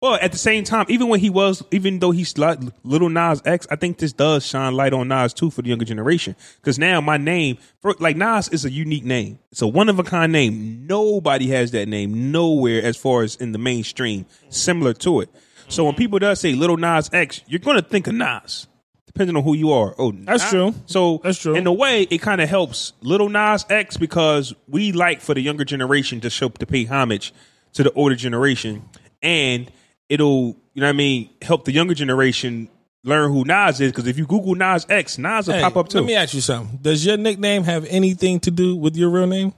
Well, 0.00 0.16
at 0.22 0.30
the 0.30 0.38
same 0.38 0.62
time, 0.62 0.86
even 0.88 1.08
when 1.08 1.18
he 1.18 1.28
was, 1.28 1.62
even 1.72 1.98
though 1.98 2.12
he's 2.12 2.38
like 2.38 2.60
Lil 2.84 3.08
Nas 3.08 3.42
X, 3.44 3.66
I 3.68 3.74
think 3.76 3.98
this 3.98 4.12
does 4.12 4.46
shine 4.46 4.74
light 4.74 4.92
on 4.92 5.08
Nas 5.08 5.34
too 5.34 5.50
for 5.50 5.62
the 5.62 5.70
younger 5.70 5.84
generation. 5.84 6.36
Because 6.56 6.78
now 6.78 7.00
my 7.00 7.16
name, 7.16 7.58
for, 7.80 7.94
like 7.98 8.16
Nas, 8.16 8.48
is 8.48 8.64
a 8.64 8.70
unique 8.70 9.04
name. 9.04 9.40
It's 9.50 9.60
a 9.60 9.66
one 9.66 9.88
of 9.88 9.98
a 9.98 10.04
kind 10.04 10.30
name. 10.30 10.86
Nobody 10.86 11.48
has 11.48 11.72
that 11.72 11.88
name 11.88 12.30
nowhere 12.30 12.80
as 12.82 12.96
far 12.96 13.22
as 13.24 13.34
in 13.36 13.50
the 13.50 13.58
mainstream 13.58 14.26
similar 14.50 14.94
to 14.94 15.20
it. 15.22 15.30
So 15.68 15.84
when 15.84 15.94
people 15.94 16.18
does 16.18 16.40
say 16.40 16.54
Lil 16.54 16.76
Nas 16.76 17.10
X, 17.12 17.42
you're 17.46 17.58
going 17.58 17.76
to 17.76 17.86
think 17.86 18.06
of 18.06 18.14
Nas, 18.14 18.66
depending 19.06 19.36
on 19.36 19.42
who 19.42 19.54
you 19.54 19.72
are. 19.72 19.94
Oh, 19.98 20.12
That's 20.12 20.42
Nas- 20.44 20.50
true. 20.50 20.74
So 20.86 21.20
That's 21.22 21.38
true. 21.38 21.54
In 21.54 21.66
a 21.66 21.72
way, 21.72 22.02
it 22.02 22.18
kind 22.18 22.40
of 22.40 22.48
helps 22.48 22.94
Lil 23.02 23.28
Nas 23.28 23.64
X 23.68 23.96
because 23.96 24.54
we 24.66 24.92
like 24.92 25.20
for 25.20 25.34
the 25.34 25.40
younger 25.40 25.64
generation 25.64 26.20
to 26.22 26.30
show 26.30 26.48
to 26.48 26.66
pay 26.66 26.84
homage 26.84 27.34
to 27.74 27.82
the 27.82 27.92
older 27.92 28.14
generation, 28.16 28.82
and 29.22 29.70
it'll 30.08 30.56
you 30.72 30.80
know 30.80 30.86
what 30.86 30.90
I 30.90 30.92
mean 30.94 31.30
help 31.42 31.64
the 31.66 31.72
younger 31.72 31.94
generation 31.94 32.68
learn 33.04 33.30
who 33.30 33.44
Nas 33.44 33.80
is. 33.80 33.92
Because 33.92 34.06
if 34.06 34.16
you 34.16 34.26
Google 34.26 34.54
Nas 34.54 34.86
X, 34.88 35.18
Nas 35.18 35.46
will 35.46 35.54
Hey, 35.54 35.60
pop 35.62 35.76
up 35.76 35.88
too. 35.88 35.98
Let 35.98 36.06
me 36.06 36.14
ask 36.14 36.32
you 36.32 36.40
something. 36.40 36.78
Does 36.80 37.04
your 37.04 37.18
nickname 37.18 37.64
have 37.64 37.84
anything 37.86 38.40
to 38.40 38.50
do 38.50 38.74
with 38.74 38.96
your 38.96 39.10
real 39.10 39.26
name? 39.26 39.52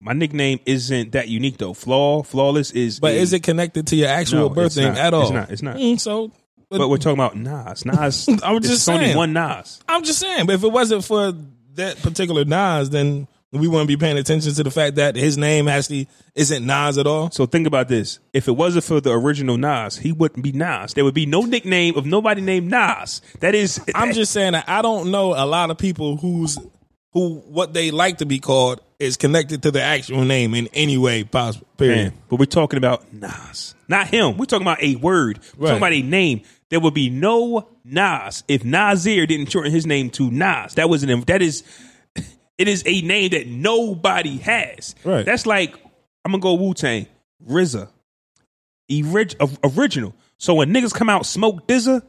My 0.00 0.12
nickname 0.12 0.60
isn't 0.66 1.12
that 1.12 1.28
unique 1.28 1.58
though. 1.58 1.72
Flaw, 1.74 2.22
flawless 2.22 2.70
is. 2.70 3.00
But 3.00 3.12
a- 3.14 3.18
is 3.18 3.32
it 3.32 3.42
connected 3.42 3.86
to 3.88 3.96
your 3.96 4.08
actual 4.08 4.40
No, 4.40 4.48
birth 4.50 4.76
name 4.76 4.88
not. 4.94 4.98
at 4.98 5.14
all? 5.14 5.22
It's 5.22 5.30
not. 5.32 5.50
It's 5.50 5.62
not. 5.62 5.76
Mm, 5.76 5.98
so, 6.00 6.30
but, 6.68 6.78
But 6.78 6.88
we're 6.88 6.98
talking 6.98 7.18
about 7.18 7.36
Nas. 7.36 7.84
Nas. 7.86 8.28
I 8.42 8.52
was 8.52 8.64
it's 8.64 8.68
just 8.68 8.88
only 8.88 9.06
saying. 9.06 9.16
one 9.16 9.32
Nas. 9.32 9.80
I'm 9.88 10.04
just 10.04 10.18
saying. 10.18 10.46
But 10.46 10.56
if 10.56 10.64
it 10.64 10.72
wasn't 10.72 11.04
for 11.04 11.32
that 11.74 11.96
particular 12.02 12.44
Nas, 12.44 12.90
then 12.90 13.26
we 13.52 13.68
wouldn't 13.68 13.88
be 13.88 13.96
paying 13.96 14.18
attention 14.18 14.52
to 14.52 14.62
the 14.62 14.70
fact 14.70 14.96
that 14.96 15.16
his 15.16 15.38
name 15.38 15.66
actually 15.68 16.08
isn't 16.34 16.66
Nas 16.66 16.98
at 16.98 17.06
all. 17.06 17.30
So 17.30 17.46
think 17.46 17.66
about 17.66 17.88
this. 17.88 18.18
If 18.34 18.48
it 18.48 18.52
wasn't 18.52 18.84
for 18.84 19.00
the 19.00 19.12
original 19.12 19.56
Nas, 19.56 19.96
he 19.96 20.12
wouldn't 20.12 20.42
be 20.42 20.52
Nas. 20.52 20.92
There 20.92 21.04
would 21.04 21.14
be 21.14 21.24
no 21.26 21.42
nickname 21.42 21.96
of 21.96 22.04
nobody 22.04 22.42
named 22.42 22.70
Nas. 22.70 23.22
That 23.40 23.54
is 23.54 23.80
I'm 23.94 24.12
just 24.12 24.32
saying 24.32 24.52
that 24.52 24.68
I 24.68 24.82
don't 24.82 25.10
know 25.10 25.32
a 25.32 25.46
lot 25.46 25.70
of 25.70 25.78
people 25.78 26.16
who's 26.18 26.58
who 27.16 27.36
what 27.48 27.72
they 27.72 27.90
like 27.90 28.18
to 28.18 28.26
be 28.26 28.38
called 28.38 28.82
is 28.98 29.16
connected 29.16 29.62
to 29.62 29.70
the 29.70 29.80
actual 29.82 30.22
name 30.26 30.54
in 30.54 30.68
any 30.74 30.98
way 30.98 31.24
possible. 31.24 31.66
Period. 31.78 31.96
Man, 31.96 32.12
but 32.28 32.38
we're 32.38 32.44
talking 32.44 32.76
about 32.76 33.10
Nas, 33.10 33.74
not 33.88 34.08
him. 34.08 34.36
We're 34.36 34.44
talking 34.44 34.66
about 34.66 34.82
a 34.82 34.96
word. 34.96 35.38
We're 35.56 35.62
Right. 35.64 35.68
talking 35.70 35.76
about 35.82 35.92
a 35.94 36.02
name. 36.02 36.42
There 36.68 36.78
would 36.78 36.92
be 36.92 37.08
no 37.08 37.68
Nas 37.86 38.44
if 38.48 38.64
Nasir 38.66 39.24
didn't 39.26 39.50
shorten 39.50 39.72
his 39.72 39.86
name 39.86 40.10
to 40.10 40.30
Nas. 40.30 40.74
That 40.74 40.90
was 40.90 41.02
an 41.04 41.20
that 41.22 41.40
is 41.40 41.62
it 42.58 42.68
is 42.68 42.82
a 42.84 43.00
name 43.00 43.30
that 43.30 43.46
nobody 43.46 44.36
has. 44.36 44.94
Right. 45.02 45.24
That's 45.24 45.46
like 45.46 45.74
I'm 46.22 46.32
gonna 46.32 46.42
go 46.42 46.52
Wu 46.52 46.74
Tang, 46.74 47.06
RZA, 47.48 47.88
of- 49.40 49.58
original. 49.64 50.14
So 50.38 50.52
when 50.52 50.70
niggas 50.74 50.92
come 50.92 51.08
out 51.08 51.24
smoke 51.24 51.66
DZA, 51.66 52.02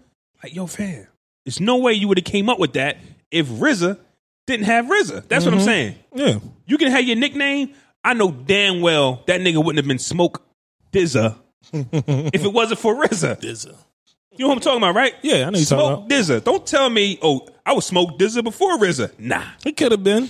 like 0.44 0.54
yo 0.54 0.68
fam, 0.68 1.08
there's 1.46 1.62
no 1.62 1.78
way 1.78 1.94
you 1.94 2.10
would 2.10 2.18
have 2.18 2.26
came 2.26 2.50
up 2.50 2.60
with 2.60 2.74
that 2.74 2.98
if 3.32 3.48
RZA 3.48 4.00
didn't 4.48 4.66
have 4.66 4.86
RZA. 4.86 5.28
That's 5.28 5.46
what 5.46 5.54
I'm 5.54 5.60
saying. 5.60 5.96
Yeah. 6.16 6.40
You 6.66 6.78
can 6.78 6.92
have 6.92 7.04
your 7.04 7.18
nickname. 7.18 7.74
I 8.04 8.14
know 8.14 8.32
damn 8.32 8.82
well 8.82 9.24
that 9.28 9.42
nigga 9.42 9.58
wouldn't 9.58 9.78
have 9.78 9.88
been 9.88 10.00
Smoke 10.00 10.42
DZA 10.92 11.36
if 11.74 12.44
it 12.44 12.54
wasn't 12.54 12.80
for 12.80 12.96
RZA. 12.96 13.40
DZA. 13.42 13.76
You 14.32 14.46
know 14.46 14.50
what 14.50 14.56
I'm 14.56 14.62
talking 14.62 14.78
about, 14.78 14.96
right? 14.96 15.14
Yeah, 15.22 15.48
I 15.48 15.50
know 15.50 15.58
you're 15.58 15.66
Smoke 15.66 16.10
talking 16.10 16.18
DZA. 16.18 16.44
Don't 16.44 16.66
tell 16.66 16.90
me, 16.90 17.20
oh, 17.22 17.48
I 17.66 17.74
was 17.74 17.86
Smoke 17.86 18.18
DZA 18.18 18.44
before 18.44 18.78
RZA. 18.78 19.20
Nah. 19.20 19.44
He 19.64 19.74
could 19.74 19.92
have 19.92 20.04
been. 20.04 20.24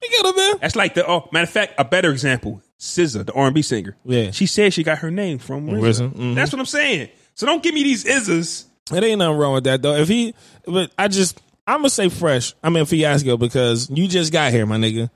He 0.00 0.08
could 0.08 0.26
have 0.26 0.36
been. 0.36 0.58
That's 0.60 0.76
like 0.76 0.94
the, 0.94 1.06
oh, 1.08 1.28
matter 1.32 1.44
of 1.44 1.50
fact, 1.50 1.74
a 1.78 1.84
better 1.84 2.10
example, 2.10 2.62
SZA, 2.78 3.26
the 3.26 3.32
R&B 3.34 3.62
singer. 3.62 3.96
Yeah. 4.04 4.30
She 4.32 4.46
said 4.46 4.72
she 4.72 4.82
got 4.82 4.98
her 4.98 5.10
name 5.10 5.38
from 5.38 5.68
RZA. 5.68 5.80
RZA, 5.80 6.12
mhm. 6.14 6.34
That's 6.34 6.52
what 6.52 6.58
I'm 6.58 6.66
saying. 6.66 7.10
So 7.34 7.46
don't 7.46 7.62
give 7.62 7.74
me 7.74 7.84
these 7.84 8.04
izzas. 8.04 8.64
It 8.92 9.04
ain't 9.04 9.18
nothing 9.20 9.36
wrong 9.36 9.54
with 9.54 9.64
that 9.64 9.82
though. 9.82 9.94
If 9.94 10.08
he, 10.08 10.34
but 10.66 10.90
I 10.98 11.06
just, 11.06 11.40
I'm 11.70 11.78
gonna 11.80 11.90
say 11.90 12.08
fresh. 12.08 12.54
I 12.62 12.70
mean 12.70 12.84
fiasco 12.84 13.36
because 13.36 13.88
you 13.90 14.08
just 14.08 14.32
got 14.32 14.52
here, 14.52 14.66
my 14.66 14.76
nigga. 14.76 15.10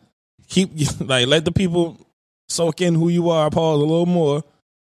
Keep 0.49 0.71
like 1.01 1.27
let 1.27 1.45
the 1.45 1.53
people 1.53 1.99
soak 2.49 2.81
in 2.81 2.95
who 2.95 3.09
you 3.09 3.31
are. 3.31 3.51
Pause 3.51 3.81
a 3.81 3.85
little 3.85 4.07
more, 4.07 4.39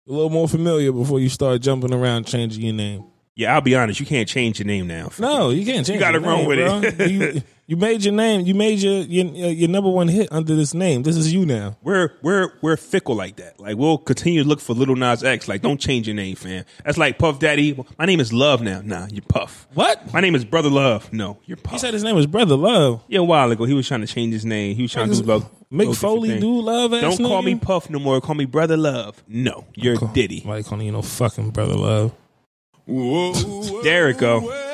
a 0.08 0.12
little 0.12 0.30
more 0.30 0.48
familiar 0.48 0.92
before 0.92 1.20
you 1.20 1.28
start 1.28 1.60
jumping 1.60 1.92
around 1.92 2.26
changing 2.26 2.62
your 2.62 2.74
name. 2.74 3.04
Yeah, 3.34 3.54
I'll 3.54 3.60
be 3.60 3.76
honest. 3.76 4.00
You 4.00 4.06
can't 4.06 4.28
change 4.28 4.58
your 4.58 4.66
name 4.66 4.86
now. 4.86 5.10
No, 5.18 5.50
you 5.50 5.64
can't 5.64 5.86
change. 5.86 5.96
You 5.96 5.98
gotta 5.98 6.20
your 6.20 6.28
run 6.28 6.46
with 6.46 6.58
bro. 6.58 6.80
it. 6.82 7.10
you, 7.10 7.42
you 7.68 7.76
made 7.76 8.02
your 8.02 8.14
name. 8.14 8.46
You 8.46 8.54
made 8.54 8.78
your, 8.78 9.02
your 9.02 9.26
your 9.26 9.68
number 9.68 9.90
one 9.90 10.08
hit 10.08 10.32
under 10.32 10.56
this 10.56 10.72
name. 10.72 11.02
This 11.02 11.16
is 11.16 11.34
you 11.34 11.44
now. 11.44 11.76
We're 11.82 12.14
we're 12.22 12.54
we're 12.62 12.78
fickle 12.78 13.14
like 13.14 13.36
that. 13.36 13.60
Like 13.60 13.76
we'll 13.76 13.98
continue 13.98 14.42
to 14.42 14.48
look 14.48 14.58
for 14.58 14.72
Lil 14.72 14.96
Nas 14.96 15.22
X. 15.22 15.48
Like 15.48 15.60
don't 15.60 15.78
change 15.78 16.08
your 16.08 16.16
name, 16.16 16.34
fam. 16.34 16.64
That's 16.82 16.96
like 16.96 17.18
Puff 17.18 17.38
Daddy. 17.38 17.78
My 17.98 18.06
name 18.06 18.20
is 18.20 18.32
Love 18.32 18.62
now. 18.62 18.80
Nah, 18.82 19.06
you're 19.12 19.20
Puff. 19.20 19.68
What? 19.74 20.14
My 20.14 20.20
name 20.20 20.34
is 20.34 20.46
Brother 20.46 20.70
Love. 20.70 21.12
No, 21.12 21.38
you're 21.44 21.58
Puff. 21.58 21.74
He 21.74 21.78
said 21.78 21.92
his 21.92 22.02
name 22.02 22.16
was 22.16 22.26
Brother 22.26 22.56
Love. 22.56 23.04
yeah, 23.06 23.20
a 23.20 23.22
while 23.22 23.50
ago 23.52 23.66
he 23.66 23.74
was 23.74 23.86
trying 23.86 24.00
to 24.00 24.06
change 24.06 24.32
his 24.32 24.46
name. 24.46 24.74
He 24.74 24.82
was 24.82 24.92
trying 24.92 25.10
to 25.10 25.16
do 25.16 25.22
love. 25.22 25.50
Mick 25.70 25.94
Foley 25.94 26.40
Dude 26.40 26.64
Love 26.64 26.92
Don't 26.92 27.18
call 27.18 27.42
me 27.42 27.54
Puff 27.54 27.90
no 27.90 27.98
more. 27.98 28.22
Call 28.22 28.34
me 28.34 28.46
Brother 28.46 28.78
Love. 28.78 29.22
No, 29.28 29.66
you're 29.74 29.96
Diddy. 30.14 30.40
Why 30.40 30.56
they 30.56 30.62
calling 30.62 30.86
you 30.86 30.92
no 30.92 31.02
fucking 31.02 31.50
Brother 31.50 31.74
Love? 31.74 32.14
There 32.86 34.08
it 34.08 34.16
go. 34.16 34.67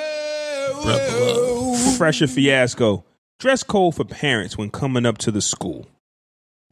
Fresher 1.97 2.27
fiasco. 2.27 3.05
Dress 3.39 3.63
code 3.63 3.95
for 3.95 4.05
parents 4.05 4.59
when 4.59 4.71
coming 4.71 5.07
up 5.07 5.19
to 5.19 5.31
the 5.31 5.41
school. 5.41 5.87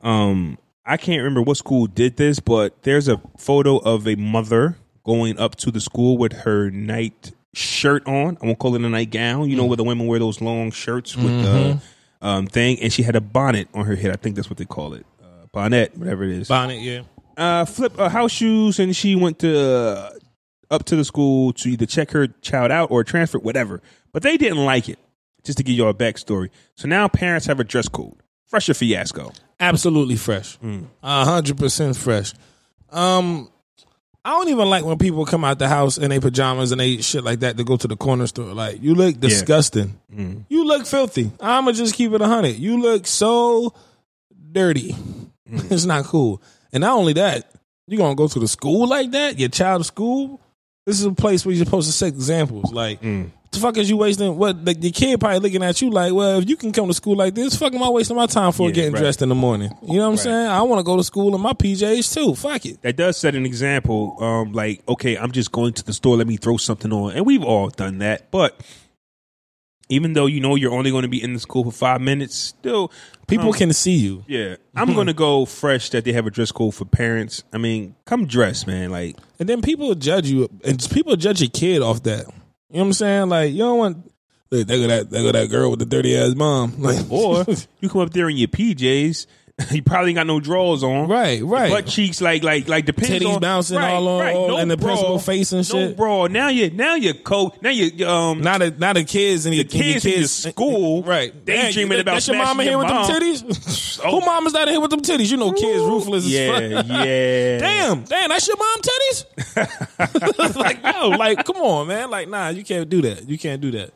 Um, 0.01 0.59
I 0.85 0.97
can't 0.97 1.19
remember 1.19 1.43
what 1.43 1.57
school 1.57 1.87
did 1.87 2.17
this, 2.17 2.41
but 2.41 2.83
there's 2.83 3.09
a 3.09 3.21
photo 3.39 3.79
of 3.79 4.07
a 4.07 4.17
mother 4.17 4.77
going 5.05 5.39
up 5.39 5.57
to 5.57 5.71
the 5.71 5.81
school 5.81 6.17
with 6.19 6.33
her 6.33 6.71
night 6.71 7.33
shirt 7.55 8.07
on. 8.07 8.39
I 8.43 8.47
won't 8.47 8.59
call 8.59 8.75
it 8.75 8.83
a 8.83 8.89
nightgown. 8.89 9.49
You 9.49 9.57
know 9.57 9.67
where 9.67 9.77
the 9.77 9.85
women 9.85 10.07
wear 10.07 10.19
those 10.19 10.41
long 10.41 10.71
shirts 10.71 11.17
with 11.17 11.43
the 11.43 11.81
um, 12.21 12.47
thing, 12.47 12.81
and 12.81 12.93
she 12.93 13.03
had 13.03 13.17
a 13.17 13.21
bonnet 13.21 13.69
on 13.75 13.85
her 13.85 13.97
head. 13.97 14.13
I 14.13 14.17
think 14.17 14.37
that's 14.37 14.51
what 14.51 14.59
they 14.59 14.65
call 14.65 14.95
it, 14.95 15.07
uh, 15.23 15.47
bonnet, 15.53 15.97
whatever 15.97 16.25
it 16.25 16.31
is. 16.31 16.49
Bonnet, 16.49 16.81
yeah. 16.81 17.03
uh, 17.37 17.65
flip 17.65 17.99
uh, 17.99 18.09
house 18.09 18.33
shoes, 18.33 18.79
and 18.79 18.95
she 18.95 19.15
went 19.15 19.39
to 19.41 19.59
uh, 19.59 20.11
up 20.73 20.85
to 20.87 20.97
the 20.97 21.05
school 21.05 21.53
to 21.55 21.70
either 21.70 21.87
check 21.87 22.11
her 22.12 22.27
child 22.41 22.70
out 22.70 22.91
or 22.91 23.05
transfer, 23.05 23.39
whatever. 23.39 23.81
But 24.12 24.23
they 24.23 24.37
didn't 24.37 24.64
like 24.64 24.89
it. 24.89 24.99
Just 25.45 25.59
to 25.59 25.64
give 25.64 25.75
you 25.75 25.87
a 25.89 25.95
backstory, 25.95 26.51
so 26.77 26.87
now 26.87 27.09
parents 27.09 27.47
have 27.47 27.59
a 27.59 27.64
dress 27.64 27.89
code. 27.89 28.14
Fresher 28.47 28.75
fiasco. 28.75 29.33
Absolutely 29.59 30.14
fresh. 30.14 30.57
Mm. 30.61 30.87
A 31.03 31.25
hundred 31.25 31.59
percent 31.59 31.97
fresh. 31.97 32.33
Um 32.91 33.51
I 34.25 34.31
don't 34.31 34.51
even 34.51 34.70
like 34.70 34.85
when 34.85 34.99
people 34.99 35.27
come 35.27 35.45
out 35.45 35.59
the 35.59 35.68
house 35.68 35.99
in 35.99 36.11
their 36.11 36.20
pajamas 36.20 36.70
and 36.70 36.81
they 36.81 36.99
shit 36.99 37.25
like 37.25 37.41
that 37.41 37.57
to 37.57 37.64
go 37.64 37.77
to 37.77 37.89
the 37.89 37.97
corner 37.97 38.29
store. 38.29 38.55
Like, 38.55 38.81
you 38.81 38.95
look 38.95 39.18
disgusting. 39.18 39.99
Mm. 40.14 40.45
You 40.49 40.64
look 40.64 40.87
filthy. 40.87 41.33
I'ma 41.41 41.73
just 41.73 41.97
keep 41.97 42.12
it 42.12 42.20
a 42.20 42.27
hundred. 42.27 42.55
You 42.55 42.81
look 42.81 43.09
so 43.09 43.75
dirty. 44.53 44.93
Mm. 45.51 45.70
it's 45.73 45.87
not 45.87 46.05
cool. 46.05 46.41
And 46.73 46.83
not 46.83 46.97
only 46.97 47.14
that, 47.14 47.51
you 47.89 47.99
gonna 47.99 48.14
go 48.14 48.29
to 48.29 48.39
the 48.39 48.47
school 48.47 48.87
like 48.87 49.11
that? 49.11 49.41
Your 49.41 49.49
child's 49.49 49.89
school? 49.89 50.41
This 50.85 50.99
is 50.99 51.07
a 51.07 51.12
place 51.12 51.47
where 51.47 51.55
you're 51.55 51.64
supposed 51.64 51.87
to 51.89 51.93
set 51.93 52.09
examples. 52.09 52.72
Like, 52.72 53.01
the 53.01 53.30
fuck 53.61 53.76
is 53.76 53.89
you 53.89 53.97
wasting? 53.97 54.37
What 54.37 54.64
like, 54.64 54.83
your 54.83 54.91
kid 54.93 55.20
probably 55.20 55.39
looking 55.39 55.62
at 55.62 55.80
you 55.80 55.91
like, 55.91 56.12
well, 56.12 56.39
if 56.41 56.49
you 56.49 56.57
can 56.57 56.72
come 56.72 56.89
to 56.89 56.95
school 56.95 57.14
like 57.14 57.35
this, 57.35 57.55
fuck 57.55 57.72
am 57.72 57.83
I 57.85 57.89
wasting 57.89 58.16
my 58.16 58.26
time 58.26 58.51
for 58.51 58.66
Yeah, 58.68 58.74
getting 58.74 58.93
right. 58.95 58.99
dressed 59.01 59.22
in 59.22 59.28
the 59.28 59.35
morning? 59.37 59.70
You 59.83 59.99
know 59.99 60.07
what 60.07 60.12
I'm 60.12 60.16
saying? 60.16 60.49
I 60.49 60.61
want 60.62 60.80
to 60.80 60.83
go 60.83 60.97
to 60.97 61.05
school 61.05 61.35
in 61.37 61.41
my 61.41 61.53
PJs 61.53 62.14
too. 62.14 62.35
Fuck 62.35 62.66
it. 62.66 62.83
That 62.83 62.97
does 62.97 63.16
set 63.16 63.37
an 63.37 63.47
example. 63.47 64.16
Um, 64.20 64.53
like, 64.53 64.83
okay, 64.89 65.16
I'm 65.16 65.30
just 65.30 65.53
going 65.53 65.74
to 65.74 65.85
the 65.85 65.93
store. 65.93 66.16
Let 66.16 66.26
me 66.26 66.37
throw 66.37 66.57
something 66.57 66.93
on, 66.93 67.12
and 67.12 67.24
we've 67.26 67.45
all 67.45 67.68
done 67.68 67.99
that. 67.99 68.30
But 68.33 68.61
even 69.89 70.12
though 70.12 70.26
you 70.26 70.41
know 70.41 70.55
you're 70.55 70.72
only 70.72 70.91
going 70.91 71.03
to 71.03 71.09
be 71.09 71.22
in 71.22 71.33
the 71.33 71.41
school 71.41 71.64
for 71.64 71.72
five 71.72 72.01
minutes, 72.01 72.37
still 72.37 72.91
People 73.33 73.49
um, 73.49 73.55
can 73.55 73.72
see 73.72 73.97
you. 73.97 74.24
Yeah, 74.26 74.57
I'm 74.74 74.93
going 74.95 75.07
to 75.07 75.14
go 75.14 75.47
fresh 75.47 75.89
that 75.91 76.05
they 76.05 76.12
have 76.12 76.26
a 76.26 76.30
dress 76.30 76.53
code 76.53 76.74
for 76.74 76.85
parents. 76.85 77.45
I 77.53 77.59
mean, 77.59 77.95
come 78.05 78.26
dress, 78.26 78.66
man. 78.66 78.91
Like, 78.91 79.16
And 79.39 79.49
then 79.49 79.62
people 79.62 79.95
judge 79.95 80.28
you, 80.28 80.49
and 80.64 80.87
people 80.91 81.16
judge 81.16 81.41
your 81.41 81.51
kid 81.51 81.80
off 81.83 82.03
that. 82.03 82.26
You 82.26 82.78
know 82.78 82.80
what 82.80 82.80
I'm 82.83 82.93
saying? 82.93 83.28
Like 83.28 83.53
you 83.53 83.59
don't 83.59 83.78
want. 83.78 84.12
Look, 84.51 84.66
there 84.66 84.78
go 84.78 84.87
that, 84.87 85.09
there 85.09 85.22
go 85.22 85.33
that 85.33 85.49
girl 85.49 85.70
with 85.70 85.78
the 85.78 85.87
dirty 85.87 86.16
ass 86.16 86.35
mom. 86.35 86.74
Like, 86.78 87.11
or 87.11 87.47
you 87.80 87.89
come 87.89 88.03
up 88.03 88.11
there 88.11 88.28
in 88.28 88.37
your 88.37 88.49
PJs. 88.49 89.26
You 89.71 89.83
probably 89.83 90.11
ain't 90.11 90.17
got 90.17 90.27
no 90.27 90.41
drawers 90.41 90.83
on. 90.83 91.09
right, 91.09 91.43
right. 91.43 91.71
Butt 91.71 91.87
cheeks 91.87 92.21
like 92.21 92.43
like 92.43 92.69
like 92.69 92.85
depends 92.85 93.11
Titties 93.25 93.35
on 93.35 93.41
bouncing 93.41 93.79
all 93.79 94.09
on- 94.09 94.35
all 94.35 94.59
in 94.59 94.69
the 94.69 94.77
principal 94.77 95.19
face 95.19 95.53
and 95.53 95.65
shit. 95.65 95.91
No 95.91 95.95
bra. 95.95 96.27
Now 96.27 96.49
you 96.49 96.71
now 96.71 96.95
you 96.95 97.15
coat. 97.15 97.61
Now 97.63 97.71
you 97.71 98.07
um 98.07 98.41
Not 98.41 98.59
the 98.61 98.71
not 98.73 98.95
the 98.97 99.05
kids 99.05 99.47
and 99.47 99.53
the 99.53 99.57
your, 99.59 99.65
and 99.65 99.75
your 99.75 99.83
kids 99.83 100.05
in 100.05 100.11
your 100.13 100.19
kids 100.21 100.33
school, 100.33 101.03
right? 101.05 101.45
daydreaming 101.45 101.91
Damn, 101.93 102.01
about 102.01 102.13
That's 102.15 102.29
your 102.29 102.37
mama 102.39 102.63
here 102.63 102.73
your 102.73 102.79
with 102.81 102.89
mom. 102.89 103.07
them 103.13 103.21
titties. 103.21 103.83
Oh. 104.05 104.19
Who 104.19 104.27
mom 104.27 104.47
is 104.49 104.53
that 104.55 104.67
in 104.67 104.75
here 104.75 104.81
with 104.81 104.91
them 104.91 105.01
titties? 105.03 105.31
You 105.31 105.37
know, 105.37 105.53
kids 105.53 105.79
ruthless 105.81 106.25
as 106.25 106.33
Yeah, 106.33 106.77
fuck. 106.83 106.87
yeah. 106.89 107.59
Damn, 107.59 108.03
damn, 108.05 108.29
that's 108.31 108.49
your 108.49 108.57
mom 108.57 108.81
titties. 108.81 110.57
like, 110.57 110.83
no, 110.83 111.09
like, 111.11 111.45
come 111.45 111.57
on, 111.59 111.87
man. 111.87 112.11
Like, 112.11 112.29
nah, 112.29 112.49
you 112.49 112.65
can't 112.65 112.89
do 112.89 113.03
that. 113.03 113.29
You 113.29 113.39
can't 113.39 113.61
do 113.61 113.71
that. 113.73 113.93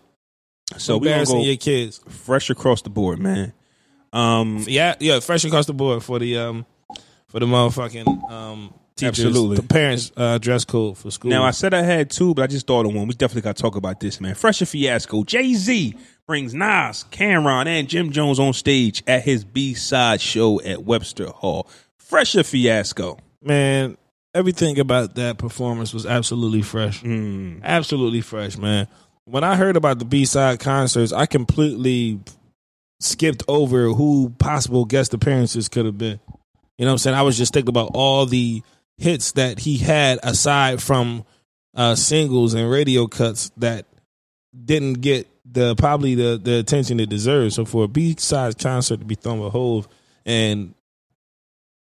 So 0.77 0.99
we 0.99 1.07
gonna 1.07 1.13
Embarrassing 1.15 1.39
go 1.39 1.45
your 1.45 1.57
kids. 1.57 2.01
fresh 2.09 2.51
across 2.51 2.83
the 2.83 2.91
board, 2.91 3.19
man. 3.19 3.53
Um, 4.17 4.65
Yeah, 4.67 4.95
yeah, 5.01 5.21
fresh 5.21 5.45
across 5.45 5.67
the 5.67 5.75
board 5.75 6.03
for 6.03 6.19
the 6.19 6.37
um 6.39 6.67
for 7.29 7.41
the 7.41 7.47
motherfucking 7.47 8.31
um 8.31 8.73
teachers, 8.97 9.27
Absolutely. 9.27 9.57
the 9.57 9.63
parents' 9.63 10.11
uh, 10.17 10.39
dress 10.39 10.65
code 10.65 10.97
for 10.97 11.11
school. 11.11 11.31
Now 11.31 11.45
I 11.45 11.51
said 11.51 11.75
I 11.75 11.83
had 11.83 12.11
two, 12.11 12.33
but 12.35 12.43
I 12.43 12.47
just 12.47 12.67
thought 12.67 12.87
of 12.87 12.95
one. 12.95 13.07
We 13.07 13.15
definitely 13.15 13.43
got 13.43 13.57
to 13.57 13.63
talk 13.63 13.77
about 13.77 14.01
this, 14.01 14.21
man. 14.21 14.35
Fresh 14.35 14.61
and 14.63 14.69
Fiasco. 14.69 15.23
Jay 15.25 15.53
Z 15.55 15.95
brings 16.27 16.55
Nas, 16.55 17.05
Cam'ron, 17.11 17.67
and 17.67 17.89
Jim 17.89 18.11
Jones 18.11 18.39
on 18.41 18.53
stage 18.55 19.03
at 19.07 19.23
his 19.23 19.45
B 19.45 19.75
side 19.75 20.21
show 20.21 20.61
at 20.63 20.85
Webster 20.85 21.29
Hall. 21.29 21.69
Fresh 21.99 22.37
and 22.37 22.47
Fiasco. 22.47 23.19
man, 23.43 23.97
everything 24.35 24.79
about 24.79 25.15
that 25.17 25.37
performance 25.39 25.93
was 25.93 26.07
absolutely 26.07 26.63
fresh. 26.63 27.03
Mm. 27.03 27.63
Absolutely 27.63 28.23
fresh, 28.23 28.57
man. 28.57 28.89
When 29.25 29.45
I 29.45 29.57
heard 29.57 29.77
about 29.77 29.99
the 29.99 30.05
B 30.05 30.25
side 30.25 30.59
concerts, 30.61 31.13
I 31.13 31.27
completely 31.27 32.21
skipped 33.01 33.43
over 33.49 33.89
who 33.89 34.31
possible 34.39 34.85
guest 34.85 35.15
appearances 35.15 35.69
could 35.69 35.87
have 35.87 35.99
been. 35.99 36.21
You 36.79 36.85
know 36.85 36.91
what 36.91 36.93
I'm 36.93 36.99
saying? 36.99 37.17
I 37.17 37.23
was 37.23 37.39
just 37.39 37.53
thinking 37.53 37.71
about 37.71 37.93
all 37.95 38.27
the 38.27 38.63
hits 38.99 39.33
that 39.33 39.59
he 39.59 39.79
had 39.79 40.19
aside 40.23 40.83
from 40.83 41.25
uh, 41.75 41.95
singles 41.95 42.55
and 42.55 42.71
radio 42.71 43.07
cuts 43.07 43.51
that 43.59 43.87
didn't 44.65 44.95
get 44.95 45.29
the 45.45 45.75
probably 45.77 46.15
the 46.15 46.39
the 46.43 46.59
attention 46.59 47.01
it 47.01 47.09
deserves. 47.09 47.55
So 47.55 47.65
for 47.65 47.85
a 47.85 47.89
B 47.89 48.17
side 48.19 48.59
concert 48.59 48.99
to 49.01 49.05
be 49.05 49.15
thrown 49.15 49.41
with 49.41 49.53
Hove 49.53 49.89
and 50.25 50.75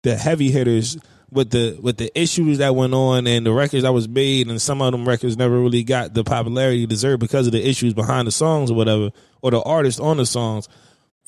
the 0.04 0.16
heavy 0.16 0.52
hitters 0.52 0.98
with 1.32 1.52
the 1.52 1.78
with 1.82 1.98
the 1.98 2.12
issues 2.20 2.60
that 2.60 2.76
went 2.76 2.94
on 2.94 3.28
and 3.28 3.46
the 3.46 3.52
records 3.52 3.84
that 3.84 3.92
was 3.92 4.08
made 4.08 4.48
and 4.48 4.62
some 4.62 4.82
of 4.82 4.92
them 4.92 5.08
records 5.08 5.38
never 5.38 5.60
really 5.60 5.84
got 5.84 6.14
the 6.14 6.24
popularity 6.24 6.86
deserved 6.86 7.20
because 7.20 7.48
of 7.48 7.54
the 7.54 7.68
issues 7.68 7.94
behind 7.94 8.28
the 8.28 8.32
songs 8.32 8.72
or 8.72 8.76
whatever 8.76 9.12
or 9.42 9.52
the 9.52 9.62
artists 9.62 10.00
on 10.00 10.18
the 10.18 10.26
songs. 10.26 10.68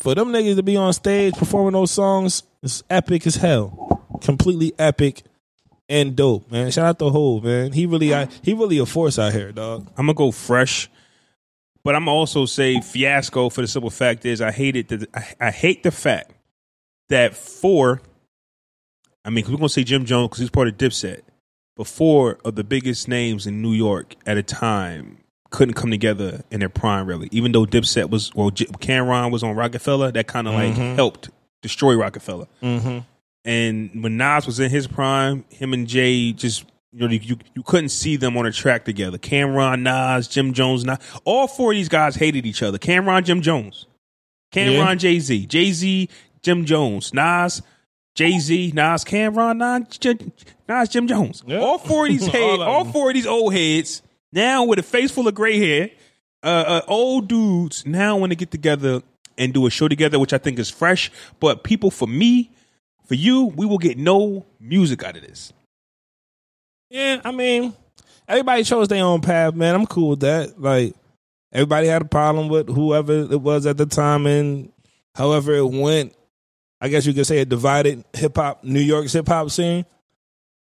For 0.01 0.15
them 0.15 0.29
niggas 0.29 0.55
to 0.55 0.63
be 0.63 0.75
on 0.77 0.91
stage 0.93 1.35
performing 1.35 1.73
those 1.73 1.91
songs 1.91 2.41
is 2.63 2.83
epic 2.89 3.27
as 3.27 3.35
hell. 3.35 4.03
Completely 4.21 4.73
epic 4.79 5.21
and 5.87 6.15
dope, 6.15 6.51
man. 6.51 6.71
Shout 6.71 6.85
out 6.85 6.99
to 6.99 7.09
Hove, 7.09 7.43
man. 7.43 7.71
He 7.71 7.85
really 7.85 8.13
I, 8.13 8.27
he 8.41 8.53
really 8.53 8.79
a 8.79 8.85
force 8.87 9.19
out 9.19 9.31
here, 9.33 9.51
dog. 9.51 9.87
I'm 9.97 10.07
gonna 10.07 10.15
go 10.15 10.31
fresh, 10.31 10.89
but 11.83 11.95
I'm 11.95 12.07
also 12.07 12.47
say 12.47 12.81
fiasco 12.81 13.49
for 13.49 13.61
the 13.61 13.67
simple 13.67 13.91
fact 13.91 14.25
is 14.25 14.41
I 14.41 14.51
hate 14.51 14.75
it. 14.75 14.87
That 14.89 15.07
I, 15.13 15.47
I 15.47 15.51
hate 15.51 15.83
the 15.83 15.91
fact 15.91 16.31
that 17.09 17.35
four. 17.35 18.01
I 19.23 19.29
mean, 19.29 19.43
'cause 19.43 19.51
we're 19.51 19.57
gonna 19.59 19.69
say 19.69 19.83
Jim 19.83 20.05
Jones 20.05 20.29
because 20.29 20.39
he's 20.39 20.49
part 20.49 20.67
of 20.67 20.77
Dipset, 20.77 21.21
but 21.77 21.85
four 21.85 22.39
of 22.43 22.55
the 22.55 22.63
biggest 22.63 23.07
names 23.07 23.45
in 23.45 23.61
New 23.61 23.73
York 23.73 24.15
at 24.25 24.35
a 24.37 24.43
time 24.43 25.19
couldn't 25.51 25.75
come 25.75 25.91
together 25.91 26.43
in 26.49 26.59
their 26.61 26.69
prime. 26.69 27.05
Really, 27.05 27.29
even 27.31 27.51
though 27.51 27.65
Dipset 27.65 28.09
was 28.09 28.33
well, 28.33 28.49
J- 28.49 28.65
Cam'ron 28.65 29.31
was 29.31 29.43
on 29.43 29.55
Roc-A-Fella, 29.55 30.11
that 30.13 30.27
kind 30.27 30.47
of 30.47 30.53
like 30.55 30.73
helped 30.73 31.29
destroy 31.61 31.95
Roc-A-Fella. 31.95 32.47
Mm-hmm. 32.63 32.99
And 33.45 34.03
when 34.03 34.17
Nas 34.17 34.45
was 34.45 34.59
in 34.59 34.69
his 34.69 34.87
prime, 34.87 35.45
him 35.49 35.73
and 35.73 35.87
Jay 35.87 36.31
just 36.33 36.65
you 36.91 37.07
know 37.07 37.13
you 37.13 37.37
you 37.55 37.63
couldn't 37.63 37.89
see 37.89 38.15
them 38.15 38.37
on 38.37 38.45
a 38.45 38.51
track 38.51 38.85
together. 38.85 39.17
Cam'ron, 39.17 39.81
Nas, 39.81 40.27
Jim 40.27 40.53
Jones, 40.53 40.83
Nas, 40.85 40.97
all 41.25 41.47
four 41.47 41.71
of 41.71 41.75
these 41.75 41.89
guys 41.89 42.15
hated 42.15 42.45
each 42.45 42.61
other. 42.63 42.77
Cam'ron, 42.77 43.23
Jim 43.23 43.41
Jones, 43.41 43.87
Cam'ron, 44.53 44.73
Yeah. 44.89 44.95
Jay 44.95 45.19
Z, 45.19 45.45
Jay 45.47 45.71
Z, 45.71 46.09
Jim 46.43 46.65
Jones, 46.65 47.13
Nas, 47.13 47.61
Jay 48.13 48.37
Z, 48.39 48.73
Nas, 48.75 49.03
Cam'ron, 49.05 49.57
Nas, 49.57 49.97
Jim, 49.97 50.31
Nas, 50.67 50.89
Jim 50.89 51.07
Jones. 51.07 51.43
Yeah. 51.47 51.59
All 51.59 51.77
four 51.77 52.05
of 52.05 52.11
these 52.11 52.27
All 52.35 52.61
of 52.61 52.67
all 52.67 52.85
four 52.85 53.09
of 53.09 53.15
these 53.15 53.25
old 53.27 53.53
heads 53.53 54.01
now 54.33 54.63
with 54.63 54.79
a 54.79 54.83
face 54.83 55.11
full 55.11 55.27
of 55.27 55.35
gray 55.35 55.57
hair, 55.57 55.89
uh, 56.43 56.47
uh, 56.67 56.81
old 56.87 57.27
dudes 57.27 57.85
now 57.85 58.17
want 58.17 58.31
to 58.31 58.35
get 58.35 58.51
together 58.51 59.01
and 59.37 59.53
do 59.53 59.65
a 59.65 59.69
show 59.69 59.87
together, 59.87 60.19
which 60.19 60.33
I 60.33 60.37
think 60.37 60.59
is 60.59 60.69
fresh. 60.69 61.11
But 61.39 61.63
people, 61.63 61.91
for 61.91 62.07
me, 62.07 62.51
for 63.05 63.15
you, 63.15 63.45
we 63.45 63.65
will 63.65 63.77
get 63.77 63.97
no 63.97 64.45
music 64.59 65.03
out 65.03 65.15
of 65.15 65.21
this. 65.21 65.53
Yeah, 66.89 67.21
I 67.23 67.31
mean, 67.31 67.73
everybody 68.27 68.63
chose 68.63 68.87
their 68.87 69.03
own 69.03 69.21
path, 69.21 69.53
man. 69.55 69.75
I'm 69.75 69.85
cool 69.85 70.09
with 70.09 70.21
that. 70.21 70.59
Like, 70.61 70.93
everybody 71.51 71.87
had 71.87 72.01
a 72.01 72.05
problem 72.05 72.49
with 72.49 72.67
whoever 72.67 73.13
it 73.13 73.41
was 73.41 73.65
at 73.65 73.77
the 73.77 73.85
time, 73.85 74.25
and 74.25 74.71
however 75.15 75.53
it 75.53 75.67
went. 75.67 76.15
I 76.79 76.89
guess 76.89 77.05
you 77.05 77.13
could 77.13 77.27
say 77.27 77.39
it 77.39 77.49
divided 77.49 78.03
hip 78.13 78.35
hop, 78.35 78.63
New 78.63 78.79
York's 78.79 79.13
hip 79.13 79.27
hop 79.27 79.51
scene. 79.51 79.85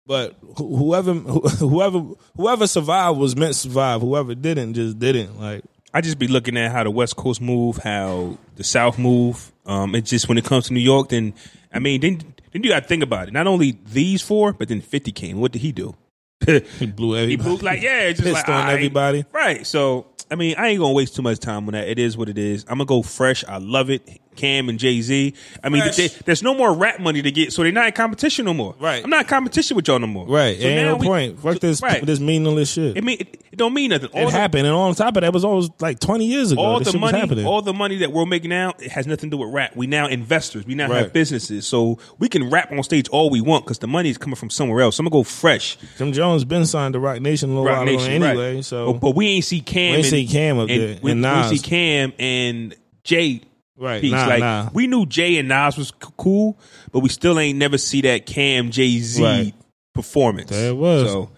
But 0.08 0.36
whoever, 0.58 1.14
whoever, 1.60 2.00
whoever 2.38 2.66
survived 2.66 3.20
was 3.20 3.36
meant 3.36 3.54
to 3.54 3.60
survive. 3.60 4.02
Whoever 4.02 4.34
didn't 4.34 4.74
just 4.74 4.98
didn't. 4.98 5.40
Like, 5.40 5.66
I 5.94 6.00
just 6.00 6.18
be 6.18 6.28
looking 6.28 6.56
at 6.58 6.72
how 6.72 6.84
the 6.86 6.92
West 6.92 7.18
Coast 7.18 7.42
move, 7.42 7.78
how 7.78 8.38
the 8.56 8.64
South 8.64 8.98
move. 8.98 9.52
Um, 9.66 9.96
it's 9.96 10.10
just 10.10 10.30
when 10.30 10.38
it 10.38 10.46
comes 10.46 10.68
to 10.68 10.74
New 10.74 10.80
York, 10.80 11.10
then 11.10 11.34
I 11.74 11.80
mean, 11.80 12.00
then 12.00 12.22
then 12.52 12.64
you 12.64 12.70
got 12.70 12.84
to 12.84 12.88
think 12.88 13.04
about 13.04 13.28
it. 13.28 13.34
Not 13.34 13.48
only 13.48 13.80
these 13.86 14.22
four, 14.22 14.54
but 14.54 14.70
then 14.70 14.80
Fifty 14.80 15.12
came. 15.12 15.40
What 15.40 15.52
did 15.52 15.62
he 15.62 15.74
do? 15.74 15.96
he 16.46 16.86
blew 16.86 17.18
everybody. 17.18 17.30
He 17.32 17.36
blew 17.36 17.58
like 17.58 17.82
yeah, 17.82 18.10
just 18.12 18.24
Pissed 18.24 18.48
like 18.48 18.50
on 18.50 18.70
everybody. 18.70 19.26
Right. 19.34 19.68
So 19.68 20.08
I 20.30 20.36
mean, 20.36 20.56
I 20.58 20.68
ain't 20.70 20.80
gonna 20.80 20.94
waste 20.94 21.16
too 21.16 21.22
much 21.22 21.40
time 21.40 21.68
on 21.68 21.74
that. 21.74 21.88
It 21.88 22.00
is 22.00 22.18
what 22.18 22.30
it 22.30 22.38
is. 22.38 22.64
I'm 22.68 22.78
gonna 22.78 22.86
go 22.86 23.02
fresh. 23.02 23.44
I 23.48 23.58
love 23.58 23.90
it. 23.90 24.08
Cam 24.36 24.70
and 24.70 24.78
Jay 24.78 25.02
Z. 25.02 25.34
I 25.64 25.70
mean, 25.70 25.82
they- 25.98 26.10
there's 26.26 26.44
no 26.44 26.54
more 26.54 26.72
rap 26.72 27.00
money 27.00 27.24
to 27.24 27.32
get, 27.32 27.52
so 27.52 27.64
they're 27.64 27.72
not 27.72 27.88
in 27.88 27.94
competition 27.94 28.46
no 28.46 28.54
more. 28.54 28.76
Right. 28.80 29.04
I'm 29.04 29.10
not 29.10 29.22
in 29.22 29.28
competition 29.28 29.76
with 29.76 29.88
y'all 29.88 29.98
no 29.98 30.06
more. 30.06 30.28
Right. 30.28 30.62
So 30.62 30.68
ain't 30.68 30.86
no 30.88 30.96
we- 30.98 31.08
point. 31.08 31.40
Fuck 31.40 31.60
this, 31.60 31.82
Right. 31.82 32.06
this 32.06 32.20
meaningless 32.20 32.72
shit. 32.72 32.96
It 32.98 33.04
mean 33.04 33.18
it, 33.20 33.42
it 33.52 33.56
don't 33.58 33.74
mean 33.74 33.90
nothing. 33.90 34.10
All 34.14 34.22
it 34.22 34.26
the- 34.32 34.32
happened, 34.38 34.68
and 34.68 34.76
on 34.76 34.94
top 34.94 35.18
of 35.18 35.22
that, 35.22 35.30
it 35.30 35.34
was 35.34 35.44
always 35.44 35.72
like 35.80 36.00
20 36.00 36.28
years 36.28 36.52
ago. 36.52 36.62
all 36.62 36.80
the 36.80 36.96
money, 37.00 37.18
happening. 37.18 37.48
all 37.48 37.64
the 37.64 37.74
money 37.74 37.96
that 37.98 38.12
we're 38.14 38.28
making 38.28 38.52
now, 38.52 38.74
it 38.80 38.92
has 38.92 39.08
nothing 39.08 39.32
to 39.32 39.38
do 39.38 39.42
with 39.44 39.52
rap. 39.52 39.76
We 39.76 39.88
now 39.88 40.06
investors. 40.06 40.68
We 40.68 40.76
now 40.76 40.88
Right. 40.88 41.00
have 41.02 41.14
businesses, 41.14 41.66
so 41.66 41.98
we 42.20 42.30
can 42.30 42.52
rap 42.52 42.72
on 42.72 42.84
stage 42.84 43.08
all 43.10 43.32
we 43.32 43.42
want 43.42 43.66
because 43.66 43.80
the 43.80 43.88
money 43.88 44.12
is 44.12 44.20
coming 44.20 44.36
from 44.36 44.52
somewhere 44.52 44.82
else. 44.82 44.98
So 44.98 45.02
I'm 45.02 45.06
gonna 45.06 45.22
go 45.22 45.24
fresh. 45.24 45.80
Jim 45.98 46.14
Jones 46.14 46.44
been 46.46 46.68
signed 46.68 46.94
to 46.94 47.00
Roc 47.00 47.22
Nation 47.22 47.50
a 47.50 47.54
little 47.54 47.66
Rock 47.66 47.78
while 47.78 47.86
Nation, 47.88 48.14
ago 48.22 48.26
right. 48.26 48.32
anyway. 48.50 48.62
So 48.62 48.94
but, 48.94 49.00
but 49.02 49.16
we 49.16 49.26
ain't 49.30 49.46
see 49.46 49.62
Cam. 49.62 49.94
We 49.94 49.98
ain't 49.98 50.06
see 50.26 50.28
Cam 50.28 50.60
up 50.60 50.70
and 50.70 50.82
there, 50.82 50.90
and 51.02 51.50
we 51.52 51.58
see 51.58 51.64
Cam 51.64 52.14
and 52.20 52.76
Jay. 53.04 53.42
Right, 53.80 54.04
nah, 54.04 54.26
like 54.26 54.40
nah. 54.40 54.70
we 54.74 54.88
knew 54.88 55.06
Jay 55.06 55.38
and 55.38 55.48
Nas 55.50 55.78
was 55.78 55.90
c- 55.90 56.10
cool, 56.18 56.58
but 56.92 57.02
we 57.02 57.10
still 57.10 57.40
ain't 57.40 57.60
never 57.60 57.78
see 57.78 58.02
that 58.02 58.26
Cam 58.26 58.72
Jay 58.72 58.98
Z 58.98 59.24
Right. 59.24 59.54
performance. 59.94 60.50
There 60.50 60.70
it 60.70 60.76
was. 60.76 61.12
So 61.12 61.30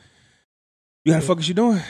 you 1.03 1.11
got 1.11 1.19
the 1.21 1.27
fuck 1.27 1.39
is 1.39 1.49
you 1.49 1.53
doing? 1.55 1.81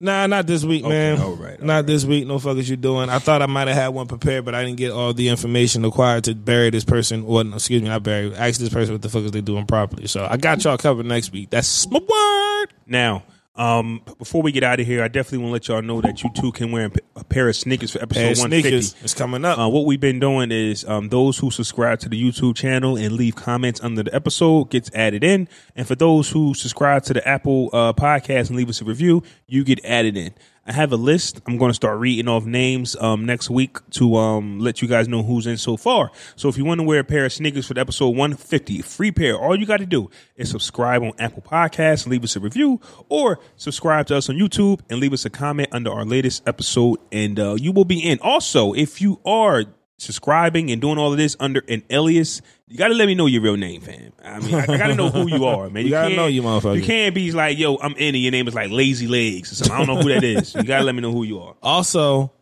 nah, 0.00 0.26
not 0.26 0.46
this 0.46 0.64
week, 0.64 0.82
Okay, 0.82 0.88
man. 0.92 1.20
all 1.20 1.36
right, 1.36 1.60
all 1.60 1.66
not 1.66 1.74
right. 1.74 1.86
this 1.86 2.06
week. 2.06 2.26
No 2.26 2.38
fuck 2.38 2.56
is 2.56 2.70
you 2.70 2.76
doing? 2.76 3.10
I 3.10 3.18
thought 3.18 3.42
I 3.42 3.46
might 3.46 3.68
have 3.68 3.76
had 3.76 3.88
one 3.88 4.06
prepared, 4.06 4.46
but 4.46 4.54
I 4.54 4.64
didn't 4.64 4.78
get 4.78 4.92
all 4.92 5.12
the 5.12 5.28
information 5.28 5.82
required 5.82 6.24
to 6.24 6.34
bury 6.34 6.70
this 6.70 6.84
person. 6.84 7.24
Or 7.26 7.44
no, 7.44 7.56
excuse 7.56 7.82
me, 7.82 7.88
not 7.88 8.02
bury. 8.02 8.34
Ask 8.34 8.58
this 8.60 8.70
person 8.70 8.94
what 8.94 9.02
the 9.02 9.10
fuck 9.10 9.24
is 9.24 9.30
they 9.32 9.42
doing 9.42 9.66
properly. 9.66 10.06
So 10.06 10.26
I 10.28 10.38
got 10.38 10.64
y'all 10.64 10.78
covered 10.78 11.04
next 11.04 11.32
week. 11.32 11.50
That's 11.50 11.86
my 11.90 11.98
word. 12.00 12.72
Now, 12.86 13.24
um, 13.54 14.00
before 14.18 14.40
we 14.40 14.50
get 14.50 14.62
out 14.62 14.80
of 14.80 14.86
here, 14.86 15.02
I 15.02 15.08
definitely 15.08 15.38
want 15.38 15.50
to 15.50 15.52
let 15.52 15.68
y'all 15.68 15.86
know 15.86 16.00
that 16.00 16.22
you 16.22 16.30
too 16.34 16.52
can 16.52 16.72
wear 16.72 16.90
a 17.16 17.24
pair 17.24 17.48
of 17.48 17.56
sneakers 17.56 17.90
for 17.90 18.02
episode 18.02 18.38
150. 18.38 18.62
sneakers 18.62 19.04
is 19.04 19.12
coming 19.12 19.44
up. 19.44 19.58
Uh, 19.58 19.68
what 19.68 19.84
we've 19.84 20.00
been 20.00 20.20
doing 20.20 20.50
is 20.50 20.86
um, 20.86 21.10
those 21.10 21.36
who 21.38 21.50
subscribe 21.50 21.98
to 22.00 22.08
the 22.08 22.20
YouTube 22.20 22.56
channel 22.56 22.96
and 22.96 23.12
leave 23.12 23.36
comments 23.36 23.80
under 23.82 24.02
the 24.02 24.14
episode 24.14 24.70
gets 24.70 24.90
added 24.94 25.22
in, 25.22 25.48
and 25.76 25.86
for 25.86 25.94
those 25.94 26.30
who 26.30 26.54
subscribe 26.54 27.02
to 27.04 27.12
the 27.12 27.28
Apple 27.28 27.68
uh, 27.74 27.92
podcast 27.92 28.48
and 28.48 28.56
leave 28.56 28.70
us 28.70 28.80
a 28.80 28.84
review, 28.84 29.22
you 29.46 29.64
get 29.64 29.84
added 29.84 30.16
in. 30.16 30.32
I 30.64 30.72
have 30.72 30.92
a 30.92 30.96
list. 30.96 31.40
I'm 31.46 31.58
going 31.58 31.70
to 31.70 31.74
start 31.74 31.98
reading 31.98 32.28
off 32.28 32.44
names 32.44 32.94
um, 32.96 33.26
next 33.26 33.50
week 33.50 33.78
to 33.90 34.14
um, 34.16 34.60
let 34.60 34.80
you 34.80 34.86
guys 34.86 35.08
know 35.08 35.24
who's 35.24 35.46
in 35.46 35.56
so 35.56 35.76
far. 35.76 36.12
So 36.36 36.48
if 36.48 36.56
you 36.56 36.64
want 36.64 36.78
to 36.80 36.84
wear 36.84 37.00
a 37.00 37.04
pair 37.04 37.24
of 37.24 37.32
sneakers 37.32 37.66
for 37.66 37.74
the 37.74 37.80
episode 37.80 38.10
150, 38.10 38.82
free 38.82 39.10
pair, 39.10 39.36
all 39.36 39.58
you 39.58 39.66
got 39.66 39.78
to 39.78 39.86
do 39.86 40.08
is 40.36 40.50
subscribe 40.50 41.02
on 41.02 41.12
Apple 41.18 41.42
Podcasts 41.42 42.06
leave 42.06 42.22
us 42.22 42.36
a 42.36 42.40
review, 42.40 42.80
or 43.08 43.40
subscribe 43.56 44.06
to 44.06 44.16
us 44.16 44.28
on 44.28 44.36
YouTube 44.36 44.80
and 44.88 45.00
leave 45.00 45.12
us 45.12 45.24
a 45.24 45.30
comment 45.30 45.68
under 45.72 45.90
our 45.90 46.04
latest 46.04 46.46
episode, 46.46 46.98
and 47.10 47.40
uh, 47.40 47.54
you 47.58 47.72
will 47.72 47.84
be 47.84 47.98
in. 47.98 48.18
Also, 48.20 48.72
if 48.72 49.00
you 49.00 49.20
are 49.24 49.64
subscribing 49.98 50.70
and 50.70 50.80
doing 50.80 50.98
all 50.98 51.12
of 51.12 51.18
this 51.18 51.36
under 51.40 51.62
an 51.68 51.82
alias, 51.90 52.42
you 52.72 52.78
got 52.78 52.88
to 52.88 52.94
let 52.94 53.06
me 53.06 53.14
know 53.14 53.26
your 53.26 53.42
real 53.42 53.58
name, 53.58 53.82
fam. 53.82 54.12
I 54.24 54.38
mean, 54.40 54.54
I, 54.54 54.62
I 54.62 54.78
got 54.78 54.86
to 54.86 54.94
know 54.94 55.10
who 55.10 55.28
you 55.28 55.44
are, 55.44 55.68
man. 55.68 55.84
You 55.84 55.90
gotta 55.90 56.16
know 56.16 56.26
you 56.26 56.40
motherfucker. 56.42 56.76
You 56.76 56.82
can't 56.82 57.14
be 57.14 57.30
like, 57.30 57.58
yo, 57.58 57.76
I'm 57.76 57.92
in, 57.96 58.14
and 58.14 58.22
your 58.22 58.32
name 58.32 58.48
is 58.48 58.54
like 58.54 58.70
Lazy 58.70 59.06
Legs 59.06 59.52
or 59.52 59.56
something. 59.56 59.74
I 59.74 59.78
don't 59.84 59.94
know 59.94 60.02
who 60.02 60.08
that 60.08 60.24
is. 60.24 60.54
You 60.54 60.62
got 60.62 60.78
to 60.78 60.84
let 60.84 60.94
me 60.94 61.02
know 61.02 61.12
who 61.12 61.22
you 61.24 61.38
are. 61.40 61.54
Also, 61.62 62.32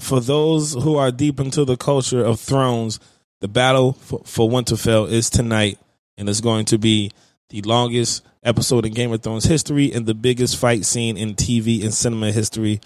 for 0.00 0.18
those 0.18 0.74
who 0.74 0.96
are 0.96 1.12
deep 1.12 1.38
into 1.38 1.64
the 1.64 1.76
culture 1.76 2.24
of 2.24 2.40
Thrones, 2.40 2.98
the 3.40 3.46
battle 3.46 3.92
for, 3.92 4.22
for 4.24 4.50
Winterfell 4.50 5.08
is 5.08 5.30
tonight, 5.30 5.78
and 6.18 6.28
it's 6.28 6.40
going 6.40 6.64
to 6.66 6.78
be 6.78 7.12
the 7.50 7.62
longest 7.62 8.24
episode 8.42 8.86
in 8.86 8.92
Game 8.92 9.12
of 9.12 9.22
Thrones 9.22 9.44
history 9.44 9.92
and 9.92 10.04
the 10.04 10.14
biggest 10.14 10.56
fight 10.56 10.84
scene 10.84 11.16
in 11.16 11.34
TV 11.34 11.84
and 11.84 11.94
cinema 11.94 12.32
history. 12.32 12.80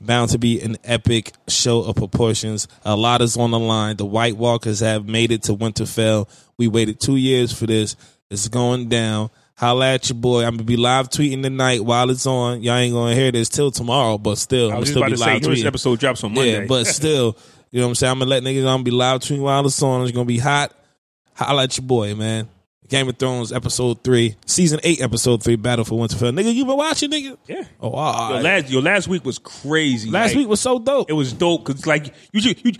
Bound 0.00 0.30
to 0.30 0.38
be 0.38 0.60
an 0.60 0.76
epic 0.84 1.32
show 1.48 1.82
of 1.82 1.96
proportions. 1.96 2.68
A 2.84 2.96
lot 2.96 3.20
is 3.20 3.36
on 3.36 3.50
the 3.50 3.58
line. 3.58 3.96
The 3.96 4.04
White 4.04 4.36
Walkers 4.36 4.80
have 4.80 5.08
made 5.08 5.32
it 5.32 5.42
to 5.44 5.54
Winterfell. 5.54 6.28
We 6.56 6.68
waited 6.68 7.00
two 7.00 7.16
years 7.16 7.52
for 7.52 7.66
this. 7.66 7.96
It's 8.30 8.46
going 8.48 8.88
down. 8.88 9.30
Holla 9.56 9.94
at 9.94 10.08
your 10.08 10.16
boy. 10.16 10.44
I'm 10.44 10.52
gonna 10.52 10.62
be 10.62 10.76
live 10.76 11.08
tweeting 11.10 11.42
tonight 11.42 11.84
while 11.84 12.10
it's 12.10 12.26
on. 12.26 12.62
Y'all 12.62 12.76
ain't 12.76 12.94
gonna 12.94 13.14
hear 13.16 13.32
this 13.32 13.48
till 13.48 13.72
tomorrow, 13.72 14.16
but 14.16 14.38
still, 14.38 14.70
I'm 14.70 14.78
was 14.78 14.92
gonna 14.92 15.08
just 15.10 15.20
still 15.22 15.26
be 15.26 15.30
say, 15.30 15.32
live 15.34 15.42
this 15.42 15.62
tweeting. 15.62 15.66
episode 15.66 15.98
drops 15.98 16.22
on 16.22 16.34
Monday. 16.34 16.60
Yeah, 16.60 16.66
but 16.68 16.86
still, 16.86 17.36
you 17.72 17.80
know 17.80 17.86
what 17.86 17.90
I'm 17.90 17.94
saying? 17.96 18.12
I'm 18.12 18.18
gonna 18.20 18.30
let 18.30 18.42
niggas 18.44 18.58
I'm 18.60 18.64
gonna 18.64 18.82
be 18.84 18.90
live 18.92 19.20
tweeting 19.20 19.40
while 19.40 19.66
it's 19.66 19.82
on. 19.82 20.02
It's 20.02 20.12
gonna 20.12 20.26
be 20.26 20.38
hot. 20.38 20.72
Holla 21.34 21.64
at 21.64 21.76
your 21.76 21.86
boy, 21.86 22.14
man. 22.14 22.48
Game 22.88 23.08
of 23.08 23.16
Thrones 23.18 23.52
episode 23.52 24.02
three, 24.02 24.36
season 24.46 24.80
eight, 24.82 25.00
episode 25.00 25.42
three, 25.42 25.56
Battle 25.56 25.84
for 25.84 25.94
Winterfell. 25.98 26.32
Nigga, 26.32 26.54
you 26.54 26.64
been 26.64 26.76
watching, 26.76 27.10
nigga? 27.10 27.36
Yeah. 27.46 27.64
Oh, 27.80 27.90
all 27.90 28.32
Your 28.34 28.42
last 28.42 28.70
your 28.70 28.82
last 28.82 29.08
week 29.08 29.24
was 29.24 29.38
crazy. 29.38 30.10
last 30.10 30.30
Like, 30.30 30.36
week 30.38 30.48
was 30.48 30.60
so 30.60 30.78
dope. 30.78 31.10
it 31.10 31.14
was 31.14 31.32
dope 31.32 31.66
because 31.66 31.86
like 31.86 32.14
you 32.32 32.40
just 32.40 32.64
you 32.64 32.72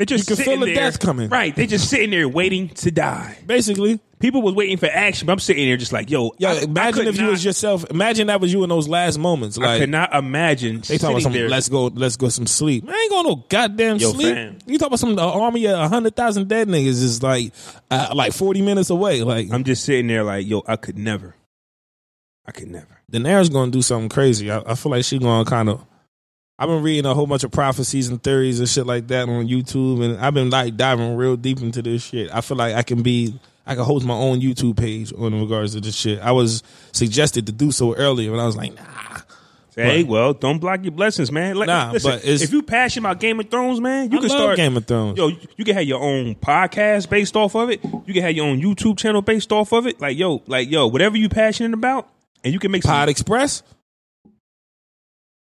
they 0.00 0.06
just 0.06 0.28
You 0.30 0.34
can 0.36 0.44
feel 0.44 0.58
the 0.60 0.66
there, 0.66 0.74
death 0.74 0.98
coming. 0.98 1.28
Right, 1.28 1.54
they 1.54 1.66
just 1.66 1.88
sitting 1.90 2.10
there 2.10 2.26
waiting 2.28 2.68
to 2.70 2.90
die. 2.90 3.38
Basically, 3.46 4.00
People 4.18 4.42
was 4.42 4.54
waiting 4.54 4.76
for 4.76 4.84
action, 4.84 5.24
but 5.26 5.32
I'm 5.32 5.38
sitting 5.38 5.64
there 5.66 5.78
just 5.78 5.94
like, 5.94 6.10
yo, 6.10 6.32
yo. 6.36 6.48
I- 6.50 6.52
I 6.52 6.60
imagine 6.64 7.04
could 7.06 7.14
if 7.14 7.18
you 7.18 7.28
was 7.28 7.42
yourself. 7.42 7.86
Imagine 7.90 8.26
that 8.26 8.38
was 8.38 8.52
you 8.52 8.62
in 8.64 8.68
those 8.68 8.86
last 8.86 9.18
moments. 9.18 9.56
I 9.58 9.64
Like 9.64 9.80
could 9.80 9.88
not 9.88 10.14
imagine 10.14 10.82
they 10.86 10.98
talking 10.98 11.14
about 11.16 11.22
some. 11.22 11.32
there. 11.32 11.48
Let's 11.48 11.70
go. 11.70 11.86
Let's 11.86 12.16
go 12.18 12.28
some 12.28 12.46
sleep. 12.46 12.84
Man, 12.84 12.94
I 12.94 12.98
ain't 12.98 13.10
going 13.10 13.26
no 13.26 13.44
goddamn 13.48 13.96
Yo, 13.96 14.12
sleep. 14.12 14.34
fam. 14.34 14.58
You 14.66 14.76
talk 14.78 14.88
about 14.88 14.98
some 14.98 15.18
uh, 15.18 15.22
army 15.22 15.66
of 15.68 15.88
hundred 15.90 16.16
thousand 16.16 16.48
dead 16.48 16.68
niggas 16.68 16.86
is 17.02 17.22
like 17.22 17.54
uh, 17.90 18.12
like 18.14 18.34
forty 18.34 18.60
minutes 18.60 18.90
away. 18.90 19.22
Like 19.22 19.50
I'm 19.52 19.64
just 19.64 19.84
sitting 19.84 20.06
there 20.08 20.22
like, 20.22 20.46
yo, 20.46 20.62
I 20.66 20.76
could 20.76 20.98
never. 20.98 21.34
I 22.46 22.52
could 22.52 22.70
never. 22.70 23.00
Daenerys 23.10 23.40
is 23.42 23.48
gonna 23.48 23.70
do 23.70 23.80
something 23.80 24.10
crazy. 24.10 24.50
I, 24.50 24.58
I 24.66 24.74
feel 24.74 24.92
like 24.92 25.04
she 25.04 25.18
gonna 25.18 25.46
kind 25.46 25.70
of. 25.70 25.82
I've 26.60 26.68
been 26.68 26.82
reading 26.82 27.06
a 27.06 27.14
whole 27.14 27.26
bunch 27.26 27.42
of 27.42 27.50
prophecies 27.50 28.08
and 28.08 28.22
theories 28.22 28.60
and 28.60 28.68
shit 28.68 28.86
like 28.86 29.08
that 29.08 29.28
on 29.30 29.48
YouTube, 29.48 30.04
and 30.04 30.20
I've 30.20 30.34
been 30.34 30.50
like 30.50 30.76
diving 30.76 31.16
real 31.16 31.34
deep 31.36 31.60
into 31.62 31.80
this 31.80 32.04
shit. 32.04 32.28
I 32.32 32.42
feel 32.42 32.58
like 32.58 32.74
I 32.74 32.82
can 32.82 33.02
be, 33.02 33.34
I 33.66 33.74
can 33.74 33.84
host 33.84 34.04
my 34.04 34.12
own 34.14 34.40
YouTube 34.42 34.76
page 34.76 35.10
on 35.16 35.40
regards 35.40 35.72
to 35.74 35.80
this 35.80 35.96
shit. 35.96 36.20
I 36.20 36.32
was 36.32 36.62
suggested 36.92 37.46
to 37.46 37.52
do 37.52 37.72
so 37.72 37.94
earlier, 37.94 38.32
and 38.32 38.40
I 38.40 38.44
was 38.46 38.58
like, 38.58 38.74
nah. 38.76 38.82
Hey, 39.74 40.02
well, 40.04 40.34
don't 40.34 40.58
block 40.58 40.80
your 40.82 40.92
blessings, 40.92 41.32
man. 41.32 41.56
Like, 41.56 41.68
Nah, 41.68 41.92
listen, 41.92 42.10
but 42.10 42.18
it's- 42.24 42.42
if 42.42 42.52
you 42.52 42.60
passionate 42.60 43.08
about 43.08 43.20
Game 43.20 43.40
of 43.40 43.48
Thrones, 43.48 43.80
man, 43.80 44.10
you 44.10 44.18
I 44.18 44.20
can 44.20 44.28
start 44.28 44.56
Game 44.58 44.76
of 44.76 44.84
Thrones. 44.86 45.16
Yo, 45.16 45.28
you 45.56 45.64
can 45.64 45.74
have 45.74 45.84
your 45.84 46.00
own 46.02 46.34
podcast 46.34 47.08
based 47.08 47.34
off 47.34 47.54
of 47.54 47.70
it. 47.70 47.82
You 48.04 48.12
can 48.12 48.22
have 48.22 48.32
your 48.36 48.46
own 48.46 48.60
YouTube 48.60 48.98
channel 48.98 49.22
based 49.22 49.50
off 49.52 49.72
of 49.72 49.86
it. 49.86 49.98
Like, 49.98 50.18
yo, 50.18 50.42
like, 50.46 50.70
yo, 50.70 50.88
whatever 50.88 51.16
you 51.16 51.30
passionate 51.30 51.72
about, 51.72 52.08
and 52.44 52.52
you 52.52 52.58
can 52.58 52.70
make 52.72 52.82
some, 52.82 52.90
Pod 52.92 53.08
Express. 53.08 53.62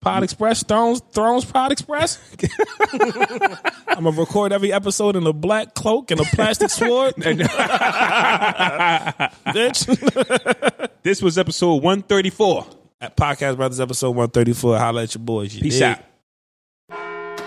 Pod 0.01 0.23
Express, 0.23 0.63
Thrones, 0.63 1.01
Thrones 1.11 1.43
Pod 1.45 1.71
Express. 1.71 2.19
I'm 3.87 4.03
gonna 4.03 4.11
record 4.11 4.53
every 4.53 4.71
episode 4.71 5.15
in 5.15 5.25
a 5.25 5.33
black 5.33 5.73
cloak 5.73 6.11
and 6.11 6.19
a 6.19 6.23
plastic 6.23 6.69
sword. 6.69 7.15
Bitch. 9.55 10.83
This 11.03 11.21
was 11.21 11.37
episode 11.37 11.75
134. 11.83 12.67
At 12.99 13.15
Podcast 13.15 13.55
Brothers 13.55 13.79
episode 13.79 14.09
134. 14.09 14.77
Holla 14.77 15.03
at 15.03 15.15
your 15.15 15.23
boys. 15.23 15.55
You 15.55 15.61
Peace 15.61 15.79
dig? 15.79 15.83
out. 15.83 15.99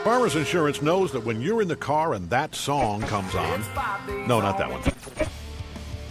Farmers 0.03 0.35
Insurance 0.35 0.81
knows 0.81 1.13
that 1.13 1.27
when 1.27 1.43
you're 1.43 1.61
in 1.61 1.69
the 1.69 1.77
car 1.77 2.15
and 2.15 2.31
that 2.31 2.55
song 2.55 3.03
comes 3.03 3.35
on. 3.35 3.63
No, 4.27 4.41
not 4.41 4.57
that 4.57 4.71
one. 4.71 4.81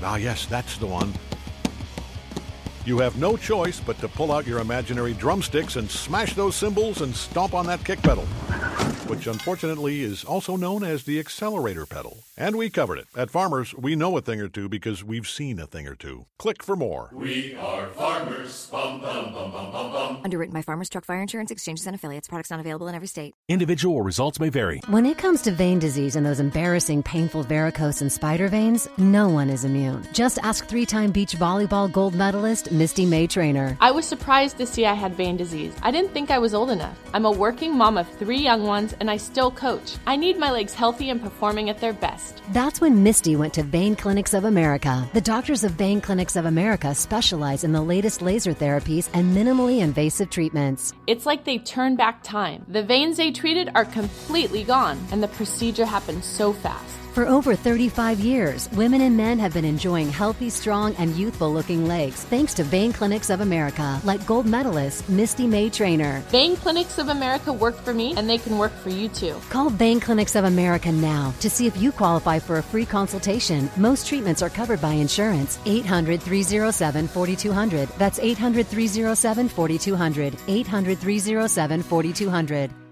Ah, 0.04 0.18
yes, 0.18 0.46
that's 0.46 0.78
the 0.78 0.86
one. 0.86 1.12
You 2.86 2.98
have 3.00 3.18
no 3.18 3.36
choice 3.38 3.80
but 3.80 3.98
to 4.00 4.08
pull 4.08 4.32
out 4.32 4.48
your 4.48 4.60
imaginary 4.60 5.14
drumsticks 5.14 5.76
and 5.76 5.90
smash 5.90 6.34
those 6.34 6.56
cymbals 6.56 7.02
and 7.02 7.14
stomp 7.16 7.54
on 7.54 7.66
that 7.68 7.84
kick 7.84 8.02
pedal, 8.02 8.26
which 9.08 9.28
unfortunately 9.28 10.02
is 10.02 10.24
also 10.24 10.56
known 10.56 10.84
as 10.84 11.04
the 11.04 11.20
accelerator 11.20 11.86
pedal. 11.86 12.18
And 12.38 12.56
we 12.56 12.70
covered 12.70 13.00
it. 13.00 13.08
At 13.18 13.30
Farmers, 13.30 13.76
we 13.76 13.96
know 13.98 14.16
a 14.18 14.22
thing 14.22 14.40
or 14.40 14.48
two 14.48 14.70
because 14.70 15.04
we've 15.04 15.28
seen 15.28 15.60
a 15.60 15.68
thing 15.68 15.88
or 15.88 15.96
two. 15.96 16.26
Click 16.38 16.64
for 16.64 16.78
more. 16.78 17.10
We 17.14 17.54
are 17.56 17.88
Farmers. 17.88 18.68
Bum, 18.72 19.02
bum, 19.02 19.34
bum, 19.34 20.22
Underwritten 20.24 20.54
by 20.54 20.62
Farmers 20.62 20.90
Truck 20.90 21.04
Fire 21.06 21.22
Insurance 21.22 21.52
Exchanges 21.52 21.86
and 21.86 21.96
Affiliates. 21.96 22.28
Products 22.30 22.50
not 22.50 22.62
available 22.62 22.88
in 22.88 22.96
every 22.96 23.08
state. 23.08 23.34
Individual 23.50 24.02
results 24.02 24.40
may 24.40 24.50
vary. 24.50 24.82
When 24.88 25.06
it 25.06 25.18
comes 25.18 25.42
to 25.44 25.52
vein 25.52 25.80
disease 25.80 26.16
and 26.16 26.26
those 26.26 26.40
embarrassing, 26.40 27.04
painful 27.04 27.44
varicose 27.44 28.02
and 28.02 28.12
spider 28.12 28.48
veins, 28.48 28.88
no 28.98 29.28
one 29.28 29.50
is 29.50 29.66
immune. 29.66 30.08
Just 30.14 30.40
ask 30.40 30.66
three 30.66 30.86
time 30.86 31.12
beach 31.12 31.36
volleyball 31.36 31.92
gold 31.92 32.16
medalist 32.16 32.69
Misty 32.72 33.06
May-Treanor. 33.06 33.78
I 33.80 33.92
was 33.92 34.06
surprised 34.06 34.58
to 34.58 34.66
see 34.66 34.86
I 34.86 34.94
had 34.94 35.16
vein 35.16 35.38
disease. 35.38 35.76
I 35.82 35.92
didn't 35.92 36.12
think 36.12 36.32
I 36.32 36.40
was 36.40 36.54
old 36.54 36.70
enough. 36.70 36.98
I'm 37.14 37.26
a 37.26 37.32
working 37.32 37.78
mom 37.78 37.98
of 37.98 38.08
three 38.18 38.40
young 38.40 38.64
ones 38.64 38.96
and 39.00 39.10
I 39.10 39.18
still 39.18 39.52
coach. 39.52 39.98
I 40.06 40.16
need 40.16 40.38
my 40.38 40.52
legs 40.52 40.74
healthy 40.74 41.10
and 41.10 41.22
performing 41.22 41.70
at 41.70 41.80
their 41.80 41.94
best. 41.94 42.42
That's 42.52 42.82
when 42.82 43.04
Misty 43.04 43.36
went 43.36 43.54
to 43.56 43.64
Vein 43.64 43.96
Clinics 43.96 44.34
of 44.34 44.46
America. 44.46 45.08
The 45.14 45.22
doctors 45.22 45.64
of 45.64 45.72
Vein 45.72 46.02
Clinics 46.02 46.36
of 46.36 46.46
America 46.46 46.94
specialize 46.94 47.64
in 47.64 47.72
the 47.72 47.82
latest 47.82 48.22
laser 48.22 48.54
therapies 48.54 49.10
and 49.14 49.36
minimally 49.36 49.80
invasive 49.80 50.30
treatments. 50.30 50.94
It's 51.08 51.26
like 51.26 51.46
they 51.46 51.58
turn 51.58 51.96
back 51.96 52.24
time. 52.24 52.66
The 52.68 52.84
veins 52.84 53.18
they 53.18 53.32
treated 53.32 53.70
are 53.76 53.86
completely 53.86 54.64
gone, 54.64 55.00
and 55.12 55.24
the 55.24 55.28
procedure 55.30 55.86
happened 55.86 56.24
so 56.24 56.54
fast. 56.54 56.99
For 57.14 57.26
over 57.26 57.56
35 57.56 58.20
years, 58.20 58.70
women 58.74 59.02
and 59.02 59.18
men 59.18 59.40
have 59.40 59.54
been 59.54 59.66
enjoying 59.66 60.10
healthy, 60.10 60.50
strong, 60.50 60.96
and 60.98 61.16
youthful 61.16 61.52
looking 61.52 61.88
legs 61.88 62.24
thanks 62.26 62.54
to 62.54 62.64
Vein 62.64 62.94
Clinics 62.94 63.32
of 63.32 63.42
America, 63.42 64.00
like 64.04 64.26
gold 64.28 64.46
medalist 64.46 65.10
Misty 65.10 65.48
May-Treanor. 65.48 66.22
Vein 66.30 66.56
Clinics 66.56 67.00
of 67.00 67.10
America 67.10 67.52
worked 67.52 67.80
for 67.84 67.96
me, 67.96 68.14
and 68.16 68.30
they 68.30 68.38
can 68.38 68.60
work 68.60 68.72
for 68.84 68.90
you 68.90 69.10
too. 69.10 69.36
Call 69.50 69.72
Vein 69.72 70.00
Clinics 70.00 70.36
of 70.36 70.46
America 70.46 70.92
now 70.92 71.34
to 71.40 71.50
see 71.50 71.66
if 71.66 71.76
you 71.78 71.92
qualify 71.92 72.38
for 72.38 72.60
a 72.60 72.64
free 72.64 72.86
consultation. 72.86 73.70
Most 73.76 74.06
treatments 74.06 74.44
are 74.44 74.50
covered 74.50 74.80
by 74.80 74.94
insurance. 74.94 75.58
800 75.66 76.22
307 76.22 77.08
4200. 77.08 77.90
That's 77.98 78.20
800 78.20 78.68
307 78.68 79.50
4200. 79.50 80.36
800 80.48 81.00
307 81.00 81.84
4200. 81.84 82.89